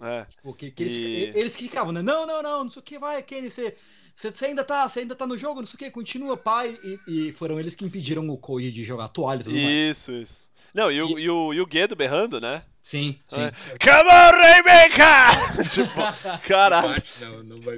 É. 0.00 0.24
Tipo, 0.24 0.54
que, 0.54 0.70
que 0.70 0.82
eles, 0.82 0.96
e... 0.96 1.38
eles 1.38 1.56
ficavam, 1.56 1.92
né? 1.92 2.02
Não, 2.02 2.26
não, 2.26 2.42
não, 2.42 2.64
não 2.64 2.70
sei 2.70 2.80
o 2.80 2.84
que 2.84 2.98
vai, 2.98 3.22
Kenny, 3.22 3.50
você, 3.50 3.76
Você 4.14 4.46
ainda, 4.46 4.64
tá, 4.64 4.88
você 4.88 5.00
ainda 5.00 5.14
tá 5.14 5.26
no 5.26 5.36
jogo, 5.36 5.60
não 5.60 5.66
sei 5.66 5.74
o 5.76 5.78
que, 5.78 5.90
continua, 5.90 6.36
pai. 6.36 6.78
E, 6.82 7.28
e 7.28 7.32
foram 7.32 7.60
eles 7.60 7.74
que 7.74 7.84
impediram 7.84 8.28
o 8.28 8.38
Cody 8.38 8.72
de 8.72 8.84
jogar 8.84 9.06
a 9.06 9.08
toalha 9.08 9.40
e 9.40 9.44
tudo 9.44 9.56
mais. 9.56 9.68
Isso, 9.68 10.12
isso. 10.12 10.50
Não, 10.72 10.90
e 10.90 11.02
o, 11.02 11.18
e... 11.18 11.22
e 11.22 11.30
o, 11.30 11.54
e 11.54 11.60
o 11.60 11.66
Guedo 11.66 11.96
berrando, 11.96 12.40
né? 12.40 12.62
Sim, 12.80 13.18
sim. 13.26 13.40
É. 13.42 13.50
Come 13.78 14.10
on, 14.10 14.40
Rebecca! 14.40 15.64
tipo, 15.68 16.48
caralho. 16.48 17.02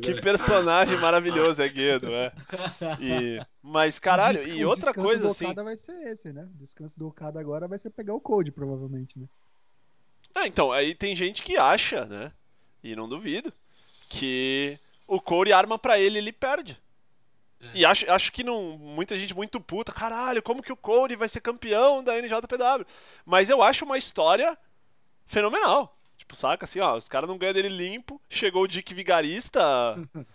que 0.01 0.21
personagem 0.21 0.97
maravilhoso 0.99 1.61
é 1.61 1.69
Guedo, 1.69 2.15
é. 2.15 2.33
E, 3.01 3.41
mas, 3.61 3.99
caralho, 3.99 4.47
e 4.47 4.65
outra 4.65 4.93
coisa 4.95 5.29
assim. 5.29 5.47
O 5.47 5.49
Okada 5.49 5.65
vai 5.65 5.77
ser 5.77 5.93
esse, 6.07 6.33
né? 6.33 6.47
O 6.55 6.59
descanso 6.59 6.99
do 6.99 7.09
Okada 7.09 7.41
agora 7.41 7.67
vai 7.67 7.79
ser 7.79 7.91
pegar 7.91 8.15
o 8.15 8.21
Code, 8.21 8.53
provavelmente, 8.53 9.19
né? 9.19 9.27
Ah, 10.35 10.47
então, 10.47 10.73
aí 10.73 10.95
tem 10.95 11.15
gente 11.15 11.43
que 11.43 11.57
acha, 11.57 12.05
né? 12.05 12.33
E 12.83 12.97
não 12.97 13.09
duvido, 13.09 13.53
que 14.09 14.79
o 15.07 15.21
Cody 15.21 15.53
arma 15.53 15.79
para 15.79 15.99
ele 15.99 16.19
ele 16.19 16.33
perde. 16.33 16.77
É. 17.61 17.67
E 17.75 17.85
acho, 17.85 18.11
acho 18.11 18.33
que 18.33 18.43
não, 18.43 18.77
muita 18.77 19.17
gente 19.17 19.35
muito 19.35 19.61
puta, 19.61 19.93
caralho, 19.93 20.43
como 20.43 20.63
que 20.63 20.73
o 20.73 20.77
Cody 20.77 21.15
vai 21.15 21.29
ser 21.29 21.41
campeão 21.41 22.03
da 22.03 22.17
NJPW? 22.21 22.87
Mas 23.25 23.49
eu 23.49 23.63
acho 23.63 23.85
uma 23.85 23.99
história 23.99 24.59
fenomenal. 25.27 25.97
Tipo, 26.19 26.35
saca 26.37 26.65
assim, 26.65 26.81
ó, 26.81 26.97
os 26.97 27.09
caras 27.09 27.29
não 27.29 27.39
ganham 27.39 27.55
dele 27.55 27.69
limpo, 27.69 28.21
chegou 28.29 28.63
o 28.63 28.69
Dick 28.69 28.93
Vigarista, 28.95 29.61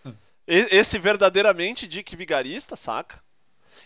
esse 0.47 0.97
verdadeiramente 0.97 1.87
Dick 1.87 2.15
Vigarista, 2.15 2.75
saca? 2.75 3.21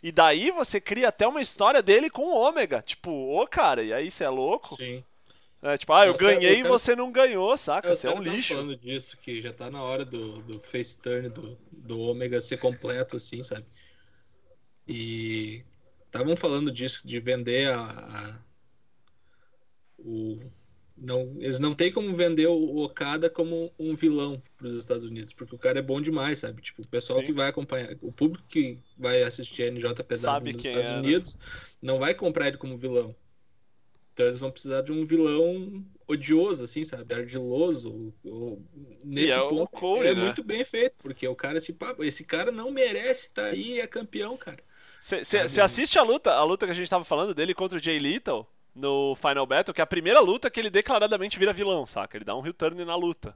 E 0.03 0.11
daí 0.11 0.49
você 0.51 0.81
cria 0.81 1.09
até 1.09 1.27
uma 1.27 1.41
história 1.41 1.81
dele 1.81 2.09
com 2.09 2.23
o 2.23 2.35
Ômega, 2.35 2.81
tipo, 2.81 3.11
ô 3.11 3.45
cara, 3.47 3.83
e 3.83 3.93
aí 3.93 4.09
você 4.09 4.23
é 4.23 4.29
louco? 4.29 4.75
Sim. 4.75 5.03
É, 5.63 5.77
tipo, 5.77 5.93
ah, 5.93 6.07
eu 6.07 6.15
ganhei 6.15 6.59
e 6.59 6.63
você 6.63 6.95
não 6.95 7.11
ganhou, 7.11 7.55
saca? 7.55 7.89
É, 7.89 7.95
você 7.95 8.07
é 8.07 8.11
um 8.11 8.21
lixo. 8.21 8.55
falando 8.55 8.75
disso, 8.75 9.15
que 9.21 9.39
já 9.39 9.53
tá 9.53 9.69
na 9.69 9.83
hora 9.83 10.03
do, 10.03 10.41
do 10.41 10.59
face 10.59 10.99
turn 10.99 11.29
do, 11.29 11.55
do 11.71 11.99
Ômega 11.99 12.41
ser 12.41 12.57
completo, 12.57 13.17
assim, 13.17 13.43
sabe? 13.43 13.65
E 14.87 15.63
estavam 16.07 16.35
falando 16.35 16.71
disso, 16.71 17.07
de 17.07 17.19
vender 17.19 17.69
a, 17.69 17.79
a, 17.79 18.39
o. 19.99 20.39
Não, 20.97 21.35
eles 21.39 21.59
não 21.59 21.73
tem 21.73 21.91
como 21.91 22.15
vender 22.15 22.47
o 22.47 22.77
Okada 22.77 23.29
como 23.29 23.71
um 23.79 23.95
vilão 23.95 24.41
para 24.57 24.67
os 24.67 24.75
Estados 24.75 25.05
Unidos, 25.05 25.33
porque 25.33 25.55
o 25.55 25.59
cara 25.59 25.79
é 25.79 25.81
bom 25.81 26.01
demais, 26.01 26.39
sabe? 26.39 26.61
Tipo, 26.61 26.81
o 26.81 26.87
pessoal 26.87 27.19
Sim. 27.19 27.25
que 27.27 27.33
vai 27.33 27.49
acompanhar, 27.49 27.95
o 28.01 28.11
público 28.11 28.45
que 28.47 28.77
vai 28.97 29.23
assistir 29.23 29.63
a 29.63 29.71
NJPW 29.71 30.53
nos 30.53 30.65
Estados 30.65 30.89
é, 30.89 30.93
né? 30.93 30.99
Unidos 30.99 31.37
não 31.81 31.97
vai 31.97 32.13
comprar 32.13 32.47
ele 32.47 32.57
como 32.57 32.77
vilão. 32.77 33.15
Então 34.13 34.25
eles 34.25 34.41
vão 34.41 34.51
precisar 34.51 34.81
de 34.81 34.91
um 34.91 35.05
vilão 35.05 35.83
odioso, 36.07 36.63
assim, 36.63 36.83
sabe? 36.83 37.13
Ardiloso. 37.13 38.13
Ou, 38.25 38.61
nesse 39.03 39.31
é 39.31 39.39
ponto, 39.39 39.67
Corey, 39.67 40.11
é 40.11 40.15
né? 40.15 40.21
muito 40.21 40.43
bem 40.43 40.63
feito, 40.65 40.97
porque 40.99 41.27
o 41.27 41.35
cara, 41.35 41.61
tipo, 41.61 41.85
ah, 41.85 41.95
esse 41.99 42.25
cara 42.25 42.51
não 42.51 42.71
merece 42.71 43.27
estar 43.27 43.43
tá 43.43 43.47
aí 43.49 43.73
e 43.73 43.81
é 43.81 43.87
campeão, 43.87 44.35
cara. 44.37 44.59
Você 44.99 45.61
assiste 45.61 45.97
a 45.97 46.03
luta, 46.03 46.31
a 46.31 46.43
luta 46.43 46.65
que 46.65 46.71
a 46.71 46.75
gente 46.75 46.89
tava 46.89 47.03
falando 47.03 47.33
dele 47.33 47.55
contra 47.55 47.77
o 47.77 47.81
Jay 47.81 47.97
Little 47.97 48.45
no 48.75 49.15
Final 49.15 49.47
Battle, 49.47 49.73
que 49.73 49.81
é 49.81 49.83
a 49.83 49.87
primeira 49.87 50.19
luta 50.19 50.49
que 50.49 50.59
ele 50.59 50.69
declaradamente 50.69 51.39
vira 51.39 51.51
vilão, 51.51 51.85
saca? 51.85 52.17
Ele 52.17 52.25
dá 52.25 52.35
um 52.35 52.45
heel 52.45 52.53
turn 52.53 52.85
na 52.85 52.95
luta. 52.95 53.35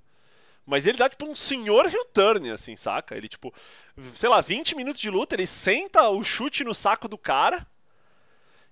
Mas 0.66 0.86
ele 0.86 0.98
dá, 0.98 1.10
tipo, 1.10 1.26
um 1.26 1.36
senhor 1.36 1.86
heel 1.86 2.06
turn, 2.06 2.52
assim, 2.52 2.76
saca? 2.76 3.16
Ele, 3.16 3.28
tipo, 3.28 3.54
sei 4.14 4.30
lá, 4.30 4.42
20 4.42 4.76
minutos 4.76 5.02
de 5.02 5.10
luta, 5.10 5.36
ele 5.36 5.48
senta 5.48 6.10
o 6.10 6.24
chute 6.24 6.64
no 6.64 6.74
saco 6.74 7.08
do 7.08 7.18
cara 7.18 7.66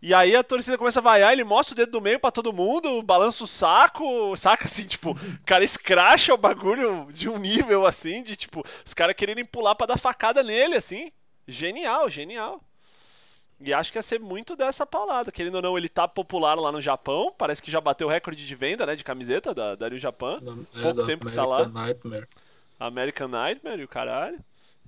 e 0.06 0.14
aí 0.14 0.36
a 0.36 0.44
torcida 0.44 0.78
começa 0.78 1.00
a 1.00 1.02
vaiar, 1.02 1.32
ele 1.32 1.46
mostra 1.46 1.72
o 1.72 1.78
dedo 1.78 1.94
do 1.94 2.02
meio 2.02 2.20
para 2.20 2.30
todo 2.30 2.52
mundo, 2.52 3.02
balança 3.02 3.42
o 3.46 3.48
saco, 3.48 4.36
saca 4.36 4.66
assim, 4.66 4.86
tipo, 4.86 5.12
o 5.12 5.46
cara 5.46 5.64
escracha 5.64 6.34
o 6.34 6.38
bagulho 6.38 7.08
de 7.14 7.30
um 7.30 7.38
nível 7.38 7.86
assim, 7.86 8.22
de 8.22 8.36
tipo, 8.36 8.66
os 8.86 8.94
caras 8.94 9.16
quererem 9.16 9.46
pular 9.46 9.76
para 9.76 9.88
dar 9.88 9.98
facada 9.98 10.44
nele, 10.44 10.76
assim. 10.76 11.10
Genial, 11.48 12.10
genial. 12.10 12.62
E 13.62 13.74
acho 13.74 13.94
que 13.94 13.98
ia 13.98 14.02
ser 14.02 14.20
muito 14.20 14.58
dessa 14.58 14.86
paulada. 14.86 15.32
Querendo 15.32 15.56
ou 15.56 15.62
não, 15.62 15.78
ele 15.78 15.88
tá 15.88 16.06
popular 16.06 16.56
lá 16.56 16.70
no 16.70 16.82
Japão. 16.82 17.34
Parece 17.38 17.62
que 17.62 17.72
já 17.72 17.80
bateu 17.80 18.08
o 18.08 18.10
recorde 18.10 18.46
de 18.46 18.56
venda, 18.56 18.86
né? 18.86 18.98
De 18.98 19.06
camiseta 19.06 19.54
da, 19.54 19.76
da 19.76 19.88
Rio 19.88 20.00
Japan. 20.00 20.42
É, 20.76 20.82
Pouco 20.82 21.06
tempo 21.06 21.28
que 21.28 21.34
tá 21.34 21.46
lá. 21.46 21.66
Nightmare. 21.66 22.28
American 22.78 23.30
Nightmare 23.30 23.80
e 23.80 23.86
o 23.86 23.88
caralho. 23.88 24.38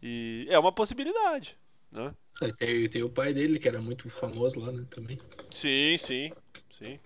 E 0.03 0.45
é 0.49 0.59
uma 0.59 0.74
possibilidade, 0.74 1.57
né? 1.96 2.14
É, 2.41 2.52
tem, 2.52 2.89
tem 2.89 3.04
o 3.04 3.10
pai 3.10 3.34
dele, 3.34 3.58
que 3.58 3.68
era 3.68 3.82
muito 3.82 4.10
famoso 4.10 4.60
lá, 4.60 4.72
né, 4.72 4.86
também. 4.89 5.18
Sim, 5.54 5.96
sim, 5.98 6.32
sim. 6.78 7.00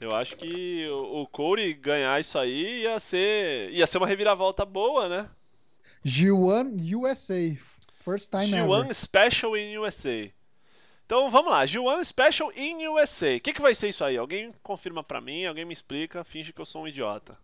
Eu 0.00 0.14
acho 0.14 0.36
que 0.36 0.86
o, 0.88 1.22
o 1.22 1.26
Corey 1.28 1.72
ganhar 1.72 2.20
isso 2.20 2.36
aí 2.36 2.82
ia 2.82 2.98
ser, 2.98 3.70
ia 3.70 3.86
ser 3.86 3.98
uma 3.98 4.06
reviravolta 4.06 4.64
boa, 4.64 5.08
né? 5.08 5.30
G1 6.04 6.94
USA, 6.96 7.56
first 7.94 8.30
time 8.30 8.50
G1 8.50 8.84
ever. 8.84 8.94
Special 8.94 9.56
in 9.56 9.78
USA. 9.78 10.30
Então 11.06 11.30
vamos 11.30 11.52
lá, 11.52 11.64
G1 11.64 12.04
Special 12.04 12.52
in 12.56 12.86
USA. 12.88 13.36
O 13.36 13.40
que, 13.40 13.52
que 13.52 13.62
vai 13.62 13.74
ser 13.74 13.88
isso 13.88 14.04
aí? 14.04 14.16
Alguém 14.16 14.52
confirma 14.62 15.04
pra 15.04 15.20
mim, 15.20 15.46
alguém 15.46 15.64
me 15.64 15.72
explica, 15.72 16.24
finge 16.24 16.52
que 16.52 16.60
eu 16.60 16.66
sou 16.66 16.82
um 16.82 16.88
idiota. 16.88 17.38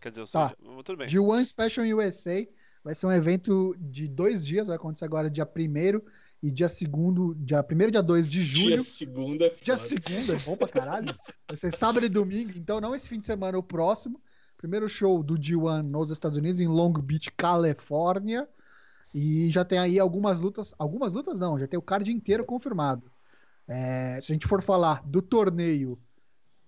Quer 0.00 0.10
dizer, 0.10 0.22
eu 0.22 0.26
sou. 0.26 0.40
Tá. 0.40 0.54
Um... 0.62 0.82
Tudo 0.82 0.98
bem. 0.98 1.06
G1 1.06 1.44
Special 1.44 1.86
in 1.86 1.94
USA 1.94 2.46
vai 2.86 2.94
ser 2.94 3.08
um 3.08 3.12
evento 3.12 3.74
de 3.80 4.06
dois 4.06 4.46
dias, 4.46 4.68
vai 4.68 4.76
acontecer 4.76 5.04
agora 5.04 5.28
dia 5.28 5.44
1 5.44 6.00
e 6.40 6.52
dia 6.52 6.68
segundo, 6.68 7.34
dia 7.34 7.60
primeiro 7.60 7.90
dia 7.90 8.00
2 8.00 8.28
de 8.28 8.44
julho. 8.44 8.76
Dia 8.76 8.82
segunda. 8.84 9.52
Dia 9.60 9.76
segunda, 9.76 10.34
é 10.34 10.38
bom 10.38 10.56
pra 10.56 10.68
caralho. 10.68 11.12
Vai 11.48 11.56
ser 11.56 11.74
sábado 11.74 12.06
e 12.06 12.08
domingo, 12.08 12.52
então 12.54 12.80
não 12.80 12.94
esse 12.94 13.08
fim 13.08 13.18
de 13.18 13.26
semana, 13.26 13.58
o 13.58 13.62
próximo. 13.62 14.20
Primeiro 14.56 14.88
show 14.88 15.20
do 15.20 15.34
G1 15.34 15.82
nos 15.82 16.12
Estados 16.12 16.38
Unidos, 16.38 16.60
em 16.60 16.68
Long 16.68 16.92
Beach, 16.92 17.28
Califórnia. 17.32 18.48
E 19.12 19.48
já 19.50 19.64
tem 19.64 19.80
aí 19.80 19.98
algumas 19.98 20.40
lutas. 20.40 20.72
Algumas 20.78 21.12
lutas 21.12 21.40
não, 21.40 21.58
já 21.58 21.66
tem 21.66 21.76
o 21.76 21.82
card 21.82 22.12
inteiro 22.12 22.44
confirmado. 22.44 23.10
É, 23.66 24.20
se 24.22 24.30
a 24.30 24.32
gente 24.32 24.46
for 24.46 24.62
falar 24.62 25.02
do 25.04 25.20
torneio 25.20 25.98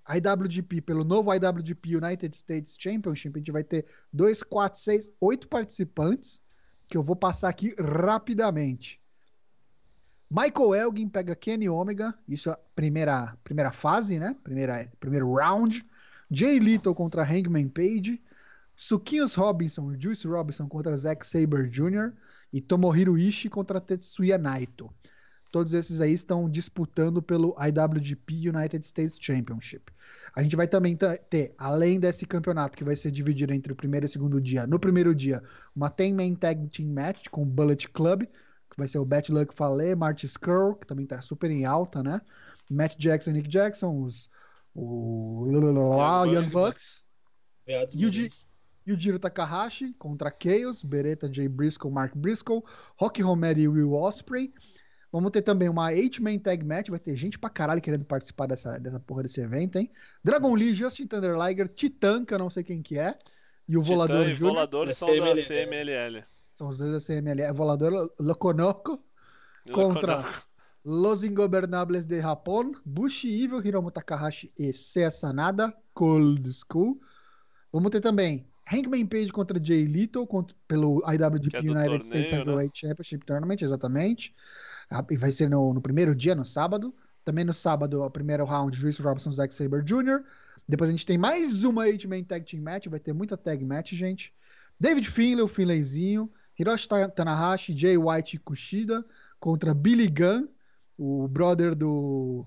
IWGP 0.09 0.81
pelo 0.81 1.05
novo 1.05 1.33
IWGP 1.35 1.97
United 1.97 2.37
States 2.37 2.77
Championship, 2.79 3.37
a 3.37 3.39
gente 3.39 3.53
vai 3.53 3.63
ter 3.63 3.85
2, 4.13 4.43
4, 4.43 4.81
6, 4.81 5.11
8 5.21 5.49
participantes, 5.49 6.43
que 6.89 6.97
eu 6.97 7.03
vou 7.03 7.15
passar 7.15 7.49
aqui 7.49 7.75
rapidamente. 7.79 9.01
Michael 10.31 10.75
Elgin 10.75 11.09
pega 11.09 11.35
Kenny 11.35 11.69
Omega, 11.69 12.15
isso 12.29 12.51
é 12.51 12.53
a 12.53 12.59
primeira, 12.75 13.37
primeira 13.43 13.71
fase, 13.71 14.19
né? 14.19 14.37
Primeira, 14.43 14.91
primeiro 15.01 15.33
round. 15.33 15.85
Jay 16.31 16.59
Little 16.59 16.95
contra 16.95 17.23
Hangman 17.23 17.69
Page. 17.69 18.23
Suquinhos 18.77 19.35
Robinson 19.35 19.93
e 19.93 20.01
Juice 20.01 20.27
Robinson 20.29 20.69
contra 20.69 20.97
Zack 20.97 21.27
Saber 21.27 21.69
Jr. 21.69 22.13
E 22.53 22.61
Tomohiro 22.61 23.19
Ishii 23.19 23.51
contra 23.51 23.81
Tetsuya 23.81 24.39
Naito. 24.39 24.93
Todos 25.51 25.73
esses 25.73 26.01
aí 26.01 26.13
estão 26.13 26.49
disputando 26.49 27.23
pelo 27.23 27.57
IWGP 27.59 28.51
United 28.51 28.85
States 28.85 29.19
Championship. 29.19 29.91
A 30.35 30.43
gente 30.43 30.55
vai 30.55 30.69
também 30.69 30.97
ter, 31.31 31.55
além 31.57 31.99
desse 31.99 32.27
campeonato 32.27 32.77
que 32.77 32.85
vai 32.85 32.95
ser 32.95 33.11
dividido 33.11 33.53
entre 33.55 33.73
o 33.73 33.77
primeiro 33.77 34.05
e 34.05 34.09
o 34.09 34.11
segundo 34.11 34.41
dia, 34.41 34.67
no 34.67 34.79
primeiro 34.79 35.15
dia, 35.15 35.43
uma 35.75 35.91
10-man 35.91 36.35
tag 36.35 36.69
team 36.69 36.91
match 36.93 37.29
com 37.31 37.43
o 37.43 37.47
Bullet 37.47 37.89
Club, 37.89 38.25
vai 38.77 38.87
ser 38.87 38.99
o 38.99 39.05
Bad 39.05 39.33
Luck 39.33 39.55
Fale, 39.55 39.95
Marty 39.95 40.27
Skrull, 40.27 40.77
que 40.77 40.87
também 40.87 41.07
tá 41.07 41.21
super 41.21 41.51
em 41.51 41.65
alta, 41.65 42.03
né? 42.03 42.21
Matt 42.71 42.97
Jackson, 42.97 43.33
Nick 43.33 43.49
Jackson, 43.49 44.03
os 44.03 44.31
o 44.75 45.45
Young, 45.49 46.35
Young 46.35 46.51
Bucks, 46.51 47.05
Yuji, 47.93 48.29
Yujiro 48.87 49.19
Takahashi 49.19 49.93
contra 49.95 50.31
Chaos, 50.31 50.83
Beretta, 50.85 51.33
Jay 51.33 51.49
Briscoe, 51.49 51.91
Mark 51.91 52.15
Briscoe, 52.17 52.63
Rocky 52.97 53.21
Romero 53.21 53.59
e 53.59 53.67
Will 53.67 53.93
Osprey. 53.95 54.53
Vamos 55.11 55.31
ter 55.31 55.43
também 55.43 55.69
uma 55.69 55.91
8-man 55.91 56.39
tag 56.39 56.65
match, 56.65 56.89
vai 56.89 56.99
ter 56.99 57.17
gente 57.17 57.39
pra 57.39 57.49
caralho 57.49 57.81
querendo 57.81 58.05
participar 58.05 58.47
dessa, 58.47 58.79
dessa 58.79 59.01
porra 59.01 59.23
desse 59.23 59.41
evento, 59.41 59.77
hein? 59.77 59.91
Dragon 60.23 60.55
Lee, 60.55 60.75
Justin 60.75 61.07
Thunder 61.07 61.35
Liger, 61.35 61.69
Titan, 61.69 62.25
que 62.25 62.35
eu 62.35 62.39
não 62.39 62.51
sei 62.51 62.63
quem 62.63 62.83
que 62.83 62.99
é, 62.99 63.19
e 63.67 63.77
o 63.77 63.83
Volador 63.83 64.29
Júnior. 64.31 64.55
Volador 64.55 64.91
são 64.95 65.09
da 65.09 65.35
CMLL. 65.35 66.25
São 66.55 66.69
os 66.69 66.79
dois 66.79 66.93
da 66.93 67.01
CML. 67.01 67.43
É 67.43 67.53
volador 67.53 68.11
Loconoco 68.19 69.03
contra 69.73 70.43
Los 70.85 71.23
Ingobernables 71.23 72.07
de 72.07 72.21
Japón, 72.21 72.73
Bushi 72.85 73.45
Evil, 73.45 73.65
Hiromu 73.65 73.91
Takahashi 73.91 74.53
e 74.59 74.73
Seiya 74.73 75.11
Sanada, 75.11 75.73
Cold 75.95 76.51
School. 76.53 77.01
Vamos 77.73 77.91
ter 77.91 78.01
também 78.01 78.49
Hangman 78.73 79.07
Page 79.07 79.31
contra 79.31 79.63
Jay 79.63 79.85
Little 79.85 80.27
contra, 80.27 80.57
pelo 80.67 81.03
IWGP 81.07 81.57
é 81.57 81.61
United 81.61 81.75
torneio, 81.75 82.03
States? 82.03 82.33
Heavyweight 82.33 82.85
né? 82.85 82.89
Championship 82.89 83.27
Tournament, 83.27 83.63
exatamente. 83.63 84.35
Vai 85.19 85.31
ser 85.31 85.49
no, 85.51 85.75
no, 85.75 85.81
primeiro 85.81 86.15
dia, 86.15 86.35
no 86.35 86.45
sábado. 86.45 86.95
Também 87.25 87.45
no 87.45 87.53
sábado, 87.53 88.03
o 88.03 88.11
primeiro 88.11 88.45
round, 88.45 88.77
Juice 88.77 89.03
Robinson, 89.03 89.33
Zack 89.33 89.53
Saber 89.53 89.83
Jr. 89.83 90.25
Depois 90.67 90.89
a 90.89 90.93
gente 90.93 91.05
tem 91.05 91.19
mais 91.19 91.65
uma 91.65 91.85
8-man 91.85 92.25
tag 92.25 92.45
team 92.45 92.63
match. 92.63 92.87
Vai 92.87 93.01
ter 93.01 93.13
muita 93.13 93.37
tag 93.37 93.65
match, 93.65 93.93
gente. 93.93 94.33
David 94.81 95.11
Finlay, 95.11 95.43
o 95.43 95.49
Finlayzinho. 95.49 96.31
Hiroshi 96.59 96.89
Tanahashi, 97.15 97.77
Jay 97.77 97.97
White 97.97 98.37
e 98.37 98.39
Kushida 98.39 99.05
contra 99.39 99.73
Billy 99.73 100.09
Gunn, 100.09 100.49
o 100.99 101.29
brother 101.29 101.75
do 101.75 102.45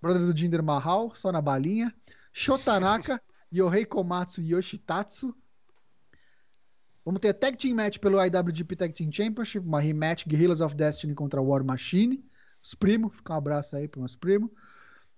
brother 0.00 0.20
do 0.20 0.36
Jinder 0.36 0.62
Mahal, 0.62 1.14
só 1.14 1.30
na 1.30 1.40
balinha. 1.40 1.94
Shotanaka, 2.32 3.22
Yohei 3.52 3.84
Komatsu 3.84 4.40
e 4.40 4.52
Yoshitatsu. 4.52 5.32
Vamos 7.04 7.20
ter 7.20 7.32
Tag 7.34 7.56
Team 7.56 7.74
Match 7.74 7.98
pelo 7.98 8.24
IWGP 8.24 8.76
Tag 8.76 8.94
Team 8.94 9.10
Championship, 9.12 9.66
uma 9.66 9.80
rematch 9.80 10.26
Guerrillas 10.26 10.60
of 10.60 10.76
Destiny 10.76 11.14
contra 11.14 11.42
War 11.42 11.64
Machine. 11.64 12.24
Os 12.62 12.74
primos, 12.74 13.16
fica 13.16 13.32
um 13.32 13.36
abraço 13.36 13.74
aí 13.74 13.88
para 13.88 14.00
meus 14.00 14.14
primos. 14.14 14.50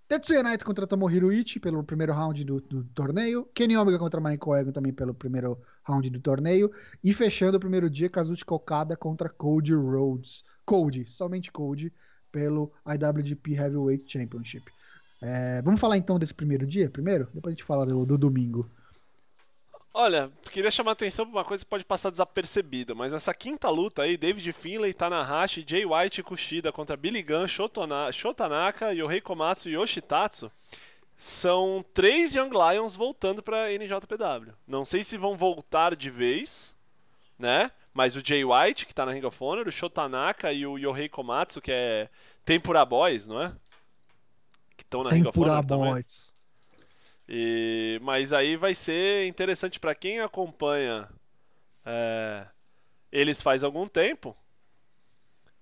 Tetsuya 0.07 0.43
Naito 0.43 0.66
contra 0.66 0.87
Tomohiro 0.87 1.32
Ichi 1.32 1.59
pelo 1.59 1.82
primeiro 1.82 2.12
round 2.12 2.45
do, 2.45 2.61
do, 2.61 2.85
torneio. 2.95 3.49
Kenny 3.55 3.76
Omega 3.76 3.99
contra 3.99 4.20
Michael 4.20 4.57
Egan 4.61 4.72
também 4.72 4.93
pelo 4.93 5.14
primeiro 5.14 5.59
round 5.82 6.09
do 6.11 6.20
torneio. 6.20 6.70
E 7.03 7.12
fechando 7.12 7.57
o 7.57 7.61
primeiro 7.61 7.89
dia, 7.89 8.11
Kazuchika 8.11 8.55
Okada 8.55 8.97
contra 8.97 9.30
Cody 9.30 9.74
Rhodes. 9.74 10.45
Cody, 10.64 11.07
somente 11.07 11.51
Cody, 11.51 11.93
pelo 12.30 12.70
IWGP 12.87 13.55
Heavyweight 13.55 14.11
Championship. 14.11 14.70
É, 15.22 15.62
vamos 15.62 15.80
falar 15.80 15.97
então 15.97 16.18
desse 16.18 16.35
primeiro 16.35 16.66
dia 16.66 16.91
primeiro? 16.91 17.28
Depois 17.32 17.53
a 17.53 17.57
gente 17.57 17.64
fala 17.64 17.87
do, 17.87 18.05
do 18.05 18.18
domingo. 18.18 18.70
Olha, 19.97 20.28
queria 20.51 20.72
chamar 20.72 20.90
a 20.90 20.95
atenção 20.95 21.24
para 21.24 21.38
uma 21.38 21.45
coisa 21.45 21.64
que 21.64 21.70
pode 21.70 21.84
passar 21.84 22.11
desapercebida, 22.11 22.97
mas 22.97 23.12
essa 23.12 23.32
quinta 23.32 23.70
luta 23.70 24.03
aí, 24.03 24.16
David 24.16 24.53
Finlay, 24.53 24.92
Tanahashi, 24.92 25.64
Jay 25.64 25.86
White 25.86 26.20
e 26.20 26.24
Kushida 26.24 26.72
contra 26.72 26.97
Billy 26.97 27.22
Gunn, 27.22 27.47
Shotona, 27.47 28.11
Shotanaka, 28.11 28.92
Yohei 28.92 29.20
Komatsu 29.20 29.68
e 29.68 29.76
Yoshitatsu, 29.76 30.51
são 31.16 31.84
três 31.95 32.34
Young 32.34 32.51
Lions 32.51 32.97
voltando 32.97 33.40
para 33.40 33.72
NJPW. 33.72 34.53
Não 34.66 34.84
sei 34.84 35.05
se 35.05 35.16
vão 35.16 35.36
voltar 35.36 35.95
de 35.95 36.11
vez, 36.11 36.74
né? 37.38 37.70
Mas 37.92 38.16
o 38.16 38.20
Jay 38.26 38.45
White, 38.45 38.86
que 38.86 38.92
está 38.92 39.07
na 39.07 39.12
Ring 39.12 39.24
of 39.24 39.36
Honor, 39.40 39.68
o 39.68 39.72
Shotanaka 39.72 40.53
e 40.53 40.66
o 40.66 40.76
Yohei 40.76 41.09
Komatsu, 41.09 41.61
que 41.61 41.70
é 41.70 42.09
Tempura 42.45 42.84
Boys, 42.84 43.28
não 43.28 43.40
é? 43.40 43.53
Que 44.76 44.82
estão 44.82 45.05
na 45.05 45.11
Ring 45.11 45.24
of 45.24 45.38
Honor 45.38 45.62
Boys. 45.62 46.32
Também. 46.32 46.34
E, 47.28 47.98
mas 48.02 48.32
aí 48.32 48.56
vai 48.56 48.74
ser 48.74 49.26
interessante 49.26 49.80
para 49.80 49.94
quem 49.94 50.20
acompanha 50.20 51.08
é, 51.84 52.46
eles 53.10 53.40
faz 53.40 53.64
algum 53.64 53.88
tempo. 53.88 54.36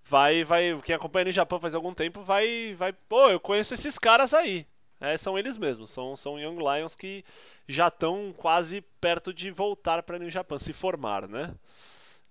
Vai, 0.04 0.44
vai, 0.44 0.80
quem 0.82 0.94
acompanha 0.94 1.26
no 1.26 1.32
Japão 1.32 1.60
faz 1.60 1.74
algum 1.74 1.94
tempo 1.94 2.22
vai, 2.22 2.74
vai, 2.74 2.92
pô, 2.92 3.30
eu 3.30 3.40
conheço 3.40 3.74
esses 3.74 3.98
caras 3.98 4.34
aí. 4.34 4.66
É, 5.00 5.16
são 5.16 5.38
eles 5.38 5.56
mesmos, 5.56 5.90
são, 5.90 6.16
são 6.16 6.38
Young 6.38 6.58
Lions 6.58 6.94
que 6.94 7.24
já 7.68 7.88
estão 7.88 8.32
quase 8.36 8.80
perto 9.00 9.32
de 9.32 9.50
voltar 9.50 10.02
para 10.02 10.18
New 10.18 10.30
Japan, 10.30 10.58
se 10.58 10.72
formar, 10.72 11.28
né? 11.28 11.54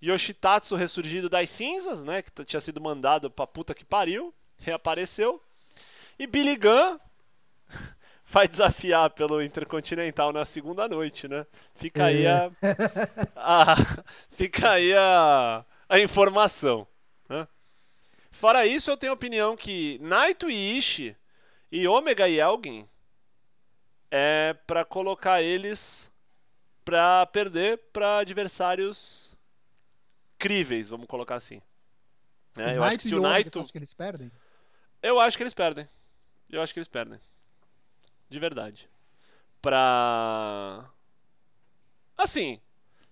Yoshitatsu 0.02 0.74
ressurgido 0.74 1.28
das 1.28 1.50
cinzas, 1.50 2.02
né? 2.02 2.22
Que 2.22 2.44
tinha 2.44 2.60
sido 2.60 2.80
mandado 2.80 3.30
pra 3.30 3.46
puta 3.46 3.74
que 3.74 3.84
pariu, 3.84 4.34
reapareceu. 4.58 5.40
E 6.18 6.26
Billy 6.26 6.56
Gunn 6.56 6.98
vai 8.32 8.48
desafiar 8.48 9.10
pelo 9.10 9.42
Intercontinental 9.42 10.32
na 10.32 10.46
segunda 10.46 10.88
noite, 10.88 11.28
né? 11.28 11.46
Fica 11.74 12.06
aí 12.06 12.26
a, 12.26 12.50
é. 12.62 12.76
a 13.36 13.76
fica 14.32 14.70
aí 14.70 14.94
a, 14.94 15.62
a 15.86 16.00
informação. 16.00 16.88
Né? 17.28 17.46
Fora 18.30 18.64
isso, 18.66 18.90
eu 18.90 18.96
tenho 18.96 19.12
a 19.12 19.14
opinião 19.14 19.54
que 19.54 19.98
Naito 20.00 20.50
e 20.50 20.78
Ishii 20.78 21.14
e 21.70 21.86
Omega 21.86 22.26
e 22.26 22.40
Elgin 22.40 22.88
é 24.10 24.56
para 24.66 24.82
colocar 24.82 25.42
eles 25.42 26.10
para 26.86 27.26
perder 27.26 27.78
para 27.92 28.18
adversários 28.18 29.36
críveis, 30.38 30.88
vamos 30.88 31.06
colocar 31.06 31.34
assim. 31.34 31.60
É, 32.56 32.78
eu 32.78 32.82
acho 32.82 32.98
que 32.98 33.08
se 33.08 33.14
o 33.14 33.20
Naito, 33.20 33.60
acho 33.60 33.70
que 33.70 33.78
eles 33.78 33.92
perdem. 33.92 34.32
Eu 35.02 35.20
acho 35.20 35.36
que 35.36 35.42
eles 35.42 35.54
perdem. 35.54 35.86
Eu 36.48 36.62
acho 36.62 36.72
que 36.72 36.78
eles 36.78 36.88
perdem. 36.88 37.20
De 38.32 38.38
verdade. 38.38 38.88
Pra. 39.60 40.88
Assim, 42.16 42.58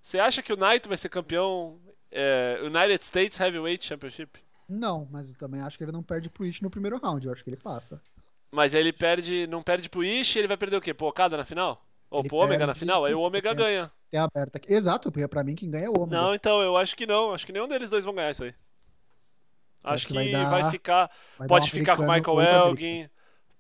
você 0.01 0.19
acha 0.19 0.43
que 0.43 0.51
o 0.51 0.57
Naito 0.57 0.89
vai 0.89 0.97
ser 0.97 1.11
campeão 1.11 1.79
é, 2.11 2.59
United 2.63 3.05
States 3.05 3.39
Heavyweight 3.39 3.85
Championship? 3.85 4.41
Não, 4.67 5.07
mas 5.11 5.29
eu 5.29 5.37
também 5.37 5.61
acho 5.61 5.77
que 5.77 5.85
ele 5.85 5.93
não 5.93 6.03
perde 6.03 6.31
pro 6.31 6.47
Ishi 6.47 6.63
no 6.63 6.71
primeiro 6.71 6.97
round. 6.97 7.27
Eu 7.27 7.35
acho 7.35 7.45
que 7.45 7.51
ele 7.51 7.59
passa. 7.59 8.01
Mas 8.51 8.73
ele 8.73 8.95
perde, 8.95 9.47
não 9.47 9.63
perde 9.63 9.91
pro 9.91 10.03
Ishi, 10.03 10.39
ele 10.39 10.49
vai 10.49 10.57
perder 10.57 10.77
o 10.77 10.81
quê? 10.81 10.95
Pro 10.95 11.09
Okada 11.09 11.37
na 11.37 11.45
final? 11.45 11.85
Ou 12.11 12.21
ele 12.21 12.29
pro 12.29 12.39
Omega 12.39 12.67
na 12.67 12.75
final? 12.75 13.05
Aí 13.05 13.13
o 13.13 13.21
Omega 13.21 13.53
ganha. 13.53 13.93
É 14.11 14.19
aberta 14.19 14.57
aqui. 14.57 14.73
Exato, 14.73 15.13
porque 15.13 15.29
pra 15.29 15.45
mim 15.45 15.55
quem 15.55 15.71
ganha 15.71 15.85
é 15.85 15.91
o 15.91 16.01
Omega. 16.01 16.17
Não, 16.17 16.35
então, 16.35 16.63
eu 16.63 16.79
acho 16.79 16.97
que 16.97 17.07
não. 17.07 17.35
Acho 17.35 17.45
que 17.45 17.53
nenhum 17.53 17.69
deles 17.69 17.91
dois 17.91 18.07
vão 18.07 18.15
ganhar 18.15 18.31
isso 18.31 18.45
aí. 18.45 18.55
Você 19.83 19.93
acho 19.93 20.07
que, 20.07 20.15
vai, 20.15 20.31
dar, 20.31 20.51
vai, 20.51 20.71
ficar. 20.71 21.11
Vai 21.39 21.47
pode 21.47 21.71
ficar 21.71 21.97
com 21.97 22.05
o 22.05 22.11
Michael 22.11 22.41
Elgin. 22.41 23.11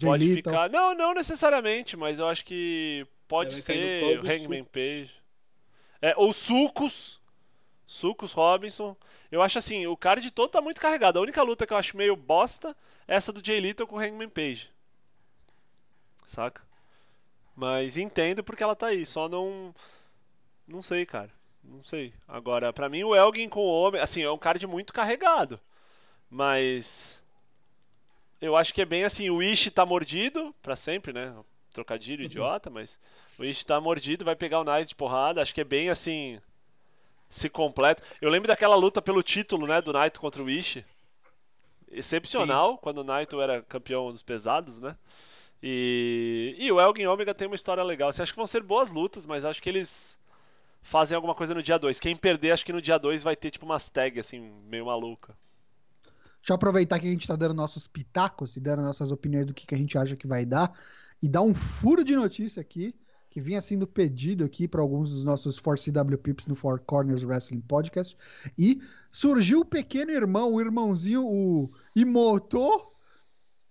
Pode 0.06 0.24
Little. 0.24 0.52
ficar. 0.52 0.70
Não, 0.70 0.94
não 0.94 1.14
necessariamente, 1.14 1.96
mas 1.96 2.18
eu 2.18 2.28
acho 2.28 2.44
que 2.44 3.06
pode 3.28 3.60
ser 3.62 4.18
o 4.18 4.26
Hangman 4.26 4.64
Page. 4.64 5.10
É, 6.00 6.14
ou 6.16 6.32
Sucos. 6.32 7.20
Sucos 7.86 8.32
Robinson. 8.32 8.96
Eu 9.30 9.42
acho 9.42 9.58
assim, 9.58 9.86
o 9.86 9.96
card 9.96 10.30
todo 10.30 10.50
tá 10.50 10.60
muito 10.60 10.80
carregado. 10.80 11.18
A 11.18 11.22
única 11.22 11.42
luta 11.42 11.66
que 11.66 11.72
eu 11.72 11.76
acho 11.76 11.96
meio 11.96 12.16
bosta 12.16 12.76
é 13.06 13.14
essa 13.16 13.32
do 13.32 13.44
Jay 13.44 13.60
Little 13.60 13.86
com 13.86 13.96
o 13.96 13.98
Hangman 13.98 14.28
Page. 14.28 14.70
Saca? 16.26 16.62
Mas 17.54 17.96
entendo 17.96 18.42
porque 18.42 18.62
ela 18.62 18.76
tá 18.76 18.86
aí, 18.86 19.04
só 19.04 19.28
não. 19.28 19.74
Não 20.66 20.80
sei, 20.80 21.04
cara. 21.04 21.30
Não 21.62 21.84
sei. 21.84 22.14
Agora, 22.26 22.72
pra 22.72 22.88
mim, 22.88 23.02
o 23.02 23.14
Elgin 23.14 23.48
com 23.48 23.60
o 23.60 23.82
Homem. 23.82 24.00
Assim, 24.00 24.22
é 24.22 24.30
um 24.30 24.38
card 24.38 24.66
muito 24.66 24.92
carregado. 24.92 25.60
Mas 26.30 27.19
eu 28.40 28.56
acho 28.56 28.72
que 28.72 28.82
é 28.82 28.84
bem 28.84 29.04
assim, 29.04 29.30
o 29.30 29.42
Ishi 29.42 29.70
tá 29.70 29.84
mordido 29.84 30.54
para 30.62 30.76
sempre, 30.76 31.12
né? 31.12 31.34
Trocadilho 31.72 32.20
uhum. 32.20 32.26
idiota, 32.26 32.70
mas 32.70 32.98
o 33.38 33.44
Ishi 33.44 33.64
tá 33.64 33.80
mordido, 33.80 34.24
vai 34.24 34.34
pegar 34.34 34.60
o 34.60 34.64
Knight 34.64 34.88
de 34.88 34.94
porrada, 34.94 35.40
acho 35.40 35.54
que 35.54 35.60
é 35.60 35.64
bem 35.64 35.88
assim 35.88 36.40
se 37.30 37.48
completa. 37.48 38.02
Eu 38.20 38.28
lembro 38.28 38.48
daquela 38.48 38.74
luta 38.74 39.00
pelo 39.00 39.22
título, 39.22 39.66
né, 39.66 39.80
do 39.80 39.92
Naito 39.92 40.20
contra 40.20 40.42
o 40.42 40.50
Ishi. 40.50 40.84
Excepcional, 41.90 42.72
Sim. 42.72 42.78
quando 42.82 42.98
o 42.98 43.04
Naito 43.04 43.40
era 43.40 43.62
campeão 43.62 44.12
dos 44.12 44.22
pesados, 44.22 44.78
né? 44.80 44.96
E, 45.62 46.56
e 46.58 46.72
o 46.72 46.80
Elgin 46.80 47.06
Omega 47.06 47.34
tem 47.34 47.46
uma 47.46 47.54
história 47.54 47.82
legal. 47.82 48.12
Você 48.12 48.22
acha 48.22 48.32
que 48.32 48.36
vão 48.36 48.46
ser 48.46 48.62
boas 48.62 48.90
lutas, 48.90 49.26
mas 49.26 49.44
acho 49.44 49.62
que 49.62 49.68
eles 49.68 50.18
fazem 50.82 51.14
alguma 51.14 51.34
coisa 51.34 51.54
no 51.54 51.62
dia 51.62 51.78
2. 51.78 52.00
Quem 52.00 52.16
perder, 52.16 52.52
acho 52.52 52.64
que 52.64 52.72
no 52.72 52.82
dia 52.82 52.98
2 52.98 53.22
vai 53.22 53.36
ter 53.36 53.50
tipo 53.50 53.66
umas 53.66 53.88
tags 53.88 54.26
assim, 54.26 54.40
meio 54.66 54.86
maluca. 54.86 55.36
Deixa 56.40 56.52
eu 56.52 56.54
aproveitar 56.54 56.98
que 56.98 57.06
a 57.06 57.10
gente 57.10 57.22
está 57.22 57.36
dando 57.36 57.54
nossos 57.54 57.86
pitacos 57.86 58.56
e 58.56 58.60
dando 58.60 58.82
nossas 58.82 59.12
opiniões 59.12 59.46
do 59.46 59.54
que, 59.54 59.66
que 59.66 59.74
a 59.74 59.78
gente 59.78 59.96
acha 59.96 60.16
que 60.16 60.26
vai 60.26 60.44
dar 60.44 60.72
e 61.22 61.28
dar 61.28 61.42
um 61.42 61.54
furo 61.54 62.02
de 62.02 62.16
notícia 62.16 62.60
aqui 62.60 62.94
que 63.30 63.40
vinha 63.40 63.60
sendo 63.60 63.86
pedido 63.86 64.44
aqui 64.44 64.66
para 64.66 64.80
alguns 64.80 65.10
dos 65.10 65.24
nossos 65.24 65.58
4CW 65.60 66.18
Pips 66.18 66.48
no 66.48 66.56
Four 66.56 66.80
Corners 66.80 67.22
Wrestling 67.22 67.60
Podcast. 67.60 68.16
E 68.58 68.82
surgiu 69.12 69.60
o 69.60 69.64
pequeno 69.64 70.10
irmão, 70.10 70.52
o 70.52 70.60
irmãozinho, 70.60 71.24
o 71.24 71.70
Imoto. 71.94 72.90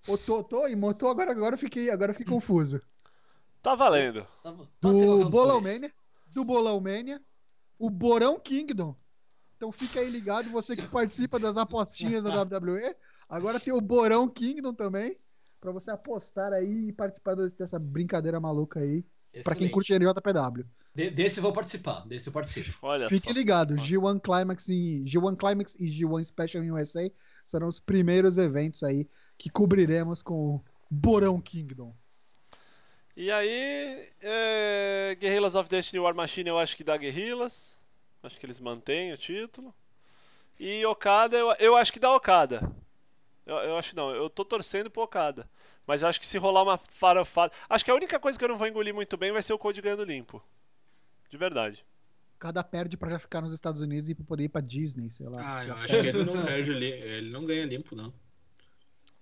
O 0.07 0.17
Totô, 0.17 0.65
Imoto, 0.65 1.07
agora, 1.07 1.31
agora, 1.31 1.55
eu 1.55 1.59
fiquei, 1.59 1.89
agora 1.91 2.11
eu 2.11 2.15
fiquei 2.15 2.33
confuso. 2.33 2.81
Tá 3.61 3.75
valendo. 3.75 4.25
Do 4.81 5.29
Bolão 5.29 5.61
Mania, 5.61 5.91
do 6.33 6.45
Bolão 6.45 6.79
Mania, 6.79 7.21
o 7.77 7.89
Borão 7.89 8.39
Kingdom 8.39 8.95
então 9.59 9.73
fica 9.73 9.99
aí 9.99 10.09
ligado, 10.09 10.49
você 10.51 10.73
que 10.73 10.87
participa 10.87 11.37
das 11.37 11.57
apostinhas 11.57 12.23
da 12.23 12.43
WWE. 12.43 12.95
Agora 13.27 13.59
tem 13.59 13.73
o 13.73 13.81
Borão 13.81 14.25
Kingdom 14.25 14.73
também, 14.73 15.17
para 15.59 15.73
você 15.73 15.91
apostar 15.91 16.53
aí 16.53 16.87
e 16.87 16.93
participar 16.93 17.35
dessa 17.35 17.77
brincadeira 17.77 18.39
maluca 18.39 18.79
aí. 18.79 19.03
Para 19.43 19.55
quem 19.55 19.69
curte 19.69 19.93
NJPW. 19.93 20.65
De, 20.95 21.09
desse 21.09 21.39
eu 21.39 21.43
vou 21.43 21.51
participar, 21.51 22.07
desse 22.07 22.29
eu 22.29 22.33
participo. 22.33 22.71
Olha 22.83 23.09
Fique 23.09 23.27
só. 23.27 23.33
ligado, 23.33 23.75
G1 23.75 24.21
Climax 24.21 24.69
e 24.69 25.03
G1 25.03 25.35
Climax 25.35 25.75
e 25.77 25.87
G1 25.87 26.23
Special 26.23 26.63
in 26.63 26.71
USA 26.71 27.11
serão 27.45 27.67
os 27.67 27.81
primeiros 27.81 28.37
eventos 28.37 28.81
aí 28.81 29.09
que 29.37 29.49
cobriremos 29.49 30.21
com 30.21 30.55
o 30.55 30.63
Borão 30.89 31.41
Kingdom. 31.41 31.93
E 33.13 33.29
aí, 33.29 34.09
é... 34.21 35.17
Guerrillas 35.19 35.53
of 35.53 35.69
Destiny 35.69 35.99
War 35.99 36.15
Machine 36.15 36.49
eu 36.49 36.57
acho 36.57 36.77
que 36.77 36.83
dá 36.85 36.95
Guerrillas. 36.95 37.77
Acho 38.21 38.39
que 38.39 38.45
eles 38.45 38.59
mantêm 38.59 39.13
o 39.13 39.17
título. 39.17 39.73
E 40.59 40.85
Okada, 40.85 41.37
eu, 41.37 41.51
eu 41.59 41.75
acho 41.75 41.93
que 41.93 41.99
dá 41.99 42.13
Okada. 42.13 42.69
Eu, 43.45 43.55
eu 43.57 43.77
acho 43.77 43.95
não, 43.95 44.13
eu 44.13 44.29
tô 44.29 44.43
torcendo 44.43 44.89
pro 44.89 45.03
Okada. 45.03 45.49
Mas 45.87 46.01
eu 46.01 46.07
acho 46.07 46.19
que 46.19 46.27
se 46.27 46.37
rolar 46.37 46.63
uma 46.63 46.77
farofada. 46.77 47.51
Acho 47.67 47.83
que 47.83 47.89
a 47.89 47.95
única 47.95 48.19
coisa 48.19 48.37
que 48.37 48.43
eu 48.43 48.49
não 48.49 48.57
vou 48.57 48.67
engolir 48.67 48.93
muito 48.93 49.17
bem 49.17 49.31
vai 49.31 49.41
ser 49.41 49.53
o 49.53 49.57
Code 49.57 49.81
ganhando 49.81 50.03
limpo. 50.03 50.43
De 51.29 51.37
verdade. 51.37 51.83
Cada 52.37 52.63
perde 52.63 52.95
para 52.95 53.11
já 53.11 53.19
ficar 53.19 53.41
nos 53.41 53.53
Estados 53.53 53.81
Unidos 53.81 54.09
e 54.09 54.15
poder 54.15 54.43
ir 54.43 54.49
pra 54.49 54.61
Disney, 54.61 55.09
sei 55.09 55.27
lá. 55.27 55.39
Ah, 55.41 55.65
eu 55.65 55.73
acho 55.75 55.87
que 55.87 56.07
ele 56.07 56.23
não 56.23 56.45
perde 56.45 56.71
ele 56.71 57.29
não 57.31 57.45
ganha 57.45 57.65
limpo, 57.65 57.95
não. 57.95 58.13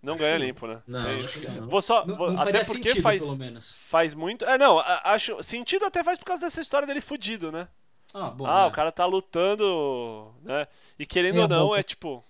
Não 0.01 0.13
acho 0.13 0.23
ganha 0.23 0.37
limpo, 0.37 0.67
né? 0.67 0.81
Não, 0.85 1.09
é 1.09 1.15
acho 1.15 1.39
que 1.39 1.47
não. 1.47 1.67
Vou 1.67 1.81
só, 1.81 2.05
não, 2.05 2.15
não 2.15 2.39
até 2.39 2.63
porque 2.63 2.89
sentido, 2.89 3.01
faz, 3.01 3.77
faz 3.87 4.13
muito. 4.13 4.45
É, 4.45 4.57
não, 4.57 4.79
acho. 4.79 5.41
Sentido 5.41 5.85
até 5.85 6.03
faz 6.03 6.19
por 6.19 6.25
causa 6.25 6.45
dessa 6.45 6.61
história 6.61 6.85
dele 6.87 7.01
fudido, 7.01 7.51
né? 7.51 7.67
Ah, 8.13 8.29
bom, 8.31 8.45
ah 8.47 8.65
né? 8.65 8.67
o 8.67 8.71
cara 8.71 8.91
tá 8.91 9.05
lutando, 9.05 10.33
né? 10.43 10.67
E 10.97 11.05
querendo 11.05 11.39
é, 11.39 11.41
ou 11.41 11.47
não, 11.47 11.75
é 11.75 11.83
tipo. 11.83 12.23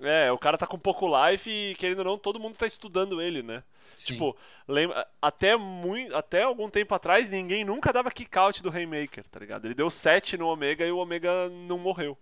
É, 0.00 0.30
o 0.32 0.38
cara 0.38 0.58
tá 0.58 0.66
com 0.66 0.78
pouco 0.78 1.06
life 1.28 1.50
e 1.50 1.74
querendo 1.76 2.00
ou 2.00 2.04
não, 2.04 2.18
todo 2.18 2.40
mundo 2.40 2.56
tá 2.56 2.66
estudando 2.66 3.22
ele, 3.22 3.42
né? 3.42 3.64
Sim. 3.94 4.04
Tipo, 4.04 4.36
lembra, 4.68 5.06
até, 5.22 5.56
muito, 5.56 6.14
até 6.16 6.42
algum 6.44 6.70
tempo 6.70 6.94
atrás, 6.94 7.30
ninguém 7.30 7.64
nunca 7.64 7.92
dava 7.92 8.10
kick 8.10 8.36
out 8.38 8.62
do 8.62 8.70
Rainmaker, 8.70 9.24
tá 9.28 9.40
ligado? 9.40 9.66
Ele 9.66 9.74
deu 9.74 9.90
7 9.90 10.36
no 10.38 10.48
Omega 10.48 10.86
e 10.86 10.92
o 10.92 10.98
Omega 10.98 11.48
não 11.50 11.78
morreu. 11.78 12.18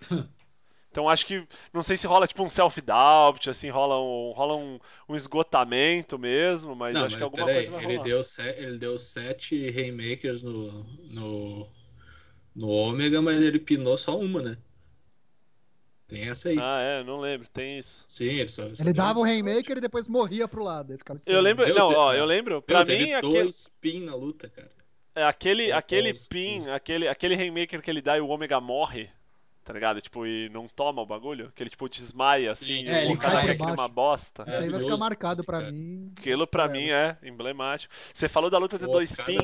Então 0.90 1.08
acho 1.08 1.26
que. 1.26 1.46
Não 1.72 1.82
sei 1.82 1.96
se 1.96 2.06
rola 2.06 2.26
tipo 2.26 2.42
um 2.42 2.50
self-doubt, 2.50 3.48
assim, 3.50 3.68
rola 3.70 4.00
um, 4.00 4.32
rola 4.32 4.56
um, 4.56 4.78
um 5.08 5.16
esgotamento 5.16 6.18
mesmo, 6.18 6.74
mas 6.74 6.94
Não, 6.94 7.00
acho 7.00 7.16
que 7.16 7.22
mas 7.22 7.22
alguma 7.22 7.44
peraí, 7.44 7.66
coisa 7.66 7.70
vai 7.70 7.80
ele 7.84 7.92
rolar. 7.92 8.02
deu, 8.04 8.22
se- 8.22 8.42
ele 8.58 8.78
deu 8.78 8.98
sete 8.98 9.54
Haymakers 9.68 10.42
no, 10.42 10.84
no, 11.10 11.68
no 12.58 12.68
Ômega, 12.68 13.22
mas 13.22 13.40
ele 13.40 13.58
pinou 13.58 13.96
só 13.96 14.18
uma, 14.18 14.42
né? 14.42 14.58
Tem 16.06 16.28
essa 16.28 16.48
aí. 16.48 16.58
Ah, 16.58 16.80
é, 16.80 17.04
não 17.04 17.18
lembro, 17.20 17.46
tem 17.52 17.78
isso. 17.78 18.02
Sim, 18.06 18.24
ele 18.30 18.48
só. 18.48 18.62
só 18.74 18.82
Ele 18.82 18.92
dava 18.94 19.18
o 19.18 19.22
um- 19.22 19.24
Rainmaker 19.26 19.76
e 19.76 19.80
depois 19.80 20.08
morria 20.08 20.48
pro 20.48 20.64
lado. 20.64 20.90
Ele 20.92 20.98
ficava 20.98 21.20
Eu 21.26 21.40
lembro. 21.40 21.66
Meu 21.66 21.74
Não, 21.74 21.88
Deus, 21.88 22.00
ó, 22.00 22.14
eu 22.14 22.24
lembro. 22.24 22.62
Pra 22.62 22.84
mim, 22.84 23.12
aquele, 23.12 23.20
dois 23.20 23.70
pin 23.80 24.04
na 24.04 24.14
luta, 24.14 24.48
cara. 24.48 24.70
é, 25.14 25.24
aquele, 25.24 25.70
aquele 25.70 26.10
os- 26.12 26.26
pin, 26.26 26.66
aquele, 26.70 27.06
aquele 27.08 27.36
Rainmaker 27.36 27.82
que 27.82 27.90
ele 27.90 28.00
dá 28.00 28.16
e 28.16 28.20
o 28.22 28.28
Ômega 28.28 28.58
morre. 28.60 29.10
Tá 29.64 29.74
ligado? 29.74 30.00
Tipo, 30.00 30.26
e 30.26 30.48
não 30.48 30.66
toma 30.66 31.02
o 31.02 31.06
bagulho. 31.06 31.52
Que 31.54 31.62
ele, 31.62 31.68
tipo, 31.68 31.86
desmaia 31.90 32.52
assim. 32.52 32.88
É, 32.88 33.02
e 33.02 33.04
ele 33.04 33.12
o 33.14 33.18
cai 33.18 33.30
cara 33.32 33.54
baixo. 33.54 33.74
uma 33.74 33.86
bosta. 33.86 34.44
Isso 34.48 34.62
aí 34.62 34.70
vai 34.70 34.80
ficar 34.80 34.96
marcado 34.96 35.44
pra 35.44 35.58
cara. 35.60 35.70
mim. 35.70 36.10
Aquilo 36.16 36.46
pra 36.46 36.66
forever. 36.68 36.86
mim 36.86 36.90
é 36.90 37.18
emblemático. 37.28 37.92
Você 38.14 38.30
falou 38.30 38.48
da 38.48 38.56
luta 38.56 38.76
O 38.76 38.78
dois 38.78 39.14
pin. 39.14 39.36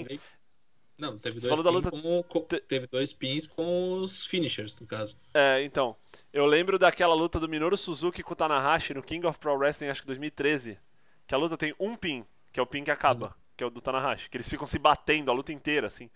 Não, 0.96 1.18
teve 1.18 1.40
Você 1.40 1.48
dois, 1.48 1.58
falou 1.58 1.64
da 1.64 1.90
pin 1.90 1.96
luta- 1.96 2.02
com, 2.02 2.22
com- 2.22 2.46
Te- 2.46 2.60
teve 2.60 2.86
dois 2.86 3.12
pins 3.12 3.46
com 3.46 4.00
os 4.00 4.24
finishers, 4.26 4.78
no 4.80 4.86
caso. 4.86 5.18
É, 5.34 5.62
então. 5.64 5.96
Eu 6.32 6.46
lembro 6.46 6.78
daquela 6.78 7.14
luta 7.14 7.38
do 7.38 7.48
Minoru 7.48 7.76
Suzuki 7.76 8.22
com 8.22 8.32
o 8.32 8.36
Tanahashi 8.36 8.92
no 8.94 9.02
King 9.02 9.24
of 9.26 9.38
Pro 9.38 9.54
Wrestling, 9.56 9.88
acho 9.88 10.00
que 10.00 10.06
2013. 10.06 10.78
Que 11.26 11.34
a 11.34 11.38
luta 11.38 11.56
tem 11.56 11.74
um 11.78 11.94
pin, 11.96 12.24
que 12.52 12.58
é 12.58 12.62
o 12.62 12.66
pin 12.66 12.82
que 12.84 12.90
acaba, 12.90 13.36
que 13.56 13.62
é 13.62 13.66
o 13.66 13.70
do 13.70 13.80
Tanahashi. 13.80 14.28
Que 14.28 14.36
eles 14.36 14.48
ficam 14.48 14.66
se 14.66 14.78
batendo 14.78 15.30
a 15.30 15.34
luta 15.34 15.52
inteira, 15.52 15.86
assim. 15.86 16.10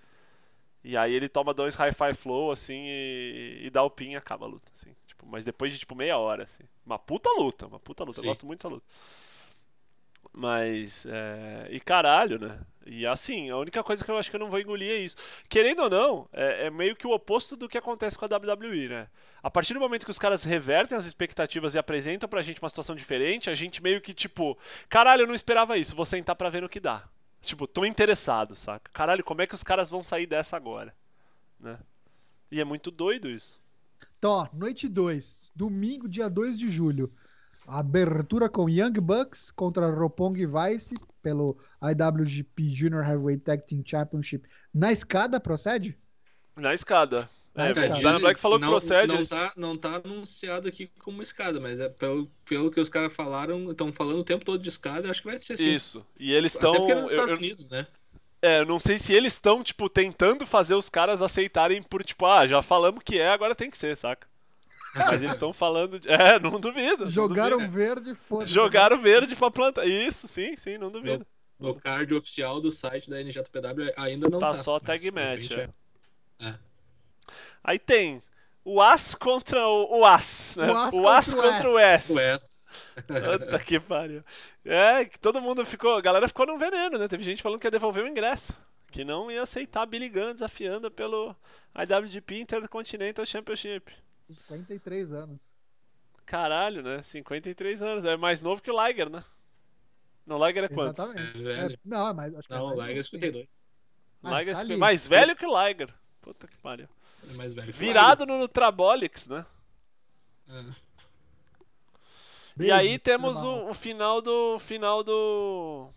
E 0.84 0.96
aí 0.96 1.12
ele 1.12 1.28
toma 1.28 1.52
dois 1.54 1.74
high-five 1.74 2.14
flow, 2.16 2.50
assim, 2.52 2.84
e, 2.86 3.62
e 3.64 3.70
dá 3.70 3.82
o 3.82 3.90
pin 3.90 4.12
e 4.12 4.16
acaba 4.16 4.46
a 4.46 4.48
luta, 4.48 4.70
assim. 4.80 4.94
Tipo, 5.06 5.26
mas 5.26 5.44
depois 5.44 5.72
de, 5.72 5.78
tipo, 5.78 5.94
meia 5.94 6.16
hora, 6.18 6.44
assim. 6.44 6.64
Uma 6.86 6.98
puta 6.98 7.28
luta, 7.38 7.66
uma 7.66 7.80
puta 7.80 8.04
luta. 8.04 8.18
Eu 8.20 8.22
Sim. 8.22 8.28
gosto 8.28 8.46
muito 8.46 8.58
dessa 8.60 8.68
luta. 8.68 8.86
Mas, 10.32 11.06
é... 11.06 11.68
E 11.70 11.80
caralho, 11.80 12.38
né? 12.38 12.60
E 12.86 13.06
assim, 13.06 13.50
a 13.50 13.56
única 13.58 13.82
coisa 13.82 14.02
que 14.02 14.10
eu 14.10 14.16
acho 14.16 14.30
que 14.30 14.36
eu 14.36 14.40
não 14.40 14.48
vou 14.48 14.58
engolir 14.58 14.90
é 14.90 14.96
isso. 14.96 15.16
Querendo 15.48 15.82
ou 15.82 15.90
não, 15.90 16.28
é, 16.32 16.66
é 16.66 16.70
meio 16.70 16.96
que 16.96 17.06
o 17.06 17.10
oposto 17.12 17.54
do 17.54 17.68
que 17.68 17.76
acontece 17.76 18.16
com 18.16 18.24
a 18.24 18.28
WWE, 18.28 18.88
né? 18.88 19.08
A 19.42 19.50
partir 19.50 19.74
do 19.74 19.80
momento 19.80 20.04
que 20.04 20.10
os 20.10 20.18
caras 20.18 20.42
revertem 20.42 20.96
as 20.96 21.04
expectativas 21.04 21.74
e 21.74 21.78
apresentam 21.78 22.28
pra 22.28 22.40
gente 22.40 22.62
uma 22.62 22.68
situação 22.68 22.96
diferente, 22.96 23.50
a 23.50 23.54
gente 23.54 23.82
meio 23.82 24.00
que 24.00 24.14
tipo, 24.14 24.56
caralho, 24.88 25.22
eu 25.22 25.26
não 25.26 25.34
esperava 25.34 25.76
isso, 25.76 25.94
vou 25.94 26.06
sentar 26.06 26.34
pra 26.34 26.48
ver 26.48 26.62
no 26.62 26.68
que 26.68 26.80
dá. 26.80 27.08
Tipo, 27.42 27.66
tô 27.66 27.84
interessado, 27.84 28.56
saca? 28.56 28.90
Caralho, 28.92 29.22
como 29.22 29.42
é 29.42 29.46
que 29.46 29.54
os 29.54 29.62
caras 29.62 29.90
vão 29.90 30.02
sair 30.02 30.26
dessa 30.26 30.56
agora? 30.56 30.94
Né? 31.60 31.78
E 32.50 32.60
é 32.60 32.64
muito 32.64 32.90
doido 32.90 33.28
isso. 33.28 33.60
Então, 34.18 34.30
ó, 34.30 34.48
noite 34.52 34.88
2, 34.88 35.52
domingo, 35.54 36.08
dia 36.08 36.28
2 36.28 36.58
de 36.58 36.68
julho. 36.68 37.12
Abertura 37.68 38.48
com 38.48 38.68
Young 38.68 38.92
Bucks 39.00 39.50
contra 39.50 39.90
Roppongi 39.90 40.46
Vice 40.46 40.94
pelo 41.22 41.56
IWGP 41.82 42.62
Junior 42.74 43.02
Heavyweight 43.04 43.42
Tag 43.44 43.66
Team 43.66 43.82
Championship. 43.84 44.48
Na 44.74 44.90
escada, 44.92 45.38
procede? 45.38 45.96
Na 46.56 46.72
escada. 46.74 47.28
Na 47.54 47.66
É, 47.66 47.70
escada. 47.70 48.00
Dana 48.00 48.18
Black 48.20 48.40
falou 48.40 48.58
que 48.58 48.64
não, 48.64 48.70
procede. 48.70 49.12
Não 49.12 49.26
tá, 49.26 49.52
não 49.56 49.76
tá 49.76 50.00
anunciado 50.04 50.68
aqui 50.68 50.90
como 51.00 51.20
escada, 51.20 51.58
mas 51.60 51.78
é 51.80 51.88
pelo, 51.88 52.30
pelo 52.44 52.70
que 52.70 52.80
os 52.80 52.88
caras 52.88 53.12
falaram, 53.12 53.70
estão 53.70 53.92
falando 53.92 54.20
o 54.20 54.24
tempo 54.24 54.44
todo 54.44 54.62
de 54.62 54.68
escada, 54.68 55.10
acho 55.10 55.20
que 55.22 55.28
vai 55.28 55.38
ser 55.38 55.54
assim. 55.54 55.74
Isso. 55.74 56.06
E 56.18 56.32
eles 56.32 56.54
estão. 56.54 56.70
Até 56.70 56.78
porque 56.78 56.92
é 56.92 57.00
nos 57.00 57.10
eu- 57.10 57.16
Estados 57.16 57.32
eu- 57.32 57.38
Unidos, 57.38 57.68
né? 57.68 57.86
É, 58.40 58.60
eu 58.60 58.66
não 58.66 58.78
sei 58.78 58.96
se 59.00 59.12
eles 59.12 59.32
estão, 59.32 59.64
tipo, 59.64 59.88
tentando 59.90 60.46
fazer 60.46 60.74
os 60.76 60.88
caras 60.88 61.20
aceitarem 61.20 61.82
por, 61.82 62.04
tipo, 62.04 62.24
ah, 62.24 62.46
já 62.46 62.62
falamos 62.62 63.02
que 63.04 63.18
é, 63.18 63.28
agora 63.30 63.52
tem 63.52 63.68
que 63.68 63.76
ser, 63.76 63.96
saca? 63.96 64.27
Mas 64.94 65.22
eles 65.22 65.30
estão 65.32 65.52
falando. 65.52 65.98
De... 66.00 66.08
É, 66.08 66.38
não 66.38 66.58
duvido. 66.58 67.04
não 67.04 67.10
Jogaram 67.10 67.58
duvido. 67.58 67.72
verde, 67.72 68.14
foda-se. 68.14 68.52
Jogaram 68.52 68.98
verde 68.98 69.36
pra 69.36 69.50
plantar. 69.50 69.86
Isso, 69.86 70.26
sim, 70.28 70.56
sim, 70.56 70.78
não 70.78 70.90
duvido. 70.90 71.26
No 71.58 71.74
card 71.74 72.14
oficial 72.14 72.60
do 72.60 72.70
site 72.70 73.10
da 73.10 73.20
NJPW 73.20 73.92
ainda 73.96 74.28
não 74.28 74.38
Tá 74.38 74.52
tá. 74.52 74.62
só 74.62 74.78
tag 74.78 75.10
match, 75.10 75.50
é. 75.50 75.68
é. 76.40 76.54
Aí 77.64 77.78
tem 77.78 78.22
o 78.64 78.80
As 78.80 79.14
contra 79.14 79.66
o, 79.66 79.98
o 80.00 80.04
As, 80.04 80.54
né? 80.56 80.70
O 80.70 80.76
As 80.76 80.94
O 80.94 81.08
As 81.08 81.34
contra 81.34 81.48
o 81.48 81.52
contra 81.52 81.70
o 81.70 81.78
S. 81.78 82.12
O 82.12 82.18
S. 82.18 82.64
Puta 83.06 83.58
que 83.58 83.80
pariu. 83.80 84.22
É, 84.64 85.04
que 85.04 85.18
todo 85.18 85.40
mundo 85.40 85.64
ficou. 85.64 85.96
A 85.96 86.00
galera 86.00 86.28
ficou 86.28 86.46
num 86.46 86.58
veneno, 86.58 86.98
né? 86.98 87.08
Teve 87.08 87.22
gente 87.22 87.42
falando 87.42 87.60
que 87.60 87.66
ia 87.66 87.70
devolver 87.70 88.04
o 88.04 88.08
ingresso. 88.08 88.52
Que 88.90 89.04
não 89.04 89.30
ia 89.30 89.42
aceitar 89.42 89.84
Billy 89.86 90.08
Gunn 90.08 90.32
desafiando 90.32 90.90
pelo 90.90 91.34
IWGP 91.76 92.40
Intercontinental 92.40 93.26
Championship. 93.26 93.92
53 94.34 95.12
anos. 95.12 95.38
Caralho, 96.26 96.82
né? 96.82 97.02
53 97.02 97.82
anos. 97.82 98.04
É 98.04 98.16
mais 98.16 98.42
novo 98.42 98.60
que 98.62 98.70
o 98.70 98.86
Liger, 98.86 99.08
né? 99.08 99.24
Não, 100.26 100.38
o 100.38 100.46
Liger 100.46 100.64
é 100.64 100.68
quantos? 100.68 101.02
Exatamente. 101.04 101.38
É 101.38 101.42
velho. 101.42 101.74
É, 101.74 101.78
não, 101.84 102.14
mas 102.14 102.34
acho 102.34 102.48
que 102.48 102.54
Não, 102.54 102.70
é 102.70 102.74
o 102.74 102.76
mais 102.76 102.78
Liger 102.80 102.90
é 102.90 102.94
novo, 102.96 103.02
sim. 103.04 103.10
52. 103.10 103.48
Ah, 104.22 104.38
Liger 104.38 104.54
tá 104.54 104.60
é 104.60 104.64
ali. 104.64 104.76
mais 104.76 105.06
velho 105.08 105.36
que 105.36 105.46
o 105.46 105.66
Liger. 105.66 105.94
Puta 106.20 106.46
que 106.46 106.56
pariu. 106.58 106.88
É 107.28 107.32
mais 107.32 107.54
velho. 107.54 107.72
Virado 107.72 108.26
no 108.26 108.38
Nutrabolix, 108.38 109.26
né? 109.26 109.46
É. 110.48 110.64
E 112.60 112.72
aí 112.72 112.98
temos 112.98 113.42
o, 113.42 113.68
o 113.70 113.74
final 113.74 114.20
do 114.20 114.58
final 114.58 115.02
do 115.04 115.90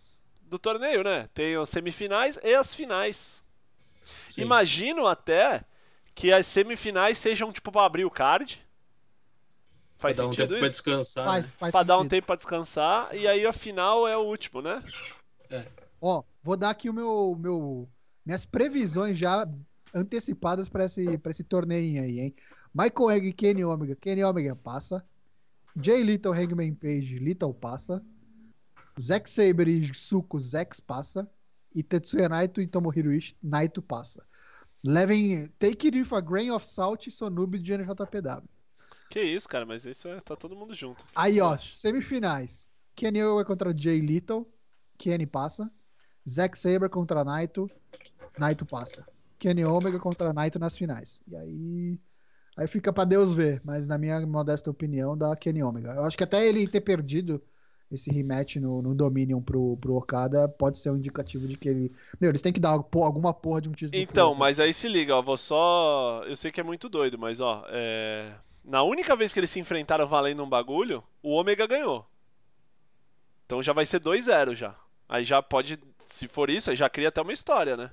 do 0.43 0.59
torneio, 0.59 1.03
né? 1.03 1.29
Tem 1.33 1.55
as 1.55 1.69
semifinais 1.69 2.37
e 2.43 2.53
as 2.53 2.73
finais. 2.75 3.43
Sim. 4.27 4.41
Imagino 4.43 5.07
até 5.07 5.63
que 6.13 6.31
as 6.31 6.47
semifinais 6.47 7.17
sejam 7.17 7.51
tipo 7.51 7.71
pra 7.71 7.85
abrir 7.85 8.05
o 8.05 8.11
card. 8.11 8.61
Faz 9.97 10.17
pra 10.17 10.23
dar 10.23 10.29
um 10.29 10.33
sentido 10.33 10.47
tempo 10.47 10.59
pra 10.59 10.67
isso? 10.67 10.75
descansar. 10.75 11.25
Faz, 11.25 11.45
né? 11.45 11.51
faz 11.57 11.71
Pra 11.71 11.83
dar 11.83 11.95
um 11.95 11.97
sentido. 11.99 12.09
tempo 12.11 12.27
pra 12.27 12.35
descansar 12.35 13.15
e 13.15 13.27
aí 13.27 13.45
a 13.45 13.53
final 13.53 14.07
é 14.07 14.17
o 14.17 14.21
último, 14.21 14.61
né? 14.61 14.83
Ó, 16.01 16.23
vou 16.41 16.57
dar 16.57 16.71
aqui 16.71 16.89
o 16.89 16.93
meu, 16.93 17.37
meu 17.39 17.87
minhas 18.25 18.45
previsões 18.45 19.17
já 19.17 19.47
antecipadas 19.93 20.69
pra 20.69 20.85
esse, 20.85 21.17
pra 21.17 21.31
esse 21.31 21.43
torneio 21.43 22.01
aí, 22.01 22.19
hein? 22.19 22.35
Michael 22.73 23.11
Egg 23.11 23.27
e 23.27 23.33
Kenny 23.33 23.63
Omega. 23.63 23.95
Kenny 23.95 24.23
Omega 24.23 24.55
passa. 24.55 25.05
Jay 25.79 26.01
Little, 26.03 26.33
Hangman 26.33 26.73
Page, 26.73 27.19
Little 27.19 27.53
passa. 27.53 28.03
Zack 28.99 29.29
Saber 29.29 29.67
e 29.67 29.93
Suko, 29.93 30.39
Zax 30.39 30.79
passa. 30.79 31.29
E 31.73 31.83
Tetsuya 31.83 32.27
Naito 32.27 32.61
e 32.61 32.67
Tomohiro 32.67 33.13
Ishii, 33.13 33.35
Naito 33.41 33.81
passa. 33.81 34.23
Levem 34.83 35.47
Take 35.59 35.87
It 35.87 36.01
With 36.01 36.13
a 36.13 36.21
Grain 36.21 36.51
of 36.51 36.65
Salt 36.65 37.07
e 37.07 37.11
Sonubi 37.11 37.59
de 37.59 37.77
NJPW. 37.77 38.47
Que 39.09 39.21
isso, 39.21 39.47
cara, 39.47 39.65
mas 39.65 39.85
isso 39.85 40.07
é, 40.07 40.19
tá 40.21 40.35
todo 40.35 40.55
mundo 40.55 40.73
junto. 40.73 41.03
Aí, 41.13 41.41
ó, 41.41 41.57
semifinais. 41.57 42.69
Kenny 42.95 43.23
Omega 43.23 43.45
contra 43.45 43.77
Jay 43.77 43.99
Little. 43.99 44.47
Kenny 44.97 45.27
passa. 45.27 45.69
Zack 46.27 46.57
Saber 46.57 46.89
contra 46.89 47.23
Naito. 47.23 47.69
Naito 48.39 48.65
passa. 48.65 49.05
Kenny 49.37 49.65
Omega 49.65 49.99
contra 49.99 50.31
Naito 50.31 50.57
nas 50.57 50.77
finais. 50.77 51.21
E 51.27 51.35
aí. 51.35 51.99
Aí 52.57 52.67
fica 52.67 52.93
pra 52.93 53.03
Deus 53.03 53.33
ver. 53.33 53.61
Mas 53.65 53.85
na 53.85 53.97
minha 53.97 54.25
modesta 54.25 54.69
opinião, 54.69 55.17
da 55.17 55.35
Kenny 55.35 55.61
Omega. 55.61 55.93
Eu 55.93 56.05
acho 56.05 56.17
que 56.17 56.23
até 56.23 56.47
ele 56.47 56.67
ter 56.67 56.81
perdido 56.81 57.43
esse 57.91 58.11
rematch 58.11 58.55
no, 58.55 58.81
no 58.81 58.95
Dominion 58.95 59.41
pro, 59.41 59.77
pro 59.77 59.95
Okada 59.95 60.47
pode 60.47 60.77
ser 60.77 60.89
um 60.89 60.97
indicativo 60.97 61.47
de 61.47 61.57
que 61.57 61.67
ele. 61.67 61.91
Meu, 62.19 62.29
eles 62.29 62.41
têm 62.41 62.53
que 62.53 62.59
dar 62.59 62.69
alguma 62.69 63.33
porra 63.33 63.61
de 63.61 63.69
um 63.69 63.73
título. 63.73 64.01
Então, 64.01 64.33
mas 64.33 64.59
aí 64.59 64.73
se 64.73 64.87
liga, 64.87 65.15
ó, 65.15 65.21
vou 65.21 65.37
só. 65.37 66.23
Eu 66.25 66.35
sei 66.35 66.51
que 66.51 66.61
é 66.61 66.63
muito 66.63 66.87
doido, 66.87 67.17
mas 67.17 67.39
ó, 67.39 67.65
é. 67.69 68.33
Na 68.63 68.83
única 68.83 69.15
vez 69.15 69.33
que 69.33 69.39
eles 69.39 69.49
se 69.49 69.59
enfrentaram 69.59 70.07
valendo 70.07 70.43
um 70.43 70.49
bagulho, 70.49 71.03
o 71.21 71.31
Ômega 71.31 71.65
ganhou. 71.65 72.05
Então 73.45 73.61
já 73.61 73.73
vai 73.73 73.85
ser 73.85 73.99
2-0 73.99 74.55
já. 74.55 74.75
Aí 75.09 75.23
já 75.25 75.41
pode. 75.41 75.79
Se 76.07 76.27
for 76.27 76.49
isso, 76.49 76.69
aí 76.69 76.75
já 76.75 76.89
cria 76.89 77.09
até 77.09 77.21
uma 77.21 77.33
história, 77.33 77.75
né? 77.75 77.91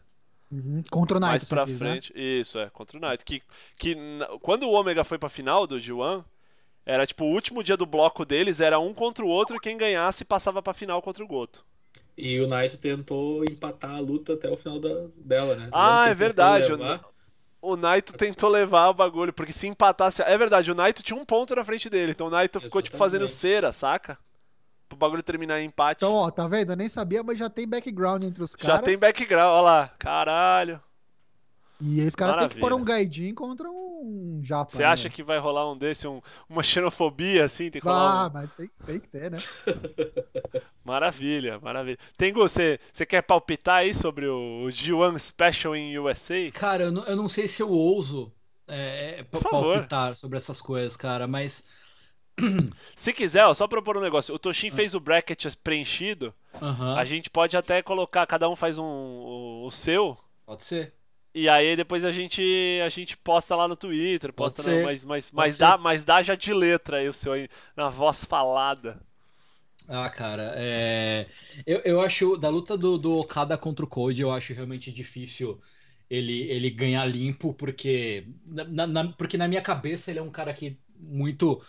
Uhum. 0.51 0.83
Contra 0.91 1.17
o 1.17 1.21
Naito. 1.21 1.33
mais 1.33 1.45
pra 1.45 1.65
diz, 1.65 1.81
né? 1.81 1.91
frente. 1.91 2.13
Isso, 2.15 2.59
é, 2.59 2.71
contra 2.71 2.97
o 2.97 3.01
Knight. 3.01 3.25
Que, 3.25 3.43
que 3.77 3.97
quando 4.41 4.65
o 4.65 4.73
Ômega 4.73 5.05
foi 5.05 5.19
pra 5.19 5.29
final 5.29 5.67
do 5.67 5.77
G1, 5.77 6.25
era 6.89 7.07
tipo 7.07 7.25
o 7.25 7.31
último 7.33 7.63
dia 7.63 7.77
do 7.77 7.87
bloco 7.87 8.25
deles, 8.25 8.61
era 8.61 8.79
um 8.81 8.93
contra 8.95 9.25
o 9.25 9.29
outro 9.29 9.57
e 9.57 9.61
quem 9.61 9.77
ganhasse 9.77 10.25
passava 10.25 10.63
pra 10.63 10.73
final 10.75 11.01
contra 11.03 11.23
o 11.23 11.27
Goto. 11.29 11.65
E 12.17 12.41
o 12.41 12.49
Knight 12.49 12.79
tentou 12.79 13.45
empatar 13.45 13.95
a 13.95 14.01
luta 14.01 14.33
até 14.33 14.51
o 14.51 14.57
final 14.57 14.81
da- 14.81 15.07
dela, 15.17 15.55
né? 15.55 15.69
Ah, 15.71 16.09
é 16.09 16.15
verdade. 16.15 16.73
levar. 16.73 17.01
O 17.61 17.77
Naito 17.77 18.13
tentou 18.13 18.49
levar 18.49 18.89
o 18.89 18.95
bagulho, 18.95 19.33
porque 19.33 19.53
se 19.53 19.67
empatasse. 19.67 20.23
É 20.23 20.39
verdade, 20.39 20.71
o 20.71 20.75
Naito 20.75 21.03
tinha 21.03 21.17
um 21.19 21.25
ponto 21.25 21.55
na 21.55 21.65
frente 21.65 21.91
dele, 21.91 22.13
então 22.13 22.29
o 22.29 22.31
Naito 22.31 22.61
ficou 22.61 22.81
tipo 22.81 22.97
fazendo 22.97 23.27
cera, 23.29 23.73
saca? 23.73 24.17
Pro 24.89 24.97
bagulho 24.97 25.23
terminar 25.23 25.61
em 25.61 25.67
empate. 25.67 25.99
Então, 25.99 26.15
ó, 26.15 26.31
tá 26.31 26.49
vendo? 26.49 26.73
Eu 26.73 26.77
nem 26.77 26.89
sabia, 26.89 27.23
mas 27.23 27.37
já 27.39 27.51
tem 27.51 27.69
background 27.69 28.23
entre 28.23 28.43
os 28.43 28.53
Já 28.53 28.69
caras. 28.69 28.85
tem 28.85 28.99
background, 28.99 29.53
olha 29.53 29.61
lá. 29.63 29.91
Caralho. 29.99 30.81
E 31.81 32.05
os 32.05 32.15
caras 32.15 32.37
têm 32.37 32.49
que 32.49 32.57
pôr 32.57 32.73
Maravilha. 32.73 32.83
um 32.83 32.85
Gaidin 32.85 33.35
contra 33.35 33.69
um 33.71 34.41
japa. 34.43 34.71
Você 34.71 34.85
acha 34.85 35.09
que 35.11 35.23
vai 35.23 35.39
rolar 35.39 35.71
um 35.71 35.77
desse, 35.79 36.07
um, 36.07 36.21
uma 36.49 36.63
xenofobia 36.63 37.45
assim? 37.45 37.71
Tem 37.71 37.81
que 37.81 37.89
Ah, 37.89 38.29
um... 38.29 38.31
mas 38.33 38.53
tem, 38.55 38.69
tem 38.85 39.01
que 39.01 39.09
ter, 39.09 39.31
né? 39.31 39.39
Maravilha, 40.85 41.59
maravilha. 41.61 41.99
Tengu, 42.17 42.41
você, 42.41 42.81
você 42.93 43.05
quer 43.05 43.23
palpitar 43.23 43.77
aí 43.79 43.93
sobre 43.95 44.27
o, 44.27 44.65
o 44.65 44.67
G1 44.69 45.19
Special 45.19 45.77
em 45.77 45.99
USA? 45.99 46.53
Cara, 46.53 46.85
eu 46.85 46.93
não, 46.93 47.05
eu 47.07 47.17
não 47.17 47.29
sei 47.29 47.49
se 47.49 47.63
eu 47.63 47.71
ouso 47.71 48.35
é, 48.67 49.25
favor. 49.33 49.51
palpitar 49.51 50.17
sobre 50.17 50.39
essas 50.39 50.61
coisas, 50.61 50.97
cara, 50.97 51.27
mas. 51.27 51.67
Se 52.97 53.13
quiser, 53.13 53.45
ó, 53.47 53.55
só 53.55 53.67
propor 53.67 53.97
um 53.97 54.01
negócio. 54.01 54.35
O 54.35 54.39
Toshin 54.39 54.71
fez 54.71 54.95
o 54.95 55.01
bracket 55.01 55.55
preenchido. 55.63 56.35
Aham, 56.61 56.95
A 56.95 57.05
gente 57.05 57.31
pode 57.31 57.57
até 57.57 57.83
colocar, 57.83 58.27
cada 58.27 58.49
um 58.49 58.57
faz 58.57 58.79
um, 58.79 58.85
o, 58.85 59.67
o 59.67 59.71
seu. 59.71 60.19
pode 60.45 60.65
ser. 60.65 60.98
E 61.43 61.49
aí 61.49 61.77
depois 61.77 62.05
a 62.05 62.13
gente 62.13 62.43
a 62.85 62.89
gente 62.89 63.17
posta 63.17 63.55
lá 63.57 63.69
no 63.69 63.77
Twitter, 63.77 64.33
Pode 64.35 64.59
posta 64.59 64.63
ser. 64.63 64.79
mas 64.79 65.05
mas 65.05 65.31
mas 65.31 65.57
dá, 65.57 65.79
mas 65.79 66.05
dá 66.05 66.23
já 66.23 66.35
de 66.35 66.53
letra 66.53 66.99
aí 66.99 67.09
o 67.09 67.13
seu 67.13 67.33
aí, 67.33 67.49
na 67.77 67.89
voz 67.89 68.25
falada. 68.25 69.01
Ah, 69.87 70.11
cara, 70.11 70.53
é... 70.57 71.29
eu, 71.67 71.81
eu 71.85 72.01
acho, 72.01 72.37
da 72.37 72.49
luta 72.51 72.77
do, 72.77 72.99
do 72.99 73.17
Okada 73.19 73.57
contra 73.57 73.85
o 73.85 73.89
Code, 73.89 74.21
eu 74.21 74.31
acho 74.31 74.53
realmente 74.53 74.93
difícil 74.93 75.59
ele, 76.11 76.43
ele 76.51 76.69
ganhar 76.71 77.07
limpo, 77.07 77.55
porque 77.55 78.27
na, 78.45 78.87
na- 78.87 79.13
porque 79.15 79.39
na 79.39 79.49
minha 79.49 79.63
cabeça 79.63 80.11
ele 80.11 80.19
é 80.19 80.23
um 80.23 80.31
cara 80.31 80.53
que 80.53 80.79
muito 80.95 81.63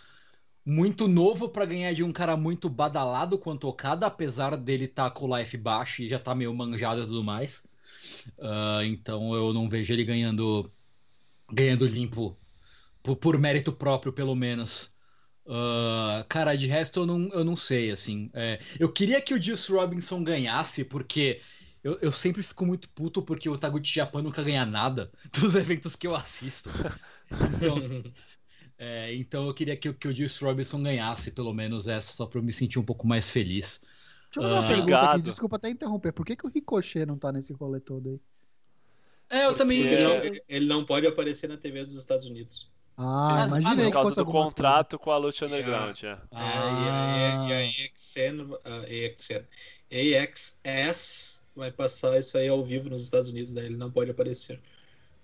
muito 0.66 1.08
novo 1.08 1.48
pra 1.50 1.66
ganhar 1.66 1.92
de 1.94 2.04
um 2.04 2.12
cara 2.12 2.36
muito 2.36 2.68
badalado 2.70 3.38
quanto 3.38 3.64
o 3.66 3.70
Okada, 3.70 4.06
apesar 4.06 4.56
dele 4.56 4.84
estar 4.86 5.10
com 5.12 5.26
o 5.28 5.38
life 5.38 5.56
baixo 5.58 6.02
e 6.02 6.08
já 6.08 6.18
tá 6.18 6.34
meio 6.34 6.54
manjado 6.54 7.02
e 7.02 7.06
tudo 7.06 7.24
mais. 7.24 7.64
Ah, 8.38 8.80
então 8.84 9.34
eu 9.34 9.52
não 9.52 9.68
vejo 9.68 9.92
ele 9.92 10.04
ganhando 10.04 10.72
ganhando 11.52 11.86
limpo 11.86 12.40
por, 13.02 13.16
por 13.16 13.38
mérito 13.38 13.72
próprio, 13.72 14.12
pelo 14.12 14.34
menos. 14.34 14.96
Ah, 15.46 16.24
cara, 16.28 16.56
de 16.56 16.66
resto 16.66 17.00
eu 17.00 17.06
não, 17.06 17.28
eu 17.30 17.44
não 17.44 17.56
sei, 17.56 17.90
assim. 17.90 18.30
É, 18.34 18.60
eu 18.78 18.92
queria 18.92 19.20
que 19.20 19.34
o 19.34 19.42
Juice 19.42 19.70
Robinson 19.72 20.22
ganhasse, 20.22 20.84
porque 20.84 21.42
eu, 21.82 21.98
eu 22.00 22.12
sempre 22.12 22.42
fico 22.42 22.64
muito 22.66 22.90
puto 22.90 23.22
porque 23.22 23.48
o 23.48 23.58
Taguchi 23.58 23.94
Japan 23.94 24.22
nunca 24.22 24.42
ganha 24.42 24.64
nada 24.66 25.10
dos 25.32 25.54
eventos 25.54 25.96
que 25.96 26.06
eu 26.06 26.14
assisto. 26.14 26.76
Então, 27.40 27.76
é, 28.78 29.14
então 29.14 29.46
eu 29.46 29.54
queria 29.54 29.76
que, 29.76 29.92
que 29.92 30.08
o 30.08 30.14
Juice 30.14 30.42
Robinson 30.42 30.82
ganhasse, 30.82 31.32
pelo 31.32 31.52
menos 31.52 31.88
essa, 31.88 32.12
só 32.12 32.26
pra 32.26 32.38
eu 32.38 32.42
me 32.42 32.52
sentir 32.52 32.78
um 32.78 32.84
pouco 32.84 33.06
mais 33.06 33.30
feliz. 33.30 33.84
Deixa 34.32 34.38
eu 34.38 34.42
fazer 34.42 34.54
uma 34.54 34.58
Ah. 34.60 34.68
pergunta 34.68 34.82
Obrigado. 34.82 35.14
aqui, 35.14 35.22
desculpa 35.22 35.56
até 35.56 35.68
interromper. 35.70 36.12
Por 36.12 36.24
que, 36.24 36.36
que 36.36 36.46
o 36.46 36.50
Ricochet 36.50 37.04
não 37.06 37.18
tá 37.18 37.32
nesse 37.32 37.52
rolê 37.52 37.80
todo 37.80 38.08
aí? 38.10 38.20
É, 39.28 39.46
eu 39.46 39.56
também. 39.56 39.78
Ele 39.80 40.02
não, 40.04 40.40
ele 40.48 40.66
não 40.66 40.84
pode 40.84 41.06
aparecer 41.06 41.48
na 41.48 41.56
TV 41.56 41.84
dos 41.84 41.94
Estados 41.94 42.26
Unidos. 42.26 42.70
Ah, 42.96 43.42
Ah, 43.44 43.46
imaginei 43.46 43.86
Por 43.86 43.92
causa 43.92 44.24
do 44.24 44.30
contrato 44.30 44.98
com 44.98 45.10
a 45.10 45.16
Lucha. 45.16 45.46
Underground, 45.46 46.02
é. 46.02 46.18
Ah. 46.32 47.46
e 47.48 47.48
a, 47.48 47.48
e 47.48 47.52
a 47.52 47.64
EXN, 47.86 48.54
a 48.64 48.88
EXN, 48.92 49.46
AXS 49.90 51.42
vai 51.54 51.70
passar 51.70 52.18
isso 52.18 52.36
aí 52.36 52.48
ao 52.48 52.62
vivo 52.64 52.90
nos 52.90 53.02
Estados 53.02 53.28
Unidos, 53.28 53.52
daí 53.52 53.66
ele 53.66 53.76
não 53.76 53.90
pode 53.90 54.10
aparecer. 54.10 54.60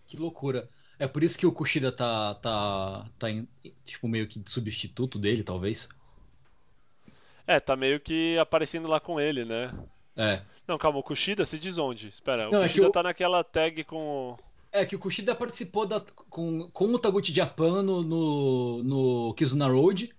Que 0.06 0.16
loucura. 0.16 0.68
É 0.98 1.06
por 1.06 1.22
isso 1.22 1.38
que 1.38 1.46
o 1.46 1.52
Kushida 1.52 1.92
tá, 1.92 2.34
tá, 2.36 3.06
tá 3.18 3.30
em, 3.30 3.46
tipo, 3.84 4.08
meio 4.08 4.26
que 4.26 4.38
de 4.40 4.50
substituto 4.50 5.18
dele, 5.18 5.42
talvez. 5.42 5.88
É, 7.46 7.60
tá 7.60 7.76
meio 7.76 8.00
que 8.00 8.36
aparecendo 8.38 8.88
lá 8.88 8.98
com 9.00 9.20
ele, 9.20 9.44
né? 9.44 9.72
É. 10.16 10.40
Não, 10.66 10.76
calma, 10.78 10.98
o 10.98 11.02
Kushida 11.02 11.44
se 11.44 11.58
diz 11.58 11.78
onde? 11.78 12.08
Espera, 12.08 12.50
Não, 12.50 12.60
o 12.60 12.64
é 12.64 12.68
Kushida 12.68 12.88
o- 12.88 12.92
tá 12.92 13.02
naquela 13.02 13.44
tag 13.44 13.84
com. 13.84 14.36
É 14.72 14.84
que 14.84 14.96
o 14.96 14.98
Kushida 14.98 15.34
participou 15.34 15.86
da, 15.86 16.00
com, 16.28 16.68
com 16.70 16.84
o 16.86 16.98
Taguchi 16.98 17.32
Japan 17.32 17.82
no, 17.82 18.02
no, 18.02 18.82
no 18.82 19.34
Kizuna 19.34 19.68
Road. 19.68 20.12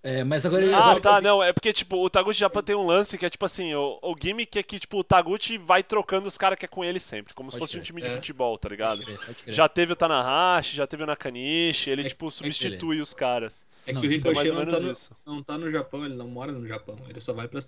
É, 0.00 0.22
mas 0.22 0.46
agora 0.46 0.62
ele 0.64 0.72
Ah, 0.72 1.00
tá, 1.00 1.20
não, 1.20 1.42
é 1.42 1.52
porque, 1.52 1.72
tipo, 1.72 1.96
o 1.96 2.08
Taguchi 2.08 2.38
Japan 2.38 2.62
tem 2.62 2.76
um 2.76 2.86
lance 2.86 3.18
que 3.18 3.26
é, 3.26 3.30
tipo 3.30 3.44
assim, 3.44 3.74
o, 3.74 3.98
o 4.00 4.14
gimmick 4.20 4.56
é 4.56 4.62
que, 4.62 4.78
tipo, 4.78 4.98
o 4.98 5.02
Taguchi 5.04 5.58
vai 5.58 5.82
trocando 5.82 6.28
os 6.28 6.38
caras 6.38 6.56
que 6.56 6.64
é 6.64 6.68
com 6.68 6.84
ele 6.84 7.00
sempre, 7.00 7.34
como 7.34 7.50
se 7.50 7.58
Pode 7.58 7.66
fosse 7.72 7.76
um 7.78 7.80
crer. 7.80 7.86
time 7.86 8.02
de 8.02 8.06
É. 8.08 8.10
futebol, 8.12 8.56
tá 8.56 8.68
ligado? 8.68 8.98
Pode 8.98 9.06
crer, 9.06 9.26
pode 9.26 9.42
crer. 9.42 9.54
Já 9.56 9.68
teve 9.68 9.92
o 9.92 9.96
Tanahashi, 9.96 10.76
já 10.76 10.86
teve 10.86 11.02
o 11.02 11.06
Nakanishi, 11.06 11.90
ele, 11.90 12.02
É- 12.02 12.08
tipo, 12.10 12.28
é- 12.28 12.30
substitui 12.30 13.00
os 13.00 13.12
caras. 13.12 13.66
É 13.88 13.92
Não, 13.92 14.00
que 14.02 14.06
o 14.06 14.10
Ricochet 14.10 14.52
não 14.52 14.66
tá, 14.66 14.78
no, 14.78 14.92
isso. 14.92 15.10
não 15.26 15.42
tá 15.42 15.56
no 15.56 15.70
Japão, 15.72 16.04
ele 16.04 16.14
não 16.14 16.28
mora 16.28 16.52
no 16.52 16.66
Japão, 16.68 16.96
ele 17.08 17.20
só 17.20 17.32
vai 17.32 17.48
para 17.48 17.58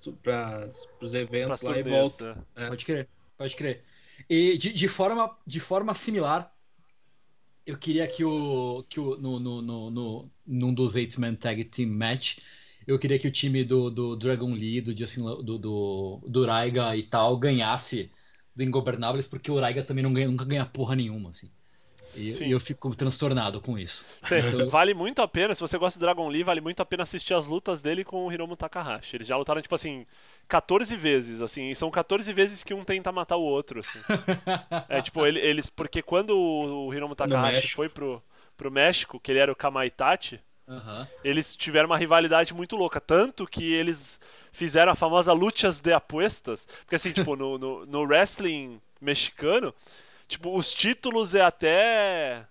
os 1.00 1.14
eventos 1.14 1.60
Pras 1.60 1.62
lá 1.62 1.78
e 1.78 1.82
volta. 1.82 2.46
é. 2.54 2.68
Pode 2.68 2.84
crer, 2.84 3.08
pode 3.38 3.56
crer. 3.56 3.84
E 4.28 4.58
de, 4.58 4.72
de 4.72 4.86
forma, 4.88 5.34
de 5.46 5.58
forma 5.60 5.94
similar, 5.94 6.54
eu 7.66 7.78
queria 7.78 8.06
que 8.06 8.22
o. 8.22 8.84
Que 8.88 9.00
o 9.00 9.16
no, 9.16 9.40
no, 9.40 9.62
no, 9.62 9.90
no, 9.90 10.30
num 10.46 10.74
dos 10.74 10.94
Eight-Man 10.94 11.36
Tag 11.36 11.64
Team 11.64 11.88
Match, 11.90 12.38
eu 12.86 12.98
queria 12.98 13.18
que 13.18 13.28
o 13.28 13.32
time 13.32 13.64
do, 13.64 13.90
do 13.90 14.16
Dragon 14.16 14.52
Lee, 14.52 14.80
do 14.82 14.96
Justin, 14.96 15.22
do, 15.22 15.58
do, 15.58 16.20
do 16.28 16.44
Raiga 16.46 16.94
e 16.96 17.02
tal, 17.02 17.38
ganhasse 17.38 18.10
do 18.54 18.62
Ingobernables, 18.62 19.26
porque 19.26 19.50
o 19.50 19.58
Raiga 19.58 19.82
também 19.82 20.02
não 20.04 20.12
ganha, 20.12 20.28
nunca 20.28 20.44
ganha 20.44 20.66
porra 20.66 20.94
nenhuma, 20.96 21.30
assim. 21.30 21.50
E, 22.16 22.32
Sim. 22.32 22.48
eu 22.48 22.58
fico 22.58 22.94
transtornado 22.94 23.60
com 23.60 23.78
isso. 23.78 24.04
Então- 24.24 24.68
Vale 24.68 24.94
muito 24.94 25.22
a 25.22 25.28
pena, 25.28 25.54
se 25.54 25.60
você 25.60 25.78
gosta 25.78 25.98
do 25.98 26.02
Dragon 26.02 26.28
Lee, 26.28 26.42
vale 26.42 26.60
muito 26.60 26.80
a 26.80 26.84
pena 26.84 27.02
assistir 27.04 27.34
as 27.34 27.46
lutas 27.46 27.80
dele 27.80 28.04
com 28.04 28.26
o 28.26 28.32
Hiromu 28.32 28.56
Takahashi. 28.56 29.16
Eles 29.16 29.28
já 29.28 29.36
lutaram, 29.36 29.62
tipo 29.62 29.74
assim, 29.74 30.06
14 30.48 30.96
vezes, 30.96 31.40
assim, 31.40 31.70
e 31.70 31.74
são 31.74 31.90
14 31.90 32.32
vezes 32.32 32.64
que 32.64 32.74
um 32.74 32.84
tenta 32.84 33.12
matar 33.12 33.36
o 33.36 33.42
outro, 33.42 33.80
assim. 33.80 33.98
É, 34.88 35.00
tipo, 35.00 35.24
ele- 35.26 35.40
eles... 35.40 35.68
Porque 35.70 36.02
quando 36.02 36.36
o 36.36 36.92
Hiromu 36.92 37.14
Takahashi 37.14 37.74
foi 37.74 37.88
pro, 37.88 38.20
pro 38.56 38.70
México, 38.70 39.20
que 39.20 39.30
ele 39.30 39.38
era 39.38 39.52
o 39.52 39.56
Kamaitachi, 39.56 40.40
Aham. 40.68 41.06
eles 41.24 41.54
tiveram 41.54 41.86
uma 41.88 41.96
rivalidade 41.98 42.52
muito 42.54 42.76
louca. 42.76 43.00
Tanto 43.00 43.46
que 43.46 43.72
eles 43.72 44.18
fizeram 44.52 44.90
a 44.92 44.96
famosa 44.96 45.32
lutas 45.32 45.80
de 45.80 45.92
apuestas. 45.92 46.66
Porque 46.80 46.96
assim, 46.96 47.12
tipo, 47.12 47.36
no, 47.36 47.56
no, 47.58 47.86
no 47.86 48.00
wrestling 48.02 48.80
mexicano, 49.00 49.72
tipo, 50.30 50.56
os 50.56 50.72
títulos 50.72 51.34
é 51.34 51.40
até. 51.42 52.44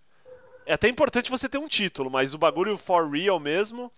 É 0.66 0.74
até 0.74 0.88
importante 0.88 1.32
você 1.32 1.50
ter 1.50 1.58
um 1.58 1.68
título, 1.68 2.12
mas 2.12 2.34
o 2.34 2.38
bagulho 2.38 2.78
for 2.78 3.10
real 3.10 3.40
mesmo 3.40 3.92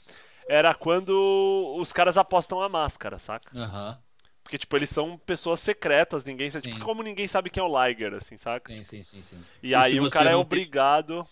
era 0.48 0.74
quando 0.74 1.76
os 1.78 1.92
caras 1.92 2.18
apostam 2.18 2.62
a 2.62 2.70
máscara, 2.70 3.20
saca? 3.20 3.52
Aham. 3.58 3.98
Porque, 4.44 4.58
tipo, 4.58 4.76
eles 4.76 4.90
são 4.90 5.18
pessoas 5.20 5.60
secretas, 5.60 6.26
ninguém 6.26 6.50
sabe. 6.50 6.68
Tipo, 6.72 6.84
como 6.86 7.04
ninguém 7.04 7.28
sabe 7.28 7.50
quem 7.50 7.62
é 7.62 7.66
o 7.66 7.88
Liger, 7.88 8.14
assim, 8.14 8.38
saca? 8.38 8.72
Sim, 8.72 8.84
sim, 8.84 9.04
sim, 9.04 9.22
sim. 9.22 9.44
E, 9.62 9.70
E 9.70 9.76
aí 9.76 9.92
se 9.92 10.00
o 10.00 10.10
cara 10.10 10.30
é 10.30 10.34
não 10.34 10.44
tem- 10.46 10.60
obrigado. 10.60 11.28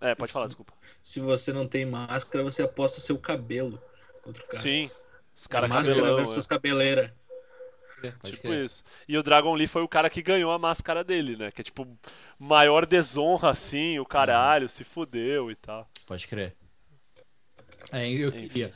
É, 0.00 0.14
pode 0.14 0.26
Isso. 0.30 0.32
falar, 0.34 0.46
desculpa. 0.46 0.72
Se 1.02 1.20
você 1.20 1.52
não 1.52 1.66
tem 1.66 1.84
máscara, 1.84 2.42
você 2.44 2.62
aposta 2.62 2.98
o 2.98 3.02
seu 3.02 3.18
cabelo 3.18 3.80
contra 4.22 4.42
o 4.42 4.46
cara. 4.46 4.62
Sim. 4.62 4.90
Os 5.36 5.46
caras 5.46 5.68
máscara 5.68 5.96
cabelão. 5.96 6.14
é. 6.20 6.24
versus 6.24 6.46
cabeleira. 6.46 7.14
Pode 8.00 8.32
Tipo 8.32 8.42
crer. 8.42 8.64
isso. 8.64 8.82
E 9.08 9.16
o 9.16 9.22
Dragon 9.22 9.54
Lee 9.54 9.66
foi 9.66 9.82
o 9.82 9.88
cara 9.88 10.08
que 10.10 10.22
ganhou 10.22 10.50
a 10.52 10.58
máscara 10.58 11.02
dele, 11.02 11.36
né? 11.36 11.50
Que 11.50 11.60
é 11.60 11.64
tipo, 11.64 11.86
maior 12.38 12.86
desonra 12.86 13.50
assim, 13.50 13.98
o 13.98 14.04
caralho, 14.06 14.68
se 14.68 14.84
fudeu 14.84 15.50
e 15.50 15.54
tal. 15.56 15.88
Pode 16.06 16.26
crer. 16.26 16.54
É, 17.92 18.08
eu 18.10 18.28
Enfim. 18.28 18.48
queria. 18.48 18.72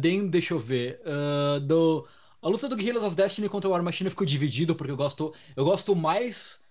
Dem- 0.00 0.28
deixa 0.28 0.54
eu 0.54 0.58
ver. 0.58 1.00
Ah, 1.04 1.58
do, 1.60 2.06
a 2.40 2.48
luta 2.48 2.68
do 2.68 2.76
Guerrillas 2.76 3.04
of 3.04 3.14
Destiny 3.16 3.48
contra 3.48 3.68
o 3.68 3.72
War 3.72 3.82
Machine 3.82 4.10
ficou 4.10 4.26
dividido, 4.26 4.74
porque 4.74 4.90
eu 4.92 4.96
gosto, 4.96 5.34
eu 5.54 5.64
gosto 5.64 5.94
mais 5.94 6.62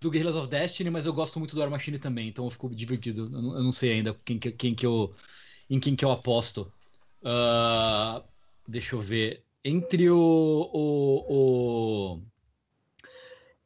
do 0.00 0.10
Guerrillas 0.10 0.36
of 0.36 0.48
Destiny, 0.48 0.90
mas 0.90 1.06
eu 1.06 1.12
gosto 1.12 1.38
muito 1.38 1.54
do 1.54 1.60
War 1.60 1.70
Machine 1.70 1.98
também, 1.98 2.28
então 2.28 2.44
eu 2.44 2.50
fico 2.50 2.68
dividido. 2.74 3.24
Eu 3.32 3.42
não, 3.42 3.56
eu 3.56 3.62
não 3.62 3.72
sei 3.72 3.92
ainda 3.94 4.14
quem, 4.24 4.38
que- 4.38 4.52
quem 4.52 4.74
que 4.74 4.84
eu, 4.86 5.14
em 5.70 5.80
quem 5.80 5.96
que 5.96 6.04
eu 6.04 6.10
aposto. 6.10 6.70
Ah, 7.24 8.22
deixa 8.68 8.94
eu 8.94 9.00
ver. 9.00 9.45
Entre 9.68 10.08
o, 10.08 10.16
o, 10.72 12.14
o- 12.18 12.22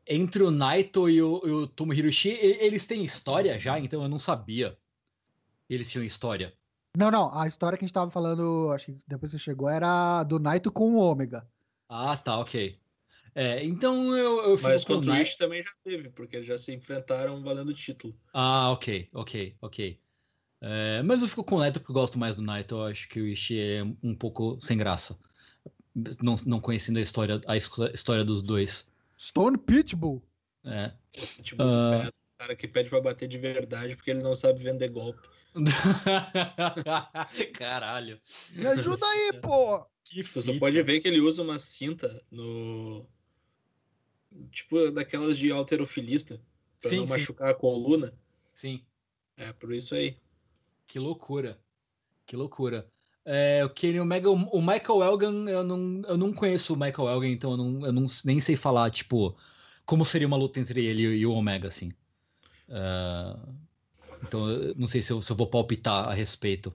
entre 0.06 0.42
o 0.42 0.50
Naito 0.50 1.10
e 1.10 1.20
o, 1.20 1.42
e 1.44 1.50
o 1.50 1.66
Tomohiro 1.66 2.08
Ishii, 2.08 2.32
eles 2.40 2.86
têm 2.86 3.04
história 3.04 3.58
já, 3.60 3.78
então 3.78 4.02
eu 4.02 4.08
não 4.08 4.18
sabia. 4.18 4.78
Eles 5.68 5.90
tinham 5.90 6.02
história. 6.02 6.54
Não, 6.96 7.10
não. 7.10 7.38
A 7.38 7.46
história 7.46 7.76
que 7.78 7.84
a 7.84 7.86
gente 7.86 7.94
tava 7.94 8.10
falando, 8.10 8.70
acho 8.72 8.86
que 8.86 8.98
depois 9.06 9.30
você 9.30 9.38
chegou, 9.38 9.68
era 9.68 10.22
do 10.24 10.38
Naito 10.38 10.72
com 10.72 10.94
o 10.94 10.98
Ômega. 10.98 11.46
Ah, 11.86 12.16
tá, 12.16 12.38
ok. 12.38 12.78
É, 13.34 13.62
então 13.64 14.16
eu, 14.16 14.42
eu 14.42 14.56
fico 14.56 14.68
Mas 14.70 14.84
com 14.84 14.94
o 14.94 14.96
contra 14.96 15.10
o 15.10 15.14
Naito. 15.14 15.28
Ish 15.30 15.36
também 15.36 15.62
já 15.62 15.70
teve, 15.84 16.08
porque 16.08 16.36
eles 16.36 16.48
já 16.48 16.56
se 16.56 16.74
enfrentaram 16.74 17.42
valendo 17.42 17.68
o 17.68 17.74
título. 17.74 18.14
Ah, 18.32 18.70
ok, 18.72 19.08
ok, 19.12 19.54
ok. 19.60 20.00
É, 20.62 21.02
mas 21.02 21.20
eu 21.22 21.28
fico 21.28 21.44
com 21.44 21.56
o 21.56 21.58
Naito 21.58 21.78
porque 21.78 21.92
eu 21.92 21.94
gosto 21.94 22.18
mais 22.18 22.36
do 22.36 22.42
Naito. 22.42 22.74
Eu 22.74 22.84
acho 22.84 23.06
que 23.08 23.20
o 23.20 23.26
Ishii 23.26 23.60
é 23.60 23.82
um 24.02 24.14
pouco 24.14 24.58
sem 24.62 24.76
graça. 24.78 25.20
Não, 26.22 26.36
não 26.46 26.60
conhecendo 26.60 26.98
a 26.98 27.02
história, 27.02 27.40
a 27.46 27.56
história 27.56 28.24
dos 28.24 28.42
dois. 28.42 28.90
Stone 29.18 29.58
Pitbull. 29.58 30.22
É. 30.64 30.92
Tipo, 31.42 31.62
Ah. 31.62 32.04
é 32.04 32.08
o 32.08 32.12
cara 32.38 32.56
que 32.56 32.68
pede 32.68 32.88
pra 32.88 33.00
bater 33.00 33.28
de 33.28 33.38
verdade 33.38 33.96
porque 33.96 34.10
ele 34.10 34.22
não 34.22 34.36
sabe 34.36 34.62
vender 34.62 34.88
golpe. 34.88 35.28
Caralho. 37.54 38.20
Me 38.52 38.66
ajuda 38.66 39.06
aí, 39.06 39.32
pô! 39.40 39.84
Que 40.04 40.22
Tu 40.24 40.42
só 40.42 40.58
pode 40.58 40.82
ver 40.82 41.00
que 41.00 41.08
ele 41.08 41.20
usa 41.20 41.42
uma 41.42 41.58
cinta 41.58 42.22
no. 42.30 43.06
Tipo, 44.52 44.90
daquelas 44.90 45.36
de 45.38 45.50
alterofilista, 45.50 46.40
pra 46.80 46.90
Sim, 46.90 46.96
não 46.98 47.06
sim. 47.06 47.10
machucar 47.12 47.50
a 47.50 47.54
coluna. 47.54 48.12
Sim. 48.52 48.84
É, 49.36 49.52
por 49.52 49.72
isso 49.72 49.94
aí. 49.94 50.16
Que 50.86 50.98
loucura. 50.98 51.58
Que 52.26 52.36
loucura. 52.36 52.88
É, 53.24 53.64
o 53.64 53.70
Kenny 53.70 54.00
Omega, 54.00 54.30
o 54.30 54.34
o 54.34 54.60
Michael 54.60 55.02
Elgin, 55.02 55.48
eu 55.48 55.62
não, 55.62 56.02
eu 56.08 56.16
não 56.16 56.32
conheço 56.32 56.74
o 56.74 56.76
Michael 56.76 57.08
Elgin, 57.08 57.32
então 57.32 57.50
eu, 57.52 57.56
não, 57.56 57.86
eu 57.86 57.92
não, 57.92 58.06
nem 58.24 58.40
sei 58.40 58.56
falar, 58.56 58.90
tipo, 58.90 59.36
como 59.84 60.04
seria 60.04 60.26
uma 60.26 60.36
luta 60.36 60.58
entre 60.58 60.84
ele 60.84 61.02
e 61.02 61.26
o 61.26 61.32
Omega, 61.32 61.68
assim. 61.68 61.92
É, 62.68 63.36
então, 64.26 64.50
eu 64.50 64.74
não 64.74 64.88
sei 64.88 65.02
se 65.02 65.12
eu, 65.12 65.20
se 65.20 65.30
eu 65.30 65.36
vou 65.36 65.46
palpitar 65.46 66.08
a 66.08 66.14
respeito. 66.14 66.74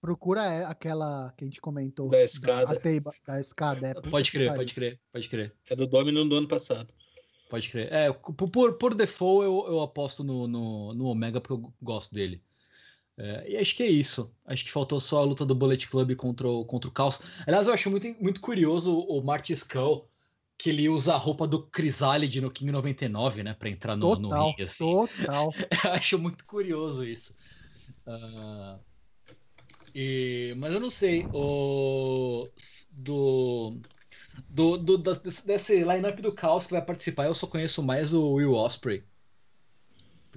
Procura 0.00 0.44
é, 0.44 0.64
aquela 0.64 1.32
que 1.36 1.44
a 1.44 1.46
gente 1.46 1.60
comentou. 1.60 2.10
Da 2.10 2.22
escada. 2.22 2.72
A 2.72 2.76
teiba, 2.76 3.12
da 3.26 3.40
escada. 3.40 3.88
É, 3.88 3.94
Pode 3.94 4.30
crer, 4.30 4.54
pode 4.54 4.74
crer, 4.74 5.00
pode 5.12 5.28
crer. 5.28 5.54
É 5.70 5.74
do 5.74 5.86
Domino 5.86 6.28
do 6.28 6.36
ano 6.36 6.48
passado. 6.48 6.92
Pode 7.48 7.70
crer. 7.70 7.92
É, 7.92 8.12
por, 8.12 8.50
por, 8.50 8.72
por 8.74 8.94
default 8.94 9.44
eu, 9.44 9.64
eu 9.66 9.80
aposto 9.80 10.22
no, 10.22 10.46
no, 10.46 10.92
no 10.92 11.06
Omega 11.06 11.40
porque 11.40 11.54
eu 11.54 11.72
gosto 11.80 12.14
dele. 12.14 12.42
É, 13.16 13.52
e 13.52 13.56
acho 13.56 13.76
que 13.76 13.82
é 13.82 13.88
isso. 13.88 14.34
Acho 14.44 14.64
que 14.64 14.70
faltou 14.72 14.98
só 15.00 15.20
a 15.20 15.24
luta 15.24 15.46
do 15.46 15.54
Bullet 15.54 15.88
Club 15.88 16.16
contra 16.16 16.48
o, 16.48 16.64
contra 16.64 16.88
o 16.88 16.92
Caos. 16.92 17.20
Aliás, 17.46 17.66
eu 17.66 17.72
acho 17.74 17.90
muito, 17.90 18.08
muito 18.22 18.40
curioso 18.40 18.98
o 18.98 19.22
Marty 19.22 19.52
Skull, 19.52 20.10
que 20.58 20.70
ele 20.70 20.88
usa 20.88 21.14
a 21.14 21.16
roupa 21.16 21.46
do 21.46 21.68
Chrysalid 21.74 22.40
no 22.40 22.50
King 22.50 22.72
99, 22.72 23.42
né? 23.42 23.54
Pra 23.54 23.68
entrar 23.68 23.96
no, 23.96 24.16
no 24.18 24.28
Total, 24.30 24.50
ringue, 24.50 24.62
assim. 24.62 24.84
total. 24.84 25.54
Eu 25.84 25.92
acho 25.92 26.18
muito 26.18 26.44
curioso 26.46 27.04
isso. 27.04 27.34
Ah, 28.06 28.80
e- 29.94 30.54
mas 30.58 30.72
eu 30.72 30.80
não 30.80 30.90
sei. 30.90 31.28
O, 31.32 32.48
do, 32.90 33.80
do, 34.50 34.78
do- 34.78 34.98
desse 35.44 35.84
lineup 35.84 36.20
do 36.20 36.34
Caos 36.34 36.66
que 36.66 36.72
vai 36.72 36.84
participar, 36.84 37.26
eu 37.26 37.34
só 37.34 37.46
conheço 37.46 37.82
mais 37.82 38.12
o 38.12 38.34
Will 38.34 38.54
Osprey. 38.54 39.04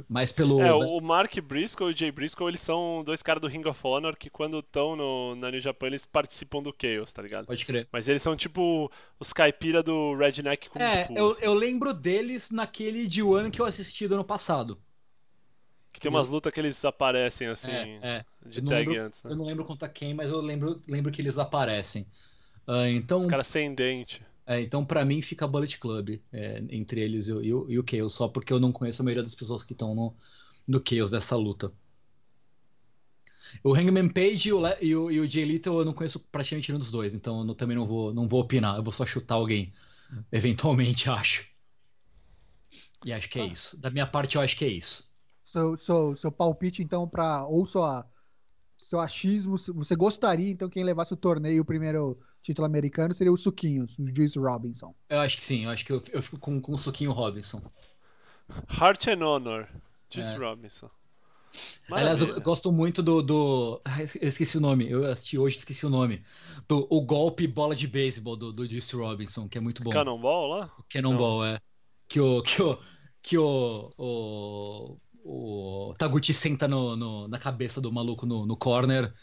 Mais 0.08 0.32
pelo. 0.32 0.62
É, 0.62 0.74
o 0.74 1.00
Mark 1.02 1.36
Briscoe 1.42 1.86
e 1.86 1.94
o 1.94 1.96
Jay 1.98 2.12
Briscoe, 2.12 2.48
eles 2.48 2.62
são 2.62 3.04
dois 3.06 3.22
caras 3.24 3.42
do 3.42 3.48
Ring 3.48 3.66
of 3.68 3.80
Honor 3.84 4.16
que 4.18 4.30
quando 4.30 4.60
estão 4.60 4.96
na 5.36 5.52
New 5.52 5.60
Japan 5.62 5.88
eles 5.88 6.06
participam 6.06 6.62
do 6.62 6.74
Chaos, 6.80 7.12
tá 7.14 7.22
ligado? 7.22 7.46
Pode 7.46 7.66
crer. 7.66 7.88
Mas 7.92 8.08
eles 8.08 8.22
são 8.22 8.36
tipo 8.36 8.92
os 9.20 9.34
caipira 9.34 9.82
do 9.82 10.16
Redneck 10.16 10.70
Kung 10.70 10.82
É, 10.82 11.06
Fu. 11.06 11.14
eu, 11.14 11.32
assim, 11.32 11.44
eu 11.44 11.54
lembro 11.54 11.94
deles 11.94 12.52
naquele 12.52 13.08
de 13.08 13.22
One 13.24 13.50
que 13.52 13.62
eu 13.62 13.66
assisti 13.66 14.08
do 14.08 14.16
ano 14.16 14.24
passado. 14.24 14.80
Que 15.92 16.00
tem 16.00 16.12
umas 16.12 16.28
lutas 16.30 16.54
que 16.54 16.60
eles 16.60 16.86
aparecem 16.86 17.48
assim, 17.48 17.72
é, 17.72 18.00
é. 18.04 18.26
de 18.46 18.62
tag 18.62 18.88
lembro- 18.88 19.06
antes, 19.06 19.24
né? 19.24 19.32
Eu 19.32 19.36
não 19.36 19.46
lembro 19.46 19.66
contra 19.66 19.90
quem, 19.90 20.14
mas 20.14 20.30
eu 20.30 20.40
lembro, 20.40 20.80
lembro 20.88 21.12
que 21.12 21.20
eles 21.22 21.40
aparecem. 21.40 22.06
Ah, 22.68 22.88
então, 22.90 23.18
Os 23.18 23.26
caras 23.26 23.48
sem 23.48 23.74
dente. 23.74 24.22
É, 24.48 24.62
então 24.62 24.86
para 24.86 25.06
mim 25.06 25.22
fica 25.22 25.48
Bullet 25.48 25.78
Club 25.80 26.22
é, 26.32 26.60
entre 26.70 27.02
eles 27.02 27.28
e, 27.28 27.34
o- 27.34 27.86
Chaos, 27.90 28.14
só 28.16 28.28
porque 28.30 28.54
eu 28.54 28.60
não 28.60 28.72
conheço 28.72 29.02
a 29.02 29.06
maioria 29.06 29.24
das 29.24 29.36
pessoas 29.36 29.64
que 29.64 29.74
estão 29.74 29.94
no, 29.96 30.16
no 30.68 30.82
Chaos 30.88 31.12
dessa 31.12 31.36
luta. 31.36 31.74
O 33.64 33.74
Hangman 33.76 34.10
Page 34.10 34.50
e 34.50 34.54
o, 34.54 34.60
Le- 34.60 34.78
e 34.82 34.96
o, 34.96 35.12
e 35.12 35.20
o 35.20 35.30
Jay 35.30 35.44
Little 35.46 35.80
eu 35.80 35.86
não 35.86 35.94
conheço 35.94 36.20
praticamente 36.32 36.70
nenhum 36.70 36.80
dos 36.80 36.92
dois, 36.92 37.14
então 37.16 37.48
eu 37.48 37.56
também 37.56 37.76
não 37.78 37.86
vou, 37.88 38.14
não 38.14 38.28
vou 38.28 38.42
opinar, 38.42 38.76
eu 38.78 38.84
vou 38.84 38.94
só 38.94 39.06
chutar 39.06 39.36
alguém, 39.36 39.74
eventualmente, 40.32 41.10
acho. 41.12 41.48
E 43.04 43.12
acho 43.12 43.30
que 43.30 43.40
é 43.40 43.44
isso. 43.44 43.76
Da 43.80 43.90
minha 43.90 44.06
parte, 44.08 44.36
eu 44.36 44.42
acho 44.42 44.56
que 44.56 44.66
é 44.66 44.70
isso. 44.70 45.08
Seu, 45.44 45.78
seu, 45.78 46.16
seu 46.16 46.32
palpite, 46.32 46.82
então, 46.84 47.08
para 47.08 47.46
ou 47.46 47.66
sua, 47.66 48.06
seu 48.78 49.00
achismo, 49.00 49.58
você 49.58 49.96
gostaria, 49.96 50.52
então, 50.52 50.70
quem 50.70 50.84
levasse 50.84 51.14
o 51.14 51.18
torneio, 51.18 51.64
o 51.64 51.66
primeiro 51.66 52.20
título 52.48 52.66
americano, 52.66 53.14
seria 53.14 53.32
o 53.32 53.38
Suquinhos, 53.38 53.98
o 54.00 54.06
Juice 54.08 54.40
Robinson. 54.40 54.96
Eu 55.10 55.20
acho 55.20 55.38
que 55.38 55.44
sim, 55.44 55.66
eu 55.66 55.70
acho 55.70 55.86
que 55.86 55.92
eu, 55.92 56.02
eu 56.14 56.22
fico 56.22 56.40
com, 56.40 56.60
com 56.62 56.72
o 56.72 56.78
Suquinho 56.78 57.12
Robinson. 57.12 57.62
Heart 58.80 59.08
and 59.08 59.26
Honor. 59.26 59.68
Juice 60.10 60.32
É. 60.32 60.38
Robinson. 60.38 60.90
Aliás, 61.92 62.22
eu 62.22 62.28
Maravilha. 62.28 62.44
gosto 62.44 62.72
muito 62.72 63.02
do. 63.04 63.22
do... 63.22 63.82
Ah, 63.84 64.02
eu 64.02 64.28
esqueci 64.28 64.58
o 64.58 64.62
nome, 64.62 64.90
eu 64.90 65.10
assisti 65.12 65.38
hoje, 65.38 65.58
esqueci 65.58 65.86
o 65.86 65.90
nome. 65.90 66.22
Do, 66.68 66.88
o 66.90 67.02
golpe 67.02 67.48
bola 67.48 67.76
de 67.76 67.88
beisebol 67.88 68.36
do, 68.38 68.54
do 68.54 68.66
Juice 68.66 68.96
Robinson, 68.96 69.48
que 69.50 69.58
é 69.58 69.62
muito 69.62 69.84
bom. 69.84 69.90
Cannonball 69.90 70.48
lá? 70.48 70.72
O 70.78 70.84
Cannonball, 70.90 71.46
é. 71.46 71.60
Que 72.08 72.20
o. 72.20 72.42
Que 72.44 72.62
o. 72.62 72.78
Que 73.22 73.38
o. 73.38 73.92
O, 73.98 74.98
o 75.90 75.96
Taguchi 75.98 76.34
senta 76.34 76.68
no, 76.68 76.96
no- 76.96 77.28
na 77.28 77.38
cabeça 77.40 77.82
do 77.82 77.92
maluco 77.92 78.26
no, 78.26 78.46
no 78.46 78.56
corner 78.56 79.14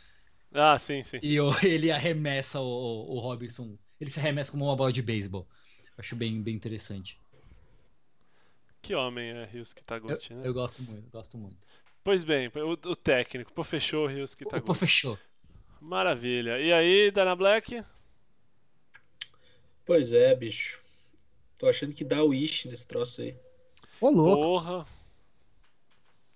Ah, 0.54 0.78
sim, 0.78 1.02
sim. 1.02 1.18
e 1.22 1.38
o- 1.40 1.50
ele 1.64 1.90
arremessa 1.90 2.60
o, 2.60 2.64
o, 2.64 3.16
o 3.16 3.18
Robinson. 3.18 3.76
Ele 4.00 4.10
se 4.10 4.20
arremessa 4.20 4.50
como 4.52 4.64
uma 4.64 4.76
bola 4.76 4.92
de 4.92 5.02
beisebol. 5.02 5.46
Acho 5.98 6.16
bem, 6.16 6.40
bem 6.42 6.54
interessante. 6.54 7.18
Que 8.82 8.94
homem 8.94 9.30
é 9.30 9.44
Ryusuke 9.46 9.80
Eu, 9.80 9.84
Taguchi, 9.86 10.34
né? 10.34 10.42
eu 10.46 10.52
gosto 10.54 10.82
muito, 10.82 11.10
gosto 11.10 11.38
muito. 11.38 11.56
Pois 12.02 12.22
bem, 12.22 12.48
o, 12.48 12.70
o 12.72 12.96
técnico, 12.96 13.52
pô, 13.52 13.64
fechou 13.64 14.04
o 14.04 14.06
Ryusuke 14.08 14.44
Pô, 14.44 14.50
Taguchi. 14.50 14.80
fechou. 14.80 15.18
Maravilha. 15.80 16.58
E 16.60 16.72
aí, 16.72 17.10
Dana 17.10 17.34
Black? 17.34 17.82
Pois 19.84 20.12
é, 20.12 20.34
bicho. 20.34 20.80
Tô 21.58 21.68
achando 21.68 21.94
que 21.94 22.04
dá 22.04 22.22
o 22.22 22.34
Ish 22.34 22.66
nesse 22.66 22.86
troço 22.86 23.22
aí. 23.22 23.36
Ô, 24.00 24.10
louco. 24.10 24.42
Porra. 24.42 24.86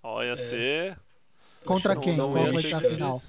Ó, 0.01 0.23
ia 0.23 0.31
É. 0.31 0.35
ser. 0.35 0.99
Contra 1.65 1.95
quem? 1.95 2.15
Qual 2.15 2.31
vai 2.31 2.61
ser 2.61 2.75
a 2.75 2.81
final? 2.81 3.21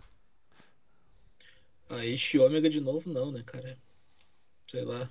A 1.90 2.04
Ish 2.06 2.36
Ômega 2.36 2.70
de 2.70 2.80
novo 2.80 3.10
não, 3.10 3.30
né, 3.32 3.42
cara? 3.44 3.76
Sei 4.66 4.84
lá. 4.84 5.10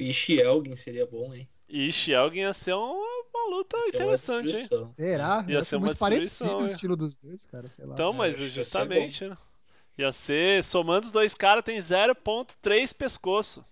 Ish 0.00 0.30
Elgin 0.30 0.76
seria 0.76 1.06
bom, 1.06 1.34
hein? 1.34 1.48
Ixi, 1.68 2.14
alguém 2.14 2.42
ia 2.42 2.52
ser 2.52 2.74
uma, 2.74 2.94
uma 3.32 3.56
luta 3.56 3.76
Ia 3.76 3.82
ser 3.82 3.96
uma 4.02 4.16
interessante, 4.16 4.56
hein? 4.56 4.68
Será? 4.96 5.44
Ia 5.48 5.54
Eu 5.58 5.64
ser 5.64 5.76
uma 5.76 5.86
muito 5.86 5.98
parecido 5.98 6.56
o 6.58 6.66
é. 6.66 6.72
estilo 6.72 6.96
dos 6.96 7.16
dois, 7.16 7.44
cara, 7.44 7.68
sei 7.68 7.86
lá. 7.86 7.94
Então, 7.94 8.12
É, 8.12 8.16
mas 8.16 8.34
que 8.36 8.42
ia 8.42 8.48
ser 8.48 8.50
justamente, 8.50 9.28
né? 9.28 9.38
Ia 9.96 10.12
ser, 10.12 10.64
somando 10.64 11.06
os 11.06 11.12
dois 11.12 11.34
caras, 11.34 11.64
tem 11.64 11.78
0.3 11.78 12.92
pescoço. 12.94 13.64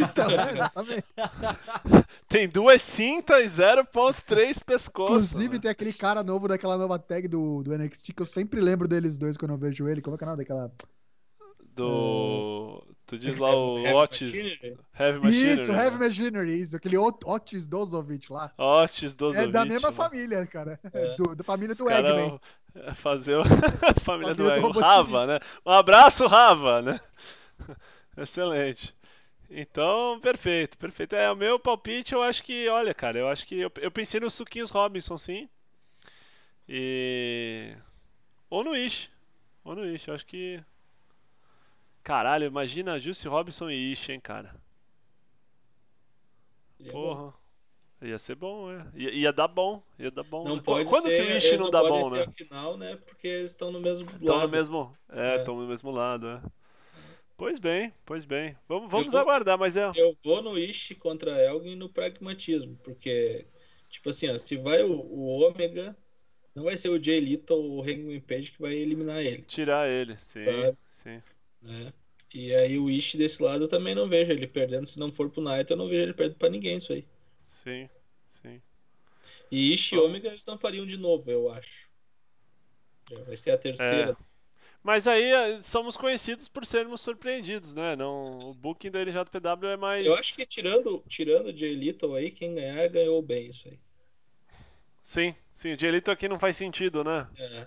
Então, 0.00 0.30
é, 0.30 0.52
exatamente. 0.52 1.04
Tem 2.28 2.48
duas 2.48 2.80
cintas 2.82 3.58
e 3.58 3.62
0.3 3.62 4.64
pescoço. 4.64 5.12
Inclusive, 5.12 5.54
né? 5.56 5.60
tem 5.60 5.70
aquele 5.70 5.92
cara 5.92 6.22
novo 6.22 6.48
daquela 6.48 6.78
nova 6.78 6.98
tag 6.98 7.28
do, 7.28 7.62
do 7.62 7.76
NXT 7.76 8.12
que 8.14 8.22
eu 8.22 8.26
sempre 8.26 8.60
lembro 8.60 8.88
deles 8.88 9.18
dois 9.18 9.36
quando 9.36 9.50
eu 9.52 9.58
vejo 9.58 9.86
ele. 9.88 10.00
Como 10.00 10.14
é 10.14 10.18
que 10.18 10.24
é 10.24 10.26
o 10.26 10.30
nome 10.30 10.42
daquela. 10.42 10.72
Do. 11.74 12.84
Tu 13.06 13.18
diz 13.18 13.36
lá 13.38 13.54
o 13.54 13.78
Heavy 13.78 13.94
Otis. 13.94 14.28
Machinery? 14.28 14.78
Heavy 14.98 15.18
Machinery. 15.20 15.52
Isso, 15.62 15.72
né? 15.72 15.84
Heavy 15.84 15.98
Machinery, 15.98 16.60
isso. 16.62 16.76
Aquele 16.76 16.96
Ot- 16.96 17.24
Otis 17.26 17.66
Dozovic 17.66 18.30
lá. 18.32 18.52
Otis 18.58 19.12
É 19.12 19.16
Dozovic. 19.16 19.52
da 19.52 19.64
mesma 19.64 19.88
né? 19.90 19.94
família, 19.94 20.46
cara. 20.46 20.78
É. 20.92 21.14
Do, 21.16 21.34
da 21.34 21.44
família 21.44 21.74
do 21.74 21.90
Eggman. 21.90 22.38
é 22.74 22.94
Fazer 22.94 23.36
o... 23.36 23.42
a 23.44 23.46
família 23.46 23.94
do 23.94 24.00
Família 24.00 24.34
do 24.34 24.46
Eggman. 24.48 24.62
Robotnik. 24.62 24.86
Rava, 24.94 25.26
né? 25.26 25.40
Um 25.66 25.72
abraço, 25.72 26.26
Rava, 26.26 26.80
né? 26.82 27.00
Excelente. 28.16 28.94
Então, 29.54 30.18
perfeito, 30.20 30.78
perfeito. 30.78 31.14
É, 31.14 31.30
o 31.30 31.36
meu 31.36 31.58
palpite, 31.58 32.14
eu 32.14 32.22
acho 32.22 32.42
que, 32.42 32.68
olha, 32.68 32.94
cara, 32.94 33.18
eu 33.18 33.28
acho 33.28 33.46
que 33.46 33.58
eu, 33.60 33.70
eu 33.76 33.90
pensei 33.90 34.18
no 34.18 34.30
Suquinhos 34.30 34.70
Robinson, 34.70 35.18
sim. 35.18 35.48
E. 36.68 37.76
Ou 38.48 38.64
no 38.64 38.74
Ish. 38.76 39.10
Ou 39.64 39.74
no 39.76 39.84
Ish, 39.86 40.08
eu 40.08 40.14
acho 40.14 40.26
que. 40.26 40.62
Caralho, 42.02 42.46
imagina 42.46 42.98
Jussi 42.98 43.28
Robinson 43.28 43.70
e 43.70 43.92
Ish, 43.92 44.08
hein, 44.08 44.20
cara. 44.20 44.54
Seria 46.76 46.92
bom. 46.92 47.14
Porra. 47.14 47.34
Ia 48.02 48.18
ser 48.18 48.34
bom, 48.34 48.68
é. 48.72 48.84
Ia, 48.96 49.10
ia 49.12 49.32
dar 49.32 49.46
bom, 49.46 49.80
ia 49.98 50.10
dar 50.10 50.24
bom. 50.24 50.42
Não 50.44 50.56
né? 50.56 50.62
pode 50.64 50.88
Quando 50.88 51.04
ser, 51.04 51.24
que 51.26 51.32
o 51.32 51.36
Ish 51.36 51.58
não 51.58 51.70
dá 51.70 51.80
bom, 51.82 52.10
ser 52.10 52.16
né? 52.16 52.22
a 52.24 52.30
final, 52.30 52.76
né? 52.76 52.96
Porque 52.96 53.28
eles 53.28 53.50
estão 53.50 53.70
no 53.70 53.80
mesmo 53.80 54.04
Estão 54.10 54.36
lado. 54.36 54.46
no 54.46 54.48
mesmo. 54.48 54.96
É, 55.10 55.36
É. 55.36 55.36
estão 55.36 55.56
no 55.60 55.66
mesmo 55.68 55.90
lado, 55.92 56.26
é. 56.28 56.40
Pois 57.36 57.58
bem, 57.58 57.92
pois 58.06 58.24
bem. 58.24 58.56
Vamos, 58.68 58.90
vamos 58.90 59.12
vou- 59.12 59.20
aguardar, 59.20 59.58
mas 59.58 59.76
é. 59.76 59.90
Eu 59.94 60.16
vou 60.24 60.42
no 60.42 60.58
Ish 60.58 60.94
contra 60.98 61.40
Elgin 61.42 61.76
no 61.76 61.88
pragmatismo, 61.88 62.76
porque, 62.84 63.46
tipo 63.90 64.08
assim, 64.10 64.28
ó, 64.30 64.38
se 64.38 64.56
vai 64.56 64.82
o, 64.82 64.92
o 65.00 65.26
Ômega, 65.40 65.96
não 66.54 66.64
vai 66.64 66.76
ser 66.78 66.90
o 66.90 67.02
Jay 67.02 67.20
Little 67.20 67.56
ou 67.58 67.78
o 67.78 67.82
Hangman 67.82 68.20
Page 68.22 68.52
que 68.52 68.60
vai 68.62 68.74
eliminar 68.76 69.20
ele, 69.24 69.46
Tirar 69.46 69.88
ele, 69.88 70.16
sim, 70.18 70.44
Tá. 70.44 70.76
sim. 70.90 71.22
né? 71.62 71.92
E 72.34 72.54
aí 72.54 72.78
o 72.78 72.90
Ish 72.90 73.16
desse 73.16 73.42
lado 73.42 73.64
eu 73.64 73.68
também 73.68 73.94
não 73.94 74.08
vejo 74.08 74.32
ele 74.32 74.46
perdendo, 74.46 74.86
se 74.88 74.98
não 74.98 75.12
for 75.12 75.30
pro 75.30 75.42
Night, 75.42 75.70
eu 75.70 75.76
não 75.76 75.88
vejo 75.88 76.02
ele 76.04 76.14
perdendo 76.14 76.38
pra 76.38 76.50
ninguém 76.50 76.78
isso 76.78 76.92
aí. 76.92 77.06
Sim, 77.42 77.88
sim. 78.30 78.62
E 79.52 79.72
Ish 79.74 79.92
e 79.92 79.98
Ômega 79.98 80.30
eles 80.30 80.44
não 80.44 80.58
fariam 80.58 80.84
de 80.84 80.96
novo, 80.96 81.30
eu 81.30 81.48
acho. 81.48 81.88
Já 83.10 83.22
vai 83.24 83.36
ser 83.36 83.50
a 83.52 83.58
terceira. 83.58 84.16
Mas 84.82 85.06
aí 85.06 85.30
eh, 85.30 85.62
somos 85.62 85.96
conhecidos 85.96 86.48
por 86.48 86.66
sermos 86.66 87.00
surpreendidos, 87.00 87.72
né? 87.72 87.94
Não, 87.94 88.50
o 88.50 88.54
booking 88.54 88.90
da 88.90 89.00
LJPW 89.00 89.68
é 89.68 89.76
mais. 89.76 90.04
Eu 90.04 90.14
acho 90.14 90.34
que 90.34 90.44
tirando, 90.44 91.02
tirando 91.08 91.46
o 91.46 91.56
Jay 91.56 91.74
Little 91.74 92.16
aí, 92.16 92.30
quem 92.30 92.54
ganhar 92.54 92.88
ganhou 92.88 93.22
bem 93.22 93.48
isso 93.48 93.68
aí. 93.68 93.78
Sim, 95.04 95.34
sim. 95.52 95.72
O 95.72 95.76
Dielito 95.76 96.10
aqui 96.10 96.28
não 96.28 96.38
faz 96.38 96.56
sentido, 96.56 97.04
né? 97.04 97.28
É. 97.38 97.66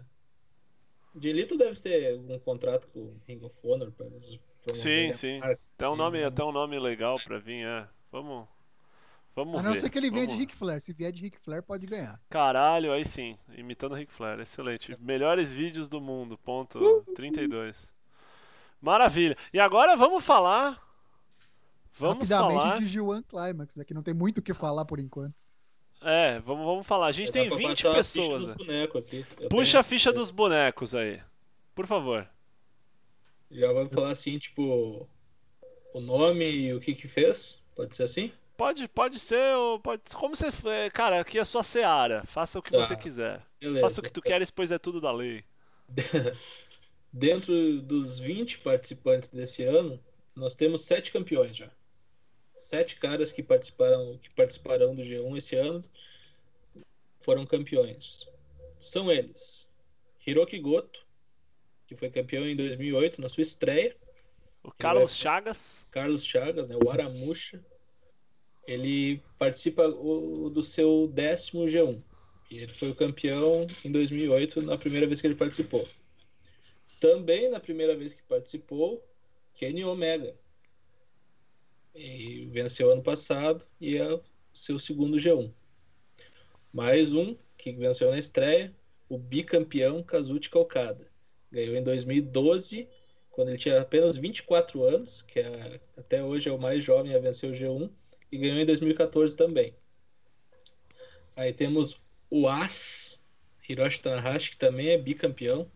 Jay 1.22 1.32
Little 1.32 1.58
deve 1.58 1.80
ter 1.80 2.16
um 2.16 2.40
contrato 2.40 2.88
com 2.88 3.00
o 3.00 3.22
Ring 3.28 3.42
of 3.44 3.56
Honor 3.64 3.92
para 3.92 4.08
eles 4.08 4.40
Sim, 4.74 5.12
sim. 5.12 5.40
Até 5.44 5.88
um 5.88 5.96
nome, 5.96 6.20
Sim. 6.20 6.24
até 6.26 6.44
um 6.44 6.52
nome 6.52 6.80
legal 6.80 7.20
pra 7.24 7.38
vir, 7.38 7.66
é. 7.66 7.88
Vamos. 8.12 8.48
Vamos 9.36 9.60
A 9.60 9.64
não 9.64 9.74
ver. 9.74 9.80
ser 9.82 9.90
que 9.90 9.98
ele 9.98 10.10
venha 10.10 10.28
de 10.28 10.34
Ric 10.36 10.56
Flair. 10.56 10.80
Se 10.82 10.94
vier 10.94 11.12
de 11.12 11.22
Ric 11.22 11.38
Flair, 11.40 11.62
pode 11.62 11.86
ganhar. 11.86 12.22
Caralho, 12.30 12.94
aí 12.94 13.04
sim. 13.04 13.38
Imitando 13.58 13.94
Ric 13.96 14.12
Flair. 14.12 14.40
Excelente. 14.40 14.96
Melhores 15.02 15.52
vídeos 15.52 15.90
do 15.90 16.00
mundo. 16.00 16.38
Ponto 16.38 16.80
32. 17.16 17.76
Maravilha. 18.82 19.36
E 19.54 19.60
agora 19.60 19.96
vamos 19.98 20.24
falar. 20.24 20.82
Vamos 21.98 22.30
Rapidamente 22.30 22.62
falar. 22.64 22.78
de 22.80 22.86
G1 22.86 23.24
Climax, 23.28 23.76
né? 23.76 23.84
Que 23.84 23.94
não 23.94 24.04
tem 24.04 24.14
muito 24.14 24.38
o 24.38 24.42
que 24.42 24.54
falar 24.54 24.86
por 24.86 25.00
enquanto. 25.00 25.34
É, 26.02 26.40
vamos, 26.40 26.66
vamos 26.66 26.86
falar. 26.88 27.08
A 27.08 27.12
gente 27.12 27.28
Dá 27.28 27.34
tem 27.34 27.48
pra 27.50 27.58
20 27.58 27.84
passar 27.84 28.00
a 28.00 28.04
ficha 28.04 28.22
pessoas. 28.22 28.52
dos 28.52 28.68
né? 28.68 28.88
Puxa 29.50 29.72
tenho- 29.72 29.80
a 29.80 29.84
ficha 29.84 30.14
dos 30.14 30.30
bonecos 30.32 30.94
aí. 30.96 31.22
Por 31.74 31.88
favor. 31.88 32.28
Já 33.52 33.72
vamos 33.74 33.94
falar 33.94 34.10
assim, 34.12 34.38
tipo, 34.38 35.08
o 35.94 36.00
nome 36.02 36.46
e 36.50 36.74
o 36.74 36.80
que 36.80 36.94
que 36.94 37.08
fez? 37.08 37.64
Pode 37.76 37.96
ser 37.96 38.04
assim? 38.04 38.32
Pode, 38.58 38.88
pode 38.88 39.20
ser, 39.20 39.56
ou 39.56 39.80
pode 39.80 40.02
como 40.14 40.36
você. 40.36 40.48
é, 40.70 40.90
Cara, 40.90 41.20
aqui 41.22 41.38
é 41.38 41.42
a 41.42 41.46
sua 41.46 41.64
seara. 41.64 42.24
Faça 42.26 42.58
o 42.60 42.62
que 42.62 42.72
Tá. 42.72 42.78
você 42.84 42.96
quiser. 42.96 43.42
Beleza. 43.60 43.82
Faça 43.82 44.00
o 44.00 44.04
que 44.04 44.12
tu 44.12 44.22
queres, 44.22 44.50
pois 44.50 44.72
é 44.72 44.78
tudo 44.80 45.02
da 45.02 45.12
lei. 45.12 45.44
Dentro 47.12 47.82
dos 47.82 48.20
20 48.20 48.60
participantes 48.60 49.30
desse 49.30 49.64
ano, 49.64 50.00
nós 50.36 50.54
temos 50.56 50.84
sete 50.84 51.12
campeões 51.12 51.56
já. 51.56 51.70
Sete 52.54 52.96
caras 52.98 53.32
que 53.32 53.44
participaram, 53.44 54.18
que 54.22 54.30
participarão 54.32 54.96
do 54.96 55.02
G1 55.02 55.38
esse 55.38 55.56
ano 55.56 55.82
foram 57.20 57.46
campeões. 57.46 58.28
São 58.80 59.12
eles: 59.12 59.70
Hiroki 60.26 60.60
Goto, 60.60 61.06
que 61.88 61.96
foi 61.96 62.10
campeão 62.10 62.48
em 62.48 62.56
2008 62.56 63.22
na 63.22 63.30
sua 63.30 63.42
estreia. 63.44 63.96
O 64.64 64.72
Carlos 64.72 65.16
Chagas. 65.16 65.86
Carlos 65.92 66.26
Chagas, 66.26 66.68
né, 66.68 66.76
o 66.84 66.90
Aramucha, 66.90 67.64
ele 68.68 69.22
participa 69.38 69.88
o- 69.88 70.50
do 70.50 70.64
seu 70.64 71.08
décimo 71.08 71.68
G1. 71.68 72.02
E 72.50 72.58
ele 72.58 72.74
foi 72.74 72.90
o 72.90 72.96
campeão 72.96 73.66
em 73.84 73.92
2008, 73.92 74.62
na 74.62 74.78
primeira 74.78 75.08
vez 75.08 75.22
que 75.22 75.28
ele 75.28 75.36
participou. 75.36 75.88
Também 77.00 77.50
na 77.50 77.60
primeira 77.60 77.96
vez 77.96 78.14
que 78.14 78.24
participou, 78.24 79.04
Kenny 79.56 79.84
Omega. 79.84 80.36
E 81.94 82.46
venceu 82.52 82.92
ano 82.92 83.02
passado 83.02 83.66
e 83.80 83.98
é 83.98 84.14
o 84.14 84.22
seu 84.54 84.78
segundo 84.78 85.18
G1. 85.18 85.52
Mais 86.72 87.14
um 87.14 87.36
que 87.58 87.72
venceu 87.72 88.12
na 88.12 88.20
estreia, 88.20 88.76
o 89.08 89.18
bicampeão 89.18 90.04
Kazuchika 90.04 90.60
Okada. 90.60 91.08
Ganhou 91.52 91.76
em 91.76 91.84
2012 91.84 92.88
quando 93.32 93.50
ele 93.50 93.58
tinha 93.58 93.80
apenas 93.80 94.18
24 94.18 94.84
anos, 94.84 95.22
que 95.22 95.40
é, 95.40 95.80
até 95.98 96.24
hoje 96.24 96.50
é 96.50 96.52
o 96.52 96.60
mais 96.60 96.84
jovem 96.84 97.14
a 97.14 97.20
vencer 97.20 97.52
o 97.52 97.54
G1, 97.54 97.90
e 98.36 98.38
ganhou 98.38 98.60
em 98.60 98.66
2014 98.66 99.36
também. 99.36 99.74
Aí 101.36 101.54
temos 101.54 102.00
o 102.30 102.48
As, 102.48 103.26
Hiroshi 103.68 104.02
Tanahashi, 104.02 104.52
que 104.52 104.58
também 104.58 104.90
é 104.90 104.98
bicampeão, 104.98 105.70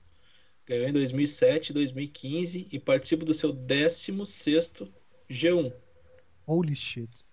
ganhou 0.66 0.88
em 0.88 0.94
2007 0.94 1.70
e 1.70 1.74
2015 1.74 2.68
e 2.72 2.80
participa 2.80 3.26
do 3.26 3.34
seu 3.34 3.54
16º 3.54 4.90
G1. 5.30 5.74
Holy 6.46 6.76
shit. 6.76 7.26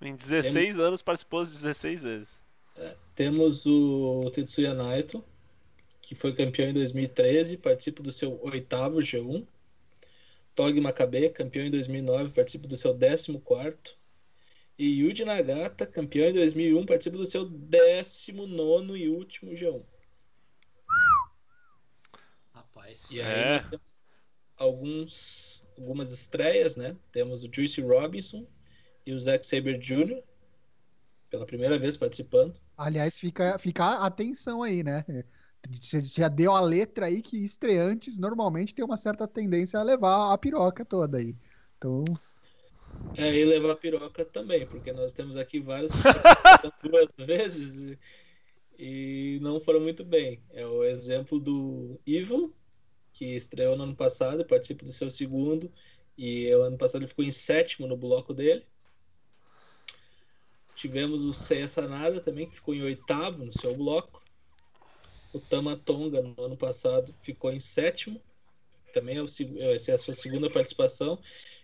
Em 0.00 0.14
16 0.14 0.78
anos 0.78 1.02
participou 1.02 1.44
16 1.44 2.02
vezes. 2.02 2.28
Temos 3.14 3.66
o 3.66 4.30
Tetsuya 4.32 4.72
Naito, 4.72 5.24
que 6.00 6.14
foi 6.14 6.32
campeão 6.34 6.70
em 6.70 6.74
2013, 6.74 7.56
participa 7.56 8.02
do 8.02 8.12
seu 8.12 8.40
oitavo 8.42 8.98
G1. 8.98 9.44
Togi 10.54 10.80
Makabe, 10.80 11.28
campeão 11.30 11.66
em 11.66 11.70
2009, 11.70 12.30
participa 12.30 12.68
do 12.68 12.76
seu 12.76 12.94
14º. 12.94 13.97
E 14.78 15.00
Yuji 15.00 15.24
Nagata, 15.24 15.84
campeão 15.84 16.28
em 16.28 16.34
2001, 16.34 16.86
participa 16.86 17.16
do 17.16 17.26
seu 17.26 17.44
19º 17.44 18.96
e 18.96 19.08
último 19.08 19.50
G1. 19.50 19.82
Rapaz. 22.54 23.10
E 23.10 23.20
aí 23.20 23.40
É. 23.40 23.52
nós 23.54 23.64
temos 23.64 23.98
alguns, 24.56 25.68
algumas 25.76 26.12
estreias, 26.12 26.76
né? 26.76 26.96
Temos 27.12 27.42
o 27.42 27.50
Juicy 27.52 27.80
Robinson 27.80 28.46
e 29.04 29.12
o 29.12 29.18
Zack 29.18 29.44
Saber 29.46 29.78
Jr. 29.78 30.22
pela 31.28 31.44
primeira 31.44 31.78
vez 31.78 31.96
participando. 31.96 32.60
Aliás, 32.76 33.18
fica, 33.18 33.58
fica 33.58 33.84
a 33.84 34.06
atenção 34.06 34.62
aí, 34.62 34.84
né? 34.84 35.04
Você 35.80 36.02
já 36.04 36.28
deu 36.28 36.52
a 36.52 36.60
letra 36.60 37.06
aí 37.06 37.20
que 37.20 37.44
estreantes 37.44 38.16
normalmente 38.16 38.74
tem 38.74 38.84
uma 38.84 38.96
certa 38.96 39.26
tendência 39.26 39.78
a 39.78 39.82
levar 39.82 40.32
a 40.32 40.38
piroca 40.38 40.84
toda 40.84 41.18
aí. 41.18 41.36
Então, 41.76 42.04
É, 43.16 43.34
e 43.34 43.44
levar 43.44 43.74
piroca 43.76 44.24
também, 44.24 44.66
porque 44.66 44.92
nós 44.92 45.12
temos 45.12 45.36
aqui 45.36 45.58
vários 45.58 45.90
duas 46.82 47.08
vezes 47.18 47.98
e, 48.78 49.36
e 49.36 49.40
não 49.40 49.60
foram 49.60 49.80
muito 49.80 50.04
bem. 50.04 50.40
É 50.52 50.64
o 50.66 50.84
exemplo 50.84 51.40
do 51.40 51.98
Evil, 52.06 52.54
que 53.12 53.34
estreou 53.34 53.76
no 53.76 53.82
ano 53.82 53.96
passado 53.96 54.44
participa 54.44 54.84
do 54.84 54.92
seu 54.92 55.10
segundo, 55.10 55.72
e 56.16 56.52
o 56.54 56.62
ano 56.62 56.78
passado 56.78 57.02
ele 57.02 57.08
ficou 57.08 57.24
em 57.24 57.32
sétimo 57.32 57.86
no 57.86 57.96
bloco 57.96 58.32
dele. 58.32 58.64
Tivemos 60.76 61.24
o 61.24 61.32
Seiya 61.32 61.66
Sanada 61.66 62.20
também, 62.20 62.48
que 62.48 62.54
ficou 62.54 62.72
em 62.72 62.82
oitavo 62.82 63.44
no 63.44 63.52
seu 63.52 63.74
bloco. 63.74 64.22
O 65.32 65.40
Tamatonga, 65.40 66.22
no 66.22 66.40
ano 66.40 66.56
passado, 66.56 67.12
ficou 67.22 67.52
em 67.52 67.58
sétimo. 67.58 68.22
Também 68.92 69.16
é 69.16 69.22
o, 69.22 69.26
essa 69.74 69.90
é 69.90 69.94
a 69.94 69.98
sua 69.98 70.14
segunda 70.14 70.48
participação. 70.48 71.18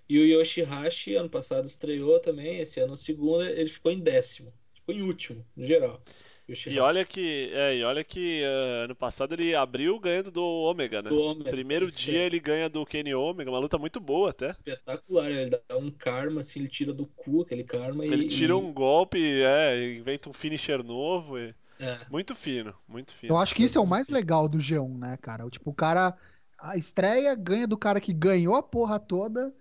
E 0.09 0.19
o 0.19 0.41
Yoshihashi, 0.41 1.15
ano 1.17 1.29
passado, 1.31 1.67
estreou 1.67 2.21
também. 2.21 2.59
Esse 2.61 2.81
ano, 2.81 2.97
segunda, 2.97 3.51
ele 3.51 3.69
ficou 3.71 3.91
em 3.93 4.01
décimo. 4.01 4.53
Ficou 4.75 4.95
em 4.95 5.03
último, 5.03 5.45
no 5.57 5.67
geral. 5.67 6.01
Yoshihashi. 6.49 6.77
E 6.77 6.79
olha 6.79 7.05
que, 7.07 7.51
é, 7.55 7.77
e 7.77 7.85
olha 7.85 8.05
que 8.05 8.43
eh, 8.43 8.85
ano 8.85 8.95
passado 8.95 9.33
ele 9.33 9.55
abriu 9.55 9.99
ganhando 9.99 10.31
do 10.31 10.43
Ômega, 10.43 11.01
né? 11.01 11.09
Do 11.09 11.19
Ômega, 11.19 11.51
Primeiro 11.51 11.91
dia 11.91 12.21
é. 12.21 12.27
ele 12.27 12.39
ganha 12.39 12.69
do 12.69 12.85
Kenny 12.85 13.15
Omega, 13.15 13.51
uma 13.51 13.59
luta 13.59 13.79
muito 13.79 13.99
boa 13.99 14.29
até. 14.31 14.51
Espetacular. 14.51 15.31
Ele 15.31 15.51
dá 15.67 15.77
um 15.79 15.91
karma, 15.91 16.43
assim, 16.43 16.61
ele 16.61 16.69
tira 16.69 16.93
do 16.93 17.07
cu 17.07 17.41
aquele 17.43 17.65
karma. 17.65 18.05
Ele 18.05 18.25
e, 18.27 18.29
tira 18.29 18.53
e- 18.53 18.57
um 18.57 18.71
golpe, 18.73 19.19
é, 19.43 19.95
inventa 19.95 20.29
um 20.29 20.33
finisher 20.35 20.83
novo. 20.85 21.39
e- 21.39 21.55
É, 21.81 21.99
Muito 22.09 22.37
fino, 22.37 22.73
muito 22.87 23.13
fino. 23.15 23.33
eu 23.33 23.37
acho 23.39 23.53
que 23.55 23.65
isso 23.65 23.79
é 23.79 23.81
o 23.81 23.87
mais 23.87 24.09
legal 24.09 24.49
do 24.49 24.59
G1, 24.59 24.97
né, 24.99 25.17
cara? 25.17 25.49
Tipo, 25.51 25.71
o 25.71 25.75
cara. 25.75 26.15
A 26.59 26.77
estreia 26.77 27.35
ganha 27.35 27.67
do 27.67 27.77
cara 27.77 28.01
que 28.01 28.13
ganhou 28.13 28.55
a 28.55 28.63
porra 28.63 28.99
toda 29.01 29.53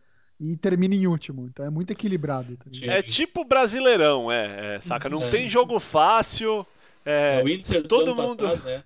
e 0.52 0.58
termina 0.58 0.94
em 0.96 1.08
último. 1.08 1.46
Então 1.48 1.66
é 1.66 1.70
muito 1.70 1.92
equilibrado. 1.92 2.58
tá? 2.58 2.66
É 2.84 3.02
tipo 3.02 3.46
Brasileirão, 3.46 4.32
é, 4.32 4.76
é, 4.76 4.80
saca? 4.82 5.08
Não 5.10 5.24
É. 5.24 5.30
tem 5.30 5.50
jogo 5.50 5.80
fácil. 5.80 6.66
É, 7.06 7.40
é 7.40 7.44
o 7.44 7.50
Inter 7.50 7.82
do 7.82 7.88
todo 7.88 8.16
mundo. 8.16 8.44
passado, 8.46 8.64
né? 8.64 8.84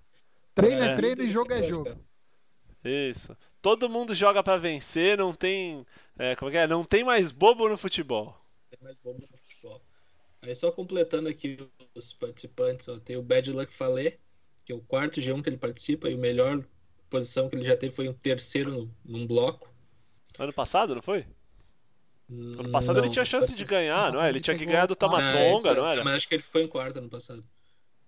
Treino 0.53 0.81
é, 0.83 0.87
É. 0.87 0.95
treino 0.95 1.23
e 1.23 1.29
jogo 1.29 1.53
é 1.53 1.63
jogo. 1.63 1.95
Isso. 2.83 3.35
Todo 3.61 3.89
mundo 3.89 4.13
joga 4.15 4.41
pra 4.43 4.57
vencer, 4.57 5.17
não 5.17 5.33
tem. 5.33 5.85
é, 6.17 6.35
como 6.35 6.51
é 6.51 6.57
é? 6.57 6.67
Não 6.67 6.83
tem 6.83 7.03
mais 7.03 7.31
bobo 7.31 7.67
no 7.67 7.77
futebol. 7.77 8.35
Tem 8.69 8.79
mais 8.81 8.97
bomba 8.99 9.19
no 9.31 9.37
futebol. 9.37 9.81
Aí 10.41 10.55
só 10.55 10.71
completando 10.71 11.27
aqui 11.27 11.57
os 11.95 12.13
participantes, 12.13 12.87
ó, 12.87 12.99
tem 12.99 13.17
o 13.17 13.21
Bad 13.21 13.51
Luck 13.51 13.73
Fallet, 13.75 14.17
que 14.63 14.71
é 14.71 14.75
o 14.75 14.79
quarto 14.79 15.19
G1 15.19 15.41
que 15.41 15.49
ele 15.49 15.57
participa, 15.57 16.09
e 16.09 16.15
o 16.15 16.17
melhor 16.19 16.63
posição 17.09 17.49
que 17.49 17.55
ele 17.55 17.65
já 17.65 17.75
teve 17.75 17.93
foi 17.95 18.07
um 18.07 18.13
terceiro 18.13 18.71
no, 18.71 18.91
num 19.03 19.25
bloco. 19.27 19.69
Ano 20.37 20.53
passado, 20.53 20.93
não 20.95 21.01
foi? 21.01 21.25
Ano 22.29 22.69
passado 22.71 22.97
Não, 22.97 23.05
ele 23.05 23.11
tinha 23.13 23.23
chance 23.23 23.53
de 23.55 23.63
ganhar, 23.63 24.11
não 24.11 24.21
é? 24.21 24.29
Ele 24.29 24.41
tinha 24.41 24.57
que 24.57 24.65
ganhar 24.65 24.85
do 24.85 24.93
Ah, 24.93 24.97
Tamatonga, 24.97 25.57
isso, 25.57 25.75
não 25.75 25.87
era? 25.87 26.03
Mas 26.03 26.15
acho 26.15 26.27
que 26.27 26.35
ele 26.35 26.43
ficou 26.43 26.61
em 26.61 26.67
quarto 26.67 26.97
ano 26.97 27.09
passado. 27.09 27.43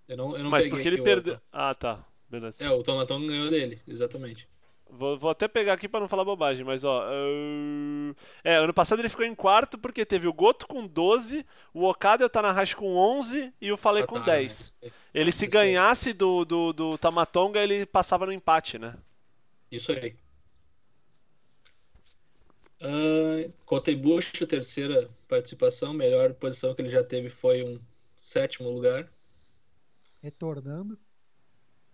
Eu 0.06 0.16
não, 0.16 0.36
eu 0.36 0.42
não 0.44 0.50
Mas 0.50 0.66
porque 0.66 0.86
ele 0.88 1.00
perdeu. 1.02 1.40
Ah, 1.52 1.74
tá. 1.74 2.04
Beleza. 2.28 2.62
É, 2.62 2.70
o 2.70 2.82
Tomatonga 2.82 3.26
ganhou 3.26 3.50
dele, 3.50 3.80
exatamente. 3.88 4.46
Vou, 4.88 5.16
vou 5.18 5.30
até 5.30 5.46
pegar 5.46 5.72
aqui 5.74 5.88
pra 5.88 6.00
não 6.00 6.08
falar 6.08 6.24
bobagem, 6.24 6.64
mas 6.64 6.84
ó. 6.84 7.04
ahn, 7.08 8.12
É, 8.42 8.56
ano 8.56 8.74
passado 8.74 8.98
ele 9.00 9.08
ficou 9.08 9.24
em 9.24 9.34
quarto 9.34 9.78
porque 9.78 10.04
teve 10.04 10.26
o 10.26 10.32
Goto 10.32 10.66
com 10.66 10.86
12, 10.86 11.46
o 11.72 11.88
Okada 11.88 12.22
e 12.24 12.26
o 12.26 12.28
Tanahashi 12.28 12.74
com 12.76 12.96
11 12.96 13.52
e 13.60 13.72
o 13.72 13.76
Falei 13.76 14.02
Ah, 14.02 14.06
com 14.06 14.18
tá, 14.18 14.32
10. 14.32 14.76
né? 14.82 14.90
Ele 15.14 15.32
se 15.32 15.46
ganhasse 15.46 16.12
do, 16.12 16.44
do, 16.44 16.72
do 16.72 16.98
Tamatonga, 16.98 17.60
ele 17.60 17.86
passava 17.86 18.26
no 18.26 18.32
empate, 18.32 18.78
né? 18.78 18.94
Isso 19.70 19.92
aí. 19.92 20.14
Uh, 22.80 23.52
Kota 23.66 23.90
Ibushi, 23.90 24.46
terceira 24.46 25.10
participação, 25.28 25.92
melhor 25.92 26.32
posição 26.32 26.74
que 26.74 26.80
ele 26.80 26.88
já 26.88 27.04
teve 27.04 27.28
foi 27.28 27.62
um 27.62 27.78
sétimo 28.22 28.70
lugar. 28.70 29.10
Retornando. 30.22 30.98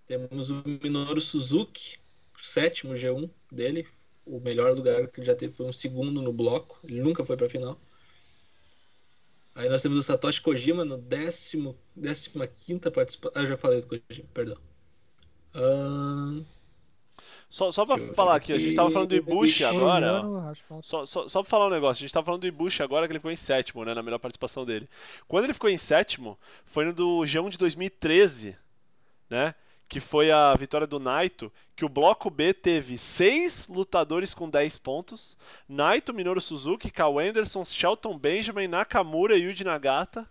Temos 0.07 0.51
o 0.51 0.63
Minoru 0.65 1.21
Suzuki, 1.21 1.99
sétimo 2.41 2.95
G1 2.95 3.29
dele. 3.51 3.87
O 4.25 4.39
melhor 4.39 4.75
lugar 4.75 5.09
que 5.09 5.21
ele 5.21 5.27
já 5.27 5.35
teve 5.35 5.53
foi 5.53 5.67
um 5.67 5.73
segundo 5.73 6.23
no 6.23 6.33
bloco. 6.33 6.79
Ele 6.85 7.01
nunca 7.01 7.25
foi 7.25 7.37
para 7.37 7.49
final. 7.49 7.81
Aí 9.55 9.69
nós 9.69 9.83
temos 9.83 9.99
o 9.99 10.03
Satoshi 10.03 10.41
Kojima 10.41 10.85
no 10.85 10.99
décimo, 10.99 11.77
décima 11.95 12.47
quinta 12.47 12.91
participação. 12.91 13.43
Ah, 13.43 13.47
já 13.47 13.57
falei 13.57 13.81
do 13.81 13.87
Kojima, 13.89 14.29
perdão. 14.33 14.59
Ah, 15.55 16.43
Só, 17.49 17.71
só 17.73 17.87
pra 17.87 17.97
falar 18.15 18.37
aqui, 18.37 18.53
a 18.53 18.59
gente 18.59 18.75
tava 18.75 18.91
falando 18.91 19.09
do 19.09 19.15
Ibushi 19.17 19.65
agora. 19.65 20.07
ó. 20.23 20.81
Só, 20.83 21.07
só, 21.07 21.29
só 21.29 21.43
pra 21.43 21.51
falar 21.51 21.67
um 21.69 21.71
negócio, 21.71 22.01
a 22.01 22.07
gente 22.07 22.13
tava 22.13 22.27
falando 22.27 22.41
do 22.43 22.47
Ibushi 22.47 22.83
agora, 22.83 23.07
que 23.07 23.13
ele 23.13 23.19
ficou 23.21 23.31
em 23.31 23.37
sétimo, 23.37 23.85
né, 23.85 23.95
na 23.95 24.03
melhor 24.03 24.19
participação 24.19 24.65
dele. 24.65 24.89
Quando 25.29 25.45
ele 25.45 25.55
ficou 25.55 25.71
em 25.71 25.79
sétimo, 25.79 26.37
foi 26.67 26.85
no 26.85 26.93
do 26.93 27.21
G1 27.21 27.51
de 27.51 27.59
2013, 27.59 28.57
né, 29.31 29.55
que 29.89 30.01
foi 30.01 30.33
a 30.33 30.53
vitória 30.55 30.87
do 30.87 30.99
Naito, 30.99 31.51
que 31.77 31.85
o 31.85 31.89
bloco 31.89 32.29
B 32.29 32.53
teve 32.53 32.99
seis 32.99 33.69
lutadores 33.69 34.35
com 34.35 34.51
10 34.51 34.79
pontos, 34.79 35.37
Naito, 35.69 36.13
Minoru 36.13 36.41
Suzuki, 36.41 36.91
Cal 36.91 37.19
Anderson, 37.19 37.65
Shelton 37.65 38.19
Benjamin, 38.19 38.67
Nakamura 38.67 39.37
e 39.37 39.43
Yuji 39.43 39.63
Nagata. 39.63 40.29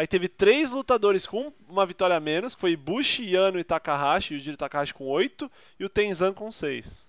Aí 0.00 0.06
teve 0.06 0.28
três 0.28 0.70
lutadores 0.70 1.26
com 1.26 1.52
uma 1.68 1.84
vitória 1.84 2.16
a 2.16 2.20
menos, 2.20 2.54
que 2.54 2.60
foi 2.62 2.72
Ibushi, 2.72 3.22
Yano 3.22 3.60
e 3.60 3.64
Takahashi, 3.64 4.32
Yujiro 4.32 4.56
Takahashi 4.56 4.94
com 4.94 5.06
8 5.06 5.52
e 5.78 5.84
o 5.84 5.90
Tenzan 5.90 6.32
com 6.32 6.50
6. 6.50 7.06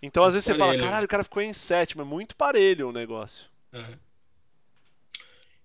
Então 0.00 0.24
às 0.24 0.32
vezes 0.32 0.46
você 0.46 0.54
fala, 0.54 0.70
parelho. 0.70 0.84
caralho, 0.84 1.04
o 1.04 1.08
cara 1.08 1.22
ficou 1.22 1.42
em 1.42 1.52
sétimo, 1.52 2.00
é 2.00 2.04
muito 2.06 2.34
parelho 2.34 2.88
o 2.88 2.92
negócio. 2.92 3.44
É. 3.70 3.98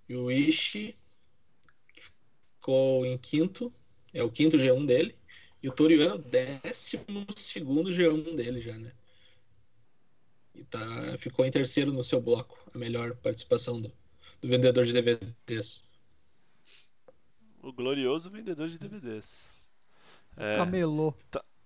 E 0.09 0.17
o 0.17 0.29
Ishi 0.29 0.97
ficou 2.55 3.05
em 3.05 3.17
quinto, 3.17 3.71
é 4.13 4.21
o 4.21 4.29
quinto 4.29 4.57
G1 4.57 4.85
dele. 4.85 5.15
E 5.63 5.69
o 5.69 5.71
Toriano, 5.71 6.17
décimo 6.17 7.25
segundo 7.37 7.89
G1 7.89 8.35
dele 8.35 8.59
já, 8.59 8.77
né? 8.77 8.91
E 10.53 10.65
tá, 10.65 11.17
ficou 11.19 11.45
em 11.45 11.51
terceiro 11.51 11.93
no 11.93 12.03
seu 12.03 12.19
bloco, 12.19 12.59
a 12.75 12.77
melhor 12.77 13.15
participação 13.15 13.81
do, 13.81 13.89
do 14.41 14.47
vendedor 14.49 14.83
de 14.83 14.91
DVDs. 14.91 15.87
O 17.61 17.71
glorioso 17.73 18.29
vendedor 18.29 18.69
de 18.69 18.77
DVDs. 18.77 19.69
É, 20.37 20.57
Camelô. 20.57 21.13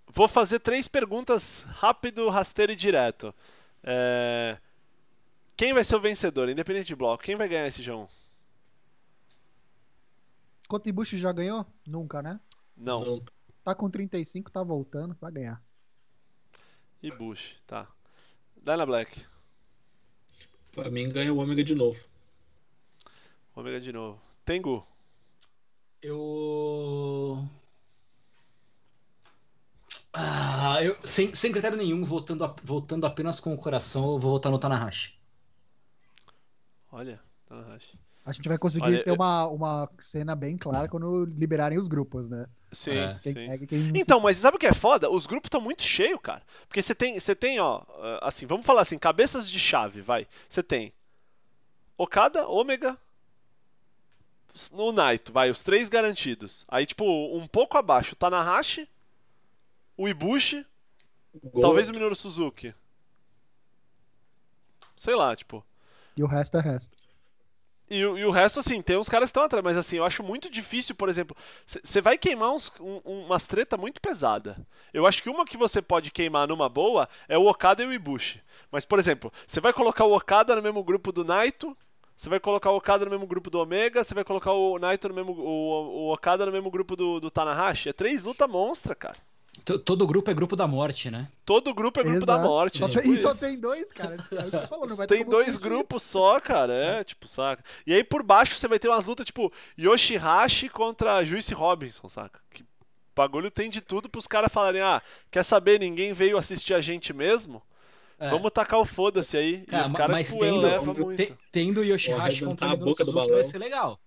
Vou 0.07 0.27
fazer 0.27 0.59
três 0.59 0.87
perguntas 0.87 1.63
rápido, 1.67 2.29
rasteiro 2.29 2.71
e 2.71 2.75
direto. 2.75 3.33
É, 3.83 4.57
Quem 5.55 5.73
vai 5.73 5.83
ser 5.83 5.95
o 5.95 6.01
vencedor, 6.01 6.49
independente 6.49 6.87
de 6.87 6.95
bloco? 6.95 7.23
Quem 7.23 7.35
vai 7.35 7.47
ganhar 7.47 7.67
esse 7.67 7.81
G1? 7.83 8.07
Quanto 10.67 10.89
Ibushi 10.89 11.17
já 11.17 11.31
ganhou? 11.31 11.65
Nunca, 11.85 12.21
né? 12.21 12.39
Não, 12.75 13.23
Tá 13.63 13.73
com 13.73 13.89
35, 13.89 14.51
tá 14.51 14.61
voltando, 14.63 15.15
vai 15.21 15.31
ganhar. 15.31 15.61
Ibushi, 17.01 17.61
tá. 17.67 17.87
Dyna 18.57 18.85
Black, 18.85 19.25
pra 20.71 20.89
mim 20.89 21.09
ganha 21.09 21.33
o 21.33 21.37
Ômega 21.37 21.63
de 21.63 21.75
novo. 21.75 22.03
Omega 23.55 23.79
de 23.79 23.91
novo. 23.93 24.19
Tengu, 24.45 24.85
Eu. 26.03 27.47
Ah, 30.13 30.77
eu 30.84 30.95
sem, 31.03 31.34
sem 31.34 31.51
critério 31.51 31.77
nenhum, 31.77 32.03
votando, 32.03 32.43
a- 32.43 32.55
votando 32.63 33.05
apenas 33.05 33.39
com 33.39 33.53
o 33.53 33.57
coração, 33.57 34.13
eu 34.13 34.19
vou 34.19 34.31
votar 34.34 34.51
no 34.51 34.59
Tanahashi. 34.59 35.17
olha, 36.91 37.19
Tanahashi. 37.47 37.97
A 38.25 38.31
gente 38.31 38.47
vai 38.47 38.57
conseguir 38.57 38.85
Olha, 38.85 39.03
ter 39.03 39.09
eu- 39.09 39.15
uma, 39.15 39.47
uma 39.47 39.89
cena 39.99 40.35
bem 40.35 40.57
clara 40.57 40.88
quando 40.88 41.25
liberarem 41.25 41.77
os 41.77 41.88
grupos, 41.88 42.30
né? 42.30 42.45
Sim, 42.71 42.91
É. 42.91 43.19
Quem 43.21 43.34
sim. 43.34 43.51
e 43.63 43.67
quem 43.67 43.91
Então, 43.95 44.19
mas 44.19 44.38
sabe 44.38 44.55
o 44.55 44.59
que 44.59 44.67
é 44.67 44.73
foda? 44.73 45.09
Os 45.09 45.25
grupos 45.27 45.47
estão 45.47 45.59
muito 45.61 45.84
cheios, 45.84 46.19
cara. 46.21 46.41
Porque 46.67 46.81
você 46.81 46.95
tem, 46.95 47.19
você 47.19 47.35
tem, 47.35 47.59
ó, 47.59 47.84
assim, 48.21 48.45
vamos 48.45 48.65
falar 48.65 48.81
assim, 48.81 48.97
cabeças 48.97 49.49
de 49.49 49.59
chave, 49.59 50.01
vai. 50.01 50.27
Você 50.47 50.63
tem 50.63 50.93
Okada, 51.97 52.47
Ômega, 52.47 52.97
o 54.71 54.91
Naito, 54.91 55.31
vai, 55.31 55.49
os 55.49 55.63
três 55.63 55.89
garantidos. 55.89 56.65
Aí, 56.67 56.85
tipo, 56.85 57.03
um 57.35 57.47
pouco 57.47 57.77
abaixo, 57.77 58.13
o 58.13 58.15
Tanahashi, 58.15 58.88
o 59.97 60.07
Ibushi, 60.07 60.65
talvez 61.61 61.89
o 61.89 61.93
Minoru 61.93 62.15
Suzuki. 62.15 62.73
Sei 64.95 65.15
lá, 65.15 65.35
tipo. 65.35 65.65
E 66.15 66.23
o 66.23 66.27
resto 66.27 66.57
é 66.57 66.61
resto. 66.61 66.95
E, 67.89 68.03
o- 68.05 68.17
e 68.17 68.25
o 68.25 68.31
resto, 68.31 68.59
assim, 68.59 68.81
tem 68.81 68.97
uns 68.97 69.09
caras 69.09 69.27
que 69.27 69.31
estão 69.31 69.43
atrás, 69.43 69.63
mas 69.63 69.77
assim, 69.77 69.97
eu 69.97 70.05
acho 70.05 70.23
muito 70.23 70.49
difícil, 70.49 70.95
por 70.95 71.09
exemplo, 71.09 71.35
você 71.65 72.01
vai 72.01 72.17
queimar 72.17 72.51
uns, 72.51 72.71
um- 72.80 73.01
umas 73.25 73.45
treta 73.45 73.77
muito 73.77 74.01
pesada. 74.01 74.65
Eu 74.93 75.05
acho 75.05 75.21
que 75.21 75.30
uma 75.30 75.45
que 75.45 75.57
você 75.57 75.81
pode 75.81 76.09
queimar 76.09 76.47
numa 76.47 76.69
boa 76.69 77.09
é 77.27 77.38
o 77.38 77.45
Okada 77.47 77.84
e 77.84 77.88
o 77.88 77.93
Ibushi. 77.93 78.41
Mas, 78.71 78.85
por 78.85 78.97
exemplo, 78.99 79.31
você 79.45 79.59
vai 79.59 79.73
colocar 79.73 80.05
o 80.05 80.15
Okada 80.15 80.55
no 80.55 80.61
mesmo 80.61 80.84
grupo 80.84 81.11
do 81.11 81.23
Naito, 81.25 81.77
você 82.18 82.30
vai 82.30 82.40
colocar 82.40 82.72
o 82.72 82.77
Okada 82.77 83.06
no 83.06 83.11
mesmo 83.11 83.27
grupo 83.27 83.49
do 83.49 83.60
Omega, 83.60 84.03
você 84.03 84.14
vai 84.14 84.23
colocar 84.23 84.52
o 84.53 84.77
Naito 84.80 85.10
no 85.10 85.15
mesmo. 85.15 85.34
o, 85.34 86.07
o 86.07 86.14
Okada 86.14 86.45
no 86.45 86.52
mesmo 86.52 86.69
grupo 86.72 86.95
do, 86.95 87.19
do 87.19 87.30
Tanahashi. 87.31 87.90
É 87.90 87.94
três 87.94 88.23
luta 88.23 88.48
monstra, 88.48 88.95
cara. 88.95 89.18
T- 89.65 89.77
Todo 89.80 90.07
grupo 90.07 90.31
é 90.31 90.34
grupo 90.34 90.56
da 90.56 90.68
morte, 90.68 91.11
né? 91.11 91.27
Todo 91.45 91.73
grupo 91.73 91.99
é 91.99 92.03
grupo 92.03 92.26
da 92.26 92.34
Exato. 92.34 92.48
morte. 92.49 92.80
Só 92.80 92.90
tipo 92.90 93.02
tem, 93.03 93.14
e 93.14 93.18
só 93.18 93.31
isso. 93.31 93.40
tem 93.40 93.60
dois, 93.60 93.91
cara. 93.94 94.15
É 94.15 94.18
o 94.18 94.44
que 94.45 94.49
você 94.52 94.68
falou, 94.68 94.88
não 94.88 94.95
vai 94.95 95.06
ter 95.07 95.15
Tem 95.15 95.26
dois 95.26 95.56
grupos 95.57 96.02
só, 96.03 96.40
cara. 96.40 96.73
É, 96.73 97.03
tipo, 97.03 97.27
saca? 97.27 97.64
E 97.85 97.94
aí 97.94 98.03
por 98.03 98.23
baixo 98.23 98.56
você 98.56 98.68
vai 98.68 98.80
ter 98.80 98.88
umas 98.90 99.06
lutas 99.06 99.26
tipo 99.26 99.52
Yoshihashi 99.80 100.69
contra 100.69 101.23
Juice 101.23 101.53
Robinson, 101.53 102.10
saca? 102.10 102.40
Que 102.52 102.65
bagulho 103.15 103.52
tem 103.52 103.69
de 103.69 103.80
tudo 103.80 104.10
pros 104.10 104.26
caras 104.27 104.52
falarem: 104.52 104.81
ah, 104.81 105.02
quer 105.30 105.44
saber, 105.44 105.80
ninguém 105.80 106.14
veio 106.14 106.38
assistir 106.38 106.73
a 106.73 106.81
gente 106.81 107.14
mesmo? 107.14 107.61
É. 108.25 108.29
Vamos 108.29 108.51
tacar 108.51 108.79
o 108.79 108.85
foda-se 108.85 109.35
aí. 109.37 109.65
Cara, 109.65 109.83
e 109.83 109.85
os 109.87 109.91
caras, 109.93 110.11
mas 110.15 110.27
tipo, 110.29 110.39
tendo, 110.39 110.65
eleva 110.67 110.93
muito. 110.93 111.17
te- 111.17 111.33
tendo 111.51 111.83
Yoshihashi 111.83 112.39
Vou 112.41 112.49
contra 112.49 112.71
a 112.71 112.75
boca 112.75 113.03
do 113.03 113.11
balão. 113.11 113.33
vai 113.35 113.43
ser 113.43 113.57
legal. 113.57 113.99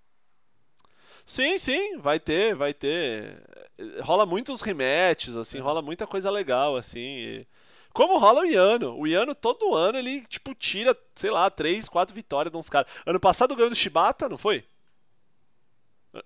Sim, 1.24 1.58
sim, 1.58 1.98
vai 1.98 2.20
ter, 2.20 2.54
vai 2.54 2.72
ter. 2.72 3.42
Rola 4.02 4.24
muitos 4.24 4.60
rematches, 4.62 5.36
É. 5.36 5.40
assim, 5.40 5.58
rola 5.58 5.82
muita 5.82 6.06
coisa 6.06 6.30
legal, 6.30 6.76
assim. 6.76 7.00
e- 7.00 7.46
Como 7.92 8.18
rola 8.18 8.42
o 8.42 8.44
Iano. 8.46 8.96
O 8.98 9.06
Iano, 9.06 9.34
todo 9.34 9.74
ano, 9.74 9.98
ele, 9.98 10.20
tipo, 10.28 10.54
tira, 10.54 10.96
sei 11.14 11.30
lá, 11.30 11.50
três, 11.50 11.88
quatro 11.88 12.14
vitórias 12.14 12.52
de 12.52 12.58
uns 12.58 12.68
caras. 12.68 12.90
Ano 13.04 13.18
passado 13.18 13.54
ganhou 13.56 13.70
do 13.70 13.76
Shibata, 13.76 14.28
não 14.28 14.38
foi? 14.38 14.64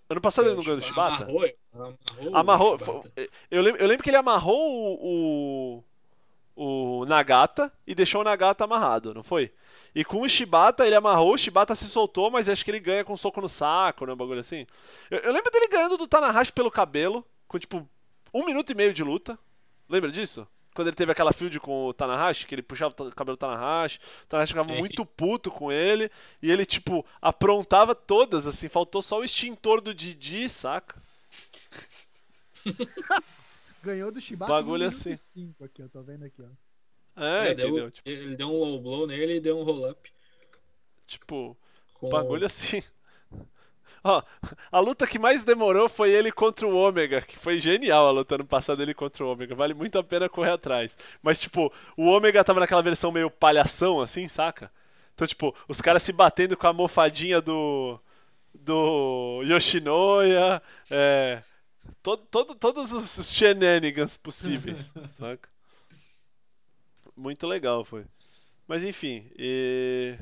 Ano 0.09 0.21
passado 0.21 0.47
ele 0.49 0.55
não 0.57 0.63
ganhou 0.63 0.79
do 0.79 0.85
Shibata? 0.85 1.25
Amarrou, 1.25 1.45
amarrou, 1.73 2.37
Amarrou. 2.37 2.75
o 2.75 2.79
Shibata. 2.79 3.13
Eu 3.51 3.63
lembro, 3.63 3.81
eu 3.81 3.87
lembro 3.89 4.05
que 4.05 4.11
ele 4.11 4.17
amarrou 4.17 4.99
o, 5.01 5.79
o, 5.79 5.85
o 6.63 7.07
Nagata 7.07 7.73
e 7.87 7.95
deixou 7.95 8.21
o 8.21 8.25
Nagata 8.25 8.65
amarrado, 8.65 9.15
não 9.15 9.23
foi? 9.23 9.51
E 9.95 10.05
com 10.05 10.21
o 10.21 10.29
Shibata, 10.29 10.87
ele 10.87 10.95
amarrou, 10.95 11.33
o 11.33 11.39
Shibata 11.39 11.75
se 11.75 11.89
soltou, 11.89 12.31
mas 12.31 12.51
acho 12.51 12.63
que 12.63 12.71
ele 12.71 12.79
ganha 12.79 13.03
com 13.03 13.15
um 13.15 13.17
soco 13.17 13.41
no 13.41 13.49
saco, 13.49 14.05
né? 14.05 14.13
Um 14.13 14.17
bagulho 14.17 14.41
assim. 14.41 14.67
Eu, 15.11 15.21
eu 15.21 15.33
lembro 15.33 15.51
dele 15.51 15.69
ganhando 15.69 15.97
do 15.97 16.07
Tanahashi 16.07 16.53
pelo 16.53 16.71
cabelo, 16.71 17.27
com 17.49 17.59
tipo 17.59 17.89
um 18.33 18.45
minuto 18.45 18.71
e 18.71 18.75
meio 18.75 18.93
de 18.93 19.03
luta. 19.03 19.39
Lembra 19.89 20.13
disso? 20.13 20.47
Quando 20.75 20.89
ele 20.89 20.97
teve 20.97 21.11
aquela 21.11 21.33
field 21.33 21.59
com 21.61 21.87
o 21.87 21.95
Tanahashi, 21.95 22.47
que 22.47 22.55
ele 22.55 22.63
puxava 22.63 22.95
o 22.99 23.11
cabelo 23.11 23.39
do 23.39 23.41
Tanahashi, 23.41 23.99
o 24.25 24.27
Tanahashi 24.27 24.53
ficava 24.53 24.69
Sim. 24.75 24.79
muito 24.79 25.07
puto 25.07 25.51
com 25.51 25.73
ele, 25.73 26.11
e 26.43 26.53
ele, 26.53 26.67
tipo, 26.67 27.07
aprontava 27.23 27.95
todas, 27.95 28.47
assim, 28.47 28.69
faltou 28.69 29.01
só 29.01 29.19
o 29.19 29.25
extintor 29.25 29.81
do 29.81 29.95
Didi, 29.95 30.47
saca? 30.47 31.03
Ganhou 33.83 34.13
do 34.13 34.21
Shibata 34.21 34.53
Bagulho 34.53 34.83
no 34.83 34.89
assim. 34.89 35.11
minuto 35.11 35.13
e 35.13 35.17
cinco 35.17 35.65
aqui, 35.65 35.83
eu 35.83 35.89
tô 35.89 36.03
vendo 36.03 36.25
aqui, 36.25 36.43
ó. 36.43 37.23
É, 37.23 37.51
É, 37.51 37.55
deu- 37.55 37.69
entendeu? 37.69 37.91
Tipo, 37.91 38.09
Ele 38.09 38.37
deu 38.37 38.49
um 38.49 38.59
low 38.59 38.81
blow 38.81 39.07
nele 39.07 39.37
e 39.37 39.41
deu 39.41 39.59
um 39.59 39.63
roll-up. 39.63 40.11
tipo, 41.07 41.57
Com... 41.95 42.09
bagulho 42.09 42.47
assim. 42.47 42.83
Ó, 44.03 44.23
a 44.73 44.81
luta 44.81 45.07
que 45.07 45.19
mais 45.19 45.45
demorou 45.45 45.87
foi 45.89 46.11
ele 46.11 46.33
contra 46.33 46.67
o 46.67 46.75
Ômega, 46.75 47.21
que 47.21 47.37
foi 47.39 47.61
genial 47.61 48.09
a 48.09 48.11
luta 48.11 48.35
ano 48.37 48.47
passado 48.47 48.83
ele 48.83 48.95
contra 48.95 49.23
o 49.25 49.29
Ômega. 49.31 49.55
Vale 49.55 49.75
muito 49.75 49.99
a 49.99 50.03
pena 50.03 50.27
correr 50.29 50.53
atrás. 50.53 50.97
Mas, 51.23 51.39
tipo, 51.39 51.71
o 51.97 52.07
Ômega 52.07 52.43
tava 52.43 52.61
naquela 52.61 52.81
versão 52.83 53.13
meio 53.13 53.31
palhação, 53.31 54.01
assim, 54.01 54.27
saca? 54.27 54.73
Então, 55.15 55.27
tipo, 55.27 55.55
os 55.69 55.83
caras 55.83 56.03
se 56.03 56.13
batendo 56.13 56.57
com 56.57 56.67
a 56.67 56.73
mofadinha 56.73 57.43
do. 57.43 58.01
do 58.55 59.43
Yoshinoya. 59.45 60.63
É. 60.91 61.43
Todo, 62.03 62.23
todo, 62.27 62.55
todos 62.55 62.93
os 62.93 63.33
shenanigans 63.33 64.17
possíveis, 64.17 64.93
saca? 65.13 65.49
Muito 67.17 67.47
legal 67.47 67.85
foi. 67.85 68.05
Mas 68.67 68.85
enfim, 68.85 69.31
e... 69.37 70.17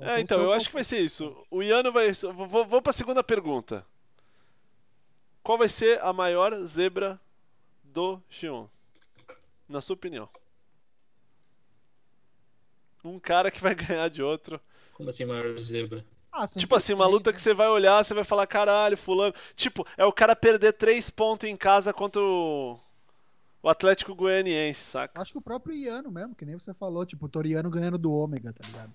É, 0.00 0.20
então, 0.20 0.40
eu 0.40 0.52
acho 0.52 0.68
que 0.68 0.74
vai 0.74 0.84
ser 0.84 1.00
isso. 1.00 1.36
O 1.50 1.60
Iano 1.62 1.90
vai. 1.90 2.12
Vou, 2.12 2.46
vou, 2.46 2.64
vou 2.64 2.80
pra 2.80 2.92
segunda 2.92 3.22
pergunta. 3.22 3.84
Qual 5.42 5.58
vai 5.58 5.68
ser 5.68 6.00
a 6.02 6.12
maior 6.12 6.64
zebra 6.64 7.20
do 7.82 8.22
Xion? 8.30 8.68
Na 9.68 9.80
sua 9.80 9.94
opinião. 9.94 10.28
Um 13.02 13.18
cara 13.18 13.50
que 13.50 13.60
vai 13.60 13.74
ganhar 13.76 14.08
de 14.08 14.22
outro. 14.22 14.60
Como 14.92 15.10
assim, 15.10 15.24
maior 15.24 15.56
zebra? 15.58 16.04
Ah, 16.38 16.46
Tipo 16.46 16.76
assim, 16.76 16.92
uma 16.92 17.06
luta 17.06 17.32
que 17.32 17.40
você 17.40 17.52
vai 17.52 17.68
olhar, 17.68 18.04
você 18.04 18.14
vai 18.14 18.24
falar, 18.24 18.46
caralho, 18.46 18.96
fulano. 18.96 19.34
Tipo, 19.56 19.86
é 19.96 20.04
o 20.04 20.12
cara 20.12 20.36
perder 20.36 20.72
três 20.72 21.10
pontos 21.10 21.48
em 21.48 21.56
casa 21.56 21.92
contra 21.92 22.22
o, 22.22 22.78
o 23.62 23.68
Atlético 23.68 24.14
Goianiense, 24.14 24.80
saca? 24.80 25.20
Acho 25.20 25.32
que 25.32 25.38
o 25.38 25.42
próprio 25.42 25.74
Iano 25.74 26.10
mesmo, 26.10 26.34
que 26.34 26.44
nem 26.44 26.58
você 26.58 26.72
falou, 26.72 27.04
tipo, 27.04 27.26
o 27.26 27.28
Toriano 27.28 27.68
ganhando 27.68 27.98
do 27.98 28.12
Ômega, 28.12 28.52
tá 28.52 28.64
ligado? 28.64 28.94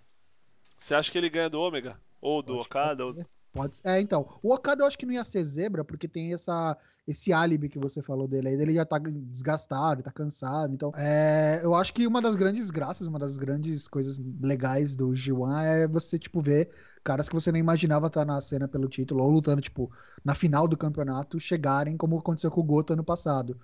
Você 0.79 0.95
acha 0.95 1.11
que 1.11 1.17
ele 1.17 1.29
ganha 1.29 1.49
do 1.49 1.59
Ômega? 1.59 1.99
Ou 2.21 2.41
do 2.41 2.57
Okada? 2.57 3.05
Ou... 3.05 3.13
pode 3.53 3.79
É, 3.83 4.01
então. 4.01 4.27
O 4.41 4.53
Okada 4.53 4.83
eu 4.83 4.87
acho 4.87 4.97
que 4.97 5.05
não 5.05 5.13
ia 5.13 5.23
ser 5.23 5.43
zebra, 5.43 5.85
porque 5.85 6.07
tem 6.07 6.33
essa, 6.33 6.77
esse 7.07 7.31
álibi 7.31 7.69
que 7.69 7.79
você 7.79 8.01
falou 8.01 8.27
dele 8.27 8.49
aí. 8.49 8.55
Ele 8.55 8.73
já 8.73 8.85
tá 8.85 8.97
desgastado, 8.97 10.01
tá 10.03 10.11
cansado. 10.11 10.73
Então, 10.73 10.91
é, 10.95 11.61
eu 11.63 11.75
acho 11.75 11.93
que 11.93 12.07
uma 12.07 12.21
das 12.21 12.35
grandes 12.35 12.69
graças, 12.71 13.07
uma 13.07 13.19
das 13.19 13.37
grandes 13.37 13.87
coisas 13.87 14.19
legais 14.41 14.95
do 14.95 15.09
G1 15.09 15.63
é 15.63 15.87
você, 15.87 16.17
tipo, 16.17 16.41
ver 16.41 16.69
caras 17.03 17.29
que 17.29 17.35
você 17.35 17.51
nem 17.51 17.59
imaginava 17.59 18.07
estar 18.07 18.25
na 18.25 18.41
cena 18.41 18.67
pelo 18.67 18.89
título 18.89 19.23
ou 19.23 19.29
lutando, 19.29 19.61
tipo, 19.61 19.91
na 20.25 20.33
final 20.35 20.67
do 20.67 20.77
campeonato, 20.77 21.39
chegarem, 21.39 21.95
como 21.95 22.17
aconteceu 22.17 22.49
com 22.51 22.61
o 22.61 22.63
Goto 22.63 22.93
ano 22.93 23.03
passado. 23.03 23.59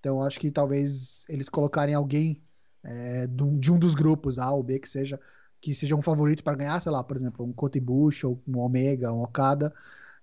Então, 0.00 0.18
eu 0.18 0.22
acho 0.24 0.38
que 0.38 0.50
talvez 0.50 1.24
eles 1.28 1.48
colocarem 1.48 1.94
alguém 1.94 2.42
é, 2.82 3.26
de 3.26 3.70
um 3.72 3.78
dos 3.78 3.94
grupos, 3.94 4.38
A 4.38 4.50
ou 4.50 4.62
B, 4.62 4.78
que 4.78 4.88
seja, 4.88 5.18
que 5.62 5.72
seja 5.74 5.94
um 5.94 6.02
favorito 6.02 6.42
para 6.42 6.56
ganhar, 6.56 6.80
sei 6.80 6.90
lá, 6.90 7.04
por 7.04 7.16
exemplo, 7.16 7.46
um 7.46 7.52
Kotibush 7.52 8.24
ou 8.24 8.42
um 8.46 8.58
Omega, 8.58 9.12
um 9.12 9.22
Okada, 9.22 9.72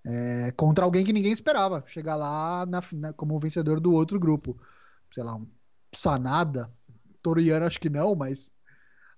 é, 0.05 0.51
contra 0.51 0.83
alguém 0.83 1.05
que 1.05 1.13
ninguém 1.13 1.31
esperava 1.31 1.81
chegar 1.87 2.17
lá 2.17 2.65
na, 2.65 2.83
na, 2.93 3.13
como 3.13 3.39
vencedor 3.39 3.79
do 3.79 3.93
outro 3.93 4.19
grupo. 4.19 4.59
Sei 5.11 5.23
lá, 5.23 5.35
um 5.35 5.47
Sanada, 5.93 6.69
Toriano 7.23 7.65
acho 7.65 7.79
que 7.79 7.89
não, 7.89 8.13
mas 8.15 8.51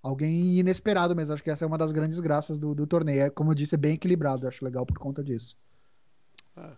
alguém 0.00 0.58
inesperado 0.58 1.14
mesmo. 1.14 1.34
Acho 1.34 1.42
que 1.42 1.50
essa 1.50 1.64
é 1.64 1.68
uma 1.68 1.76
das 1.76 1.90
grandes 1.90 2.20
graças 2.20 2.56
do, 2.56 2.72
do 2.72 2.86
torneio. 2.86 3.22
É, 3.22 3.30
como 3.30 3.50
eu 3.50 3.54
disse, 3.56 3.74
é 3.74 3.78
bem 3.78 3.94
equilibrado. 3.94 4.46
acho 4.46 4.64
legal 4.64 4.86
por 4.86 4.98
conta 4.98 5.24
disso. 5.24 5.58
É. 6.56 6.70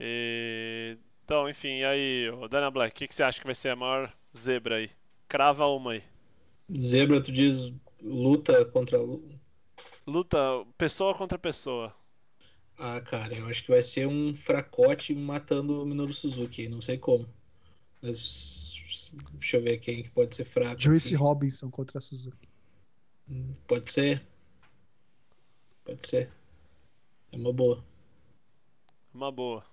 E... 0.00 0.98
Então, 1.24 1.48
enfim, 1.48 1.78
e 1.78 1.84
aí, 1.84 2.48
Dana 2.50 2.68
Black, 2.72 2.92
o 2.92 2.98
que, 2.98 3.06
que 3.06 3.14
você 3.14 3.22
acha 3.22 3.38
que 3.38 3.46
vai 3.46 3.54
ser 3.54 3.68
a 3.68 3.76
maior 3.76 4.12
zebra 4.36 4.76
aí? 4.76 4.90
Crava 5.28 5.64
uma 5.66 5.92
aí. 5.92 6.02
Zebra, 6.76 7.20
tu 7.20 7.30
diz 7.30 7.72
luta 8.02 8.64
contra 8.66 8.98
luta 10.06 10.38
pessoa 10.76 11.14
contra 11.14 11.38
pessoa. 11.38 11.94
Ah, 12.76 13.00
cara, 13.00 13.34
eu 13.34 13.46
acho 13.46 13.62
que 13.62 13.70
vai 13.70 13.82
ser 13.82 14.06
um 14.06 14.34
fracote 14.34 15.14
matando 15.14 15.82
o 15.82 15.86
Minoru 15.86 16.14
Suzuki, 16.14 16.68
não 16.68 16.80
sei 16.80 16.96
como. 16.96 17.28
Mas 18.00 18.80
deixa 19.32 19.58
eu 19.58 19.62
ver 19.62 19.78
quem 19.78 20.02
que 20.02 20.10
pode 20.10 20.34
ser 20.34 20.44
fraco. 20.44 20.80
Juice 20.80 21.14
Robinson 21.14 21.70
contra 21.70 21.98
a 21.98 22.00
Suzuki. 22.00 22.48
Hum, 23.28 23.54
pode 23.66 23.92
ser. 23.92 24.26
Pode 25.84 26.08
ser. 26.08 26.30
É 27.32 27.36
uma 27.36 27.52
boa. 27.52 27.84
Uma 29.12 29.30
boa. 29.30 29.64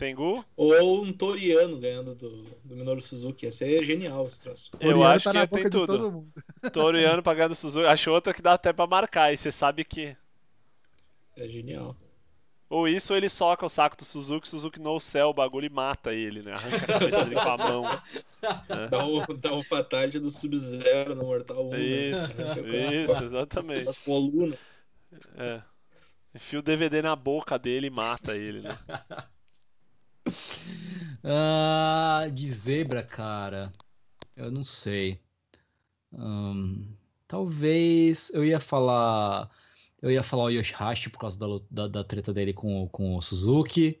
Tengu? 0.00 0.42
Ou 0.56 1.02
um 1.02 1.12
Toriano 1.12 1.78
ganhando 1.78 2.14
do, 2.14 2.30
do 2.64 2.74
Minoru 2.74 3.02
Suzuki. 3.02 3.44
Ia 3.44 3.52
ser 3.52 3.84
genial 3.84 4.26
esse 4.26 4.40
troço. 4.40 4.70
Eu 4.80 4.94
Toriano 4.94 5.04
acho 5.04 5.24
tá 5.30 5.46
que 5.46 5.54
tem 5.54 5.68
tudo. 5.68 6.26
Toriano 6.72 7.22
pagando 7.22 7.54
Suzuki. 7.54 7.86
Acho 7.86 8.10
outra 8.10 8.32
que 8.32 8.40
dá 8.40 8.54
até 8.54 8.72
pra 8.72 8.86
marcar. 8.86 9.30
E 9.30 9.36
você 9.36 9.52
sabe 9.52 9.84
que. 9.84 10.16
É 11.36 11.46
genial. 11.46 11.94
Ou 12.70 12.88
isso, 12.88 13.12
ou 13.12 13.16
ele 13.18 13.28
soca 13.28 13.66
o 13.66 13.68
saco 13.68 13.96
do 13.96 14.04
Suzuki, 14.04 14.48
Suzuki 14.48 14.80
no 14.80 14.98
céu 15.00 15.28
o 15.28 15.34
bagulho 15.34 15.66
e 15.66 15.70
mata 15.70 16.14
ele, 16.14 16.40
né? 16.40 16.52
Arranca 16.52 16.76
a 16.76 16.86
cabeça 16.86 17.24
dele 17.24 17.34
com 17.34 17.48
a 17.48 17.58
mão. 17.58 17.82
Né? 17.82 18.02
Dá, 18.88 19.04
um, 19.04 19.36
dá 19.36 19.54
um 19.54 19.62
fatality 19.62 20.18
do 20.18 20.30
Sub-Zero 20.30 21.14
no 21.14 21.24
Mortal 21.24 21.68
1. 21.68 21.74
Isso, 21.74 22.34
né? 22.34 23.02
isso, 23.02 23.24
exatamente. 23.24 23.88
A 23.90 23.92
coluna. 24.02 24.56
É. 25.36 25.60
Enfia 26.34 26.60
o 26.60 26.62
DVD 26.62 27.02
na 27.02 27.14
boca 27.14 27.58
dele 27.58 27.88
e 27.88 27.90
mata 27.90 28.34
ele, 28.34 28.60
né? 28.60 28.78
ah, 31.24 32.26
de 32.32 32.50
zebra, 32.50 33.02
cara. 33.02 33.72
Eu 34.36 34.50
não 34.50 34.64
sei. 34.64 35.20
talvez 37.26 38.30
eu 38.34 38.44
ia 38.44 38.60
falar. 38.60 39.50
Eu 40.02 40.10
ia 40.10 40.22
falar 40.22 40.44
o 40.44 40.50
Yoshihashi 40.50 41.10
por 41.10 41.18
causa 41.18 41.38
da, 41.38 41.46
da, 41.70 41.88
da, 41.88 42.04
treta 42.04 42.32
dele 42.32 42.54
com, 42.54 42.88
com 42.88 43.16
o 43.16 43.22
Suzuki. 43.22 44.00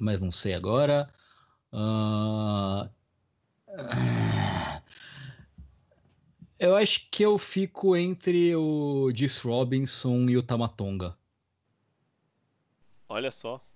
Mas 0.00 0.20
não 0.20 0.30
sei 0.30 0.54
agora. 0.54 1.12
Uh, 1.72 2.88
eu 6.58 6.74
acho 6.74 7.08
que 7.10 7.24
eu 7.24 7.38
fico 7.38 7.96
entre 7.96 8.54
o 8.56 9.12
Dice 9.12 9.46
Robinson 9.46 10.28
e 10.28 10.36
o 10.36 10.42
Tamatonga. 10.42 11.16
Olha 13.08 13.30
só. 13.30 13.67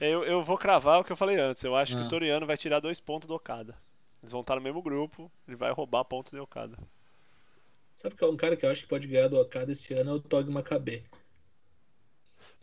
Eu, 0.00 0.24
eu 0.24 0.42
vou 0.42 0.58
cravar 0.58 1.00
o 1.00 1.04
que 1.04 1.12
eu 1.12 1.16
falei 1.16 1.36
antes. 1.36 1.62
Eu 1.64 1.74
acho 1.74 1.94
ah. 1.94 1.96
que 1.96 2.02
o 2.02 2.06
ah. 2.06 2.10
Toriano 2.10 2.46
vai 2.46 2.56
tirar 2.56 2.80
dois 2.80 3.00
pontos 3.00 3.28
do 3.28 3.34
Okada. 3.34 3.74
Eles 4.22 4.32
vão 4.32 4.40
estar 4.40 4.56
no 4.56 4.62
mesmo 4.62 4.82
grupo, 4.82 5.30
ele 5.46 5.56
vai 5.56 5.70
roubar 5.72 6.04
ponto 6.04 6.30
do 6.30 6.42
Okada. 6.42 6.76
Sabe 7.94 8.14
que 8.14 8.24
é 8.24 8.26
um 8.26 8.36
cara 8.36 8.56
que 8.56 8.66
eu 8.66 8.70
acho 8.70 8.82
que 8.82 8.88
pode 8.88 9.06
ganhar 9.06 9.28
do 9.28 9.40
Okada 9.40 9.72
esse 9.72 9.94
ano 9.94 10.10
é 10.10 10.14
o 10.14 10.20
Tog 10.20 10.50
Makabe. 10.50 11.04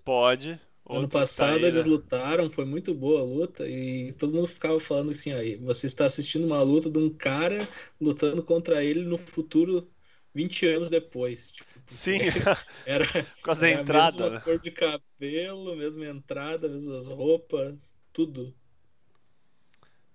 Pode. 0.03 0.59
Ano 0.87 1.07
passado 1.07 1.61
tá 1.61 1.67
eles 1.67 1.85
lutaram, 1.85 2.49
foi 2.49 2.65
muito 2.65 2.93
boa 2.93 3.21
a 3.21 3.23
luta 3.23 3.65
e 3.67 4.11
todo 4.13 4.33
mundo 4.33 4.47
ficava 4.47 4.77
falando 4.81 5.11
assim 5.11 5.31
aí, 5.31 5.55
você 5.55 5.87
está 5.87 6.05
assistindo 6.05 6.45
uma 6.45 6.61
luta 6.61 6.89
de 6.89 6.99
um 6.99 7.09
cara 7.09 7.57
lutando 8.01 8.43
contra 8.43 8.83
ele 8.83 9.05
no 9.05 9.17
futuro 9.17 9.89
20 10.35 10.67
anos 10.67 10.89
depois. 10.89 11.51
Tipo, 11.51 11.72
Sim. 11.87 12.19
Era, 12.85 13.05
Por 13.05 13.41
causa 13.43 13.61
da 13.61 13.69
entrada. 13.69 14.17
Mesma 14.17 14.29
né? 14.29 14.39
cor 14.41 14.59
de 14.59 14.71
cabelo, 14.71 15.75
mesma 15.75 16.05
entrada, 16.05 16.67
mesmas 16.67 17.07
roupas, 17.07 17.93
tudo. 18.11 18.53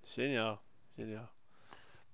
Genial, 0.05 0.62
genial. 0.97 1.28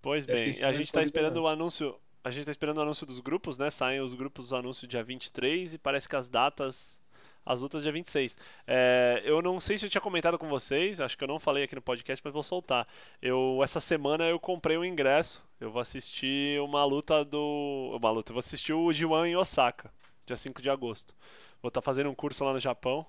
Pois 0.02 0.26
bem, 0.26 0.44
a 0.62 0.72
gente 0.72 0.86
está 0.86 1.02
esperando 1.02 1.39
o 1.39 1.48
anúncio. 1.48 1.98
A 2.22 2.31
gente 2.31 2.44
tá 2.44 2.51
esperando 2.51 2.78
o 2.78 2.82
anúncio 2.82 3.06
dos 3.06 3.20
grupos, 3.20 3.59
né? 3.59 3.70
Saem 3.70 4.01
os 4.01 4.14
grupos 4.14 4.48
do 4.48 4.56
anúncio 4.56 4.89
dia 4.89 5.02
23 5.02 5.74
e 5.74 5.78
parece 5.78 6.09
que 6.09 6.16
as 6.16 6.28
datas 6.28 6.98
as 7.44 7.60
lutas 7.60 7.82
dia 7.82 7.92
26. 7.92 8.36
É, 8.66 9.22
eu 9.24 9.42
não 9.42 9.60
sei 9.60 9.76
se 9.76 9.86
eu 9.86 9.90
tinha 9.90 10.00
comentado 10.00 10.38
com 10.38 10.48
vocês, 10.48 11.00
acho 11.00 11.16
que 11.16 11.24
eu 11.24 11.28
não 11.28 11.38
falei 11.38 11.64
aqui 11.64 11.74
no 11.74 11.82
podcast, 11.82 12.22
mas 12.24 12.32
vou 12.32 12.42
soltar. 12.42 12.86
Eu 13.20 13.60
essa 13.62 13.80
semana 13.80 14.24
eu 14.24 14.38
comprei 14.40 14.76
um 14.76 14.84
ingresso. 14.84 15.42
Eu 15.60 15.70
vou 15.70 15.80
assistir 15.80 16.60
uma 16.60 16.84
luta 16.84 17.24
do. 17.24 17.96
Uma 17.96 18.10
luta, 18.10 18.30
eu 18.30 18.34
vou 18.34 18.40
assistir 18.40 18.72
o 18.72 18.88
G1 18.88 19.28
em 19.28 19.36
Osaka, 19.36 19.92
dia 20.26 20.36
5 20.36 20.60
de 20.60 20.70
agosto. 20.70 21.14
Vou 21.62 21.68
estar 21.68 21.80
tá 21.80 21.84
fazendo 21.84 22.10
um 22.10 22.14
curso 22.14 22.44
lá 22.44 22.52
no 22.52 22.60
Japão. 22.60 23.06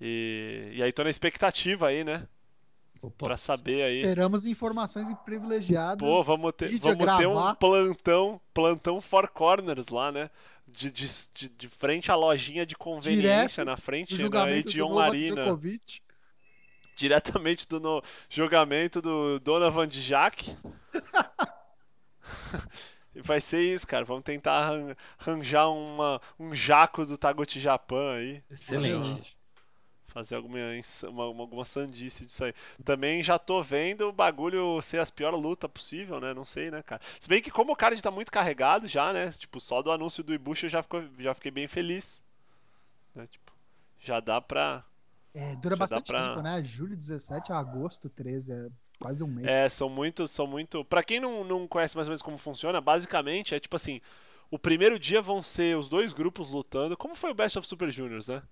E, 0.00 0.72
e 0.74 0.82
aí 0.82 0.92
tô 0.92 1.02
na 1.04 1.10
expectativa 1.10 1.88
aí, 1.88 2.04
né? 2.04 2.28
Opa, 3.02 3.26
pra 3.26 3.36
saber 3.36 3.82
aí. 3.82 4.00
Esperamos 4.00 4.46
informações 4.46 5.08
privilegiadas. 5.24 5.98
Pô, 5.98 6.22
vamos 6.22 6.52
ter, 6.56 6.78
vamos 6.78 7.18
ter 7.18 7.26
um 7.26 7.54
plantão, 7.54 8.40
plantão 8.52 9.00
Four 9.00 9.30
Corners 9.30 9.88
lá, 9.88 10.10
né? 10.10 10.30
De, 10.66 10.90
de, 10.90 11.06
de, 11.32 11.48
de 11.48 11.68
frente 11.68 12.10
à 12.10 12.16
lojinha 12.16 12.66
de 12.66 12.74
conveniência 12.74 13.62
Direto 13.62 13.64
na 13.64 13.76
frente 13.76 14.28
da 14.28 14.50
Edion 14.50 14.94
Marina. 14.94 15.42
Djokovic. 15.42 16.00
Diretamente 16.96 17.68
do 17.68 17.78
no, 17.78 18.02
julgamento 18.28 19.02
do 19.02 19.38
Donovan 19.38 19.86
Jack. 19.86 20.56
Vai 23.22 23.40
ser 23.40 23.60
isso, 23.60 23.86
cara. 23.86 24.04
Vamos 24.04 24.24
tentar 24.24 24.72
arranjar 25.18 25.68
uma, 25.68 26.20
um 26.38 26.54
jaco 26.54 27.06
do 27.06 27.16
Taguchi 27.16 27.60
Japan 27.60 28.14
aí. 28.14 28.42
Excelente 28.50 29.36
fazer 30.16 30.36
alguma, 30.36 30.58
uma, 31.10 31.24
alguma 31.24 31.64
sandice 31.66 32.24
disso 32.24 32.42
aí. 32.42 32.54
Também 32.82 33.22
já 33.22 33.38
tô 33.38 33.62
vendo 33.62 34.08
o 34.08 34.12
bagulho 34.12 34.80
ser 34.80 34.98
as 34.98 35.10
piores 35.10 35.38
lutas 35.38 35.70
possível, 35.70 36.18
né? 36.18 36.32
Não 36.32 36.44
sei, 36.44 36.70
né, 36.70 36.82
cara? 36.82 37.02
Se 37.20 37.28
bem 37.28 37.42
que 37.42 37.50
como 37.50 37.74
o 37.74 37.76
cara 37.76 38.00
tá 38.00 38.10
muito 38.10 38.32
carregado 38.32 38.88
já, 38.88 39.12
né? 39.12 39.30
Tipo, 39.32 39.60
só 39.60 39.82
do 39.82 39.92
anúncio 39.92 40.24
do 40.24 40.32
Ibushi 40.32 40.64
eu 40.64 40.70
já, 40.70 40.82
ficou, 40.82 41.04
já 41.18 41.34
fiquei 41.34 41.50
bem 41.50 41.68
feliz. 41.68 42.22
Né? 43.14 43.26
Tipo, 43.30 43.52
já 44.00 44.18
dá 44.18 44.40
pra... 44.40 44.82
É, 45.34 45.54
dura 45.56 45.76
bastante 45.76 46.06
pra... 46.06 46.30
tempo, 46.30 46.42
né? 46.42 46.64
Julho 46.64 46.96
17 46.96 47.52
a 47.52 47.58
agosto 47.58 48.08
13, 48.08 48.52
é 48.52 48.68
quase 48.98 49.22
um 49.22 49.26
mês. 49.26 49.46
É, 49.46 49.68
são 49.68 49.90
muito, 49.90 50.26
são 50.26 50.46
muito... 50.46 50.82
Pra 50.82 51.04
quem 51.04 51.20
não, 51.20 51.44
não 51.44 51.68
conhece 51.68 51.94
mais 51.94 52.08
ou 52.08 52.12
menos 52.12 52.22
como 52.22 52.38
funciona, 52.38 52.80
basicamente 52.80 53.54
é 53.54 53.60
tipo 53.60 53.76
assim... 53.76 54.00
O 54.48 54.58
primeiro 54.58 54.96
dia 54.96 55.20
vão 55.20 55.42
ser 55.42 55.76
os 55.76 55.88
dois 55.88 56.12
grupos 56.12 56.50
lutando, 56.50 56.96
como 56.96 57.16
foi 57.16 57.32
o 57.32 57.34
Best 57.34 57.58
of 57.58 57.66
Super 57.66 57.90
Juniors, 57.90 58.28
né? 58.28 58.42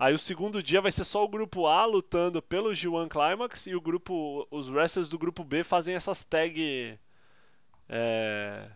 Aí 0.00 0.14
o 0.14 0.18
segundo 0.18 0.62
dia 0.62 0.80
vai 0.80 0.90
ser 0.90 1.04
só 1.04 1.22
o 1.22 1.28
grupo 1.28 1.66
A 1.66 1.84
lutando 1.84 2.40
pelo 2.40 2.70
G1 2.70 3.06
Climax 3.10 3.66
e 3.66 3.74
o 3.74 3.80
grupo, 3.82 4.48
os 4.50 4.70
wrestlers 4.70 5.10
do 5.10 5.18
grupo 5.18 5.44
B 5.44 5.62
fazem 5.62 5.94
essas 5.94 6.24
tag 6.24 6.98
é, 7.86 8.70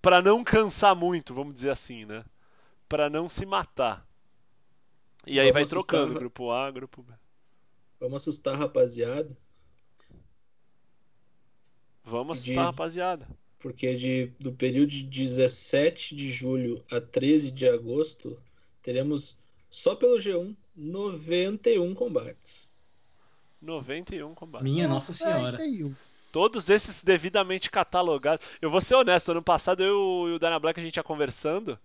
para 0.00 0.22
não 0.22 0.42
cansar 0.42 0.96
muito, 0.96 1.34
vamos 1.34 1.52
dizer 1.52 1.68
assim, 1.68 2.06
né? 2.06 2.24
Para 2.88 3.10
não 3.10 3.28
se 3.28 3.44
matar. 3.44 4.08
E 5.26 5.38
aí 5.38 5.52
vai 5.52 5.66
trocando 5.66 6.14
grupo 6.14 6.50
A, 6.50 6.70
grupo 6.70 7.02
B. 7.02 7.12
Vamos 8.00 8.22
assustar 8.22 8.58
rapaziada. 8.58 9.36
Vamos 12.02 12.38
assustar 12.38 12.60
a 12.60 12.66
rapaziada. 12.70 13.28
Porque 13.58 13.94
de, 13.94 14.26
do 14.40 14.52
período 14.52 14.88
de 14.88 15.02
17 15.02 16.16
de 16.16 16.32
julho 16.32 16.82
a 16.90 16.98
13 16.98 17.50
de 17.50 17.68
agosto, 17.68 18.42
teremos 18.80 19.39
só 19.70 19.94
pelo 19.94 20.18
G1, 20.18 20.56
91 20.76 21.94
combates. 21.94 22.70
91 23.62 24.34
combates. 24.34 24.64
Minha 24.64 24.88
Nossa 24.88 25.12
Senhora. 25.12 25.58
Todos 26.32 26.70
esses 26.70 27.02
devidamente 27.02 27.70
catalogados. 27.70 28.46
Eu 28.60 28.70
vou 28.70 28.80
ser 28.80 28.94
honesto, 28.94 29.32
ano 29.32 29.42
passado 29.42 29.82
eu 29.82 30.26
e 30.28 30.32
o 30.32 30.38
Dana 30.38 30.58
Black 30.58 30.78
a 30.78 30.82
gente 30.82 30.96
ia 30.96 31.02
conversando. 31.02 31.78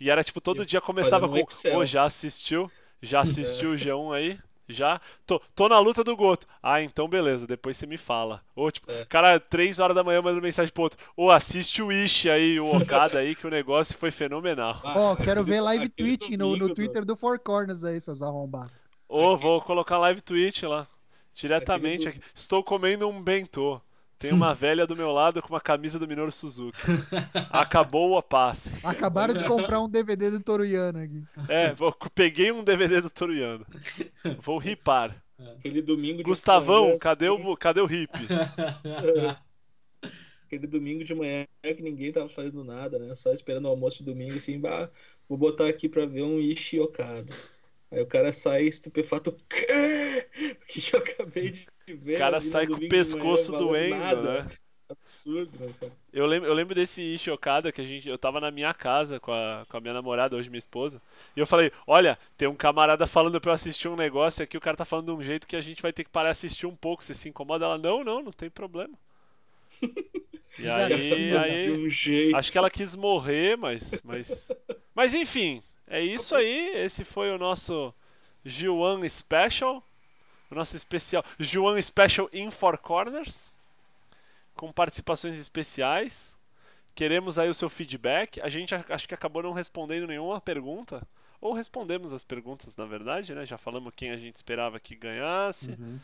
E 0.00 0.10
era 0.10 0.22
tipo, 0.22 0.40
todo 0.40 0.62
E 0.62 0.66
dia 0.66 0.80
começava 0.80 1.28
com, 1.28 1.44
ô, 1.76 1.84
já 1.84 2.04
assistiu? 2.04 2.70
Já 3.02 3.20
assistiu 3.20 3.72
o 3.72 3.76
G1 3.76 4.14
aí? 4.14 4.38
Já? 4.68 5.00
Tô, 5.26 5.40
tô 5.54 5.68
na 5.68 5.78
luta 5.78 6.04
do 6.04 6.14
Goto. 6.16 6.46
Ah, 6.62 6.82
então 6.82 7.08
beleza, 7.08 7.46
depois 7.46 7.76
você 7.76 7.86
me 7.86 7.96
fala. 7.96 8.42
Ou 8.54 8.70
tipo, 8.70 8.90
É. 8.90 9.04
cara, 9.06 9.40
três 9.40 9.78
horas 9.78 9.94
da 9.94 10.04
manhã 10.04 10.20
mandando 10.20 10.42
mensagem 10.42 10.72
pro 10.72 10.82
outro. 10.84 10.98
Ô, 11.16 11.30
assiste 11.30 11.82
o 11.82 11.90
Ishi 11.90 12.28
aí, 12.28 12.60
o 12.60 12.76
Okada 12.76 13.18
aí, 13.20 13.34
que 13.34 13.46
o 13.46 13.50
negócio 13.50 13.96
foi 13.96 14.10
fenomenal. 14.10 14.80
Ó, 14.84 15.16
quero 15.16 15.40
aquele- 15.40 15.44
ver 15.56 15.60
live 15.62 15.88
tweet 15.88 16.36
no, 16.36 16.56
no 16.56 16.74
Twitter 16.74 17.04
do 17.04 17.16
Four 17.16 17.38
Corners 17.38 17.82
aí, 17.84 18.00
seus 18.00 18.20
arrombados. 18.22 18.72
Ô, 19.08 19.36
vou 19.36 19.60
colocar 19.62 19.96
live 19.98 20.20
tweet 20.20 20.66
lá. 20.66 20.86
Diretamente 21.34 22.08
Aquele 22.08 22.22
aqui. 22.24 22.32
Estou 22.34 22.62
comendo 22.62 23.08
um 23.08 23.22
bentô. 23.22 23.80
Tem 24.18 24.32
uma 24.32 24.52
velha 24.54 24.86
do 24.86 24.96
meu 24.96 25.12
lado 25.12 25.40
com 25.40 25.48
uma 25.50 25.60
camisa 25.60 25.98
do 25.98 26.08
Minoru 26.08 26.32
Suzuki. 26.32 26.78
Acabou 27.50 28.18
a 28.18 28.22
paz. 28.22 28.84
Acabaram 28.84 29.32
de 29.32 29.44
comprar 29.44 29.80
um 29.80 29.88
DVD 29.88 30.30
do 30.30 30.40
Toruyano 30.40 30.98
aqui. 30.98 31.22
É, 31.48 31.72
vou- 31.72 31.94
peguei 32.14 32.50
um 32.50 32.64
DVD 32.64 33.00
do 33.00 33.10
Toruyano. 33.10 33.64
Vou 34.42 34.58
ripar. 34.58 35.22
Aquele 35.58 35.80
domingo 35.80 36.18
de 36.18 36.24
Gustavão, 36.24 36.86
manhã, 36.86 36.98
cadê 36.98 37.28
assim, 37.28 37.42
o, 37.44 37.56
cadê 37.56 37.80
o 37.80 37.86
hip? 37.92 38.10
Aquele 40.46 40.66
domingo 40.66 41.04
de 41.04 41.14
manhã 41.14 41.46
que 41.62 41.82
ninguém 41.82 42.10
tava 42.10 42.28
fazendo 42.28 42.64
nada, 42.64 42.98
né? 42.98 43.14
Só 43.14 43.32
esperando 43.32 43.66
o 43.66 43.68
almoço 43.68 43.98
de 43.98 44.04
domingo, 44.04 44.34
assim, 44.36 44.58
bah, 44.58 44.90
vou 45.28 45.36
botar 45.38 45.68
aqui 45.68 45.88
pra 45.88 46.06
ver 46.06 46.22
um 46.22 46.38
Ishi 46.40 46.80
Okada. 46.80 47.32
Aí 47.90 48.00
o 48.00 48.06
cara 48.06 48.32
sai 48.32 48.64
estupefato. 48.64 49.32
"Quê? 49.48 50.26
O 50.62 50.66
que 50.66 50.94
eu 50.94 51.00
acabei 51.00 51.50
de? 51.52 51.66
O 51.92 52.18
cara 52.18 52.38
assim, 52.38 52.50
sai 52.50 52.66
com 52.66 52.74
o 52.74 52.88
pescoço 52.88 53.52
doendo, 53.52 53.96
nada. 53.96 54.44
né? 54.44 54.46
Absurdo, 54.90 55.50
né, 55.58 55.70
cara? 55.78 55.92
Eu 56.12 56.24
lembro, 56.24 56.48
eu 56.48 56.54
lembro 56.54 56.74
desse 56.74 57.02
Ishi 57.02 57.30
Okada 57.30 57.70
que 57.70 57.80
a 57.80 57.84
gente, 57.84 58.08
eu 58.08 58.16
tava 58.16 58.40
na 58.40 58.50
minha 58.50 58.72
casa 58.72 59.20
com 59.20 59.32
a, 59.32 59.66
com 59.68 59.76
a 59.76 59.80
minha 59.80 59.92
namorada, 59.92 60.34
hoje 60.34 60.48
minha 60.48 60.58
esposa, 60.58 61.00
e 61.36 61.40
eu 61.40 61.46
falei, 61.46 61.70
olha, 61.86 62.18
tem 62.38 62.48
um 62.48 62.54
camarada 62.54 63.06
falando 63.06 63.38
pra 63.38 63.50
eu 63.50 63.54
assistir 63.54 63.86
um 63.88 63.96
negócio 63.96 64.42
aqui, 64.42 64.56
o 64.56 64.60
cara 64.60 64.78
tá 64.78 64.86
falando 64.86 65.06
de 65.06 65.12
um 65.12 65.22
jeito 65.22 65.46
que 65.46 65.56
a 65.56 65.60
gente 65.60 65.82
vai 65.82 65.92
ter 65.92 66.04
que 66.04 66.10
parar 66.10 66.28
de 66.28 66.32
assistir 66.32 66.66
um 66.66 66.74
pouco, 66.74 67.04
você 67.04 67.12
se 67.12 67.28
incomoda? 67.28 67.66
Ela, 67.66 67.76
não, 67.76 68.02
não, 68.02 68.22
não 68.22 68.32
tem 68.32 68.48
problema. 68.48 68.94
E 70.58 70.68
aí, 70.68 71.36
aí 71.36 71.70
um 71.70 72.36
acho 72.36 72.50
que 72.50 72.58
ela 72.58 72.68
quis 72.68 72.96
morrer, 72.96 73.56
mas, 73.56 74.00
mas, 74.02 74.48
mas 74.92 75.14
enfim, 75.14 75.62
é 75.86 76.02
isso 76.02 76.34
aí, 76.34 76.70
esse 76.74 77.04
foi 77.04 77.30
o 77.30 77.38
nosso 77.38 77.94
G1 78.44 79.08
Special, 79.08 79.84
o 80.50 80.54
nosso 80.54 80.76
especial, 80.76 81.24
G1 81.38 81.82
Special 81.82 82.28
in 82.32 82.50
Four 82.50 82.78
Corners, 82.78 83.52
com 84.54 84.72
participações 84.72 85.38
especiais. 85.38 86.34
Queremos 86.94 87.38
aí 87.38 87.48
o 87.48 87.54
seu 87.54 87.68
feedback. 87.68 88.40
A 88.40 88.48
gente 88.48 88.74
acho 88.74 89.06
que 89.06 89.14
acabou 89.14 89.42
não 89.42 89.52
respondendo 89.52 90.06
nenhuma 90.08 90.40
pergunta. 90.40 91.06
Ou 91.40 91.52
respondemos 91.52 92.12
as 92.12 92.24
perguntas, 92.24 92.76
na 92.76 92.84
verdade, 92.84 93.32
né? 93.32 93.46
Já 93.46 93.56
falamos 93.56 93.92
quem 93.94 94.10
a 94.10 94.16
gente 94.16 94.34
esperava 94.34 94.80
que 94.80 94.96
ganhasse. 94.96 95.70
Uhum. 95.78 96.00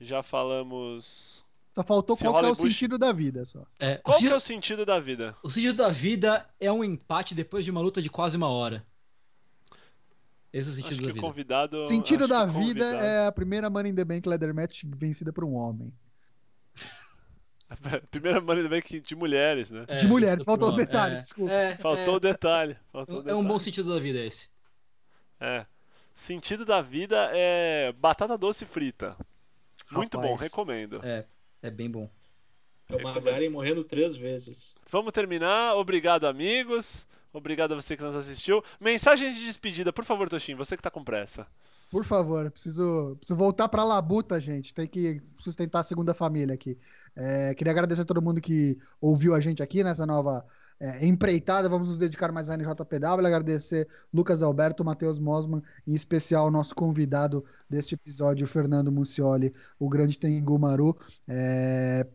Já 0.00 0.22
falamos. 0.22 1.44
Só 1.74 1.82
faltou 1.82 2.16
Se 2.16 2.22
qual 2.22 2.34
que 2.34 2.38
é 2.38 2.42
o 2.42 2.44
Hollywood- 2.52 2.72
sentido 2.72 2.96
da 2.98 3.12
vida, 3.12 3.44
só. 3.44 3.64
É, 3.80 3.94
o, 3.94 4.02
Qual 4.02 4.14
que 4.16 4.22
sentido, 4.22 4.34
é 4.34 4.36
o 4.36 4.40
sentido 4.40 4.86
da 4.86 5.00
vida? 5.00 5.36
o 5.42 5.50
sentido 5.50 5.76
da 5.76 5.88
vida 5.88 6.48
é 6.60 6.70
um 6.70 6.84
empate 6.84 7.34
depois 7.34 7.64
de 7.64 7.70
uma 7.72 7.80
luta 7.80 8.00
de 8.00 8.08
quase 8.08 8.36
uma 8.36 8.48
hora. 8.48 8.86
Esse 10.58 10.68
é 10.68 10.72
o 10.72 10.74
Acho 10.74 10.82
sentido 10.82 10.98
que 10.98 11.04
da 11.04 11.10
o 11.10 11.14
vida. 11.14 11.26
convidado. 11.26 11.86
Sentido 11.86 12.24
acho 12.24 12.28
da 12.32 12.44
o 12.44 12.46
vida 12.48 12.84
convidado- 12.84 13.04
é 13.04 13.26
a 13.26 13.32
primeira 13.32 13.70
Money 13.70 13.92
in 13.92 13.94
the 13.94 14.04
Bank 14.04 14.28
Leather 14.28 14.54
Match 14.54 14.82
vencida 14.84 15.32
por 15.32 15.44
um 15.44 15.54
homem. 15.54 15.92
Primeira 18.10 18.40
Money 18.40 18.60
in 18.64 18.68
the 18.68 18.74
Bank 18.76 19.00
de 19.00 19.14
mulheres, 19.14 19.70
né? 19.70 19.84
É, 19.88 19.96
De 19.96 20.06
mulheres, 20.06 20.44
faltou 20.44 20.68
homem. 20.70 20.84
detalhe, 20.84 21.16
É, 21.16 21.18
desculpa. 21.18 21.52
é, 21.52 21.76
Faltou 21.76 22.14
o 22.14 22.16
é, 22.16 22.20
detalhe. 22.20 22.76
Faltou 22.90 23.16
o 23.16 23.18
é 23.18 23.20
um 23.20 23.24
detalhe. 23.24 23.46
bom 23.48 23.60
sentido 23.60 23.92
da 23.94 24.00
vida 24.00 24.18
esse. 24.20 24.48
É. 25.40 25.66
Sentido 26.14 26.64
da 26.64 26.80
vida 26.80 27.30
é 27.32 27.92
batata 27.92 28.36
doce 28.38 28.64
frita. 28.64 29.16
Muito 29.92 30.16
bom, 30.18 30.32
Rapaz, 30.32 30.40
recomendo. 30.40 31.00
É, 31.04 31.24
é 31.62 31.70
bem 31.70 31.90
bom. 31.90 32.10
É 32.88 32.96
o 32.96 33.02
Magaren 33.02 33.50
morrendo 33.50 33.84
três 33.84 34.16
vezes. 34.16 34.74
Vamos 34.90 35.12
terminar. 35.12 35.76
Obrigado, 35.76 36.26
amigos. 36.26 37.06
Obrigado 37.32 37.72
a 37.72 37.76
você 37.76 37.96
que 37.96 38.02
nos 38.02 38.16
assistiu. 38.16 38.62
Mensagens 38.80 39.34
de 39.34 39.44
despedida, 39.44 39.92
por 39.92 40.04
favor, 40.04 40.28
Toshin, 40.28 40.54
você 40.54 40.76
que 40.76 40.82
tá 40.82 40.90
com 40.90 41.04
pressa. 41.04 41.46
Por 41.90 42.04
favor, 42.04 42.50
preciso, 42.50 43.16
preciso 43.16 43.36
voltar 43.36 43.66
pra 43.68 43.82
labuta, 43.82 44.38
gente. 44.38 44.74
Tem 44.74 44.86
que 44.86 45.22
sustentar 45.36 45.80
a 45.80 45.82
segunda 45.82 46.12
família 46.12 46.54
aqui. 46.54 46.76
É, 47.16 47.54
queria 47.54 47.72
agradecer 47.72 48.02
a 48.02 48.04
todo 48.04 48.20
mundo 48.20 48.40
que 48.40 48.78
ouviu 49.00 49.34
a 49.34 49.40
gente 49.40 49.62
aqui 49.62 49.82
nessa 49.82 50.04
nova 50.04 50.44
é, 50.78 51.06
empreitada. 51.06 51.68
Vamos 51.68 51.88
nos 51.88 51.96
dedicar 51.96 52.30
mais 52.30 52.50
à 52.50 52.56
NJPW. 52.56 53.26
Agradecer 53.26 53.88
Lucas 54.12 54.42
Alberto, 54.42 54.84
Matheus 54.84 55.18
Mosman, 55.18 55.62
em 55.86 55.94
especial 55.94 56.46
o 56.46 56.50
nosso 56.50 56.74
convidado 56.74 57.42
deste 57.70 57.94
episódio, 57.94 58.46
Fernando 58.46 58.92
Mucioli, 58.92 59.54
o 59.78 59.88
grande 59.88 60.18
Tengu 60.18 60.58
Maru. 60.58 60.94
É, 61.26 62.06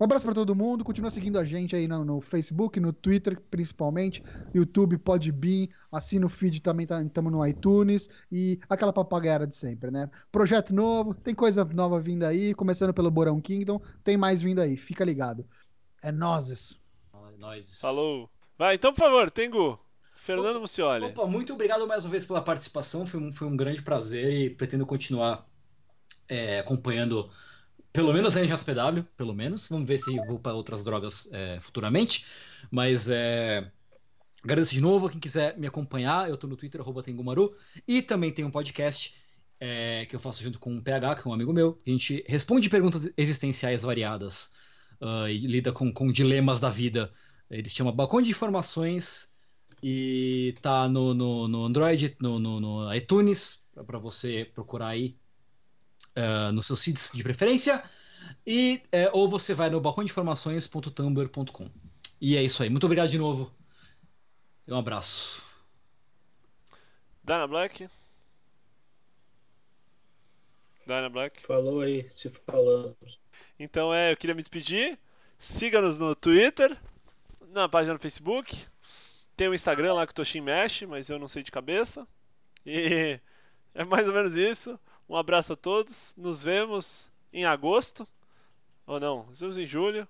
um 0.00 0.04
abraço 0.04 0.24
para 0.24 0.34
todo 0.34 0.54
mundo. 0.54 0.82
Continua 0.82 1.10
seguindo 1.10 1.38
a 1.38 1.44
gente 1.44 1.76
aí 1.76 1.86
no, 1.86 2.04
no 2.04 2.20
Facebook, 2.20 2.80
no 2.80 2.92
Twitter, 2.92 3.38
principalmente, 3.50 4.22
YouTube, 4.54 4.96
Podbean. 4.98 5.68
Assina 5.92 6.24
o 6.24 6.28
feed 6.28 6.60
também, 6.60 6.86
estamos 7.06 7.30
no 7.30 7.46
iTunes. 7.46 8.08
E 8.32 8.58
aquela 8.68 8.92
papagaera 8.92 9.46
de 9.46 9.54
sempre, 9.54 9.90
né? 9.90 10.10
Projeto 10.32 10.74
novo, 10.74 11.14
tem 11.14 11.34
coisa 11.34 11.64
nova 11.64 12.00
vindo 12.00 12.24
aí. 12.24 12.54
Começando 12.54 12.94
pelo 12.94 13.10
Borão 13.10 13.40
Kingdom, 13.40 13.80
tem 14.02 14.16
mais 14.16 14.40
vindo 14.40 14.60
aí. 14.60 14.76
Fica 14.76 15.04
ligado. 15.04 15.44
É 16.02 16.10
nozes. 16.10 16.80
Nós. 17.40 17.80
Falou. 17.80 18.30
Vai, 18.58 18.74
então, 18.74 18.92
por 18.92 19.00
favor, 19.00 19.30
Tengu. 19.30 19.78
Fernando 20.14 20.60
Mucioli. 20.60 21.06
Opa, 21.06 21.26
muito 21.26 21.54
obrigado 21.54 21.86
mais 21.86 22.04
uma 22.04 22.10
vez 22.10 22.26
pela 22.26 22.42
participação. 22.42 23.06
Foi 23.06 23.18
um, 23.18 23.32
foi 23.32 23.48
um 23.48 23.56
grande 23.56 23.80
prazer 23.80 24.30
e 24.30 24.50
pretendo 24.50 24.84
continuar 24.84 25.48
é, 26.28 26.58
acompanhando 26.58 27.30
pelo 27.92 28.12
menos 28.12 28.36
a 28.36 28.40
NJPW, 28.40 29.04
pelo 29.16 29.34
menos. 29.34 29.68
Vamos 29.68 29.88
ver 29.88 29.98
se 29.98 30.14
vou 30.26 30.38
para 30.38 30.54
outras 30.54 30.84
drogas 30.84 31.28
é, 31.32 31.58
futuramente. 31.60 32.26
Mas 32.70 33.08
é, 33.08 33.70
agradeço 34.42 34.72
de 34.72 34.80
novo. 34.80 35.08
Quem 35.08 35.20
quiser 35.20 35.58
me 35.58 35.66
acompanhar, 35.66 36.28
eu 36.28 36.34
estou 36.34 36.48
no 36.48 36.56
Twitter, 36.56 36.82
Tengumaru. 37.02 37.54
E 37.86 38.00
também 38.02 38.32
tem 38.32 38.44
um 38.44 38.50
podcast 38.50 39.14
é, 39.58 40.06
que 40.06 40.14
eu 40.14 40.20
faço 40.20 40.42
junto 40.42 40.58
com 40.58 40.76
o 40.76 40.82
PH, 40.82 41.16
que 41.16 41.28
é 41.28 41.30
um 41.30 41.34
amigo 41.34 41.52
meu. 41.52 41.80
A 41.86 41.90
gente 41.90 42.24
responde 42.26 42.70
perguntas 42.70 43.10
existenciais 43.16 43.82
variadas 43.82 44.52
uh, 45.00 45.28
e 45.28 45.46
lida 45.46 45.72
com, 45.72 45.92
com 45.92 46.10
dilemas 46.10 46.60
da 46.60 46.70
vida. 46.70 47.12
Ele 47.50 47.68
se 47.68 47.74
chama 47.74 47.92
Balcão 47.92 48.22
de 48.22 48.30
Informações 48.30 49.28
e 49.82 50.54
tá 50.62 50.88
no, 50.88 51.12
no, 51.12 51.48
no 51.48 51.64
Android, 51.64 52.16
no, 52.20 52.38
no, 52.38 52.60
no 52.60 52.94
iTunes, 52.94 53.64
para 53.86 53.98
você 53.98 54.48
procurar 54.54 54.88
aí 54.88 55.16
uh, 56.16 56.52
nos 56.52 56.66
seus 56.66 56.82
feeds 56.82 57.10
de 57.14 57.22
preferência. 57.22 57.82
E, 58.46 58.82
é, 58.90 59.10
ou 59.12 59.28
você 59.28 59.54
vai 59.54 59.70
no 59.70 59.80
balcãodeinformações.tumblr.com. 59.80 61.70
E 62.20 62.36
é 62.36 62.42
isso 62.42 62.62
aí. 62.62 62.70
Muito 62.70 62.84
obrigado 62.84 63.08
de 63.08 63.18
novo. 63.18 63.50
Um 64.68 64.76
abraço. 64.76 65.42
Dana 67.24 67.46
Black. 67.46 67.88
Dana 70.86 71.08
Black. 71.08 71.40
Falou 71.40 71.80
aí, 71.80 72.08
se 72.10 72.28
falamos. 72.28 73.20
Então 73.58 73.92
é, 73.94 74.12
eu 74.12 74.16
queria 74.16 74.34
me 74.34 74.42
despedir. 74.42 74.98
Siga-nos 75.38 75.98
no 75.98 76.14
Twitter, 76.14 76.76
na 77.48 77.68
página 77.68 77.94
no 77.94 78.00
Facebook. 78.00 78.66
Tem 79.36 79.48
o 79.48 79.54
Instagram 79.54 79.94
lá 79.94 80.06
que 80.06 80.12
o 80.12 80.14
Toshin 80.14 80.40
mexe, 80.40 80.86
mas 80.86 81.08
eu 81.08 81.18
não 81.18 81.28
sei 81.28 81.42
de 81.42 81.50
cabeça. 81.50 82.06
E 82.66 83.18
é 83.74 83.84
mais 83.84 84.06
ou 84.06 84.14
menos 84.14 84.36
isso. 84.36 84.78
Um 85.10 85.16
abraço 85.16 85.54
a 85.54 85.56
todos. 85.56 86.14
Nos 86.16 86.40
vemos 86.40 87.10
em 87.32 87.44
agosto. 87.44 88.06
Ou 88.86 89.00
não, 89.00 89.26
nos 89.26 89.40
vemos 89.40 89.58
em 89.58 89.66
julho. 89.66 90.06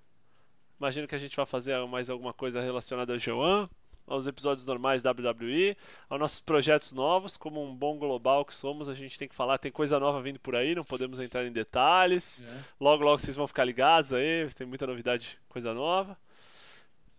Imagino 0.79 1.09
que 1.09 1.15
a 1.15 1.19
gente 1.19 1.35
vai 1.35 1.47
fazer 1.47 1.75
mais 1.87 2.11
alguma 2.11 2.35
coisa 2.35 2.61
relacionada 2.61 3.15
ao 3.15 3.19
G1, 3.19 3.69
aos 4.07 4.27
episódios 4.27 4.67
normais 4.67 5.03
da 5.03 5.11
WWE, 5.11 5.75
aos 6.09 6.21
nossos 6.21 6.41
projetos 6.41 6.93
novos. 6.93 7.39
Como 7.39 7.65
um 7.65 7.75
bom 7.75 7.99
global 7.99 8.45
que 8.45 8.53
somos, 8.53 8.91
a 8.91 8.95
gente 8.95 9.19
tem 9.19 9.27
que 9.27 9.35
falar. 9.35 9.57
Tem 9.57 9.73
coisa 9.73 9.99
nova 9.99 10.21
vindo 10.21 10.39
por 10.39 10.55
aí, 10.55 10.75
não 10.75 10.85
podemos 10.85 11.19
entrar 11.19 11.47
em 11.47 11.53
detalhes. 11.53 12.43
Logo, 12.79 13.03
logo 13.03 13.19
vocês 13.21 13.37
vão 13.37 13.49
ficar 13.49 13.65
ligados 13.65 14.13
aí, 14.13 14.51
tem 14.55 14.67
muita 14.67 14.87
novidade, 14.87 15.39
coisa 15.49 15.73
nova. 15.73 16.15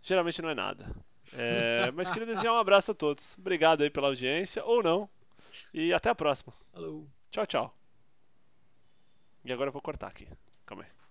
Geralmente 0.04 0.40
não 0.40 0.50
é 0.50 0.54
nada. 0.54 0.86
É, 1.36 1.90
mas 1.94 2.10
queria 2.10 2.26
desejar 2.26 2.52
um 2.52 2.58
abraço 2.58 2.92
a 2.92 2.94
todos. 2.94 3.36
Obrigado 3.36 3.82
aí 3.82 3.90
pela 3.90 4.06
audiência, 4.06 4.64
ou 4.64 4.84
não. 4.84 5.08
E 5.74 5.92
até 5.92 6.10
a 6.10 6.14
próxima. 6.14 6.52
Falou. 6.72 7.08
Tchau, 7.32 7.46
tchau. 7.46 7.74
E 9.44 9.52
agora 9.52 9.68
eu 9.68 9.72
vou 9.72 9.82
cortar 9.82 10.08
aqui. 10.08 10.28
Calma 10.66 10.84
aí. 10.84 11.01